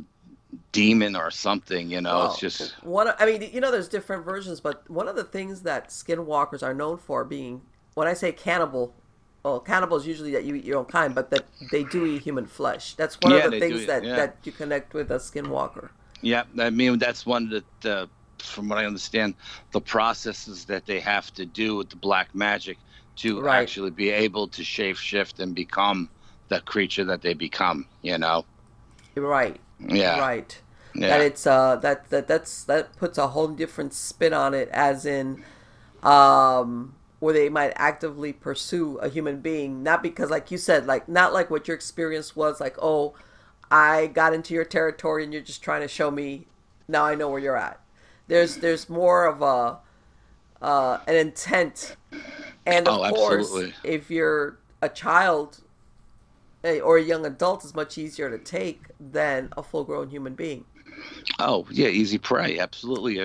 demon 0.71 1.15
or 1.15 1.32
something. 1.32 1.89
You 1.89 2.01
know, 2.01 2.27
it's 2.27 2.39
just 2.39 2.73
one. 2.84 3.07
of- 3.07 3.15
I 3.19 3.25
mean, 3.25 3.49
you 3.51 3.59
know, 3.59 3.71
there's 3.71 3.89
different 3.89 4.23
versions, 4.23 4.59
but 4.61 4.88
one 4.89 5.07
of 5.07 5.15
the 5.15 5.23
things 5.23 5.61
that 5.61 5.89
skinwalkers 5.89 6.61
are 6.61 6.73
known 6.75 6.97
for 6.97 7.23
being, 7.25 7.61
when 7.95 8.07
I 8.07 8.13
say 8.13 8.32
cannibal, 8.32 8.93
well, 9.43 9.59
cannibals 9.59 10.05
usually 10.07 10.31
that 10.31 10.43
you 10.45 10.55
eat 10.55 10.63
your 10.65 10.77
own 10.79 10.85
kind, 10.85 11.15
but 11.15 11.29
that 11.31 11.47
they 11.59 11.83
do 11.83 12.05
eat 12.05 12.23
human 12.23 12.45
flesh. 12.45 12.95
That's 12.95 13.19
one 13.21 13.31
Yeah, 13.31 13.37
of 13.37 13.43
the 13.43 13.51
things 13.51 13.85
that 13.85 14.03
yeah. 14.03 14.15
that 14.15 14.39
you 14.43 14.51
connect 14.51 14.93
with 14.93 15.11
a 15.11 15.15
skinwalker. 15.17 15.89
yeah. 16.21 16.43
I 16.59 16.69
mean, 16.69 16.99
that's 16.99 17.25
one 17.25 17.51
of 17.53 17.63
the, 17.81 17.91
uh, 18.03 18.07
from 18.39 18.69
what 18.69 18.77
I 18.79 18.85
understand, 18.85 19.35
the 19.71 19.81
processes 19.81 20.65
that 20.65 20.85
they 20.85 20.99
have 20.99 21.31
to 21.33 21.45
do 21.45 21.75
with 21.75 21.89
the 21.89 21.95
black 21.95 22.33
magic 22.33 22.79
to 23.17 23.43
Right. 23.43 23.47
actually 23.47 23.91
be 23.91 24.09
able 24.09 24.47
to 24.49 24.63
shape 24.63 24.97
shift 24.97 25.39
and 25.39 25.53
become 25.55 26.09
the 26.49 26.61
creature 26.61 27.05
that 27.05 27.21
they 27.21 27.33
become. 27.33 27.87
You 28.01 28.17
know. 28.17 28.45
Right. 29.15 29.59
Yeah. 29.79 30.23
Right. 30.23 30.61
Yeah. 30.95 31.07
That 31.07 31.21
it's 31.21 31.45
uh 31.47 31.75
that 31.77 32.09
that 32.09 32.27
that's 32.27 32.63
that 32.65 32.95
puts 32.97 33.17
a 33.17 33.27
whole 33.29 33.47
different 33.49 33.93
spin 33.93 34.33
on 34.33 34.53
it, 34.53 34.69
as 34.69 35.05
in, 35.05 35.39
um, 36.03 36.95
where 37.22 37.34
they 37.36 37.49
might 37.49 37.74
actively 37.78 38.34
pursue 38.34 38.97
a 38.99 39.09
human 39.09 39.41
being, 39.41 39.84
not 39.84 40.03
because, 40.03 40.32
like 40.32 40.51
you 40.51 40.59
said, 40.59 40.88
like 40.88 41.09
not 41.09 41.34
like 41.34 41.51
what 41.51 41.69
your 41.69 41.76
experience 41.76 42.36
was, 42.36 42.61
like 42.61 42.78
oh, 42.82 43.15
I 43.72 44.07
got 44.07 44.34
into 44.36 44.53
your 44.55 44.65
territory 44.65 45.26
and 45.26 45.34
you're 45.34 45.43
just 45.43 45.63
trying 45.63 45.82
to 45.84 45.89
show 45.89 46.11
me. 46.11 46.47
Now 46.89 47.05
I 47.05 47.15
know 47.15 47.30
where 47.30 47.41
you're 47.41 47.57
at. 47.57 47.82
There's 48.28 48.59
there's 48.59 48.89
more 48.89 49.28
of 49.28 49.43
a 49.43 49.80
uh, 50.65 50.99
an 51.07 51.15
intent, 51.15 51.97
and 52.65 52.88
of 52.88 52.97
Oh, 52.99 53.03
course, 53.03 53.65
if 53.84 54.11
you're 54.11 54.59
a 54.82 54.89
child 54.89 55.59
eh, 56.63 56.80
or 56.80 56.97
a 56.97 57.03
young 57.03 57.26
adult, 57.26 57.63
is 57.65 57.76
much 57.76 57.97
easier 57.97 58.30
to 58.30 58.38
take 58.39 58.86
than 58.99 59.49
a 59.57 59.63
full-grown 59.63 60.09
human 60.09 60.36
being. 60.36 60.65
Oh 61.39 61.65
yeah, 61.72 61.88
easy 61.88 62.17
prey. 62.17 62.59
Absolutely. 62.59 63.19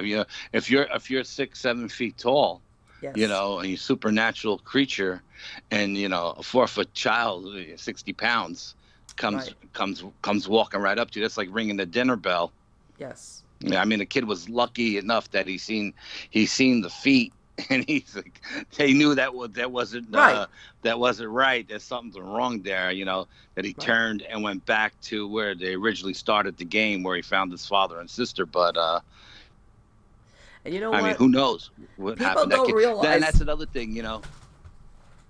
If 0.53 0.71
you're 0.71 0.87
if 0.95 1.11
you're 1.11 1.25
six 1.25 1.61
seven 1.61 1.89
feet 1.89 2.19
tall, 2.19 2.63
Yes. 3.07 3.17
you 3.17 3.29
know, 3.29 3.61
a 3.63 3.77
supernatural 3.77 4.59
creature, 4.59 5.23
and 5.71 5.97
you 5.97 6.09
know 6.09 6.35
a 6.37 6.43
four 6.43 6.67
foot 6.67 6.95
child, 6.95 7.47
sixty 7.77 8.13
pounds, 8.13 8.75
comes 9.17 9.49
Right. 9.49 9.73
comes 9.73 10.05
comes 10.23 10.49
walking 10.49 10.81
right 10.81 10.99
up 10.99 11.11
to 11.13 11.19
you. 11.21 11.25
That's 11.25 11.37
like 11.39 11.49
ringing 11.53 11.77
the 11.77 11.87
dinner 11.87 12.17
bell. 12.17 12.53
Yes. 12.99 13.43
Yeah, 13.61 13.81
I 13.81 13.85
mean, 13.85 13.99
the 14.01 14.07
kid 14.07 14.25
was 14.27 14.49
lucky 14.49 14.99
enough 14.99 15.31
that 15.31 15.47
he 15.49 15.59
seen 15.59 15.95
he 16.31 16.47
seen 16.47 16.83
the 16.83 16.91
feet, 16.91 17.33
and 17.71 17.85
he's 17.87 18.15
like, 18.17 18.41
they 18.77 18.93
knew 18.93 19.15
that 19.15 19.35
was 19.35 19.51
that 19.53 19.71
wasn't 19.73 20.15
uh, 20.15 20.19
Right. 20.19 20.47
that 20.83 20.99
wasn't 20.99 21.31
right. 21.31 21.67
There's 21.67 21.85
something 21.85 22.23
wrong 22.23 22.63
there, 22.63 22.91
you 22.91 23.05
know. 23.05 23.29
That 23.55 23.65
he 23.65 23.75
Right. 23.77 23.85
turned 23.87 24.23
and 24.23 24.43
went 24.43 24.67
back 24.67 25.01
to 25.03 25.27
where 25.29 25.55
they 25.55 25.75
originally 25.75 26.15
started 26.15 26.57
the 26.57 26.65
game, 26.65 27.03
where 27.03 27.17
he 27.17 27.23
found 27.23 27.53
his 27.53 27.67
father 27.67 27.99
and 28.01 28.11
sister. 28.11 28.47
But 28.47 28.77
uh, 28.77 29.01
And 30.67 30.75
you 30.75 30.81
know 30.81 30.93
I 30.93 31.01
what? 31.01 31.07
mean, 31.11 31.17
who 31.17 31.29
knows 31.29 31.71
what 31.97 32.17
People 32.19 32.27
happened? 32.27 32.51
don't 32.51 32.67
kid, 32.67 32.75
realize- 32.75 33.03
Then 33.05 33.21
that's 33.21 33.41
another 33.41 33.67
thing, 33.67 33.93
you 33.95 34.03
know. 34.03 34.21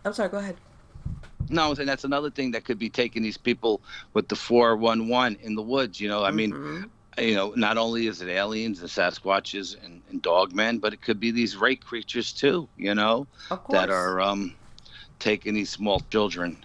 I'm 0.03 0.15
sorry. 0.15 0.31
Go 0.31 0.39
ahead. 0.39 0.57
No, 1.51 1.69
I'm 1.69 1.75
saying 1.77 1.87
that's 1.87 2.05
another 2.05 2.31
thing 2.31 2.53
that 2.53 2.65
could 2.65 2.79
be 2.79 2.89
taking 2.89 3.23
these 3.23 3.37
people 3.37 3.83
with 4.15 4.29
the 4.29 4.35
four 4.35 4.77
one 4.77 5.09
one 5.09 5.37
in 5.43 5.55
the 5.55 5.61
woods. 5.63 6.01
You 6.01 6.09
know, 6.09 6.25
I 6.25 6.31
mean, 6.31 6.53
Mhm. 6.53 6.89
you 7.19 7.35
know, 7.35 7.53
not 7.55 7.77
only 7.77 8.07
is 8.07 8.23
it 8.23 8.29
aliens 8.31 8.81
and 8.81 8.89
Sasquatches 8.89 9.77
and, 9.85 10.01
and 10.11 10.23
dogmen, 10.23 10.81
but 10.81 10.95
it 10.95 11.03
could 11.03 11.21
be 11.21 11.31
these 11.31 11.55
rake 11.55 11.85
creatures 11.85 12.33
too, 12.33 12.67
you 12.79 12.95
know, 12.95 13.27
of 13.51 13.63
course. 13.63 13.79
that 13.79 13.91
are 13.91 14.21
um, 14.23 14.55
taking 15.19 15.53
these 15.53 15.69
small 15.69 16.01
children. 16.11 16.57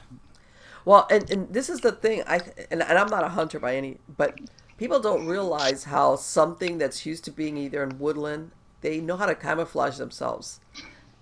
Well, 0.86 1.08
and, 1.12 1.30
and 1.30 1.54
this 1.54 1.70
is 1.70 1.82
the 1.82 1.92
thing. 1.92 2.24
I 2.26 2.40
and, 2.72 2.82
and 2.82 2.98
I'm 2.98 3.10
not 3.10 3.26
a 3.26 3.30
hunter 3.30 3.60
by 3.60 3.76
any, 3.76 3.98
but 4.18 4.40
people 4.78 5.00
don't 5.02 5.28
realize 5.28 5.84
how 5.84 6.16
something 6.16 6.78
that's 6.80 7.06
used 7.06 7.26
to 7.26 7.32
being 7.32 7.56
either 7.58 7.84
in 7.84 8.00
woodland, 8.00 8.52
they 8.82 9.00
know 9.00 9.18
how 9.18 9.26
to 9.26 9.36
camouflage 9.36 9.98
themselves. 9.98 10.60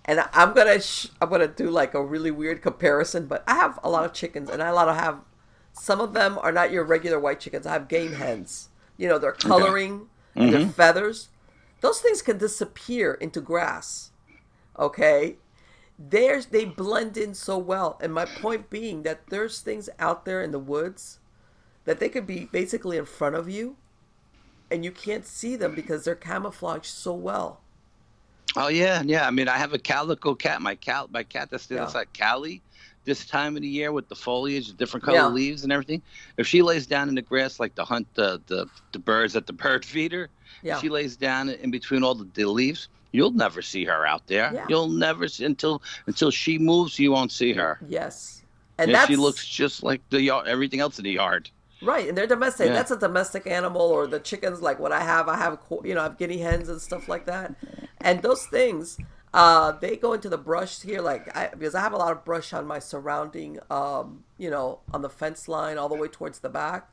And 0.06 0.22
I'm 0.34 0.54
gonna 0.54 0.82
sh- 0.82 1.08
I'm 1.22 1.30
gonna 1.30 1.48
do 1.48 1.70
like 1.70 1.94
a 1.94 2.04
really 2.04 2.32
weird 2.32 2.62
comparison, 2.62 3.28
but 3.28 3.44
I 3.48 3.56
have 3.56 3.80
a 3.84 3.90
lot 3.90 4.06
of 4.06 4.14
chickens, 4.14 4.50
and 4.50 4.64
I 4.64 4.70
a 4.70 4.74
lot 4.74 4.90
of 4.90 4.96
have. 4.96 5.20
Some 5.74 6.02
of 6.02 6.14
them 6.14 6.38
are 6.42 6.52
not 6.52 6.72
your 6.72 6.84
regular 6.84 7.20
white 7.20 7.40
chickens. 7.40 7.66
I 7.66 7.74
have 7.74 7.88
game 7.88 8.14
hens. 8.14 8.70
You 8.98 9.08
know, 9.08 9.20
their 9.20 9.32
coloring 9.32 10.08
and 10.36 10.52
their 10.52 10.62
mm-hmm. 10.62 10.72
feathers. 10.72 11.30
Those 11.82 12.02
things 12.02 12.22
can 12.22 12.38
disappear 12.38 13.14
into 13.14 13.40
grass. 13.40 14.12
Okay, 14.78 15.38
there's 16.00 16.48
they 16.48 16.64
blend 16.64 17.18
in 17.18 17.34
so 17.34 17.58
well 17.58 18.00
and 18.02 18.14
my 18.14 18.24
point 18.24 18.70
being 18.70 19.04
that 19.04 19.28
there's 19.28 19.60
things 19.60 19.90
out 20.00 20.24
there 20.24 20.42
in 20.42 20.52
the 20.52 20.60
woods 20.60 21.20
that 21.84 22.00
they 22.00 22.08
could 22.08 22.26
be 22.26 22.46
basically 22.46 22.98
in 22.98 23.06
front 23.06 23.36
of 23.36 23.50
you 23.50 23.76
and 24.72 24.84
you 24.86 24.92
can't 24.92 25.26
see 25.26 25.56
them 25.56 25.74
because 25.76 26.04
they're 26.04 26.16
camouflaged 26.16 26.86
so 26.86 27.14
well 27.14 27.62
Oh 28.56 28.68
yeah, 28.68 29.04
yeah. 29.06 29.28
I 29.28 29.30
mean, 29.32 29.48
I 29.48 29.58
have 29.58 29.74
a 29.74 29.78
calico 29.78 30.34
cat. 30.34 30.60
My 30.60 30.74
cat, 30.74 31.12
my 31.12 31.22
cat 31.22 31.50
that's 31.52 31.70
Yeah. 31.70 31.84
outside 31.84 32.12
Cali. 32.14 32.64
This 33.06 33.24
time 33.28 33.56
of 33.56 33.62
the 33.62 33.68
year 33.68 33.92
with 33.92 34.10
the 34.10 34.16
foliage, 34.16 34.70
the 34.70 34.74
different 34.74 35.04
color 35.04 35.18
Yeah. 35.18 35.28
leaves 35.28 35.62
and 35.64 35.72
everything. 35.72 36.02
If 36.38 36.48
she 36.48 36.64
lays 36.64 36.88
down 36.88 37.10
in 37.10 37.16
the 37.16 37.22
grass 37.22 37.60
like 37.60 37.76
to 37.76 37.84
hunt 37.86 38.08
the 38.16 38.42
the, 38.48 38.66
the 38.92 38.98
birds 38.98 39.36
at 39.36 39.46
the 39.46 39.54
bird 39.54 39.86
feeder, 39.94 40.30
yeah 40.64 40.80
she 40.80 40.90
lays 40.90 41.16
down 41.16 41.50
in 41.50 41.70
between 41.70 42.04
all 42.04 42.16
the, 42.16 42.28
the 42.34 42.46
leaves, 42.46 42.88
you'll 43.12 43.30
never 43.46 43.62
see 43.62 43.86
her 43.86 44.08
out 44.08 44.26
there. 44.26 44.52
Yeah. 44.52 44.66
You'll 44.68 44.90
never 44.90 45.28
see, 45.28 45.46
until 45.46 45.84
until 46.08 46.32
she 46.32 46.58
moves, 46.58 46.98
you 46.98 47.12
won't 47.12 47.32
see 47.32 47.54
her. 47.54 47.78
yes 47.88 48.42
and 48.80 48.90
And 48.90 48.96
that's 48.96 49.10
she 49.10 49.16
looks 49.16 49.48
just 49.48 49.84
like 49.84 50.02
the 50.10 50.22
yard, 50.24 50.48
everything 50.48 50.80
else 50.80 50.98
in 50.98 51.04
the 51.04 51.12
yard. 51.12 51.52
Right 51.82 52.08
and 52.10 52.18
they're 52.18 52.28
domestic 52.28 52.68
Yeah. 52.68 52.74
that's 52.74 52.92
a 52.92 52.98
domestic 52.98 53.48
animal 53.48 53.82
or 53.82 54.06
the 54.08 54.20
chickens 54.20 54.62
like 54.62 54.80
what 54.80 54.92
i 54.92 55.02
have 55.02 55.28
i 55.30 55.38
have 55.38 55.60
you 55.84 55.94
know 55.96 56.02
i 56.02 56.04
have 56.04 56.18
guinea 56.18 56.40
hens 56.40 56.68
and 56.70 56.82
stuff 56.82 57.08
like 57.08 57.26
that 57.26 57.56
and 58.02 58.22
those 58.22 58.46
things 58.48 58.98
uh 59.34 59.72
they 59.74 59.96
go 59.96 60.14
into 60.14 60.28
the 60.30 60.38
brush 60.38 60.82
here 60.82 61.02
like 61.02 61.34
I, 61.36 61.48
because 61.48 61.76
i 61.76 61.80
have 61.82 61.94
a 61.94 61.98
lot 61.98 62.12
of 62.12 62.26
brush 62.26 62.52
on 62.54 62.66
my 62.68 62.80
surrounding 62.80 63.60
um 63.70 64.24
you 64.38 64.50
know 64.50 64.80
on 64.94 65.02
the 65.02 65.10
fence 65.10 65.48
line 65.48 65.78
all 65.78 65.88
the 65.88 65.96
way 65.96 66.08
towards 66.08 66.40
the 66.40 66.50
back 66.50 66.90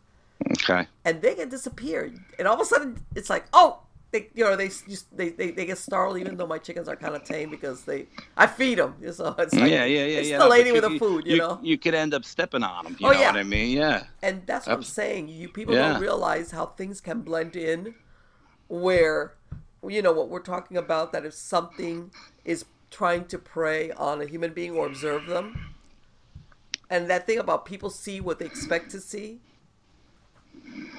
Okay. 0.53 0.87
and 1.05 1.23
they 1.23 1.35
can 1.35 1.49
disappear 1.49 2.13
and 2.39 2.47
all 2.47 2.55
of 2.55 2.61
a 2.61 2.65
sudden 2.67 2.99
it's 3.15 3.31
like 3.31 3.47
oh 3.55 3.81
they 4.17 4.29
you 4.35 4.45
know 4.45 4.57
they 4.57 4.69
just 4.69 5.15
they, 5.17 5.29
they, 5.31 5.51
they 5.51 5.67
get 5.67 5.79
startled 5.79 6.19
even 6.19 6.37
though 6.37 6.47
my 6.47 6.59
chickens 6.59 6.89
are 6.89 6.97
kind 6.97 7.15
of 7.15 7.25
tame 7.25 7.51
because 7.51 7.83
they 7.83 8.07
I 8.37 8.47
feed 8.47 8.79
them 8.79 8.95
so 9.13 9.35
it's 9.39 9.55
like 9.55 9.71
yeah, 9.71 9.85
yeah, 9.85 10.05
yeah, 10.05 10.19
it's 10.19 10.29
yeah. 10.29 10.39
the 10.39 10.45
no, 10.45 10.51
lady 10.51 10.73
with 10.73 10.83
the 10.83 10.99
food 10.99 11.27
you, 11.27 11.39
know 11.39 11.59
you 11.63 11.79
could 11.79 11.95
end 11.95 12.15
up 12.15 12.25
stepping 12.25 12.63
on 12.63 12.85
them. 12.85 12.97
You 12.99 13.09
Oh, 13.09 13.13
know 13.13 13.21
yeah. 13.21 13.27
what 13.33 13.37
I 13.37 13.43
mean? 13.43 13.77
Yeah. 13.77 14.05
and 14.23 14.43
that's 14.47 14.67
what 14.67 14.75
I'm 14.77 14.83
saying 14.83 15.29
you 15.29 15.49
people 15.49 15.75
Yeah. 15.75 15.93
don't 15.93 16.01
realize 16.01 16.51
how 16.51 16.67
things 16.67 17.01
can 17.01 17.21
blend 17.21 17.57
in 17.57 17.95
where 18.69 19.35
you 19.87 20.03
know 20.03 20.13
what 20.13 20.29
we're 20.29 20.41
talking 20.41 20.77
about 20.77 21.13
that 21.13 21.25
if 21.25 21.35
something 21.35 22.11
is 22.45 22.65
trying 22.91 23.25
to 23.27 23.39
prey 23.39 23.93
on 23.93 24.21
a 24.21 24.27
human 24.27 24.53
being 24.53 24.73
or 24.73 24.87
observe 24.87 25.27
them 25.27 25.75
and 26.89 27.11
that 27.11 27.27
thing 27.27 27.39
about 27.39 27.65
people 27.67 27.91
see 27.91 28.21
what 28.21 28.39
they 28.39 28.47
expect 28.47 28.91
to 28.91 29.01
see 29.01 29.41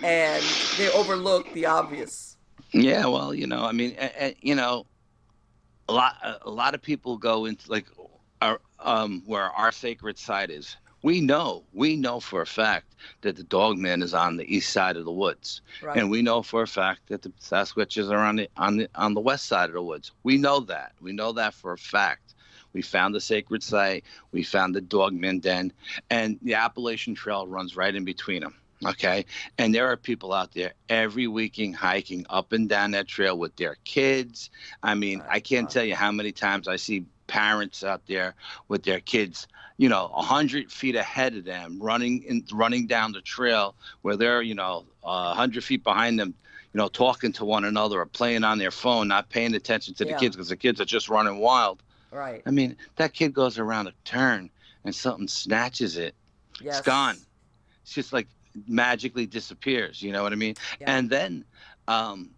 and 0.03 0.44
they 0.77 0.89
overlook 0.91 1.52
the 1.53 1.65
obvious 1.65 2.36
Yeah, 2.81 3.07
well, 3.07 3.33
you 3.33 3.47
know, 3.47 3.63
I 3.63 3.71
mean, 3.71 3.95
a- 3.99 4.25
a- 4.27 4.35
you 4.41 4.55
know, 4.55 4.85
a 5.89 5.93
lot 5.93 6.15
a 6.41 6.49
lot 6.49 6.75
of 6.75 6.81
people 6.81 7.17
go 7.17 7.45
into 7.45 7.69
like 7.71 7.87
our 8.41 8.59
um 8.79 9.23
where 9.25 9.49
our 9.51 9.71
sacred 9.71 10.17
site 10.17 10.49
is. 10.49 10.75
We 11.03 11.21
know, 11.21 11.63
we 11.73 11.95
know 11.95 12.19
for 12.19 12.41
a 12.41 12.45
fact 12.45 12.95
that 13.21 13.35
the 13.35 13.43
dog 13.43 13.77
man 13.77 14.01
is 14.01 14.13
on 14.13 14.35
the 14.35 14.53
east 14.53 14.71
side 14.73 14.97
of 14.97 15.05
the 15.05 15.11
woods, 15.11 15.61
right 15.81 15.97
and 15.97 16.09
we 16.09 16.21
know 16.21 16.41
for 16.41 16.63
a 16.63 16.67
fact 16.67 17.07
that 17.07 17.21
the 17.21 17.29
Sasquatches 17.39 18.11
are 18.11 18.17
on 18.17 18.35
the 18.37 18.49
on 18.57 18.77
the 18.77 18.89
on 18.95 19.13
the 19.13 19.21
west 19.21 19.45
side 19.47 19.69
of 19.69 19.73
the 19.73 19.81
woods. 19.83 20.11
We 20.23 20.37
know 20.37 20.59
that. 20.61 20.93
We 20.99 21.13
know 21.13 21.31
that 21.33 21.53
for 21.53 21.71
a 21.73 21.77
fact. 21.77 22.33
We 22.73 22.81
found 22.81 23.15
the 23.15 23.21
sacred 23.21 23.63
site. 23.63 24.03
We 24.31 24.43
found 24.43 24.75
the 24.75 24.81
dogman 24.81 25.39
den, 25.39 25.71
and 26.09 26.37
the 26.41 26.55
Appalachian 26.55 27.15
Trail 27.15 27.47
runs 27.47 27.75
right 27.75 27.95
in 27.95 28.03
between 28.03 28.41
them. 28.41 28.55
Okay, 28.85 29.25
and 29.57 29.73
there 29.73 29.87
are 29.87 29.97
people 29.97 30.33
out 30.33 30.53
there 30.53 30.73
every 30.87 31.25
weekend 31.27 31.75
hiking 31.75 32.25
up 32.29 32.51
and 32.51 32.69
down 32.69 32.91
that 32.91 33.07
trail 33.07 33.37
with 33.37 33.55
their 33.55 33.75
kids. 33.85 34.51
I 34.83 34.93
mean, 34.93 35.23
I 35.27 35.39
can't 35.39 35.67
tell 35.69 35.83
you 35.83 35.95
how 35.95 36.11
many 36.11 36.31
times 36.31 36.67
I 36.67 36.75
see 36.75 37.05
parents 37.25 37.83
out 37.83 38.05
there 38.07 38.35
with 38.67 38.83
their 38.83 38.99
kids, 38.99 39.47
you 39.77 39.89
know, 39.89 40.11
a 40.13 40.21
hundred 40.21 40.71
feet 40.71 40.95
ahead 40.95 41.35
of 41.35 41.43
them, 41.43 41.79
running 41.81 42.23
in, 42.23 42.45
running 42.53 42.85
down 42.85 43.13
the 43.13 43.21
trail 43.21 43.75
where 44.03 44.15
they're, 44.15 44.43
you 44.43 44.53
know, 44.53 44.85
a 45.03 45.33
hundred 45.33 45.63
feet 45.63 45.83
behind 45.83 46.19
them, 46.19 46.35
you 46.71 46.77
know, 46.77 46.87
talking 46.87 47.33
to 47.33 47.45
one 47.45 47.65
another 47.65 47.99
or 47.99 48.05
playing 48.05 48.43
on 48.43 48.59
their 48.59 48.71
phone, 48.71 49.07
not 49.07 49.29
paying 49.29 49.55
attention 49.55 49.95
to 49.95 50.05
the 50.05 50.11
Yeah. 50.11 50.17
kids 50.17 50.35
because 50.35 50.49
the 50.49 50.55
kids 50.55 50.79
are 50.79 50.85
just 50.85 51.09
running 51.09 51.39
wild. 51.39 51.81
right 52.11 52.43
I 52.45 52.51
mean, 52.51 52.77
that 52.97 53.13
kid 53.13 53.33
goes 53.33 53.57
around 53.57 53.87
a 53.87 53.93
turn 54.05 54.51
and 54.85 54.93
something 54.93 55.27
snatches 55.27 55.97
it. 55.97 56.13
yes. 56.61 56.77
It's 56.77 56.85
gone. 56.85 57.17
It's 57.83 57.93
just 57.93 58.13
like 58.13 58.27
magically 58.67 59.25
disappears. 59.25 60.01
You 60.01 60.11
know 60.11 60.23
what 60.23 60.34
I 60.34 60.35
mean? 60.35 60.55
Yeah. 60.79 60.95
And 60.97 61.09
then 61.09 61.45
um, 61.88 62.31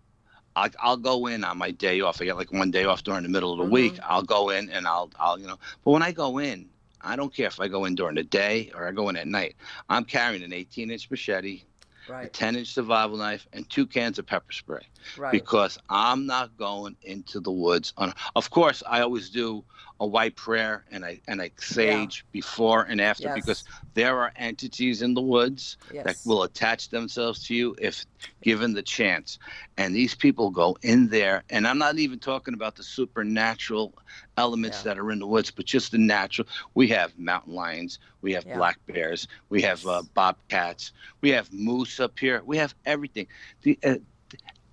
I, 0.56 0.70
I'll 0.80 0.98
go 0.98 1.28
in 1.28 1.44
on 1.44 1.58
my 1.58 1.72
day 1.72 2.02
off. 2.02 2.22
I 2.22 2.26
get 2.26 2.38
like 2.38 2.52
one 2.52 2.72
day 2.72 2.86
off 2.86 3.04
during 3.04 3.24
the 3.24 3.30
middle 3.30 3.52
of 3.54 3.60
the 3.60 3.66
Mhm. 3.66 3.72
week. 3.72 4.00
I'll 4.04 4.24
go 4.24 4.50
in 4.50 4.70
and 4.70 4.88
I'll, 4.88 5.10
I'll, 5.20 5.40
you 5.40 5.48
know. 5.48 5.58
But 5.84 5.92
when 5.92 6.04
I 6.04 6.12
go 6.12 6.40
in, 6.40 6.70
I 7.02 7.16
don't 7.16 7.34
care 7.34 7.48
if 7.48 7.60
I 7.62 7.68
go 7.70 7.86
in 7.86 7.96
during 7.96 8.16
the 8.16 8.24
day 8.24 8.72
or 8.76 8.88
I 8.88 8.92
go 8.92 9.08
in 9.10 9.16
at 9.16 9.28
night. 9.28 9.56
I'm 9.90 10.04
carrying 10.04 10.44
an 10.44 10.52
18-inch 10.52 11.10
machete, 11.10 11.64
a 12.10 12.28
10-inch 12.28 12.68
survival 12.74 13.18
knife, 13.18 13.48
and 13.54 13.70
two 13.70 13.86
cans 13.86 14.20
of 14.20 14.26
pepper 14.26 14.52
spray 14.52 14.82
right 15.18 15.32
because 15.32 15.78
I'm 15.90 16.26
not 16.26 16.58
going 16.58 16.98
into 17.04 17.40
the 17.40 17.52
woods. 17.52 17.94
On, 17.98 18.14
of 18.36 18.50
course, 18.50 18.84
I 18.86 19.00
always 19.00 19.30
do 19.30 19.64
a 20.02 20.08
white 20.08 20.36
prayer 20.36 20.86
and 20.92 21.04
I 21.04 21.20
and 21.28 21.42
I 21.42 21.52
sage 21.58 22.26
before 22.32 22.84
and 22.84 23.02
after 23.02 23.24
Yes. 23.24 23.36
because 23.36 23.64
there 23.96 24.18
are 24.20 24.32
entities 24.38 25.02
in 25.02 25.14
the 25.14 25.22
woods 25.22 25.78
yes. 25.94 26.06
that 26.06 26.18
will 26.26 26.44
attach 26.44 26.90
themselves 26.90 27.46
to 27.48 27.56
you 27.56 27.76
if 27.80 28.06
given 28.42 28.74
the 28.74 28.82
chance. 28.82 29.40
And 29.78 29.94
these 29.94 30.16
people 30.16 30.52
go 30.52 30.78
in 30.84 31.10
there, 31.10 31.44
and 31.50 31.68
I'm 31.68 31.78
not 31.78 31.98
even 32.00 32.18
talking 32.20 32.54
about 32.54 32.76
the 32.78 32.84
supernatural 32.84 33.94
elements 34.38 34.78
Yeah. 34.80 34.84
that 34.94 35.00
are 35.00 35.12
in 35.12 35.20
the 35.20 35.28
woods, 35.28 35.52
but 35.52 35.66
just 35.66 35.92
the 35.92 35.98
natural. 35.98 36.48
We 36.76 36.88
have 36.90 37.18
mountain 37.20 37.54
lions, 37.54 38.00
we 38.22 38.32
have 38.34 38.46
Yeah. 38.46 38.56
black 38.56 38.80
bears, 38.86 39.28
we 39.50 39.62
have 39.64 39.86
uh, 39.86 40.04
bobcats, 40.14 40.94
we 41.22 41.30
have 41.32 41.52
moose 41.52 42.00
up 42.00 42.18
here, 42.18 42.42
we 42.46 42.58
have 42.58 42.74
everything. 42.86 43.28
The, 43.64 43.78
uh, 43.84 43.96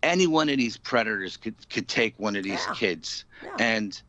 any 0.04 0.28
one 0.28 0.48
of 0.48 0.56
these 0.56 0.76
predators 0.76 1.36
could 1.36 1.68
could 1.68 1.88
take 1.88 2.14
one 2.16 2.36
of 2.36 2.44
these 2.44 2.64
Yeah. 2.68 2.74
kids, 2.74 3.24
yeah. 3.42 3.56
and 3.58 4.00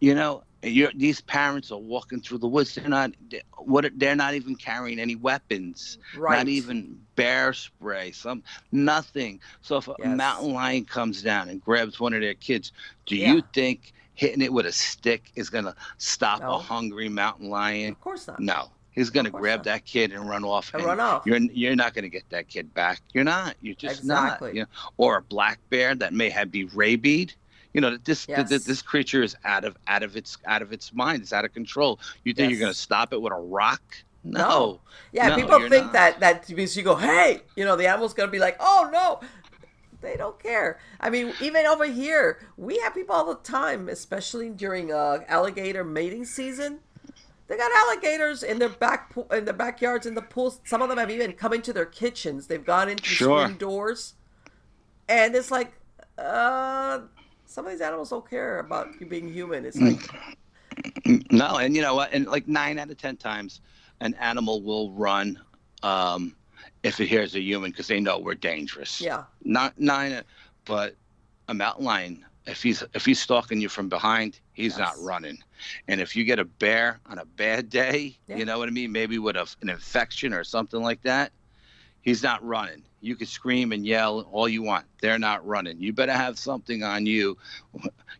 you 0.00 0.14
know. 0.14 0.44
These 0.62 1.20
parents 1.22 1.72
are 1.72 1.78
walking 1.78 2.20
through 2.20 2.38
the 2.38 2.46
woods. 2.48 2.74
They're 2.74 2.88
not. 2.88 3.12
they- 3.30 3.42
What? 3.58 3.86
They're 3.96 4.16
not 4.16 4.34
even 4.34 4.54
carrying 4.56 4.98
any 5.00 5.16
weapons 5.16 5.98
right 6.16 6.36
not 6.38 6.48
even 6.48 6.98
bear 7.16 7.52
spray, 7.52 8.12
some 8.12 8.42
nothing. 8.70 9.40
So 9.60 9.76
if 9.76 9.88
a 9.88 9.94
Yes. 9.98 10.16
mountain 10.16 10.52
lion 10.52 10.84
comes 10.84 11.22
down 11.22 11.48
and 11.48 11.60
grabs 11.62 11.98
one 12.00 12.12
of 12.14 12.20
their 12.20 12.34
kids, 12.34 12.72
do 13.06 13.16
Yeah. 13.16 13.34
you 13.34 13.42
think 13.52 13.92
hitting 14.14 14.42
it 14.42 14.52
with 14.52 14.66
a 14.66 14.72
stick 14.72 15.30
is 15.36 15.48
gonna 15.50 15.74
stop 15.98 16.40
No. 16.40 16.54
a 16.54 16.58
hungry 16.58 17.08
mountain 17.08 17.50
lion? 17.50 17.92
of 17.92 18.00
course 18.00 18.26
not 18.28 18.38
No. 18.40 18.70
He's 18.92 19.08
gonna 19.10 19.30
grab 19.30 19.60
not. 19.60 19.64
that 19.64 19.84
kid 19.86 20.12
and 20.12 20.28
run 20.28 20.44
off. 20.44 20.70
and 20.74 20.82
and 20.82 20.86
run 20.86 21.00
off 21.00 21.22
You're 21.26 21.38
you're 21.38 21.74
not 21.76 21.94
gonna 21.94 22.08
get 22.10 22.28
that 22.30 22.46
kid 22.48 22.72
back. 22.74 23.00
You're 23.14 23.24
not. 23.24 23.56
You're 23.62 23.74
just 23.74 24.00
Exactly. 24.00 24.48
not. 24.50 24.54
You 24.54 24.60
know? 24.62 24.68
Or 24.98 25.16
a 25.16 25.22
black 25.22 25.58
bear 25.70 25.94
that 25.94 26.12
may 26.12 26.28
have 26.30 26.50
be 26.52 26.64
rabied. 26.64 27.32
You 27.74 27.80
know 27.80 27.96
this 27.96 28.26
Yes. 28.28 28.48
this, 28.48 28.64
this 28.64 28.82
creature 28.82 29.22
is 29.22 29.36
out 29.44 29.64
of 29.64 29.76
out 29.86 30.02
of 30.02 30.16
its 30.16 30.36
out 30.46 30.62
of 30.62 30.72
its 30.72 30.92
mind. 30.92 31.22
It's 31.22 31.32
out 31.32 31.44
of 31.44 31.52
control. 31.54 31.98
You 32.24 32.34
think 32.34 32.50
Yes. 32.50 32.58
you're 32.58 32.66
gonna 32.66 32.74
stop 32.74 33.12
it 33.12 33.20
with 33.20 33.32
a 33.32 33.36
rock? 33.36 33.82
No. 34.24 34.38
No. 34.40 34.80
Yeah, 35.12 35.28
No, 35.28 35.36
people 35.36 35.58
think 35.68 35.86
not. 35.86 35.92
that 35.94 36.20
that 36.20 36.46
because 36.46 36.76
you 36.76 36.82
go, 36.82 36.94
hey, 36.96 37.42
you 37.56 37.64
know, 37.64 37.76
the 37.76 37.86
animal's 37.88 38.14
gonna 38.14 38.30
be 38.30 38.38
like, 38.38 38.56
oh 38.60 38.88
no, 38.92 39.20
they 40.00 40.16
don't 40.16 40.38
care. 40.42 40.78
I 41.00 41.10
mean, 41.10 41.32
even 41.40 41.64
over 41.66 41.86
here, 41.86 42.38
we 42.56 42.78
have 42.80 42.94
people 42.94 43.14
all 43.14 43.26
the 43.26 43.40
time, 43.42 43.88
especially 43.88 44.50
during 44.50 44.92
uh, 44.92 45.20
alligator 45.28 45.82
mating 45.84 46.24
season. 46.26 46.78
They 47.48 47.56
got 47.56 47.70
alligators 47.74 48.42
in 48.42 48.58
their 48.58 48.68
back 48.70 49.10
pool, 49.10 49.26
in 49.32 49.44
their 49.44 49.52
backyards, 49.54 50.06
in 50.06 50.14
the 50.14 50.22
pools. 50.22 50.60
Some 50.64 50.80
of 50.82 50.88
them 50.88 50.98
have 50.98 51.10
even 51.10 51.32
come 51.32 51.52
into 51.52 51.72
their 51.72 51.84
kitchens. 51.86 52.46
They've 52.46 52.64
gone 52.64 52.88
into 52.88 53.04
Sure. 53.04 53.42
screen 53.42 53.58
doors, 53.58 54.14
and 55.08 55.34
it's 55.34 55.50
like, 55.50 55.72
uh, 56.16 57.00
some 57.52 57.66
of 57.66 57.70
these 57.70 57.80
animals 57.82 58.10
don't 58.10 58.28
care 58.28 58.60
about 58.60 58.88
you 58.98 59.06
being 59.06 59.30
human. 59.32 59.64
It's 59.66 59.78
like, 59.80 60.00
No, 61.30 61.58
and 61.58 61.76
you 61.76 61.82
know 61.82 61.94
what? 61.94 62.12
And 62.12 62.26
like 62.26 62.48
nine 62.48 62.78
out 62.78 62.90
of 62.90 62.96
ten 62.96 63.16
times, 63.16 63.60
an 64.00 64.14
animal 64.14 64.62
will 64.62 64.90
run 64.92 65.38
um, 65.82 66.34
if 66.82 66.98
it 67.00 67.06
hears 67.06 67.34
a 67.34 67.40
human 67.40 67.70
because 67.70 67.88
they 67.88 68.00
know 68.00 68.18
we're 68.18 68.34
dangerous. 68.34 69.00
yeah, 69.00 69.24
Not 69.44 69.78
nine, 69.78 70.22
but 70.64 70.96
a 71.48 71.54
mountain 71.54 71.84
lion, 71.84 72.24
if 72.46 72.62
he's 72.62 72.82
if 72.94 73.04
he's 73.04 73.20
stalking 73.20 73.60
you 73.60 73.68
from 73.68 73.88
behind, 73.88 74.40
he's 74.54 74.78
not 74.78 74.94
running. 75.00 75.38
And 75.88 76.00
if 76.00 76.16
you 76.16 76.24
get 76.24 76.38
a 76.38 76.44
bear 76.44 77.00
on 77.06 77.18
a 77.18 77.24
bad 77.24 77.68
day, 77.68 78.16
Yeah. 78.28 78.36
you 78.36 78.44
know 78.46 78.58
what 78.58 78.68
I 78.68 78.72
mean? 78.72 78.90
Maybe 78.92 79.18
with 79.18 79.36
a, 79.36 79.46
an 79.60 79.68
infection 79.68 80.32
or 80.32 80.42
something 80.42 80.80
like 80.82 81.02
that, 81.02 81.32
he's 82.00 82.22
not 82.22 82.42
running. 82.44 82.82
You 83.02 83.16
can 83.16 83.26
scream 83.26 83.72
and 83.72 83.84
yell 83.84 84.20
all 84.32 84.48
you 84.48 84.62
want. 84.62 84.86
They're 85.00 85.18
not 85.18 85.46
running. 85.46 85.80
You 85.80 85.92
better 85.92 86.12
have 86.12 86.38
something 86.38 86.82
on 86.84 87.04
you, 87.04 87.36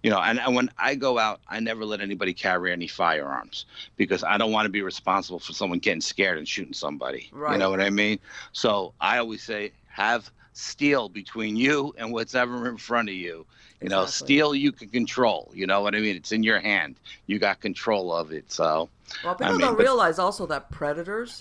you 0.02 0.10
know. 0.10 0.18
And, 0.20 0.40
and 0.40 0.54
when 0.56 0.70
I 0.76 0.96
go 0.96 1.18
out, 1.18 1.40
I 1.48 1.60
never 1.60 1.84
let 1.84 2.00
anybody 2.00 2.34
carry 2.34 2.72
any 2.72 2.88
firearms 2.88 3.64
because 3.96 4.24
I 4.24 4.36
don't 4.38 4.50
want 4.52 4.66
to 4.66 4.70
be 4.70 4.82
responsible 4.82 5.38
for 5.38 5.52
someone 5.52 5.78
getting 5.78 6.00
scared 6.00 6.36
and 6.36 6.46
shooting 6.48 6.74
somebody. 6.74 7.30
Right. 7.32 7.52
You 7.52 7.58
know 7.58 7.70
what 7.70 7.80
I 7.80 7.90
mean? 7.90 8.18
So 8.52 8.92
I 9.00 9.18
always 9.18 9.42
say, 9.42 9.72
have 9.86 10.30
steel 10.52 11.08
between 11.08 11.56
you 11.56 11.94
and 11.96 12.12
what's 12.12 12.34
ever 12.34 12.68
in 12.68 12.76
front 12.76 13.08
of 13.08 13.14
you. 13.14 13.46
You 13.80 13.88
know, 13.88 14.02
Exactly. 14.02 14.26
steel 14.26 14.54
you 14.54 14.72
can 14.72 14.88
control. 14.88 15.50
You 15.54 15.66
know 15.66 15.80
what 15.80 15.94
I 15.94 16.00
mean? 16.00 16.16
It's 16.16 16.32
in 16.32 16.42
your 16.42 16.60
hand. 16.60 16.96
You 17.26 17.38
got 17.38 17.60
control 17.60 18.12
of 18.12 18.32
it. 18.32 18.50
So 18.52 18.88
Well, 19.24 19.34
people 19.34 19.52
mean, 19.52 19.60
don't 19.60 19.76
but- 19.76 19.82
realize 19.82 20.18
also 20.18 20.46
that 20.46 20.70
predators, 20.70 21.40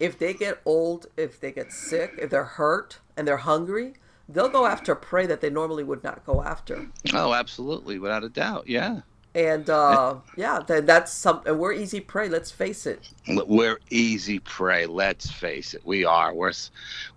if 0.00 0.18
they 0.18 0.34
get 0.34 0.60
old, 0.64 1.06
if 1.16 1.40
they 1.40 1.52
get 1.52 1.72
sick, 1.72 2.14
if 2.18 2.30
they're 2.30 2.44
hurt 2.44 2.98
and 3.16 3.26
they're 3.26 3.36
hungry, 3.38 3.94
they'll 4.28 4.48
go 4.48 4.66
after 4.66 4.94
prey 4.94 5.26
that 5.26 5.40
they 5.40 5.50
normally 5.50 5.84
would 5.84 6.02
not 6.02 6.24
go 6.26 6.42
after. 6.42 6.86
Oh, 7.12 7.32
absolutely, 7.34 7.98
without 7.98 8.24
a 8.24 8.28
doubt. 8.28 8.68
Yeah. 8.68 9.00
And 9.36 9.68
uh, 9.68 10.16
yeah, 10.36 10.60
that's 10.64 11.10
some. 11.10 11.42
And 11.44 11.58
we're 11.58 11.72
easy 11.72 11.98
prey. 11.98 12.28
Let's 12.28 12.52
face 12.52 12.86
it. 12.86 13.08
We're 13.26 13.80
easy 13.90 14.38
prey. 14.38 14.86
Let's 14.86 15.28
face 15.28 15.74
it. 15.74 15.84
We 15.84 16.04
are. 16.04 16.32
We're, 16.32 16.52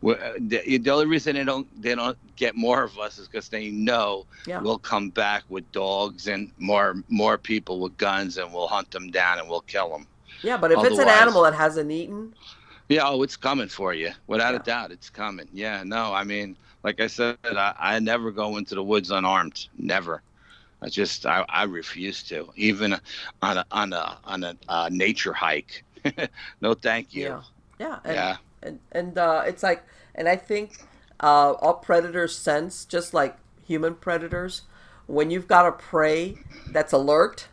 we're 0.02 0.16
uh, 0.16 0.34
the, 0.40 0.80
the 0.80 0.90
only 0.90 1.06
reason 1.06 1.36
they 1.36 1.44
don't 1.44 1.68
they 1.80 1.94
don't 1.94 2.18
get 2.36 2.56
more 2.56 2.82
of 2.82 2.98
us 2.98 3.20
is 3.20 3.28
because 3.28 3.50
they 3.50 3.70
know 3.70 4.26
Yeah. 4.48 4.62
we'll 4.62 4.80
come 4.80 5.12
back 5.12 5.44
with 5.50 5.72
dogs 5.72 6.28
and 6.28 6.52
more 6.58 7.04
more 7.08 7.38
people 7.38 7.80
with 7.80 7.96
guns 7.98 8.40
and 8.40 8.52
we'll 8.52 8.68
hunt 8.68 8.90
them 8.90 9.12
down 9.12 9.38
and 9.38 9.48
we'll 9.48 9.62
kill 9.62 9.90
them. 9.92 10.08
Yeah, 10.42 10.58
but 10.58 10.72
if 10.72 10.84
it's 10.84 11.00
an 11.00 11.10
animal 11.10 11.44
that 11.44 11.54
hasn't 11.54 11.92
eaten, 11.92 12.34
Yeah, 12.90 13.04
oh, 13.08 13.22
it's 13.24 13.36
coming 13.38 13.68
for 13.68 13.94
you, 13.94 14.12
without 14.28 14.54
Yeah. 14.54 14.56
a 14.56 14.60
doubt. 14.60 14.92
It's 14.92 15.10
coming. 15.10 15.48
Yeah, 15.52 15.84
no, 15.84 16.14
I 16.14 16.24
mean, 16.24 16.58
like 16.84 17.02
I 17.02 17.08
said, 17.08 17.38
I, 17.44 17.74
I 17.78 18.00
never 18.00 18.32
go 18.32 18.58
into 18.58 18.76
the 18.76 18.84
woods 18.84 19.12
unarmed. 19.12 19.68
Never. 19.78 20.24
I 20.82 20.90
just, 20.90 21.26
I, 21.26 21.46
I 21.50 21.64
refuse 21.64 22.24
to, 22.26 22.52
even 22.56 22.96
on 23.42 23.58
a 23.58 23.66
on 23.72 23.94
a 23.94 24.20
on 24.26 24.44
a 24.44 24.58
uh, 24.70 24.90
nature 24.92 25.34
hike. 25.34 25.84
no, 26.62 26.74
thank 26.76 27.16
you. 27.16 27.24
yeah, 27.24 27.42
yeah, 27.80 28.00
and 28.06 28.14
Yeah. 28.14 28.38
and, 28.62 28.80
and 28.92 29.18
uh, 29.18 29.44
it's 29.46 29.64
like, 29.64 29.84
and 30.16 30.28
I 30.28 30.36
think 30.36 30.80
uh, 31.22 31.54
all 31.54 31.76
predators 31.76 32.38
sense 32.38 32.86
just 32.86 33.14
like 33.14 33.38
human 33.66 33.96
predators 33.96 34.64
when 35.08 35.32
you've 35.32 35.48
got 35.48 35.66
a 35.66 35.72
prey 35.72 36.38
that's 36.72 36.94
alert 36.94 37.48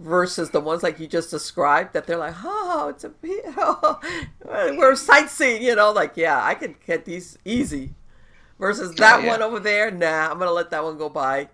versus 0.00 0.50
the 0.50 0.60
ones 0.60 0.82
like 0.82 0.98
you 0.98 1.06
just 1.06 1.30
described 1.30 1.92
that 1.92 2.06
they're 2.06 2.16
like, 2.16 2.34
oh, 2.42 2.88
it's 2.88 3.04
a 3.04 3.12
oh, 3.56 4.00
we're 4.76 4.96
sightseeing, 4.96 5.62
you 5.62 5.76
know, 5.76 5.92
like 5.92 6.16
yeah, 6.16 6.42
I 6.44 6.54
can 6.54 6.74
get 6.86 7.04
these 7.04 7.38
easy. 7.44 7.94
Versus 8.58 8.94
that 8.96 9.22
yeah. 9.22 9.28
one 9.30 9.42
over 9.42 9.58
there, 9.58 9.90
nah, 9.90 10.30
I'm 10.30 10.38
gonna 10.38 10.52
let 10.52 10.70
that 10.70 10.84
one 10.84 10.98
go 10.98 11.08
by. 11.08 11.48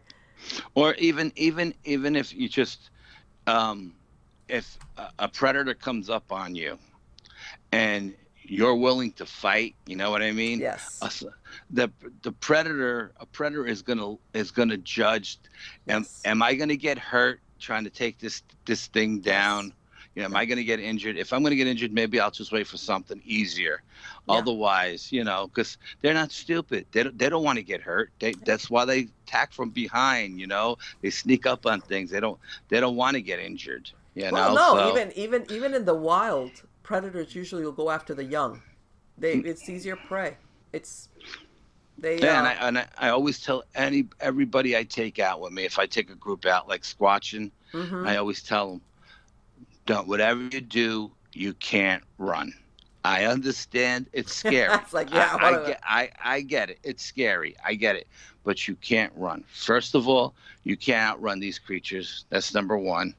Or 0.75 0.95
even 0.95 1.33
even 1.37 1.75
even 1.85 2.17
if 2.17 2.35
you 2.35 2.49
just 2.49 2.91
um, 3.47 3.95
if 4.49 4.79
a 5.19 5.29
predator 5.29 5.75
comes 5.75 6.11
up 6.11 6.33
on 6.33 6.55
you 6.55 6.79
and 7.71 8.13
you're 8.43 8.75
willing 8.75 9.13
to 9.13 9.27
fight, 9.27 9.75
you 9.87 9.95
know 9.95 10.11
what 10.11 10.23
I 10.23 10.33
mean? 10.33 10.59
Yes. 10.59 11.01
The 11.71 11.91
the 12.23 12.33
predator, 12.33 13.13
a 13.19 13.27
predator 13.27 13.67
is 13.67 13.83
gonna 13.83 14.17
is 14.35 14.51
gonna 14.51 14.77
judge. 14.77 15.39
Am 15.89 16.03
yes. 16.03 16.23
am 16.25 16.43
I 16.43 16.55
gonna 16.55 16.77
get 16.77 16.99
hurt 16.99 17.41
trying 17.59 17.85
to 17.85 17.91
take 17.91 18.19
this 18.19 18.43
this 18.65 18.87
thing 18.89 19.21
down? 19.21 19.73
You 20.15 20.23
know, 20.23 20.27
am 20.27 20.37
I 20.37 20.47
going 20.47 20.57
to 20.57 20.65
get 20.65 20.81
injured? 20.81 21.19
If 21.19 21.35
I'm 21.35 21.43
going 21.43 21.51
to 21.51 21.57
get 21.57 21.67
injured, 21.67 21.93
maybe 21.93 22.19
I'll 22.19 22.31
just 22.31 22.51
wait 22.51 22.67
for 22.67 22.79
something 22.79 23.21
easier. 23.27 23.83
Yeah. 24.27 24.37
Otherwise, 24.37 25.13
you 25.13 25.25
know, 25.25 25.49
because 25.49 25.77
they're 26.01 26.15
not 26.15 26.33
stupid. 26.33 26.87
They 26.93 27.03
don't, 27.03 27.19
they 27.19 27.29
don't 27.29 27.45
want 27.45 27.59
to 27.59 27.63
get 27.63 27.83
hurt. 27.83 28.13
They, 28.19 28.33
that's 28.33 28.71
why 28.71 28.87
they 28.87 29.09
attack 29.27 29.53
from 29.53 29.69
behind. 29.71 30.41
You 30.41 30.47
know, 30.47 30.79
they 31.03 31.11
sneak 31.11 31.45
up 31.45 31.67
on 31.67 31.83
things. 31.83 32.11
They 32.11 32.21
don't 32.21 32.39
they 32.69 32.81
don't 32.81 32.97
want 32.97 33.15
to 33.15 33.21
get 33.21 33.41
injured. 33.41 33.91
You 34.15 34.31
well, 34.33 34.55
know, 34.55 34.75
no, 34.75 34.79
so, 34.79 34.91
even 34.91 35.13
even 35.13 35.47
even 35.51 35.75
in 35.75 35.85
the 35.85 35.95
wild, 35.95 36.51
predators 36.83 37.35
usually 37.35 37.65
will 37.65 37.73
go 37.73 37.91
after 37.91 38.15
the 38.15 38.25
young. 38.25 38.63
They 39.19 39.37
mm. 39.37 39.45
it's 39.45 39.69
easier 39.69 39.97
prey. 39.97 40.39
It's 40.73 41.11
they. 41.99 42.19
Yeah, 42.19 42.35
uh, 42.35 42.39
and, 42.39 42.47
I, 42.47 42.53
and 42.53 42.79
I, 42.79 42.87
I, 42.99 43.09
always 43.11 43.41
tell 43.41 43.65
any 43.75 44.09
everybody 44.21 44.77
I 44.77 44.85
take 44.85 45.19
out 45.19 45.41
with 45.41 45.53
me. 45.53 45.65
If 45.65 45.79
I 45.79 45.87
take 45.87 46.11
a 46.11 46.15
group 46.15 46.47
out 46.47 46.69
like 46.69 46.83
squatching, 46.83 47.51
mm-hmm. 47.73 48.07
I 48.07 48.17
always 48.17 48.43
tell 48.43 48.71
them 48.71 48.81
don't 49.87 50.09
whatever 50.09 50.43
you 50.43 50.61
do, 50.61 51.11
you 51.33 51.55
can't 51.55 52.03
run. 52.19 52.53
I 53.05 53.25
understand 53.25 54.07
it's 54.13 54.35
scary. 54.37 54.75
it's 54.75 54.93
like, 54.93 55.13
yeah, 55.13 55.37
I, 55.41 55.47
I, 55.47 55.67
get, 55.67 55.81
I, 55.85 56.11
I 56.23 56.41
get 56.41 56.71
it. 56.71 56.79
It's 56.83 57.05
scary. 57.05 57.55
I 57.65 57.75
get 57.75 57.97
it. 57.97 58.09
But 58.45 58.69
you 58.69 58.75
can't 58.77 59.13
run. 59.17 59.45
First 59.49 59.95
of 59.95 60.09
all, 60.09 60.35
you 60.65 60.77
can't 60.77 61.15
outrun 61.15 61.41
these 61.41 61.59
creatures. 61.59 62.25
That's 62.31 62.53
number 62.53 62.77
one. 62.77 63.15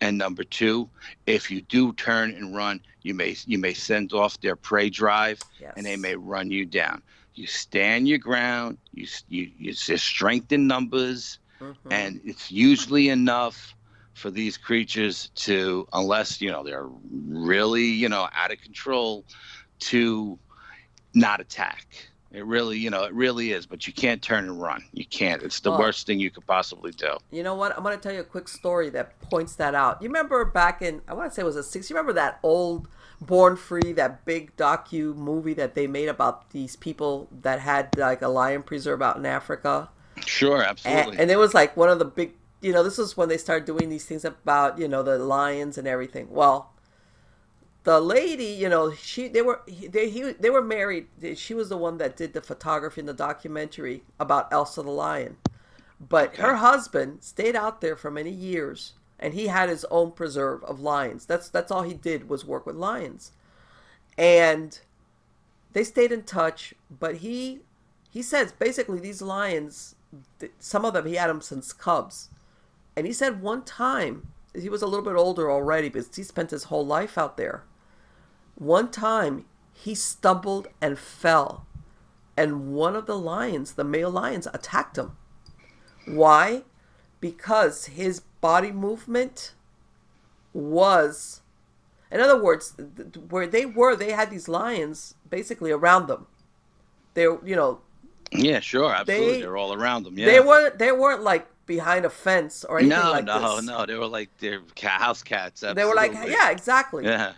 And 0.00 0.18
number 0.18 0.44
two, 0.44 0.88
if 1.26 1.50
you 1.50 1.62
do 1.62 1.92
turn 1.94 2.32
and 2.32 2.54
run, 2.54 2.80
you 3.02 3.14
may 3.14 3.36
you 3.46 3.58
may 3.58 3.72
send 3.72 4.12
off 4.12 4.38
their 4.40 4.56
prey 4.56 4.90
drive, 4.90 5.40
yes. 5.60 5.72
and 5.76 5.86
they 5.86 5.96
may 5.96 6.16
run 6.16 6.50
you 6.50 6.66
down. 6.66 7.02
You 7.36 7.46
stand 7.46 8.08
your 8.08 8.18
ground. 8.18 8.78
You 8.92 9.06
you 9.28 9.50
you 9.58 9.72
strength 9.74 10.52
in 10.52 10.66
numbers, 10.66 11.38
mm-hmm. 11.60 11.92
and 11.92 12.20
it's 12.24 12.50
usually 12.50 13.10
enough 13.10 13.74
for 14.14 14.30
these 14.30 14.56
creatures 14.56 15.30
to, 15.34 15.86
unless 15.92 16.40
you 16.40 16.50
know 16.50 16.64
they're 16.64 16.88
really 17.28 17.84
you 17.84 18.08
know 18.08 18.28
out 18.34 18.52
of 18.52 18.60
control, 18.62 19.24
to 19.80 20.38
not 21.14 21.40
attack. 21.40 21.86
It 22.32 22.44
really, 22.44 22.76
you 22.76 22.90
know, 22.90 23.04
it 23.04 23.14
really 23.14 23.52
is. 23.52 23.66
But 23.66 23.86
you 23.86 23.92
can't 23.92 24.20
turn 24.20 24.44
and 24.44 24.60
run. 24.60 24.84
You 24.92 25.06
can't. 25.06 25.42
It's 25.42 25.60
the 25.60 25.70
well, 25.70 25.80
worst 25.80 26.06
thing 26.06 26.20
you 26.20 26.30
could 26.30 26.46
possibly 26.46 26.90
do. 26.90 27.16
You 27.30 27.42
know 27.42 27.54
what? 27.54 27.74
I'm 27.76 27.82
going 27.82 27.96
to 27.96 28.02
tell 28.02 28.12
you 28.12 28.20
a 28.20 28.24
quick 28.24 28.48
story 28.48 28.90
that 28.90 29.18
points 29.20 29.56
that 29.56 29.74
out. 29.74 30.02
You 30.02 30.08
remember 30.08 30.44
back 30.44 30.82
in, 30.82 31.00
I 31.08 31.14
want 31.14 31.30
to 31.30 31.34
say 31.34 31.42
it 31.42 31.46
was 31.46 31.56
a 31.56 31.62
six. 31.62 31.88
You 31.88 31.96
remember 31.96 32.12
that 32.14 32.38
old 32.42 32.88
Born 33.20 33.56
Free, 33.56 33.92
that 33.92 34.24
big 34.24 34.56
docu 34.56 35.14
movie 35.14 35.54
that 35.54 35.74
they 35.74 35.86
made 35.86 36.08
about 36.08 36.50
these 36.50 36.76
people 36.76 37.28
that 37.42 37.60
had 37.60 37.96
like 37.96 38.22
a 38.22 38.28
lion 38.28 38.62
preserve 38.62 39.02
out 39.02 39.16
in 39.16 39.26
Africa? 39.26 39.88
Sure, 40.24 40.62
absolutely. 40.62 41.12
And, 41.12 41.20
and 41.20 41.30
it 41.30 41.36
was 41.36 41.54
like 41.54 41.76
one 41.76 41.88
of 41.88 41.98
the 41.98 42.04
big 42.04 42.32
you 42.60 42.72
know, 42.72 42.82
this 42.82 42.98
was 42.98 43.16
when 43.16 43.28
they 43.28 43.36
started 43.36 43.66
doing 43.66 43.88
these 43.88 44.06
things 44.06 44.24
about, 44.24 44.78
you 44.78 44.88
know, 44.88 45.02
the 45.02 45.18
lions 45.18 45.78
and 45.78 45.86
everything. 45.86 46.28
Well, 46.30 46.72
the 47.84 48.00
lady, 48.00 48.46
you 48.46 48.68
know, 48.68 48.92
she 48.92 49.28
they 49.28 49.42
were 49.42 49.62
they 49.66 50.10
he, 50.10 50.32
they 50.32 50.50
were 50.50 50.62
married. 50.62 51.06
She 51.36 51.54
was 51.54 51.68
the 51.68 51.76
one 51.76 51.98
that 51.98 52.16
did 52.16 52.32
the 52.32 52.40
photography 52.40 53.00
in 53.00 53.06
the 53.06 53.14
documentary 53.14 54.02
about 54.18 54.52
Elsa 54.52 54.82
the 54.82 54.90
lion. 54.90 55.36
But 56.00 56.30
okay. 56.30 56.42
her 56.42 56.56
husband 56.56 57.22
stayed 57.22 57.56
out 57.56 57.80
there 57.80 57.96
for 57.96 58.10
many 58.10 58.30
years 58.30 58.94
and 59.18 59.34
he 59.34 59.46
had 59.46 59.68
his 59.68 59.84
own 59.90 60.12
preserve 60.12 60.62
of 60.64 60.80
lions. 60.80 61.26
That's 61.26 61.48
that's 61.48 61.70
all 61.70 61.82
he 61.82 61.94
did 61.94 62.28
was 62.28 62.44
work 62.44 62.66
with 62.66 62.76
lions. 62.76 63.32
And 64.18 64.78
they 65.72 65.84
stayed 65.84 66.12
in 66.12 66.22
touch, 66.22 66.74
but 66.90 67.16
he 67.16 67.60
he 68.10 68.22
says 68.22 68.52
basically 68.52 69.00
these 69.00 69.22
lions 69.22 69.94
some 70.58 70.84
of 70.84 70.94
them 70.94 71.06
he 71.06 71.14
had 71.14 71.28
them 71.28 71.40
since 71.40 71.72
cubs 71.72 72.30
and 72.96 73.06
he 73.06 73.12
said 73.12 73.42
one 73.42 73.62
time, 73.62 74.28
he 74.54 74.70
was 74.70 74.80
a 74.80 74.86
little 74.86 75.04
bit 75.04 75.16
older 75.16 75.50
already, 75.50 75.90
but 75.90 76.06
he 76.16 76.22
spent 76.22 76.50
his 76.50 76.64
whole 76.64 76.86
life 76.86 77.18
out 77.18 77.36
there. 77.36 77.64
One 78.54 78.90
time, 78.90 79.44
he 79.74 79.94
stumbled 79.94 80.68
and 80.80 80.98
fell. 80.98 81.66
And 82.38 82.74
one 82.74 82.96
of 82.96 83.06
the 83.06 83.18
lions, 83.18 83.74
the 83.74 83.84
male 83.84 84.10
lions, 84.10 84.48
attacked 84.52 84.96
him. 84.96 85.16
Why? 86.06 86.62
Because 87.20 87.86
his 87.86 88.22
body 88.46 88.70
movement 88.70 89.54
was, 90.52 91.42
in 92.12 92.20
other 92.20 92.40
words, 92.40 92.76
where 93.28 93.48
they 93.48 93.66
were, 93.66 93.96
they 93.96 94.12
had 94.12 94.30
these 94.30 94.46
lions 94.46 95.16
basically 95.28 95.72
around 95.72 96.06
them. 96.06 96.28
They, 97.14 97.22
you 97.22 97.56
know. 97.56 97.80
Yeah, 98.30 98.60
sure, 98.60 98.94
absolutely. 98.94 99.40
They, 99.40 99.46
are 99.46 99.56
all 99.56 99.72
around 99.72 100.04
them. 100.04 100.16
Yeah. 100.16 100.26
They 100.26 100.38
weren't. 100.40 100.78
They 100.78 100.92
weren't 100.92 101.22
like 101.22 101.48
behind 101.66 102.04
a 102.04 102.10
fence 102.10 102.64
or 102.64 102.78
anything 102.78 103.00
no, 103.00 103.10
like 103.10 103.24
no, 103.24 103.56
this. 103.56 103.66
No, 103.66 103.78
no, 103.78 103.86
they 103.86 103.96
were 103.96 104.06
like 104.06 104.30
they're 104.38 104.62
house 104.80 105.24
cats. 105.24 105.64
Absolutely. 105.64 105.82
They 105.82 105.88
were 105.88 105.94
like, 105.94 106.12
yeah, 106.30 106.50
exactly. 106.50 107.04
Yeah. 107.04 107.32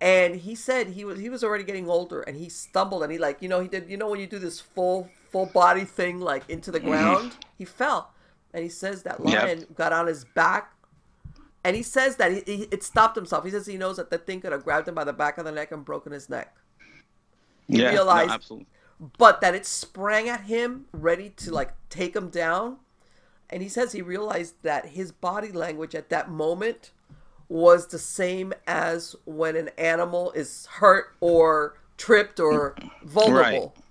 And 0.00 0.36
he 0.36 0.54
said 0.54 0.88
he 0.88 1.04
was 1.04 1.18
he 1.18 1.28
was 1.30 1.42
already 1.42 1.64
getting 1.64 1.88
older, 1.88 2.22
and 2.22 2.36
he 2.36 2.48
stumbled, 2.48 3.02
and 3.02 3.10
he 3.10 3.18
like 3.18 3.42
you 3.42 3.48
know 3.48 3.60
he 3.60 3.68
did 3.68 3.88
you 3.88 3.96
know 3.96 4.08
when 4.08 4.20
you 4.20 4.26
do 4.26 4.38
this 4.38 4.60
full 4.60 5.08
full 5.30 5.46
body 5.46 5.84
thing 5.84 6.20
like 6.20 6.48
into 6.48 6.70
the 6.70 6.78
mm-hmm. 6.78 6.90
ground, 6.90 7.32
he 7.58 7.64
fell, 7.64 8.13
and 8.54 8.62
he 8.62 8.70
says 8.70 9.02
that 9.02 9.22
lion 9.22 9.58
yep. 9.58 9.74
got 9.74 9.92
on 9.92 10.06
his 10.06 10.24
back, 10.24 10.72
and 11.62 11.76
he 11.76 11.82
says 11.82 12.16
that 12.16 12.32
he, 12.32 12.42
he, 12.46 12.62
it 12.70 12.82
stopped 12.82 13.16
himself. 13.16 13.44
He 13.44 13.50
says 13.50 13.66
he 13.66 13.76
knows 13.76 13.98
that 13.98 14.10
the 14.10 14.18
thing 14.18 14.40
could 14.40 14.52
have 14.52 14.64
grabbed 14.64 14.88
him 14.88 14.94
by 14.94 15.04
the 15.04 15.12
back 15.12 15.36
of 15.36 15.44
the 15.44 15.52
neck 15.52 15.72
and 15.72 15.84
broken 15.84 16.12
his 16.12 16.30
neck. 16.30 16.56
He 17.68 17.82
yeah, 17.82 17.90
realized, 17.90 18.28
no, 18.28 18.34
absolutely. 18.34 18.66
but 19.18 19.42
that 19.42 19.54
it 19.54 19.66
sprang 19.66 20.28
at 20.28 20.42
him, 20.42 20.86
ready 20.92 21.30
to 21.36 21.52
like 21.52 21.72
take 21.90 22.16
him 22.16 22.30
down 22.30 22.78
and 23.50 23.62
he 23.62 23.68
says 23.68 23.92
he 23.92 24.02
realized 24.02 24.54
that 24.62 24.86
his 24.86 25.12
body 25.12 25.52
language 25.52 25.94
at 25.94 26.08
that 26.08 26.30
moment 26.30 26.90
was 27.48 27.88
the 27.88 27.98
same 27.98 28.52
as 28.66 29.14
when 29.26 29.54
an 29.54 29.70
animal 29.78 30.32
is 30.32 30.66
hurt 30.66 31.14
or 31.20 31.78
tripped 31.96 32.40
or 32.40 32.74
vulnerable. 33.04 33.74
Right. 33.76 33.83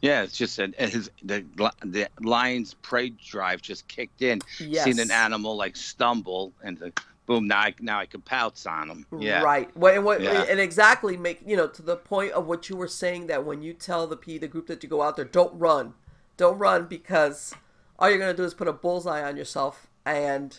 Yeah, 0.00 0.22
it's 0.22 0.36
just 0.36 0.56
that 0.56 0.74
uh, 0.78 0.86
his 0.86 1.10
the 1.22 1.44
the 1.84 2.08
lion's 2.20 2.74
prey 2.74 3.10
drive 3.10 3.62
just 3.62 3.88
kicked 3.88 4.22
in. 4.22 4.40
Yes. 4.58 4.84
Seen 4.84 4.98
an 4.98 5.10
animal 5.10 5.56
like 5.56 5.76
stumble 5.76 6.52
and 6.62 6.78
the, 6.78 6.92
boom 7.26 7.46
now 7.46 7.58
I, 7.58 7.74
now 7.80 8.00
I 8.00 8.06
can 8.06 8.22
pounce 8.22 8.66
on 8.66 8.88
him. 8.88 9.06
Yeah. 9.18 9.42
Right. 9.42 9.74
Well, 9.76 9.94
and, 9.94 10.04
what, 10.04 10.20
yeah. 10.20 10.44
and 10.48 10.58
exactly 10.58 11.16
make 11.16 11.40
you 11.46 11.56
know 11.56 11.68
to 11.68 11.82
the 11.82 11.96
point 11.96 12.32
of 12.32 12.46
what 12.46 12.68
you 12.68 12.76
were 12.76 12.88
saying 12.88 13.26
that 13.26 13.44
when 13.44 13.62
you 13.62 13.74
tell 13.74 14.06
the 14.06 14.16
P 14.16 14.38
the 14.38 14.48
group 14.48 14.66
that 14.68 14.82
you 14.82 14.88
go 14.88 15.02
out 15.02 15.16
there 15.16 15.24
don't 15.24 15.56
run, 15.58 15.94
don't 16.36 16.58
run 16.58 16.86
because 16.86 17.54
all 17.98 18.08
you're 18.08 18.18
going 18.18 18.34
to 18.34 18.36
do 18.36 18.44
is 18.44 18.54
put 18.54 18.68
a 18.68 18.72
bullseye 18.72 19.22
on 19.22 19.36
yourself 19.36 19.88
and 20.06 20.58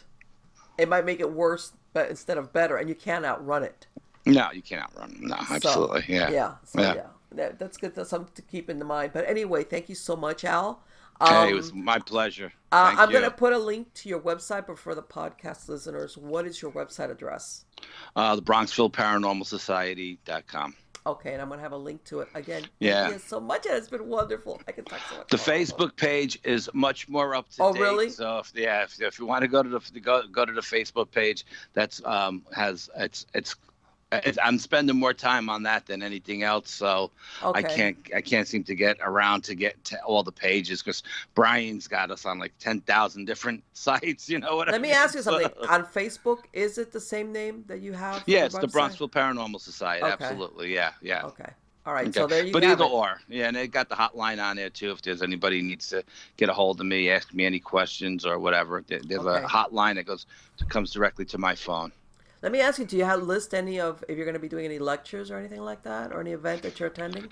it 0.78 0.88
might 0.88 1.06
make 1.06 1.20
it 1.20 1.32
worse 1.32 1.74
but 1.94 2.10
instead 2.10 2.38
of 2.38 2.53
better 2.53 2.78
and 2.78 2.90
you 2.90 2.95
can't 2.95 3.26
outrun 3.26 3.64
it 3.64 3.88
no 4.26 4.49
you 4.52 4.61
can't 4.61 4.84
outrun 4.84 5.16
no 5.22 5.36
absolutely 5.49 6.02
so, 6.02 6.07
yeah 6.07 6.30
yeah 6.30 6.53
so, 6.64 6.82
yeah, 6.82 6.94
yeah. 6.95 7.02
That, 7.31 7.60
that's 7.60 7.77
good 7.77 7.95
that's 7.95 8.10
something 8.10 8.34
to 8.35 8.41
keep 8.41 8.69
in 8.69 8.84
mind 8.85 9.11
but 9.14 9.27
anyway 9.27 9.64
thank 9.64 9.89
you 9.89 9.95
so 9.95 10.15
much 10.15 10.43
al 10.43 10.84
um, 11.22 11.34
hey, 11.34 11.51
it 11.51 11.53
was 11.53 11.73
my 11.73 11.99
pleasure 11.99 12.51
uh, 12.72 12.95
i'm 12.97 13.11
going 13.11 13.23
to 13.23 13.31
put 13.31 13.53
a 13.53 13.57
link 13.57 13.93
to 13.95 14.10
your 14.10 14.19
website 14.19 14.65
but 14.68 14.80
for 14.80 14.95
the 14.95 15.03
podcast 15.03 15.69
listeners 15.69 16.18
what 16.18 16.45
is 16.45 16.61
your 16.61 16.72
website 16.72 17.11
address 17.11 17.65
uh, 18.15 18.35
the 18.35 18.41
bronxville 18.41 18.91
paranormal 18.91 19.45
society.com 19.45 20.73
Okay, 21.06 21.34
and 21.34 21.41
I'm 21.41 21.49
gonna 21.49 21.61
have 21.61 21.72
a 21.72 21.77
link 21.77 22.03
to 22.06 22.19
it 22.19 22.27
again. 22.35 22.64
Yeah, 22.80 23.03
thank 23.03 23.14
you 23.14 23.19
so 23.19 23.39
much, 23.39 23.65
and 23.65 23.76
it's 23.76 23.88
been 23.88 24.07
wonderful. 24.07 24.61
I 24.68 24.73
can 24.73 24.84
talk 24.85 24.99
so 25.10 25.18
much. 25.18 25.27
The 25.30 25.38
Facebook 25.38 25.95
page 25.95 26.39
is 26.43 26.69
much 26.73 27.07
more 27.07 27.35
up 27.35 27.49
to 27.51 27.64
oh, 27.64 27.73
date. 27.73 27.80
Oh, 27.80 27.84
really? 27.84 28.10
So 28.10 28.39
if, 28.39 28.51
yeah, 28.53 28.84
if, 28.84 29.01
if 29.01 29.18
you 29.18 29.26
want 29.26 29.41
to 29.43 29.47
go 29.47 29.64
to 29.64 29.69
the 29.69 29.99
go, 29.99 30.23
go 30.27 30.45
to 30.45 30.51
the 30.51 30.61
Facebook 30.61 31.10
page, 31.10 31.45
that's 31.73 32.03
um 32.06 32.43
has 32.53 32.89
it's 32.97 33.26
it's 33.34 33.56
I'm 34.11 34.57
spending 34.57 34.95
more 34.95 35.14
time 35.14 35.49
on 35.49 35.64
that 35.64 35.86
than 35.86 36.02
anything 36.02 36.41
else, 36.41 36.72
so 36.72 37.11
okay. 37.44 37.60
I 37.60 37.61
can't 37.61 37.98
I 38.15 38.22
can't 38.22 38.48
seem 38.48 38.64
to 38.64 38.76
get 38.76 38.98
around 39.02 39.44
to 39.44 39.56
get 39.56 39.84
to 39.86 40.02
all 40.03 40.23
the 40.23 40.31
pages 40.31 40.81
because 40.81 41.03
Brian's 41.36 41.88
got 41.88 42.10
us 42.10 42.26
on 42.26 42.40
like 42.40 42.53
ten 42.60 42.81
thousand 42.81 43.26
different 43.26 43.64
sites. 43.73 44.27
You 44.27 44.40
know 44.40 44.56
what? 44.56 44.68
Let 44.68 44.76
I 44.76 44.80
me 44.80 44.91
ask 44.91 45.14
you 45.14 45.22
something. 45.22 45.52
on 45.69 45.86
Facebook, 45.86 46.40
is 46.53 46.77
it 46.80 46.91
the 46.91 46.99
same 46.99 47.31
name 47.31 47.64
that 47.68 47.81
you 47.81 47.94
have? 47.94 48.23
Yeah, 48.26 48.45
it's 48.45 48.57
the 48.57 48.68
Bronxville 48.68 49.11
Paranormal 49.11 49.61
Society. 49.61 50.03
Okay. 50.03 50.23
Absolutely, 50.23 50.73
yeah, 50.73 50.94
yeah. 51.02 51.26
Okay. 51.26 51.49
All 51.86 51.94
right, 51.94 52.07
okay. 52.07 52.19
so 52.19 52.27
there 52.27 52.45
you 52.45 52.52
go. 52.52 52.60
But 52.60 52.68
either 52.68 52.84
it. 52.84 52.91
or, 52.91 53.22
yeah, 53.30 53.48
and 53.48 53.56
they 53.56 53.68
got 53.68 53.90
the 53.90 53.95
hotline 53.95 54.44
on 54.44 54.57
there 54.57 54.69
too. 54.69 54.91
If 54.91 55.02
there's 55.02 55.22
anybody 55.22 55.61
needs 55.61 55.90
to 55.90 56.03
get 56.38 56.49
a 56.49 56.53
hold 56.53 56.80
of 56.80 56.86
me, 56.86 57.10
ask 57.10 57.34
me 57.34 57.45
any 57.45 57.60
questions 57.60 58.26
or 58.26 58.38
whatever, 58.38 58.84
there's 58.88 59.03
okay. 59.03 59.44
a 59.44 59.48
hotline 59.48 59.95
that 59.95 60.06
goes 60.06 60.26
comes 60.68 60.91
directly 60.91 61.26
to 61.26 61.38
my 61.38 61.56
phone. 61.56 61.91
Let 62.41 62.52
me 62.52 62.61
ask 62.61 62.80
you: 62.80 62.86
Do 62.86 62.98
you 62.98 63.06
have 63.06 63.24
list 63.24 63.53
any 63.53 63.80
of 63.80 64.03
if 64.07 64.16
you're 64.16 64.26
going 64.26 64.34
to 64.34 64.40
be 64.40 64.49
doing 64.49 64.66
any 64.66 64.80
lectures 64.80 65.32
or 65.32 65.38
anything 65.38 65.61
like 65.61 65.84
that, 65.84 66.11
or 66.11 66.22
any 66.22 66.32
event 66.32 66.61
that 66.64 66.80
you're 66.80 66.90
attending? 66.90 67.30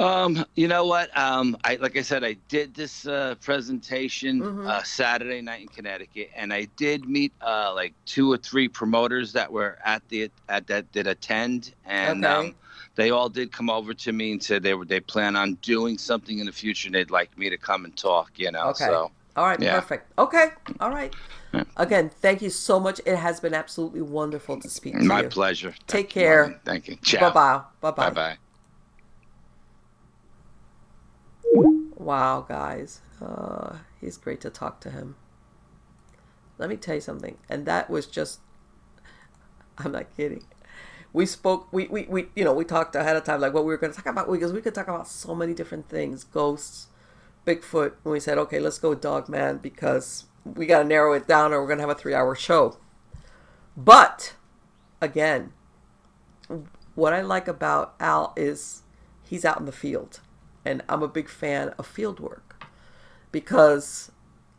Um, 0.00 0.44
you 0.56 0.66
know 0.66 0.84
what? 0.84 1.16
Um, 1.16 1.56
I 1.62 1.76
like 1.76 1.96
I 1.96 2.02
said, 2.02 2.24
I 2.24 2.36
did 2.48 2.74
this 2.74 3.06
uh, 3.06 3.36
presentation 3.40 4.40
mm-hmm. 4.40 4.66
uh, 4.66 4.82
Saturday 4.82 5.40
night 5.40 5.62
in 5.62 5.68
Connecticut, 5.68 6.30
and 6.34 6.52
I 6.52 6.66
did 6.76 7.08
meet 7.08 7.32
uh, 7.40 7.72
like 7.74 7.94
two 8.04 8.32
or 8.32 8.36
three 8.36 8.68
promoters 8.68 9.32
that 9.34 9.52
were 9.52 9.78
at 9.84 10.06
the 10.08 10.30
at 10.48 10.66
that 10.66 10.90
did 10.92 11.06
attend, 11.06 11.72
and 11.84 12.24
okay. 12.24 12.48
um, 12.48 12.54
they 12.96 13.10
all 13.10 13.28
did 13.28 13.52
come 13.52 13.70
over 13.70 13.94
to 13.94 14.12
me 14.12 14.32
and 14.32 14.42
said 14.42 14.62
they 14.62 14.74
were 14.74 14.84
they 14.84 15.00
plan 15.00 15.36
on 15.36 15.54
doing 15.62 15.98
something 15.98 16.40
in 16.40 16.46
the 16.46 16.52
future, 16.52 16.88
and 16.88 16.94
they'd 16.94 17.12
like 17.12 17.36
me 17.38 17.48
to 17.50 17.56
come 17.56 17.84
and 17.84 17.96
talk. 17.96 18.32
You 18.36 18.50
know, 18.50 18.70
okay. 18.70 18.86
so 18.86 19.12
all 19.36 19.46
right, 19.46 19.60
yeah. 19.60 19.74
perfect. 19.78 20.12
Okay, 20.18 20.48
all 20.80 20.90
right. 20.90 21.14
Again, 21.76 22.10
thank 22.10 22.42
you 22.42 22.50
so 22.50 22.80
much. 22.80 23.00
It 23.06 23.16
has 23.16 23.40
been 23.40 23.54
absolutely 23.54 24.02
wonderful 24.02 24.60
to 24.60 24.68
speak 24.68 24.94
to 24.94 25.04
My 25.04 25.18
you. 25.18 25.22
My 25.24 25.28
pleasure. 25.28 25.74
Take 25.86 26.10
care. 26.10 26.60
Thank 26.64 26.88
you. 26.88 26.96
Bye 27.20 27.30
bye. 27.30 27.60
Bye 27.80 27.90
bye. 27.90 28.10
Bye 28.10 28.10
bye. 28.10 28.38
Wow, 31.96 32.46
guys. 32.48 33.00
Uh, 33.20 33.76
he's 34.00 34.16
great 34.16 34.40
to 34.42 34.50
talk 34.50 34.80
to 34.80 34.90
him. 34.90 35.16
Let 36.58 36.68
me 36.68 36.76
tell 36.76 36.94
you 36.94 37.00
something. 37.00 37.36
And 37.48 37.66
that 37.66 37.90
was 37.90 38.06
just, 38.06 38.40
I'm 39.78 39.92
not 39.92 40.16
kidding. 40.16 40.44
We 41.12 41.26
spoke, 41.26 41.72
we, 41.72 41.86
we, 41.88 42.06
we 42.08 42.26
you 42.34 42.44
know, 42.44 42.52
we 42.52 42.64
talked 42.64 42.94
ahead 42.94 43.16
of 43.16 43.24
time 43.24 43.40
like 43.40 43.54
what 43.54 43.64
we 43.64 43.68
were 43.68 43.78
going 43.78 43.92
to 43.92 43.96
talk 43.96 44.06
about 44.06 44.30
because 44.30 44.52
we 44.52 44.60
could 44.60 44.74
talk 44.74 44.88
about 44.88 45.08
so 45.08 45.34
many 45.34 45.54
different 45.54 45.88
things 45.88 46.24
ghosts, 46.24 46.88
Bigfoot. 47.46 47.92
And 48.04 48.12
we 48.12 48.20
said, 48.20 48.38
okay, 48.38 48.58
let's 48.58 48.78
go 48.78 48.94
Dog 48.94 49.28
Man 49.28 49.58
because 49.58 50.24
we 50.44 50.66
got 50.66 50.82
to 50.82 50.84
narrow 50.84 51.12
it 51.12 51.26
down 51.26 51.52
or 51.52 51.60
we're 51.60 51.68
going 51.68 51.78
to 51.78 51.82
have 51.82 51.96
a 51.96 51.98
three 51.98 52.14
hour 52.14 52.34
show. 52.34 52.76
But, 53.76 54.34
again, 55.00 55.52
what 56.94 57.12
I 57.12 57.20
like 57.20 57.46
about 57.46 57.94
Al 58.00 58.32
is 58.36 58.82
he's 59.22 59.44
out 59.44 59.58
in 59.60 59.66
the 59.66 59.72
field 59.72 60.20
and 60.66 60.82
I'm 60.88 61.02
a 61.02 61.08
big 61.08 61.28
fan 61.28 61.72
of 61.78 61.86
field 61.86 62.18
work 62.18 62.66
because 63.30 64.10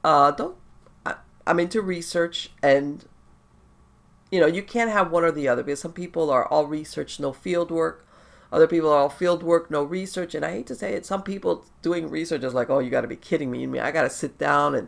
uh, 0.04 0.32
don't 0.32 0.56
I, 1.06 1.16
I'm 1.46 1.60
into 1.60 1.82
research 1.82 2.52
and 2.64 3.06
you 4.32 4.40
know 4.40 4.48
you 4.48 4.64
can't 4.64 4.90
have 4.90 5.12
one 5.12 5.24
or 5.24 5.32
the 5.32 5.48
other 5.48 5.64
because 5.64 5.82
some 5.82 5.94
people 5.94 6.30
are 6.30 6.48
all 6.48 6.66
research 6.66 7.20
no 7.20 7.34
field 7.34 7.72
work 7.72 8.07
other 8.52 8.68
people 8.68 8.90
are 8.90 8.98
all 8.98 9.10
field 9.10 9.44
work 9.44 9.70
no 9.70 9.84
research 9.84 10.34
and 10.36 10.46
i 10.46 10.52
hate 10.52 10.68
to 10.68 10.76
say 10.76 10.94
it 10.94 11.06
some 11.06 11.24
people 11.24 11.66
doing 11.82 12.10
research 12.10 12.44
is 12.44 12.54
like 12.54 12.70
oh 12.70 12.80
you 12.80 12.90
got 12.90 13.02
to 13.02 13.08
be 13.08 13.16
kidding 13.16 13.52
me 13.52 13.64
I, 13.64 13.66
mean, 13.66 13.82
I 13.82 13.92
got 13.92 14.04
to 14.04 14.10
sit 14.10 14.38
down 14.38 14.76
and 14.76 14.88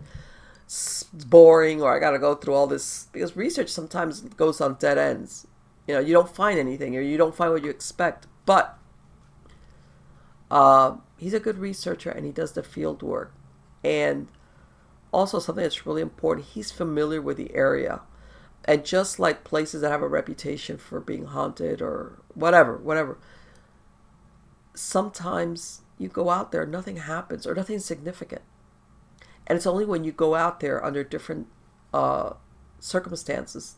it's 0.66 1.04
boring 1.04 1.82
or 1.82 1.96
i 1.96 2.00
got 2.00 2.12
to 2.12 2.20
go 2.20 2.36
through 2.36 2.54
all 2.54 2.68
this 2.68 3.08
because 3.12 3.36
research 3.36 3.70
sometimes 3.70 4.22
goes 4.22 4.62
on 4.62 4.76
dead 4.76 4.98
ends 4.98 5.48
you 5.88 5.94
know 5.94 6.00
you 6.00 6.14
don't 6.14 6.34
find 6.34 6.60
anything 6.60 6.96
or 6.96 7.02
you 7.02 7.18
don't 7.18 7.36
find 7.36 7.52
what 7.52 7.64
you 7.64 7.70
expect 7.70 8.28
but 8.46 8.80
uh, 10.52 10.98
he's 11.18 11.34
a 11.34 11.40
good 11.40 11.60
researcher 11.60 12.10
and 12.10 12.26
he 12.26 12.32
does 12.32 12.54
the 12.54 12.64
field 12.64 13.04
work. 13.04 13.34
And 13.84 14.28
also 15.12 15.40
something 15.40 15.64
that's 15.64 15.86
really 15.86 16.02
important, 16.02 16.48
he's 16.48 16.72
familiar 16.72 17.22
with 17.22 17.38
the 17.38 17.54
area. 17.54 18.02
And 18.66 18.86
just 18.86 19.20
like 19.20 19.44
places 19.44 19.82
that 19.82 19.92
have 19.92 20.02
a 20.02 20.08
reputation 20.08 20.78
for 20.78 21.00
being 21.00 21.26
haunted 21.26 21.82
or 21.82 22.20
whatever, 22.34 22.78
whatever, 22.78 23.18
sometimes 24.80 25.82
you 25.98 26.08
go 26.08 26.30
out 26.30 26.52
there, 26.52 26.66
nothing 26.66 26.98
happens 26.98 27.46
or 27.46 27.54
nothing 27.54 27.80
significant. 27.80 28.42
And 29.46 29.58
it's 29.58 29.68
only 29.68 29.86
when 29.86 30.04
you 30.04 30.12
go 30.12 30.36
out 30.36 30.60
there 30.60 30.84
under 30.84 31.04
different 31.04 31.48
uh, 31.94 32.34
circumstances 32.80 33.76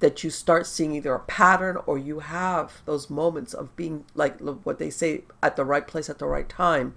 that 0.00 0.24
you 0.24 0.30
start 0.30 0.66
seeing 0.66 0.94
either 0.96 1.14
a 1.14 1.20
pattern 1.20 1.78
or 1.86 1.96
you 1.96 2.18
have 2.18 2.82
those 2.86 3.08
moments 3.08 3.54
of 3.54 3.76
being 3.76 4.04
like 4.14 4.40
what 4.40 4.78
they 4.78 4.90
say 4.90 5.22
at 5.42 5.54
the 5.54 5.64
right 5.64 5.86
place 5.86 6.10
at 6.10 6.18
the 6.18 6.26
right 6.26 6.48
time 6.48 6.96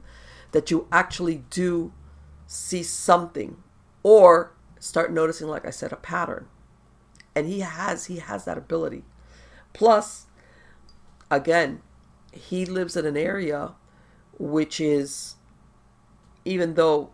that 0.52 0.72
you 0.72 0.88
actually 0.92 1.44
do 1.52 1.94
see 2.48 2.82
something 2.82 3.58
or 4.02 4.54
start 4.80 5.12
noticing 5.12 5.48
like 5.48 5.68
i 5.68 5.70
said 5.70 5.92
a 5.92 5.98
pattern 5.98 6.48
and 7.36 7.46
he 7.46 7.60
has 7.60 8.06
he 8.06 8.18
has 8.18 8.46
that 8.46 8.58
ability 8.58 9.04
plus 9.74 10.26
again 11.30 11.82
he 12.36 12.66
lives 12.66 12.96
in 12.96 13.06
an 13.06 13.18
area 13.18 13.74
which 14.38 14.80
is 14.80 15.36
even 16.44 16.76
though 16.76 17.10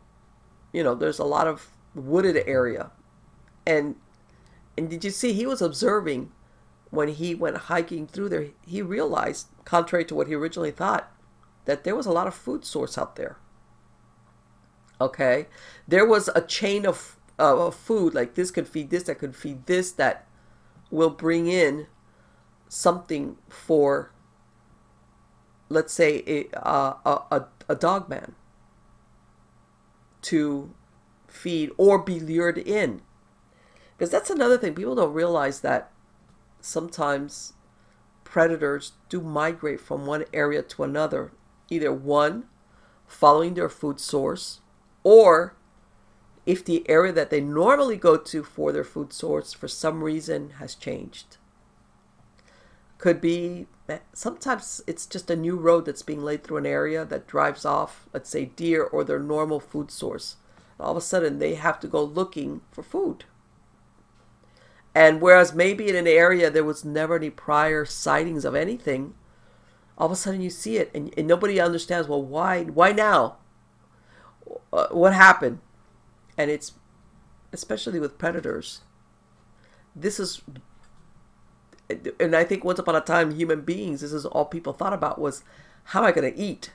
you 0.73 0.83
know 0.83 0.95
there's 0.95 1.19
a 1.19 1.23
lot 1.23 1.47
of 1.47 1.69
wooded 1.93 2.43
area 2.47 2.91
and 3.65 3.95
and 4.77 4.89
did 4.89 5.03
you 5.03 5.11
see 5.11 5.33
he 5.33 5.45
was 5.45 5.61
observing 5.61 6.31
when 6.89 7.07
he 7.09 7.33
went 7.33 7.57
hiking 7.57 8.07
through 8.07 8.29
there? 8.29 8.47
He 8.65 8.81
realized, 8.81 9.47
contrary 9.65 10.05
to 10.05 10.15
what 10.15 10.27
he 10.27 10.35
originally 10.35 10.71
thought, 10.71 11.11
that 11.65 11.83
there 11.83 11.95
was 11.95 12.05
a 12.05 12.11
lot 12.11 12.27
of 12.27 12.35
food 12.35 12.65
source 12.65 12.97
out 12.97 13.15
there. 13.15 13.37
Okay, 14.99 15.47
there 15.87 16.05
was 16.05 16.29
a 16.35 16.41
chain 16.41 16.85
of 16.85 17.17
of 17.39 17.73
food 17.73 18.13
like 18.13 18.35
this 18.35 18.51
could 18.51 18.67
feed 18.67 18.91
this, 18.91 19.03
that 19.03 19.17
could 19.17 19.35
feed 19.35 19.65
this, 19.65 19.91
that 19.93 20.27
will 20.91 21.09
bring 21.09 21.47
in 21.47 21.87
something 22.69 23.37
for, 23.49 24.11
let's 25.71 25.93
say, 25.93 26.23
a 26.27 26.57
a 26.57 27.21
a, 27.31 27.45
a 27.69 27.75
dog 27.75 28.09
man 28.09 28.35
to 30.23 30.73
feed 31.27 31.71
or 31.77 31.97
be 31.97 32.19
lured 32.19 32.57
in 32.57 33.01
because 33.97 34.11
that's 34.11 34.29
another 34.29 34.57
thing. 34.57 34.73
People 34.73 34.95
don't 34.95 35.13
realize 35.13 35.61
that 35.61 35.91
sometimes 36.59 37.53
predators 38.23 38.93
do 39.09 39.21
migrate 39.21 39.79
from 39.79 40.05
one 40.05 40.25
area 40.33 40.61
to 40.61 40.83
another. 40.83 41.31
Either 41.69 41.93
one, 41.93 42.45
following 43.07 43.53
their 43.53 43.69
food 43.69 43.99
source, 43.99 44.61
or 45.03 45.55
if 46.45 46.65
the 46.65 46.87
area 46.89 47.13
that 47.13 47.29
they 47.29 47.41
normally 47.41 47.97
go 47.97 48.17
to 48.17 48.43
for 48.43 48.71
their 48.71 48.83
food 48.83 49.13
source 49.13 49.53
for 49.53 49.67
some 49.67 50.03
reason 50.03 50.51
has 50.59 50.75
changed. 50.75 51.37
Could 53.01 53.19
be 53.19 53.65
sometimes 54.13 54.79
it's 54.85 55.07
just 55.07 55.31
a 55.31 55.35
new 55.35 55.55
road 55.55 55.85
that's 55.85 56.03
being 56.03 56.21
laid 56.21 56.43
through 56.43 56.57
an 56.57 56.67
area 56.67 57.03
that 57.03 57.25
drives 57.25 57.65
off, 57.65 58.07
let's 58.13 58.29
say, 58.29 58.45
deer 58.45 58.83
or 58.83 59.03
their 59.03 59.19
normal 59.19 59.59
food 59.59 59.89
source. 59.89 60.35
All 60.79 60.91
of 60.91 60.97
a 60.97 61.01
sudden, 61.01 61.39
they 61.39 61.55
have 61.55 61.79
to 61.79 61.87
go 61.87 62.03
looking 62.03 62.61
for 62.71 62.83
food. 62.83 63.25
And 64.93 65.19
whereas 65.19 65.55
maybe 65.55 65.89
in 65.89 65.95
an 65.95 66.05
area 66.05 66.51
there 66.51 66.63
was 66.63 66.85
never 66.85 67.15
any 67.15 67.31
prior 67.31 67.85
sightings 67.85 68.45
of 68.45 68.53
anything, 68.53 69.15
all 69.97 70.05
of 70.05 70.11
a 70.11 70.15
sudden 70.15 70.41
you 70.41 70.51
see 70.51 70.77
it 70.77 70.91
and, 70.93 71.11
and 71.17 71.27
nobody 71.27 71.59
understands, 71.59 72.07
well, 72.07 72.21
why, 72.21 72.65
why 72.65 72.91
now? 72.91 73.37
Uh, 74.71 74.89
what 74.89 75.13
happened? 75.13 75.57
And 76.37 76.51
it's, 76.51 76.73
especially 77.51 77.99
with 77.99 78.19
predators, 78.19 78.81
this 79.95 80.19
is, 80.19 80.43
and 82.19 82.35
I 82.35 82.43
think 82.43 82.63
once 82.63 82.79
upon 82.79 82.95
a 82.95 83.01
time, 83.01 83.31
human 83.31 83.61
beings, 83.61 84.01
this 84.01 84.13
is 84.13 84.25
all 84.25 84.45
people 84.45 84.73
thought 84.73 84.93
about 84.93 85.19
was, 85.19 85.43
how 85.85 86.01
am 86.01 86.07
I 86.07 86.11
going 86.11 86.31
to 86.31 86.39
eat? 86.39 86.71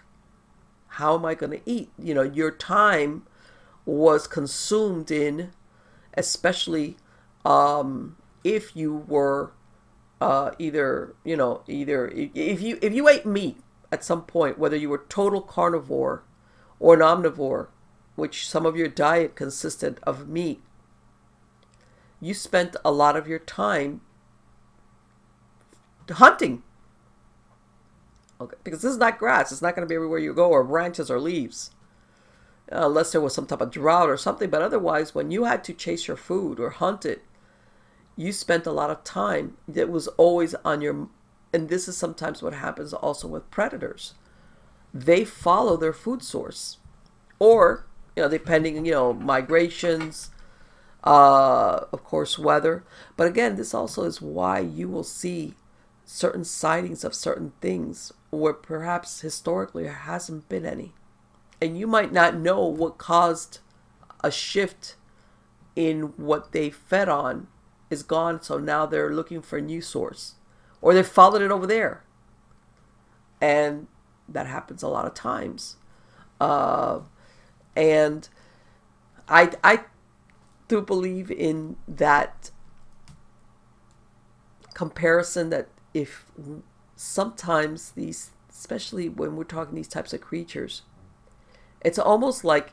How 0.88 1.14
am 1.14 1.24
I 1.24 1.34
going 1.34 1.52
to 1.52 1.60
eat? 1.66 1.90
You 1.98 2.14
know, 2.14 2.22
your 2.22 2.50
time 2.50 3.26
was 3.84 4.26
consumed 4.26 5.10
in, 5.10 5.52
especially 6.14 6.96
um, 7.44 8.16
if 8.42 8.74
you 8.74 8.94
were 8.94 9.52
uh, 10.20 10.52
either 10.58 11.14
you 11.24 11.36
know 11.36 11.62
either 11.68 12.10
if 12.14 12.62
you 12.62 12.78
if 12.80 12.92
you 12.92 13.08
ate 13.08 13.26
meat 13.26 13.58
at 13.92 14.04
some 14.04 14.22
point, 14.22 14.58
whether 14.58 14.76
you 14.76 14.88
were 14.88 15.04
total 15.08 15.40
carnivore 15.40 16.24
or 16.80 16.94
an 16.94 17.00
omnivore, 17.00 17.68
which 18.16 18.48
some 18.48 18.66
of 18.66 18.76
your 18.76 18.88
diet 18.88 19.36
consisted 19.36 20.00
of 20.02 20.28
meat, 20.28 20.60
you 22.20 22.34
spent 22.34 22.74
a 22.84 22.90
lot 22.90 23.16
of 23.16 23.28
your 23.28 23.38
time 23.38 24.00
hunting. 26.10 26.62
Okay, 28.40 28.56
because 28.64 28.82
this 28.82 28.92
is 28.92 28.98
not 28.98 29.18
grass. 29.18 29.50
It's 29.52 29.62
not 29.62 29.74
going 29.74 29.86
to 29.86 29.88
be 29.88 29.94
everywhere 29.94 30.18
you 30.18 30.34
go, 30.34 30.50
or 30.50 30.62
branches 30.64 31.10
or 31.10 31.20
leaves. 31.20 31.70
unless 32.70 33.12
there 33.12 33.20
was 33.20 33.34
some 33.34 33.46
type 33.46 33.60
of 33.60 33.70
drought 33.70 34.08
or 34.10 34.16
something. 34.16 34.50
But 34.50 34.62
otherwise, 34.62 35.14
when 35.14 35.30
you 35.30 35.44
had 35.44 35.62
to 35.64 35.72
chase 35.72 36.08
your 36.08 36.16
food 36.16 36.58
or 36.58 36.70
hunt 36.70 37.04
it, 37.04 37.22
you 38.16 38.32
spent 38.32 38.66
a 38.66 38.72
lot 38.72 38.90
of 38.90 39.04
time 39.04 39.56
that 39.68 39.88
was 39.90 40.08
always 40.08 40.54
on 40.64 40.80
your 40.80 41.08
and 41.52 41.68
this 41.68 41.88
is 41.88 41.96
sometimes 41.96 42.42
what 42.42 42.54
happens 42.54 42.92
also 42.92 43.28
with 43.28 43.50
predators 43.50 44.14
they 44.92 45.24
follow 45.24 45.76
their 45.76 45.92
food 45.92 46.22
source 46.22 46.78
or 47.38 47.86
you 48.16 48.22
know 48.22 48.28
depending 48.28 48.84
you 48.86 48.92
know 48.92 49.12
migrations 49.12 50.30
uh 51.04 51.80
of 51.92 52.02
course 52.04 52.38
weather 52.38 52.84
but 53.16 53.26
again 53.26 53.56
this 53.56 53.74
also 53.74 54.04
is 54.04 54.20
why 54.20 54.58
you 54.60 54.88
will 54.88 55.04
see 55.04 55.54
certain 56.06 56.44
sightings 56.44 57.02
of 57.04 57.12
certain 57.12 57.52
things 57.60 58.12
where 58.30 58.52
perhaps 58.52 59.20
historically 59.20 59.82
there 59.82 59.92
hasn't 59.92 60.48
been 60.48 60.64
any. 60.64 60.94
And 61.60 61.76
you 61.76 61.86
might 61.86 62.12
not 62.12 62.36
know 62.36 62.64
what 62.64 62.96
caused 62.96 63.58
a 64.22 64.30
shift 64.30 64.94
in 65.74 66.14
what 66.16 66.52
they 66.52 66.70
fed 66.70 67.08
on 67.08 67.48
is 67.90 68.02
gone, 68.02 68.40
so 68.40 68.56
now 68.56 68.86
they're 68.86 69.12
looking 69.12 69.42
for 69.42 69.58
a 69.58 69.62
new 69.62 69.80
source. 69.80 70.36
Or 70.80 70.94
they 70.94 71.02
followed 71.02 71.42
it 71.42 71.50
over 71.50 71.66
there. 71.66 72.04
And 73.40 73.88
that 74.28 74.46
happens 74.46 74.82
a 74.82 74.88
lot 74.88 75.06
of 75.06 75.14
times. 75.14 75.76
Uh, 76.40 77.00
and 77.74 78.28
I, 79.28 79.50
I 79.64 79.84
do 80.68 80.80
believe 80.80 81.30
in 81.30 81.76
that 81.88 82.50
comparison 84.74 85.50
that 85.50 85.68
if 85.96 86.26
sometimes 86.94 87.92
these, 87.92 88.32
especially 88.50 89.08
when 89.08 89.34
we're 89.34 89.44
talking 89.44 89.74
these 89.74 89.88
types 89.88 90.12
of 90.12 90.20
creatures, 90.20 90.82
it's 91.80 91.98
almost 91.98 92.44
like 92.44 92.72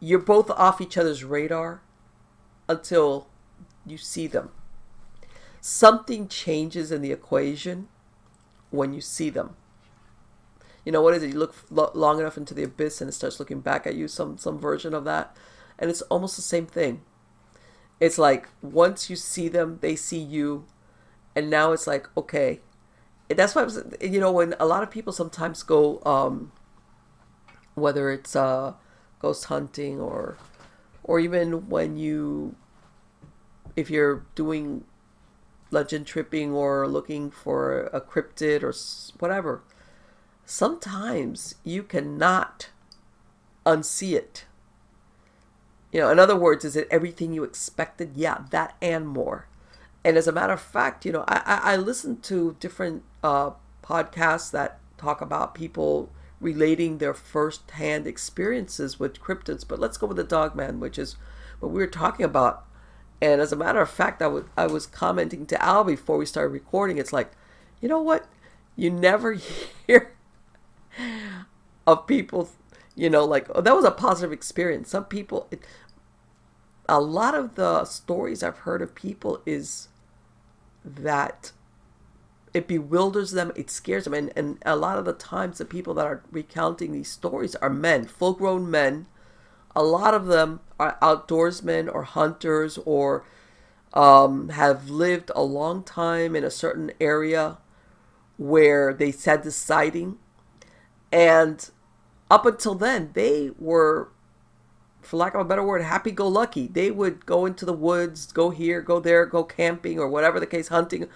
you're 0.00 0.18
both 0.18 0.50
off 0.50 0.80
each 0.80 0.98
other's 0.98 1.22
radar 1.22 1.80
until 2.68 3.28
you 3.86 3.96
see 3.96 4.26
them. 4.26 4.50
Something 5.60 6.26
changes 6.26 6.90
in 6.90 7.02
the 7.02 7.12
equation 7.12 7.86
when 8.70 8.92
you 8.92 9.00
see 9.00 9.30
them. 9.30 9.54
You 10.84 10.90
know 10.90 11.02
what 11.02 11.14
is 11.14 11.22
it? 11.22 11.32
You 11.32 11.38
look 11.38 11.54
long 11.70 12.18
enough 12.18 12.36
into 12.36 12.52
the 12.52 12.64
abyss 12.64 13.00
and 13.00 13.08
it 13.08 13.12
starts 13.12 13.38
looking 13.38 13.60
back 13.60 13.86
at 13.86 13.94
you. 13.94 14.08
Some 14.08 14.38
some 14.38 14.58
version 14.58 14.92
of 14.92 15.04
that, 15.04 15.36
and 15.78 15.88
it's 15.88 16.02
almost 16.02 16.34
the 16.34 16.42
same 16.42 16.66
thing. 16.66 17.02
It's 18.00 18.18
like 18.18 18.48
once 18.60 19.08
you 19.08 19.14
see 19.14 19.48
them, 19.48 19.78
they 19.80 19.94
see 19.94 20.18
you, 20.18 20.66
and 21.34 21.50
now 21.50 21.72
it's 21.72 21.86
like 21.86 22.08
okay. 22.16 22.60
That's 23.28 23.54
why 23.54 23.62
I 23.62 23.64
was, 23.64 23.82
you 24.02 24.20
know 24.20 24.30
when 24.30 24.54
a 24.60 24.66
lot 24.66 24.82
of 24.82 24.90
people 24.90 25.12
sometimes 25.12 25.62
go, 25.62 26.02
um, 26.04 26.52
whether 27.74 28.10
it's 28.10 28.36
uh, 28.36 28.74
ghost 29.18 29.46
hunting 29.46 29.98
or, 29.98 30.36
or 31.02 31.18
even 31.18 31.68
when 31.68 31.96
you, 31.96 32.54
if 33.76 33.90
you're 33.90 34.26
doing 34.34 34.84
legend 35.70 36.06
tripping 36.06 36.52
or 36.52 36.86
looking 36.86 37.30
for 37.30 37.84
a 37.86 38.00
cryptid 38.00 38.62
or 38.62 38.74
whatever, 39.18 39.62
sometimes 40.44 41.54
you 41.64 41.82
cannot 41.82 42.68
unsee 43.64 44.14
it. 44.14 44.44
You 45.90 46.00
know, 46.00 46.10
in 46.10 46.18
other 46.18 46.36
words, 46.36 46.64
is 46.64 46.76
it 46.76 46.88
everything 46.90 47.32
you 47.32 47.44
expected? 47.44 48.12
Yeah, 48.16 48.44
that 48.50 48.76
and 48.82 49.08
more. 49.08 49.46
And 50.04 50.18
as 50.18 50.28
a 50.28 50.32
matter 50.32 50.52
of 50.52 50.60
fact, 50.60 51.06
you 51.06 51.12
know, 51.12 51.24
I, 51.26 51.60
I, 51.62 51.76
listen 51.76 52.20
to 52.22 52.56
different 52.60 53.04
uh, 53.22 53.52
podcasts 53.82 54.50
that 54.50 54.78
talk 54.98 55.22
about 55.22 55.54
people 55.54 56.10
relating 56.40 56.98
their 56.98 57.14
first-hand 57.14 58.06
experiences 58.06 59.00
with 59.00 59.18
cryptids. 59.18 59.66
But 59.66 59.78
let's 59.78 59.96
go 59.96 60.06
with 60.06 60.18
the 60.18 60.24
Dogman, 60.24 60.78
which 60.78 60.98
is 60.98 61.16
what 61.58 61.72
we 61.72 61.80
were 61.80 61.86
talking 61.86 62.26
about. 62.26 62.66
And 63.22 63.40
as 63.40 63.52
a 63.52 63.56
matter 63.56 63.80
of 63.80 63.88
fact, 63.88 64.20
I 64.20 64.26
was 64.26 64.44
I 64.56 64.66
was 64.66 64.86
commenting 64.86 65.46
to 65.46 65.62
Al 65.62 65.84
before 65.84 66.18
we 66.18 66.26
started 66.26 66.50
recording. 66.50 66.98
It's 66.98 67.12
like, 67.12 67.32
you 67.80 67.88
know 67.88 68.02
what? 68.02 68.26
You 68.76 68.90
never 68.90 69.32
hear 69.86 70.12
of 71.86 72.06
people, 72.06 72.50
you 72.94 73.08
know, 73.08 73.24
like 73.24 73.46
oh, 73.54 73.62
that 73.62 73.74
was 73.74 73.84
a 73.84 73.90
positive 73.90 74.32
experience. 74.32 74.90
Some 74.90 75.06
people, 75.06 75.48
it, 75.50 75.62
a 76.88 77.00
lot 77.00 77.34
of 77.34 77.54
the 77.54 77.84
stories 77.86 78.42
I've 78.42 78.58
heard 78.58 78.82
of 78.82 78.94
people 78.94 79.40
is 79.46 79.88
that 80.84 81.52
it 82.52 82.68
bewilders 82.68 83.32
them, 83.32 83.52
it 83.56 83.70
scares 83.70 84.04
them, 84.04 84.14
and, 84.14 84.32
and 84.36 84.58
a 84.64 84.76
lot 84.76 84.98
of 84.98 85.04
the 85.04 85.12
times 85.12 85.58
the 85.58 85.64
people 85.64 85.94
that 85.94 86.06
are 86.06 86.22
recounting 86.30 86.92
these 86.92 87.10
stories 87.10 87.56
are 87.56 87.70
men, 87.70 88.06
full 88.06 88.34
grown 88.34 88.70
men. 88.70 89.06
A 89.74 89.82
lot 89.82 90.14
of 90.14 90.26
them 90.26 90.60
are 90.78 90.96
outdoorsmen 91.02 91.92
or 91.92 92.04
hunters 92.04 92.78
or 92.84 93.24
um, 93.92 94.50
have 94.50 94.88
lived 94.88 95.32
a 95.34 95.42
long 95.42 95.82
time 95.82 96.36
in 96.36 96.44
a 96.44 96.50
certain 96.50 96.92
area 97.00 97.58
where 98.36 98.94
they 98.94 99.10
said 99.10 99.42
the 99.42 99.50
sighting 99.50 100.18
and 101.14 101.70
up 102.28 102.44
until 102.44 102.74
then, 102.74 103.10
they 103.14 103.52
were, 103.56 104.08
for 105.04 105.16
lack 105.16 105.34
of 105.34 105.40
a 105.40 105.44
better 105.44 105.62
word, 105.62 105.82
happy 105.82 106.10
go 106.10 106.26
lucky. 106.28 106.66
They 106.66 106.90
would 106.90 107.26
go 107.26 107.46
into 107.46 107.64
the 107.64 107.72
woods, 107.72 108.30
go 108.32 108.50
here, 108.50 108.80
go 108.80 109.00
there, 109.00 109.26
go 109.26 109.44
camping, 109.44 109.98
or 109.98 110.08
whatever 110.08 110.40
the 110.40 110.46
case, 110.46 110.68
hunting. 110.68 111.08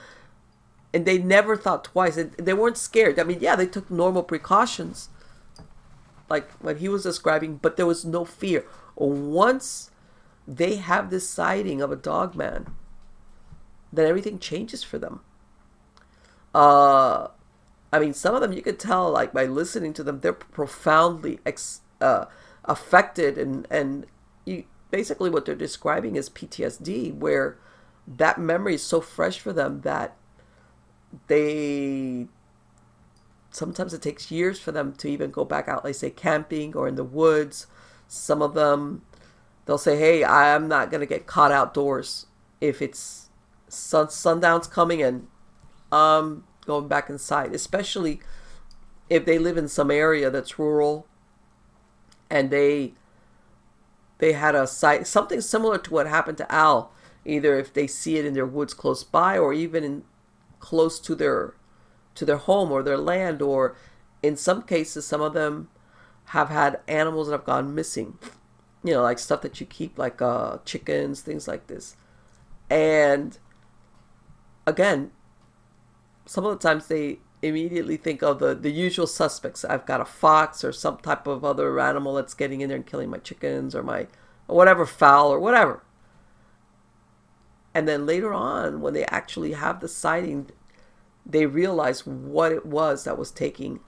And 0.94 1.05
they 1.05 1.19
never 1.19 1.56
thought 1.56 1.85
twice. 1.85 2.16
And 2.16 2.32
they 2.32 2.55
weren't 2.55 2.78
scared. 2.78 3.19
I 3.19 3.24
mean, 3.24 3.39
yeah, 3.40 3.56
they 3.56 3.66
took 3.66 3.90
normal 3.90 4.23
precautions, 4.23 5.09
like 6.28 6.51
what 6.60 6.78
he 6.78 6.89
was 6.89 7.02
describing, 7.02 7.56
but 7.56 7.77
there 7.77 7.86
was 7.86 8.05
no 8.05 8.24
fear. 8.24 8.65
Once 8.97 9.90
they 10.47 10.77
have 10.77 11.10
this 11.10 11.28
sighting 11.28 11.82
of 11.82 11.93
a 11.93 11.97
dog 11.97 12.35
man, 12.35 12.66
then 13.93 14.06
everything 14.06 14.39
changes 14.39 14.82
for 14.82 14.98
them. 14.98 15.20
Uh, 16.55 17.28
I 17.93 17.98
mean, 17.98 18.15
some 18.15 18.35
of 18.35 18.40
them 18.40 18.52
you 18.52 18.62
could 18.62 18.78
tell, 18.78 19.10
like 19.10 19.32
by 19.32 19.44
listening 19.44 19.93
to 19.94 20.02
them, 20.02 20.20
they're 20.20 20.32
profoundly 20.32 21.40
ex, 21.47 21.81
uh, 22.01 22.27
affected, 22.69 23.39
and 23.39 23.66
and 23.70 24.07
you 24.45 24.65
basically 24.90 25.31
what 25.31 25.45
they're 25.45 25.55
describing 25.55 26.16
is 26.16 26.31
PTSD, 26.31 27.15
where 27.15 27.59
that 28.07 28.39
memory 28.39 28.74
is 28.74 28.82
so 28.82 29.01
fresh 29.01 29.39
for 29.39 29.53
them 29.53 29.81
that 29.82 30.16
they 31.27 32.28
sometimes 33.51 33.95
it 33.95 34.03
takes 34.03 34.31
years 34.31 34.61
for 34.61 34.73
them 34.73 34.93
to 34.95 35.09
even 35.09 35.31
go 35.31 35.45
back 35.45 35.69
out, 35.69 35.85
like 35.85 35.95
say 35.95 36.11
camping 36.11 36.77
or 36.77 36.86
in 36.86 36.95
the 36.97 37.05
woods. 37.05 37.66
Some 38.07 38.43
of 38.43 38.55
them 38.55 39.03
they'll 39.66 39.78
say, 39.78 39.99
"Hey, 39.99 40.24
I'm 40.24 40.69
not 40.69 40.90
gonna 40.90 41.07
get 41.07 41.27
caught 41.27 41.53
outdoors 41.53 42.27
if 42.61 42.82
it's 42.82 43.28
sun 43.69 44.11
sundown's 44.11 44.66
coming 44.66 45.03
and 45.03 45.28
going 45.90 46.89
back 46.89 47.09
inside, 47.11 47.55
especially 47.55 48.20
if 49.09 49.24
they 49.24 49.39
live 49.39 49.57
in 49.57 49.69
some 49.69 49.90
area 49.90 50.31
that's 50.31 50.59
rural 50.59 51.07
and 52.30 52.50
they 52.50 52.94
they 54.18 54.32
had 54.32 54.55
a 54.55 54.66
site 54.66 55.06
something 55.06 55.40
similar 55.40 55.78
to 55.78 55.92
what 55.92 56.06
happened 56.06 56.38
to 56.38 56.52
Al, 56.52 56.92
either 57.24 57.59
if 57.59 57.72
they 57.72 57.86
see 57.86 58.16
it 58.16 58.24
in 58.24 58.34
their 58.34 58.46
woods 58.46 58.74
close 58.74 59.05
by 59.05 59.38
or 59.38 59.52
even 59.52 59.84
in 59.84 60.05
close 60.60 60.98
to 61.00 61.14
their 61.14 61.55
to 62.14 62.24
their 62.24 62.36
home 62.36 62.72
or 62.72 62.82
their 62.82 62.98
land 62.98 63.40
or 63.40 63.76
in 64.22 64.36
some 64.36 64.62
cases 64.62 65.06
some 65.06 65.20
of 65.20 65.34
them 65.34 65.68
have 66.26 66.48
had 66.48 66.80
animals 66.88 67.28
that 67.28 67.32
have 67.32 67.44
gone 67.44 67.74
missing. 67.74 68.18
You 68.84 68.94
know, 68.94 69.02
like 69.02 69.18
stuff 69.18 69.42
that 69.42 69.60
you 69.60 69.66
keep 69.66 69.98
like 69.98 70.20
uh 70.20 70.59
chickens, 70.64 71.20
things 71.20 71.48
like 71.48 71.66
this. 71.68 71.96
And 72.70 73.38
again, 74.66 75.10
some 76.26 76.44
of 76.44 76.59
the 76.59 76.68
times 76.68 76.88
they 76.88 77.20
immediately 77.43 77.97
think 77.97 78.23
of 78.23 78.39
the, 78.39 78.55
the 78.55 78.70
usual 78.70 79.06
suspects. 79.06 79.65
I've 79.65 79.86
got 79.86 80.01
a 80.01 80.05
fox 80.05 80.65
or 80.65 80.73
some 80.73 80.98
type 80.98 81.27
of 81.27 81.44
other 81.44 81.78
animal 81.78 82.15
that's 82.15 82.35
getting 82.35 82.60
in 82.60 82.69
there 82.69 82.77
and 82.77 82.86
killing 82.86 83.10
my 83.10 83.19
chickens 83.19 83.74
or 83.74 83.82
my 83.82 84.09
or 84.48 84.56
whatever 84.56 84.86
fowl 84.86 85.31
or 85.31 85.39
whatever. 85.39 85.82
And 87.74 87.86
then 87.86 88.06
later 88.06 88.32
on, 88.32 88.81
when 88.81 88.94
they 88.94 89.05
actually 89.06 89.52
have 89.52 89.81
the 89.81 89.89
sighting, 89.89 90.51
they 91.24 91.47
realize 91.47 92.06
what 92.06 92.51
it 92.51 92.66
was 92.66 93.05
that 93.05 93.19
was 93.19 93.31
taking 93.31 93.81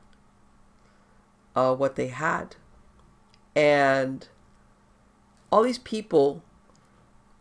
uh, 1.56 1.74
what 1.74 1.96
they 1.96 2.08
had. 2.08 2.56
And 3.56 4.28
all 5.50 5.62
these 5.62 5.78
people 5.78 6.44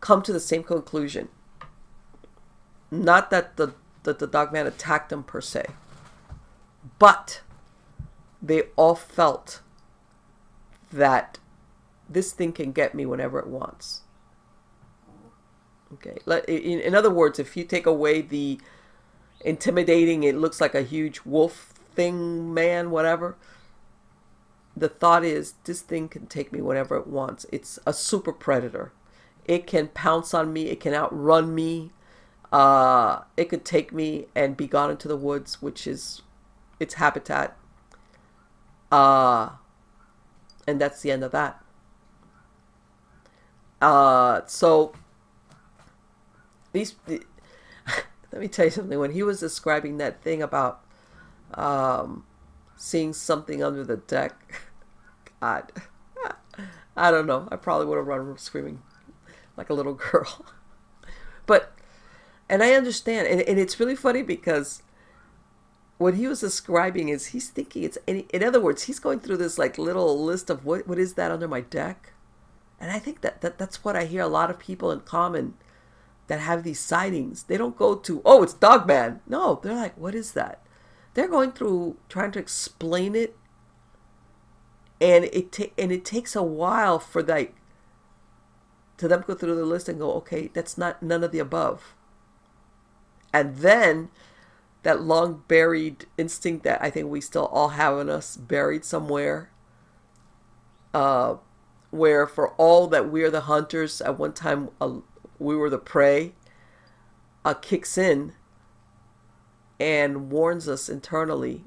come 0.00 0.22
to 0.22 0.32
the 0.32 0.40
same 0.40 0.64
conclusion. 0.64 1.28
Not 2.90 3.30
that 3.30 3.56
the 3.56 3.74
that 4.02 4.18
the 4.18 4.26
dogman 4.26 4.66
attacked 4.66 5.10
them 5.10 5.22
per 5.22 5.42
se. 5.42 5.66
But 7.00 7.40
they 8.42 8.64
all 8.76 8.94
felt 8.94 9.62
that 10.92 11.38
this 12.08 12.32
thing 12.32 12.52
can 12.52 12.72
get 12.72 12.94
me 12.94 13.06
whenever 13.06 13.40
it 13.40 13.46
wants. 13.46 14.02
Okay. 15.94 16.18
In, 16.46 16.94
other 16.94 17.10
words, 17.10 17.38
if 17.38 17.56
you 17.56 17.64
take 17.64 17.86
away 17.86 18.20
the 18.20 18.60
intimidating, 19.40 20.24
it 20.24 20.36
looks 20.36 20.60
like 20.60 20.74
a 20.74 20.82
huge 20.82 21.22
wolf 21.24 21.72
thing, 21.94 22.52
man, 22.52 22.90
whatever. 22.90 23.36
The 24.76 24.90
thought 24.90 25.24
is 25.24 25.54
this 25.64 25.80
thing 25.80 26.08
can 26.08 26.26
take 26.26 26.52
me 26.52 26.60
whenever 26.60 26.96
it 26.96 27.06
wants. 27.06 27.46
It's 27.50 27.78
a 27.86 27.94
super 27.94 28.32
predator. 28.32 28.92
It 29.46 29.66
can 29.66 29.88
pounce 29.88 30.34
on 30.34 30.52
me, 30.52 30.66
it 30.66 30.80
can 30.80 30.92
outrun 30.94 31.54
me, 31.54 31.92
uh, 32.52 33.22
it 33.38 33.46
could 33.46 33.64
take 33.64 33.90
me 33.90 34.26
and 34.34 34.54
be 34.54 34.66
gone 34.66 34.90
into 34.90 35.08
the 35.08 35.16
woods, 35.16 35.62
which 35.62 35.86
is 35.86 36.22
its 36.80 36.94
habitat. 36.94 37.56
Uh, 38.90 39.50
and 40.66 40.80
that's 40.80 41.02
the 41.02 41.10
end 41.10 41.22
of 41.22 41.30
that. 41.30 41.62
Uh, 43.80 44.40
so 44.46 44.92
these, 46.72 46.94
the, 47.06 47.22
let 48.32 48.40
me 48.40 48.48
tell 48.48 48.64
you 48.64 48.70
something. 48.70 48.98
When 48.98 49.12
he 49.12 49.22
was 49.22 49.40
describing 49.40 49.98
that 49.98 50.22
thing 50.22 50.42
about 50.42 50.84
um, 51.54 52.24
seeing 52.76 53.12
something 53.12 53.62
under 53.62 53.84
the 53.84 53.96
deck. 53.96 54.62
God, 55.40 55.70
I 56.96 57.10
don't 57.10 57.26
know. 57.26 57.48
I 57.50 57.56
probably 57.56 57.86
would 57.86 57.96
have 57.96 58.06
run 58.06 58.36
screaming 58.38 58.82
like 59.56 59.70
a 59.70 59.74
little 59.74 59.94
girl. 59.94 60.46
but, 61.46 61.72
and 62.48 62.62
I 62.62 62.72
understand, 62.72 63.26
and, 63.26 63.40
and 63.42 63.58
it's 63.58 63.78
really 63.78 63.96
funny 63.96 64.22
because 64.22 64.82
what 66.00 66.14
he 66.14 66.26
was 66.26 66.40
describing 66.40 67.10
is 67.10 67.26
he's 67.26 67.50
thinking 67.50 67.82
it's 67.82 67.98
in, 68.06 68.20
in 68.32 68.42
other 68.42 68.58
words 68.58 68.84
he's 68.84 68.98
going 68.98 69.20
through 69.20 69.36
this 69.36 69.58
like 69.58 69.76
little 69.76 70.24
list 70.24 70.48
of 70.48 70.64
what 70.64 70.88
what 70.88 70.98
is 70.98 71.12
that 71.12 71.30
under 71.30 71.46
my 71.46 71.60
deck? 71.60 72.14
And 72.80 72.90
i 72.90 72.98
think 72.98 73.20
that, 73.20 73.42
that 73.42 73.58
that's 73.58 73.84
what 73.84 73.94
i 73.94 74.06
hear 74.06 74.22
a 74.22 74.26
lot 74.26 74.48
of 74.48 74.58
people 74.58 74.90
in 74.90 75.00
common 75.00 75.54
that 76.28 76.40
have 76.40 76.62
these 76.62 76.80
sightings. 76.80 77.42
They 77.42 77.58
don't 77.58 77.76
go 77.76 77.96
to 77.96 78.22
oh 78.24 78.42
it's 78.42 78.54
dog 78.54 78.86
man. 78.86 79.20
No 79.28 79.60
they're 79.62 79.74
like 79.74 79.98
what 79.98 80.14
is 80.14 80.32
that? 80.32 80.62
They're 81.12 81.28
going 81.28 81.52
through 81.52 81.98
trying 82.08 82.32
to 82.32 82.38
explain 82.38 83.14
it. 83.14 83.36
And 85.02 85.26
it 85.26 85.52
ta- 85.52 85.74
and 85.76 85.92
it 85.92 86.06
takes 86.06 86.34
a 86.34 86.42
while 86.42 86.98
for 86.98 87.22
like 87.22 87.56
to 88.96 89.06
them 89.06 89.22
go 89.26 89.34
through 89.34 89.54
the 89.54 89.66
list 89.66 89.86
and 89.90 89.98
go 89.98 90.12
okay 90.14 90.48
that's 90.54 90.78
not 90.78 91.02
none 91.02 91.22
of 91.22 91.30
the 91.30 91.40
above. 91.40 91.94
And 93.34 93.56
then 93.58 94.08
that 94.82 95.02
long 95.02 95.44
buried 95.46 96.06
instinct 96.16 96.64
that 96.64 96.82
I 96.82 96.90
think 96.90 97.08
we 97.08 97.20
still 97.20 97.46
all 97.46 97.70
have 97.70 97.98
in 97.98 98.08
us, 98.08 98.36
buried 98.36 98.84
somewhere. 98.84 99.50
Uh, 100.94 101.36
where 101.90 102.26
for 102.26 102.50
all 102.52 102.86
that 102.88 103.10
we're 103.10 103.30
the 103.30 103.42
hunters, 103.42 104.00
at 104.00 104.18
one 104.18 104.32
time 104.32 104.70
uh, 104.80 104.94
we 105.38 105.56
were 105.56 105.70
the 105.70 105.78
prey, 105.78 106.32
uh, 107.44 107.54
kicks 107.54 107.98
in 107.98 108.32
and 109.78 110.30
warns 110.30 110.68
us 110.68 110.88
internally 110.88 111.64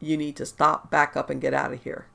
you 0.00 0.16
need 0.16 0.36
to 0.36 0.44
stop, 0.44 0.90
back 0.90 1.16
up, 1.16 1.30
and 1.30 1.40
get 1.40 1.54
out 1.54 1.72
of 1.72 1.84
here. 1.84 2.06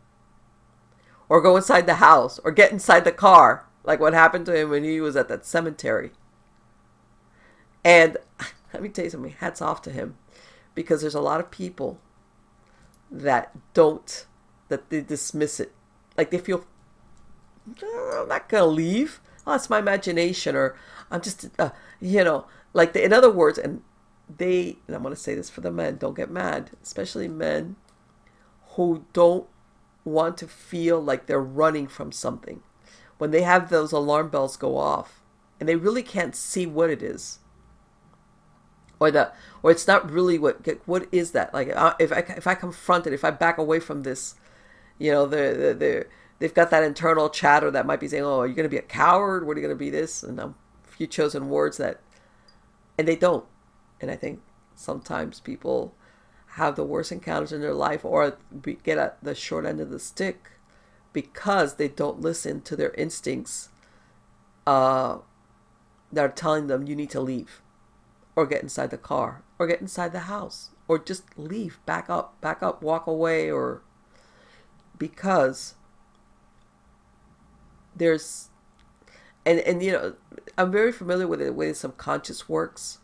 Or 1.29 1.41
go 1.41 1.55
inside 1.55 1.87
the 1.87 1.95
house, 1.95 2.37
or 2.39 2.51
get 2.51 2.71
inside 2.71 3.05
the 3.05 3.11
car, 3.11 3.65
like 3.83 3.99
what 3.99 4.13
happened 4.13 4.45
to 4.47 4.57
him 4.57 4.69
when 4.69 4.83
he 4.83 4.99
was 4.99 5.15
at 5.15 5.29
that 5.29 5.45
cemetery. 5.45 6.11
And 7.83 8.17
let 8.73 8.83
me 8.83 8.89
tell 8.89 9.05
you 9.05 9.11
something, 9.11 9.31
hats 9.31 9.61
off 9.61 9.81
to 9.83 9.91
him 9.91 10.17
because 10.77 11.01
there's 11.01 11.15
a 11.15 11.21
lot 11.21 11.39
of 11.39 11.49
people 11.49 11.99
that 13.09 13.51
don't 13.73 14.27
that 14.69 14.89
they 14.89 15.01
dismiss 15.01 15.59
it. 15.59 15.73
Like 16.15 16.29
they 16.29 16.37
feel 16.37 16.65
oh, 17.83 18.19
i'm 18.21 18.29
not 18.29 18.47
gonna 18.47 18.67
leave. 18.67 19.19
Oh 19.45 19.55
it's 19.55 19.69
my 19.69 19.79
imagination 19.79 20.55
or 20.55 20.75
i'm 21.09 21.21
just 21.21 21.49
uh, 21.57 21.71
you 22.01 22.23
know 22.23 22.45
like 22.73 22.93
the, 22.93 23.03
in 23.03 23.13
other 23.13 23.31
words 23.31 23.57
and 23.57 23.81
they 24.29 24.77
and 24.85 24.95
i'm 24.95 25.03
to 25.03 25.15
say 25.15 25.35
this 25.35 25.49
for 25.49 25.61
the 25.61 25.71
men 25.71 25.95
don't 25.95 26.17
get 26.17 26.29
mad 26.29 26.71
especially 26.83 27.29
men 27.29 27.77
who 28.75 29.05
don't 29.13 29.47
want 30.07 30.37
to 30.37 30.47
feel 30.47 30.99
like 31.01 31.25
they're 31.25 31.39
running 31.39 31.87
from 31.87 32.11
something. 32.11 32.61
When 33.17 33.31
they 33.31 33.41
have 33.41 33.69
those 33.69 33.91
alarm 33.91 34.29
bells 34.29 34.57
go 34.57 34.77
off 34.77 35.21
and 35.59 35.67
they 35.67 35.75
really 35.75 36.03
can't 36.03 36.35
see 36.35 36.65
what 36.65 36.89
it 36.89 37.03
is 37.03 37.39
or 38.99 39.11
the 39.11 39.31
or 39.63 39.71
it's 39.71 39.87
not 39.87 40.09
really 40.09 40.37
what 40.37 40.65
what 40.85 41.07
is 41.11 41.31
that? 41.31 41.53
Like 41.53 41.69
uh, 41.75 41.93
if 41.99 42.11
I 42.11 42.19
if 42.37 42.47
I 42.47 42.55
confront 42.55 43.07
it 43.07 43.13
if 43.13 43.23
I 43.23 43.31
back 43.31 43.57
away 43.57 43.79
from 43.79 44.03
this 44.03 44.35
you 44.99 45.11
know 45.11 45.25
they're, 45.25 45.73
they're, 45.73 46.07
they've 46.39 46.53
got 46.53 46.71
that 46.71 46.83
internal 46.83 47.29
chatter 47.29 47.69
that 47.71 47.85
might 47.85 47.99
be 47.99 48.07
saying 48.07 48.23
oh 48.23 48.41
are 48.41 48.47
you 48.47 48.55
going 48.55 48.63
to 48.63 48.69
be 48.69 48.77
a 48.77 48.81
coward? 48.81 49.45
What 49.45 49.57
are 49.57 49.59
you 49.59 49.67
going 49.67 49.77
to 49.77 49.79
be 49.79 49.89
this? 49.89 50.23
And 50.23 50.39
a 50.39 50.53
few 50.83 51.07
chosen 51.07 51.49
words 51.49 51.77
that 51.77 52.01
and 52.97 53.07
they 53.07 53.15
don't. 53.15 53.45
And 54.01 54.09
I 54.09 54.15
think 54.15 54.41
sometimes 54.75 55.39
people 55.39 55.93
have 56.51 56.75
the 56.75 56.83
worst 56.83 57.11
encounters 57.11 57.53
in 57.53 57.61
their 57.61 57.73
life 57.73 58.03
or 58.03 58.37
get 58.83 58.97
at 58.97 59.23
the 59.23 59.35
short 59.35 59.65
end 59.65 59.79
of 59.79 59.91
the 59.91 59.99
stick 59.99 60.51
because 61.13 61.75
they 61.75 61.87
don't 61.87 62.21
listen 62.21 62.61
to 62.61 62.75
their 62.75 62.93
instincts 62.93 63.69
uh, 64.65 65.19
that 66.11 66.25
are 66.25 66.29
telling 66.29 66.67
them 66.67 66.87
you 66.87 66.95
need 66.95 67.11
to 67.11 67.21
leave 67.21 67.61
or 68.37 68.45
get 68.45 68.61
inside 68.61 68.91
the 68.91 68.97
car 68.99 69.41
or 69.57 69.65
get 69.65 69.81
inside 69.81 70.13
the 70.13 70.19
house 70.21 70.69
or 70.87 70.99
just 70.99 71.37
leave 71.37 71.79
back 71.87 72.07
up 72.07 72.39
back 72.39 72.61
up 72.61 72.83
walk 72.83 73.07
away 73.07 73.49
or 73.51 73.81
because 74.97 75.73
there's 77.95 78.49
and 79.43 79.59
and 79.61 79.81
you 79.81 79.91
know 79.91 80.13
i'm 80.55 80.71
very 80.71 80.91
familiar 80.91 81.27
with 81.27 81.39
the 81.39 81.51
way 81.51 81.73
subconscious 81.73 82.47
works. 82.47 82.99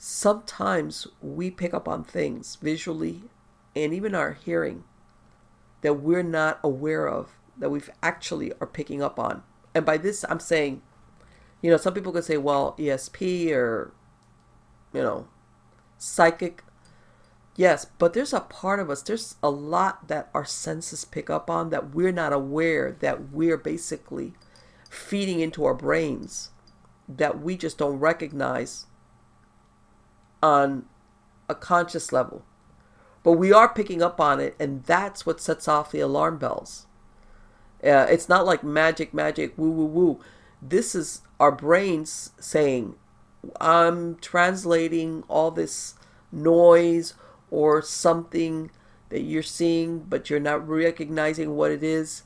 Sometimes 0.00 1.08
we 1.20 1.50
pick 1.50 1.74
up 1.74 1.88
on 1.88 2.04
things 2.04 2.56
visually 2.62 3.22
and 3.74 3.92
even 3.92 4.14
our 4.14 4.34
hearing 4.34 4.84
that 5.80 5.94
we're 5.94 6.22
not 6.22 6.60
aware 6.62 7.08
of 7.08 7.36
that 7.56 7.70
we've 7.70 7.90
actually 8.00 8.52
are 8.60 8.66
picking 8.66 9.02
up 9.02 9.18
on. 9.18 9.42
And 9.74 9.86
by 9.86 9.96
this 9.96 10.22
i'm 10.28 10.40
saying 10.40 10.82
you 11.62 11.70
know 11.70 11.78
some 11.78 11.94
people 11.94 12.12
could 12.12 12.24
say 12.24 12.36
well 12.36 12.76
esp 12.78 13.50
or 13.52 13.94
you 14.92 15.02
know, 15.02 15.28
psychic. 15.96 16.62
Yes, 17.56 17.86
but 17.98 18.12
there's 18.12 18.32
a 18.32 18.40
part 18.40 18.78
of 18.78 18.88
us, 18.88 19.02
there's 19.02 19.34
a 19.42 19.50
lot 19.50 20.08
that 20.08 20.30
our 20.32 20.44
senses 20.44 21.04
pick 21.04 21.28
up 21.28 21.50
on 21.50 21.70
that 21.70 21.94
we're 21.94 22.12
not 22.12 22.32
aware 22.32 22.96
that 23.00 23.30
we're 23.30 23.56
basically 23.56 24.34
feeding 24.88 25.40
into 25.40 25.64
our 25.64 25.74
brains 25.74 26.50
that 27.08 27.40
we 27.40 27.56
just 27.56 27.78
don't 27.78 27.98
recognize 27.98 28.86
on 30.42 30.84
a 31.48 31.54
conscious 31.54 32.12
level. 32.12 32.44
But 33.22 33.32
we 33.32 33.52
are 33.52 33.72
picking 33.72 34.02
up 34.02 34.20
on 34.20 34.40
it, 34.40 34.54
and 34.60 34.84
that's 34.84 35.26
what 35.26 35.40
sets 35.40 35.66
off 35.66 35.90
the 35.90 36.00
alarm 36.00 36.38
bells. 36.38 36.86
Uh, 37.82 38.06
it's 38.10 38.28
not 38.28 38.46
like 38.46 38.62
magic, 38.62 39.12
magic, 39.12 39.56
woo, 39.56 39.70
woo, 39.70 39.86
woo. 39.86 40.20
This 40.60 40.94
is 40.94 41.22
our 41.40 41.52
brains 41.52 42.32
saying, 42.38 42.94
I'm 43.60 44.16
translating 44.16 45.24
all 45.28 45.50
this 45.50 45.94
noise 46.30 47.14
or 47.50 47.82
something 47.82 48.70
that 49.08 49.20
you're 49.22 49.42
seeing, 49.42 50.00
but 50.00 50.28
you're 50.28 50.40
not 50.40 50.66
recognizing 50.68 51.56
what 51.56 51.70
it 51.70 51.82
is, 51.82 52.22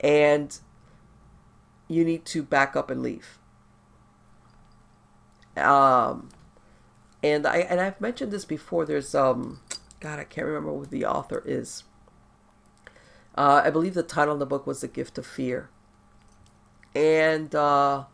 and 0.00 0.58
you 1.88 2.04
need 2.04 2.24
to 2.26 2.42
back 2.42 2.76
up 2.76 2.90
and 2.90 3.02
leave. 3.02 3.38
Um, 5.56 6.28
and 7.22 7.46
I 7.46 7.58
and 7.58 7.80
I've 7.80 8.00
mentioned 8.00 8.32
this 8.32 8.44
before. 8.44 8.84
There's 8.84 9.14
um, 9.14 9.60
God, 10.00 10.18
I 10.18 10.24
can't 10.24 10.46
remember 10.46 10.72
what 10.72 10.90
the 10.90 11.06
author 11.06 11.42
is. 11.46 11.84
Uh, 13.34 13.62
I 13.64 13.70
believe 13.70 13.94
the 13.94 14.02
title 14.02 14.34
of 14.34 14.40
the 14.40 14.46
book 14.46 14.66
was 14.66 14.80
"The 14.80 14.88
Gift 14.88 15.16
of 15.16 15.26
Fear," 15.26 15.70
and 16.94 17.54
uh, 17.54 18.04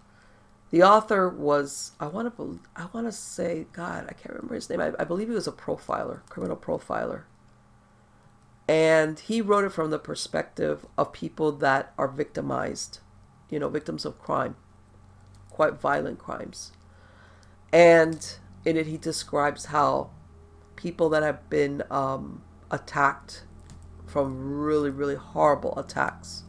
the 0.73 0.83
author 0.83 1.29
was 1.29 1.93
I 2.01 2.07
want 2.07 2.35
to 2.37 2.61
I 2.75 2.87
want 2.93 3.07
to 3.07 3.13
say 3.13 3.67
God 3.73 4.07
I 4.09 4.15
can't 4.15 4.35
remember 4.35 4.57
his 4.57 4.69
name. 4.69 4.81
I, 4.81 4.93
I 4.99 5.05
believe 5.05 5.29
he 5.29 5.35
was 5.35 5.47
a 5.47 5.53
profiler 5.53 6.27
criminal 6.29 6.57
profiler. 6.57 7.25
And 8.67 9.19
he 9.21 9.43
wrote 9.43 9.65
it 9.65 9.73
from 9.73 9.91
the 9.91 9.99
perspective 9.99 10.87
of 10.97 11.13
people 11.13 11.53
that 11.53 11.93
are 11.99 12.09
victimized 12.09 13.01
you 13.51 13.59
know 13.59 13.69
victims 13.69 14.05
of 14.05 14.19
crime 14.19 14.57
quite 15.51 15.75
violent 15.75 16.19
crimes. 16.19 16.73
And 17.71 18.37
in 18.65 18.79
it 18.79 18.87
he 18.87 18.97
describes 18.97 19.67
how 19.67 20.11
people 20.77 21.11
that 21.11 21.23
have 21.23 21.51
been 21.51 21.83
um, 21.91 22.43
attacked 22.71 23.45
from 24.07 24.59
really 24.59 24.89
really 24.89 25.17
horrible 25.17 25.79
attacks 25.79 26.45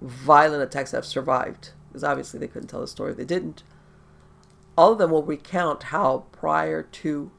violent 0.00 0.62
attacks 0.62 0.92
that 0.92 0.98
have 0.98 1.06
survived 1.06 1.72
because 1.94 2.02
obviously 2.02 2.40
they 2.40 2.48
couldn't 2.48 2.66
tell 2.66 2.80
the 2.80 2.88
story 2.88 3.12
if 3.12 3.16
they 3.16 3.24
didn't. 3.24 3.62
All 4.76 4.90
of 4.90 4.98
them 4.98 5.12
will 5.12 5.22
recount 5.22 5.84
how 5.84 6.24
prior 6.32 6.82
to 6.82 7.30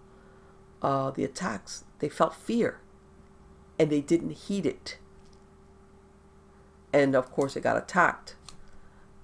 uh, 0.81 1.11
the 1.11 1.25
attacks, 1.25 1.83
they 1.99 2.07
felt 2.07 2.33
fear 2.33 2.79
and 3.77 3.89
they 3.89 3.99
didn't 3.99 4.31
heed 4.31 4.65
it. 4.65 4.97
And 6.93 7.17
of 7.17 7.33
course, 7.33 7.57
it 7.57 7.63
got 7.63 7.75
attacked. 7.75 8.37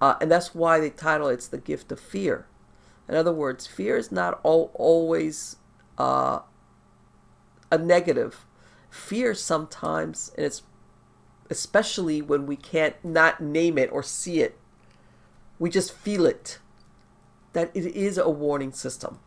Uh, 0.01 0.15
and 0.19 0.29
that's 0.29 0.53
why 0.53 0.81
they 0.81 0.89
title 0.89 1.29
it's 1.29 1.47
the 1.47 1.57
gift 1.57 1.93
of 1.93 2.01
fear. 2.01 2.45
In 3.07 3.15
other 3.15 3.31
words, 3.31 3.65
fear 3.65 3.95
is 3.95 4.11
not 4.11 4.41
all, 4.43 4.71
always 4.73 5.55
uh, 5.97 6.39
a 7.71 7.77
negative. 7.77 8.45
Fear 8.89 9.33
sometimes, 9.35 10.33
and 10.35 10.45
it's 10.45 10.63
especially 11.49 12.21
when 12.21 12.45
we 12.45 12.57
can't 12.57 12.95
not 13.01 13.39
name 13.39 13.77
it 13.77 13.89
or 13.93 14.03
see 14.03 14.41
it, 14.41 14.57
we 15.61 15.69
just 15.69 15.93
feel 15.93 16.25
it 16.25 16.57
that 17.53 17.69
it 17.75 17.85
is 17.85 18.17
a 18.17 18.27
warning 18.27 18.71
system. 18.71 19.19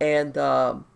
And, 0.00 0.38
um, 0.38 0.86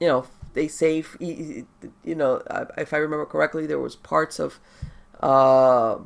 you 0.00 0.08
know, 0.08 0.26
they 0.52 0.66
say, 0.66 1.04
you 1.20 1.66
know, 2.04 2.42
if 2.76 2.92
I 2.92 2.96
remember 2.96 3.26
correctly, 3.26 3.64
there 3.68 3.78
was 3.78 3.94
parts 3.94 4.40
of 4.40 4.58
uh, 5.20 5.98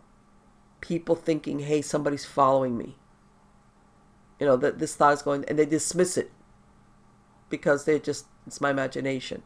people 0.83 1.15
thinking, 1.15 1.61
hey, 1.61 1.81
somebody's 1.81 2.27
following 2.27 2.77
me. 2.77 2.97
You 4.39 4.47
know, 4.47 4.59
that 4.59 4.79
this 4.79 4.95
thought 4.95 5.15
is 5.15 5.23
going, 5.23 5.43
and 5.49 5.59
they 5.59 5.65
dismiss 5.65 6.19
it 6.19 6.31
because 7.49 7.87
they 7.87 7.99
just, 7.99 8.27
It's 8.47 8.61
my 8.61 8.71
imagination. 8.71 9.43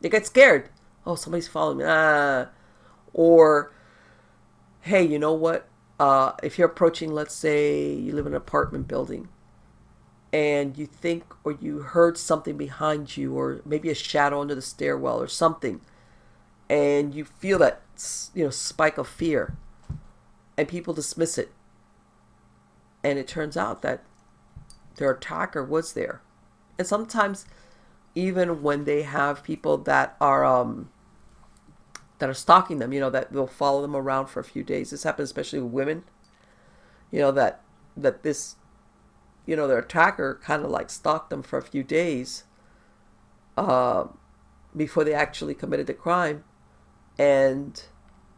They 0.00 0.08
get 0.08 0.26
scared. 0.26 0.70
Oh, 1.06 1.14
somebody's 1.14 1.46
following 1.46 1.78
me. 1.78 1.84
Ah. 1.86 2.48
Or, 3.14 3.72
hey, 4.80 5.04
you 5.04 5.20
know 5.20 5.34
what? 5.34 5.68
Uh, 6.02 6.32
if 6.42 6.58
you're 6.58 6.66
approaching, 6.66 7.12
let's 7.12 7.32
say 7.32 7.94
you 7.94 8.12
live 8.12 8.26
in 8.26 8.32
an 8.32 8.36
apartment 8.36 8.88
building 8.88 9.28
and 10.32 10.76
you 10.76 10.84
think 10.84 11.22
or 11.44 11.52
you 11.52 11.78
heard 11.78 12.18
something 12.18 12.56
behind 12.56 13.16
you 13.16 13.38
or 13.38 13.60
maybe 13.64 13.88
a 13.88 13.94
shadow 13.94 14.40
under 14.40 14.54
the 14.56 14.62
stairwell 14.62 15.20
or 15.20 15.28
something 15.28 15.80
and 16.68 17.14
you 17.14 17.24
feel 17.24 17.58
that 17.58 17.82
you 18.34 18.42
know 18.42 18.50
spike 18.50 18.98
of 18.98 19.06
fear 19.06 19.56
and 20.56 20.66
people 20.66 20.92
dismiss 20.92 21.38
it. 21.38 21.52
And 23.04 23.16
it 23.16 23.28
turns 23.28 23.56
out 23.56 23.82
that 23.82 24.02
their 24.96 25.12
attacker 25.12 25.62
was 25.62 25.92
there. 25.92 26.20
And 26.78 26.86
sometimes 26.88 27.46
even 28.16 28.60
when 28.62 28.84
they 28.84 29.02
have 29.02 29.44
people 29.44 29.76
that 29.78 30.16
are 30.20 30.44
um 30.44 30.90
that 32.22 32.30
are 32.30 32.34
stalking 32.34 32.78
them 32.78 32.92
you 32.92 33.00
know 33.00 33.10
that 33.10 33.32
will 33.32 33.48
follow 33.48 33.82
them 33.82 33.96
around 33.96 34.26
for 34.26 34.38
a 34.38 34.44
few 34.44 34.62
days. 34.62 34.90
This 34.90 35.02
happens 35.02 35.28
especially 35.28 35.58
with 35.60 35.72
women 35.72 36.04
you 37.10 37.18
know 37.18 37.32
that 37.32 37.60
that 37.96 38.22
this 38.22 38.56
you 39.46 39.56
know, 39.56 39.66
their 39.66 39.78
attacker 39.78 40.40
kind 40.42 40.64
of 40.64 40.70
like 40.70 40.90
stalked 40.90 41.30
them 41.30 41.42
for 41.42 41.58
a 41.58 41.62
few 41.62 41.82
days 41.82 42.44
uh, 43.56 44.04
before 44.76 45.04
they 45.04 45.14
actually 45.14 45.54
committed 45.54 45.86
the 45.86 45.94
crime, 45.94 46.44
and 47.18 47.84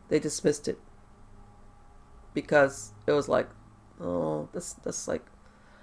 they 0.08 0.18
dismissed 0.18 0.66
it. 0.66 0.78
Because 2.32 2.92
it 3.06 3.12
was 3.12 3.28
like, 3.28 3.48
oh, 4.00 4.48
this 4.52 4.72
that's 4.72 5.06
like, 5.06 5.24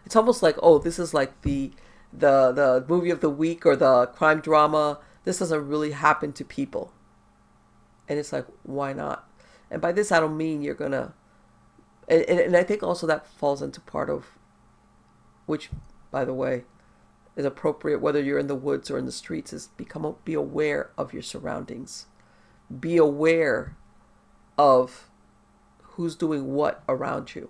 it's 0.05 0.15
almost 0.15 0.43
like, 0.43 0.57
oh, 0.61 0.79
this 0.79 0.99
is 0.99 1.13
like 1.13 1.41
the 1.43 1.71
the 2.11 2.51
the 2.51 2.85
movie 2.89 3.11
of 3.11 3.21
the 3.21 3.29
week 3.29 3.65
or 3.65 3.75
the 3.75 4.07
crime 4.07 4.41
drama. 4.41 4.99
This 5.23 5.37
doesn't 5.37 5.67
really 5.67 5.91
happen 5.91 6.33
to 6.33 6.43
people, 6.43 6.91
and 8.11 8.19
it's 8.19 8.33
like, 8.33 8.45
why 8.63 8.91
not? 8.91 9.25
And 9.69 9.81
by 9.81 9.93
this, 9.93 10.11
I 10.11 10.19
don't 10.19 10.35
mean 10.35 10.61
you're 10.61 10.75
gonna. 10.75 11.13
And, 12.09 12.23
and 12.23 12.57
I 12.57 12.63
think 12.63 12.83
also 12.83 13.07
that 13.07 13.25
falls 13.25 13.61
into 13.61 13.79
part 13.79 14.09
of 14.09 14.37
which, 15.45 15.69
by 16.11 16.25
the 16.25 16.33
way, 16.33 16.65
is 17.37 17.45
appropriate 17.45 18.01
whether 18.01 18.21
you're 18.21 18.37
in 18.37 18.47
the 18.47 18.53
woods 18.53 18.91
or 18.91 18.97
in 18.97 19.05
the 19.05 19.13
streets, 19.13 19.53
is 19.53 19.69
become 19.77 20.13
be 20.25 20.33
aware 20.33 20.89
of 20.97 21.13
your 21.13 21.21
surroundings. 21.21 22.07
Be 22.81 22.97
aware 22.97 23.77
of 24.57 25.09
who's 25.81 26.17
doing 26.17 26.53
what 26.53 26.83
around 26.89 27.33
you. 27.33 27.49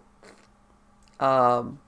Um, 1.19 1.79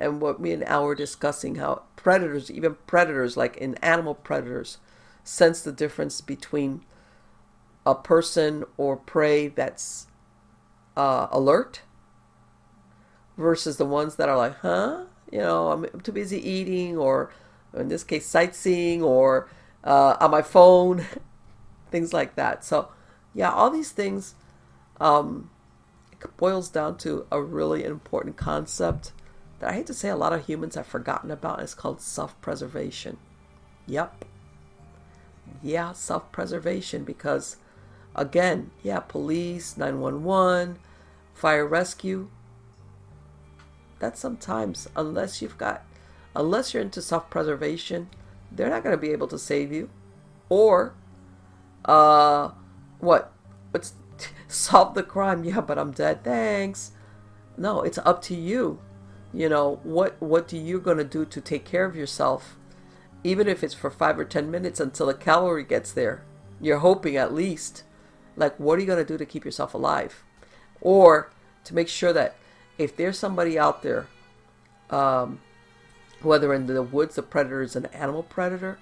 and 0.00 0.22
what 0.22 0.40
me 0.40 0.52
and 0.52 0.66
Al 0.66 0.84
were 0.84 0.94
discussing 0.94 1.56
how 1.56 1.82
predators, 1.96 2.50
even 2.50 2.76
predators 2.86 3.36
like 3.36 3.58
in 3.58 3.74
animal 3.82 4.14
predators, 4.14 4.78
sense 5.22 5.60
the 5.60 5.70
difference 5.70 6.22
between 6.22 6.86
a 7.84 7.94
person 7.94 8.64
or 8.76 8.96
prey 8.96 9.48
that's 9.48 10.06
uh, 10.96 11.26
alert 11.30 11.82
versus 13.36 13.76
the 13.76 13.84
ones 13.84 14.16
that 14.16 14.28
are 14.28 14.36
like, 14.36 14.56
huh? 14.58 15.04
You 15.30 15.38
know, 15.38 15.72
I'm 15.72 16.00
too 16.00 16.12
busy 16.12 16.38
eating, 16.46 16.96
or 16.96 17.32
in 17.74 17.88
this 17.88 18.04
case, 18.04 18.26
sightseeing, 18.26 19.02
or 19.02 19.48
uh, 19.82 20.16
on 20.20 20.30
my 20.30 20.42
phone, 20.42 21.06
things 21.90 22.12
like 22.12 22.34
that. 22.36 22.64
So, 22.64 22.88
yeah, 23.34 23.50
all 23.50 23.70
these 23.70 23.92
things 23.92 24.34
um, 25.00 25.50
boils 26.36 26.68
down 26.68 26.98
to 26.98 27.26
a 27.32 27.40
really 27.42 27.84
important 27.84 28.36
concept 28.36 29.12
that 29.58 29.70
I 29.70 29.74
hate 29.74 29.86
to 29.86 29.94
say 29.94 30.08
a 30.08 30.16
lot 30.16 30.32
of 30.32 30.46
humans 30.46 30.74
have 30.74 30.86
forgotten 30.86 31.30
about. 31.30 31.60
It's 31.60 31.74
called 31.74 32.00
self 32.00 32.38
preservation. 32.40 33.16
Yep. 33.86 34.24
Yeah, 35.62 35.92
self 35.92 36.30
preservation 36.32 37.04
because, 37.04 37.56
again, 38.14 38.70
yeah, 38.82 39.00
police, 39.00 39.76
911, 39.76 40.78
fire 41.34 41.66
rescue, 41.66 42.28
that 43.98 44.18
sometimes, 44.18 44.88
unless 44.96 45.40
you've 45.40 45.58
got, 45.58 45.84
unless 46.34 46.74
you're 46.74 46.82
into 46.82 47.00
self 47.00 47.30
preservation, 47.30 48.08
they're 48.50 48.70
not 48.70 48.82
going 48.82 48.94
to 48.94 49.00
be 49.00 49.12
able 49.12 49.28
to 49.28 49.38
save 49.38 49.72
you. 49.72 49.88
Or, 50.48 50.94
uh, 51.84 52.50
what? 52.98 53.32
What's 53.70 53.94
solve 54.48 54.94
the 54.94 55.02
crime? 55.02 55.44
Yeah, 55.44 55.60
but 55.60 55.78
I'm 55.78 55.92
dead. 55.92 56.24
Thanks. 56.24 56.92
No, 57.56 57.82
it's 57.82 57.98
up 57.98 58.22
to 58.22 58.34
you. 58.34 58.80
You 59.32 59.48
know 59.48 59.80
what? 59.82 60.20
What 60.20 60.48
do 60.48 60.58
you 60.58 60.78
going 60.78 60.98
to 60.98 61.04
do 61.04 61.24
to 61.24 61.40
take 61.40 61.64
care 61.64 61.84
of 61.84 61.96
yourself? 61.96 62.56
Even 63.24 63.46
if 63.46 63.62
it's 63.62 63.74
for 63.74 63.90
five 63.90 64.18
or 64.18 64.24
ten 64.24 64.50
minutes 64.50 64.80
until 64.80 65.06
the 65.06 65.14
cavalry 65.14 65.64
gets 65.64 65.92
there, 65.92 66.24
you're 66.60 66.80
hoping 66.80 67.16
at 67.16 67.32
least. 67.32 67.84
Like, 68.36 68.58
what 68.58 68.78
are 68.78 68.80
you 68.80 68.86
going 68.86 69.04
to 69.04 69.04
do 69.04 69.18
to 69.18 69.26
keep 69.26 69.44
yourself 69.44 69.74
alive? 69.74 70.22
Or 70.80 71.30
to 71.64 71.74
make 71.74 71.88
sure 71.88 72.12
that 72.12 72.36
if 72.78 72.96
there's 72.96 73.18
somebody 73.18 73.58
out 73.58 73.82
there, 73.82 74.06
um, 74.90 75.40
whether 76.22 76.52
in 76.54 76.66
the 76.66 76.82
woods 76.82 77.16
the 77.16 77.22
predator 77.22 77.62
is 77.62 77.76
an 77.76 77.86
animal 77.86 78.22
predator, 78.22 78.78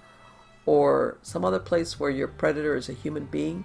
or 0.66 1.16
some 1.22 1.44
other 1.44 1.59
place 1.59 1.98
where 1.98 2.10
your 2.10 2.28
predator 2.28 2.77
is 2.77 2.89
a 2.89 2.93
human 2.93 3.24
being, 3.24 3.64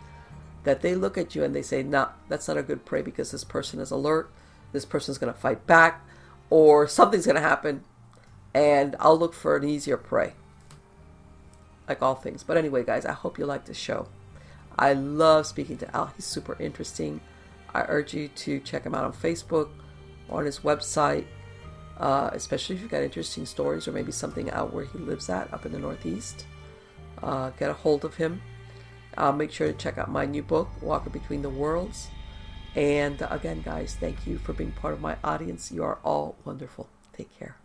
that 0.63 0.81
they 0.81 0.95
look 0.95 1.17
at 1.17 1.35
you 1.35 1.43
and 1.43 1.55
they 1.55 1.61
say, 1.61 1.83
"Nah, 1.83 2.09
that's 2.29 2.47
not 2.47 2.57
a 2.57 2.63
good 2.63 2.85
prey 2.85 3.01
because 3.01 3.31
this 3.31 3.43
person 3.43 3.79
is 3.79 3.91
alert. 3.91 4.31
This 4.71 4.85
person's 4.85 5.17
going 5.17 5.31
to 5.31 5.39
fight 5.39 5.67
back, 5.67 6.03
or 6.49 6.87
something's 6.87 7.25
going 7.25 7.35
to 7.35 7.41
happen, 7.41 7.83
and 8.53 8.95
I'll 8.99 9.17
look 9.17 9.33
for 9.33 9.55
an 9.55 9.63
easier 9.63 9.97
prey." 9.97 10.33
Like 11.87 12.01
all 12.01 12.15
things. 12.15 12.43
But 12.43 12.57
anyway, 12.57 12.83
guys, 12.83 13.05
I 13.05 13.11
hope 13.11 13.37
you 13.37 13.45
like 13.45 13.65
the 13.65 13.73
show. 13.73 14.07
I 14.77 14.93
love 14.93 15.47
speaking 15.47 15.77
to 15.77 15.95
Al. 15.95 16.07
He's 16.15 16.26
super 16.26 16.56
interesting. 16.60 17.22
I 17.73 17.85
urge 17.88 18.14
you 18.14 18.27
to 18.30 18.60
check 18.60 18.84
him 18.84 18.95
out 18.95 19.06
on 19.06 19.14
Facebook 19.14 19.69
on 20.30 20.45
his 20.45 20.60
website, 20.60 21.26
uh, 21.97 22.30
especially 22.34 22.76
if 22.76 22.81
you've 22.81 22.91
got 22.91 23.03
interesting 23.03 23.45
stories 23.45 23.88
or 23.88 23.91
maybe 23.91 24.11
something 24.11 24.49
out 24.52 24.73
where 24.73 24.85
he 24.85 24.97
lives 24.99 25.30
at 25.30 25.53
up 25.53 25.65
in 25.65 25.72
the 25.72 25.80
Northeast. 25.80 26.45
Uh, 27.22 27.52
get 27.52 27.69
a 27.69 27.73
hold 27.73 28.06
of 28.06 28.15
him. 28.15 28.41
Uh, 29.18 29.31
make 29.31 29.52
sure 29.52 29.68
to 29.68 29.73
check 29.73 29.97
out 29.97 30.11
my 30.11 30.26
new 30.26 30.43
book, 30.43 30.69
Walker 30.81 31.10
Between 31.10 31.41
the 31.41 31.49
Worlds. 31.49 32.10
And 32.76 33.26
again, 33.30 33.61
guys, 33.61 33.95
thank 33.97 34.27
you 34.27 34.38
for 34.38 34.52
being 34.52 34.72
part 34.73 34.93
of 34.93 34.99
my 34.99 35.15
audience. 35.23 35.72
You 35.72 35.84
are 35.84 35.99
all 36.03 36.35
wonderful. 36.43 36.89
Take 37.14 37.38
care. 37.39 37.56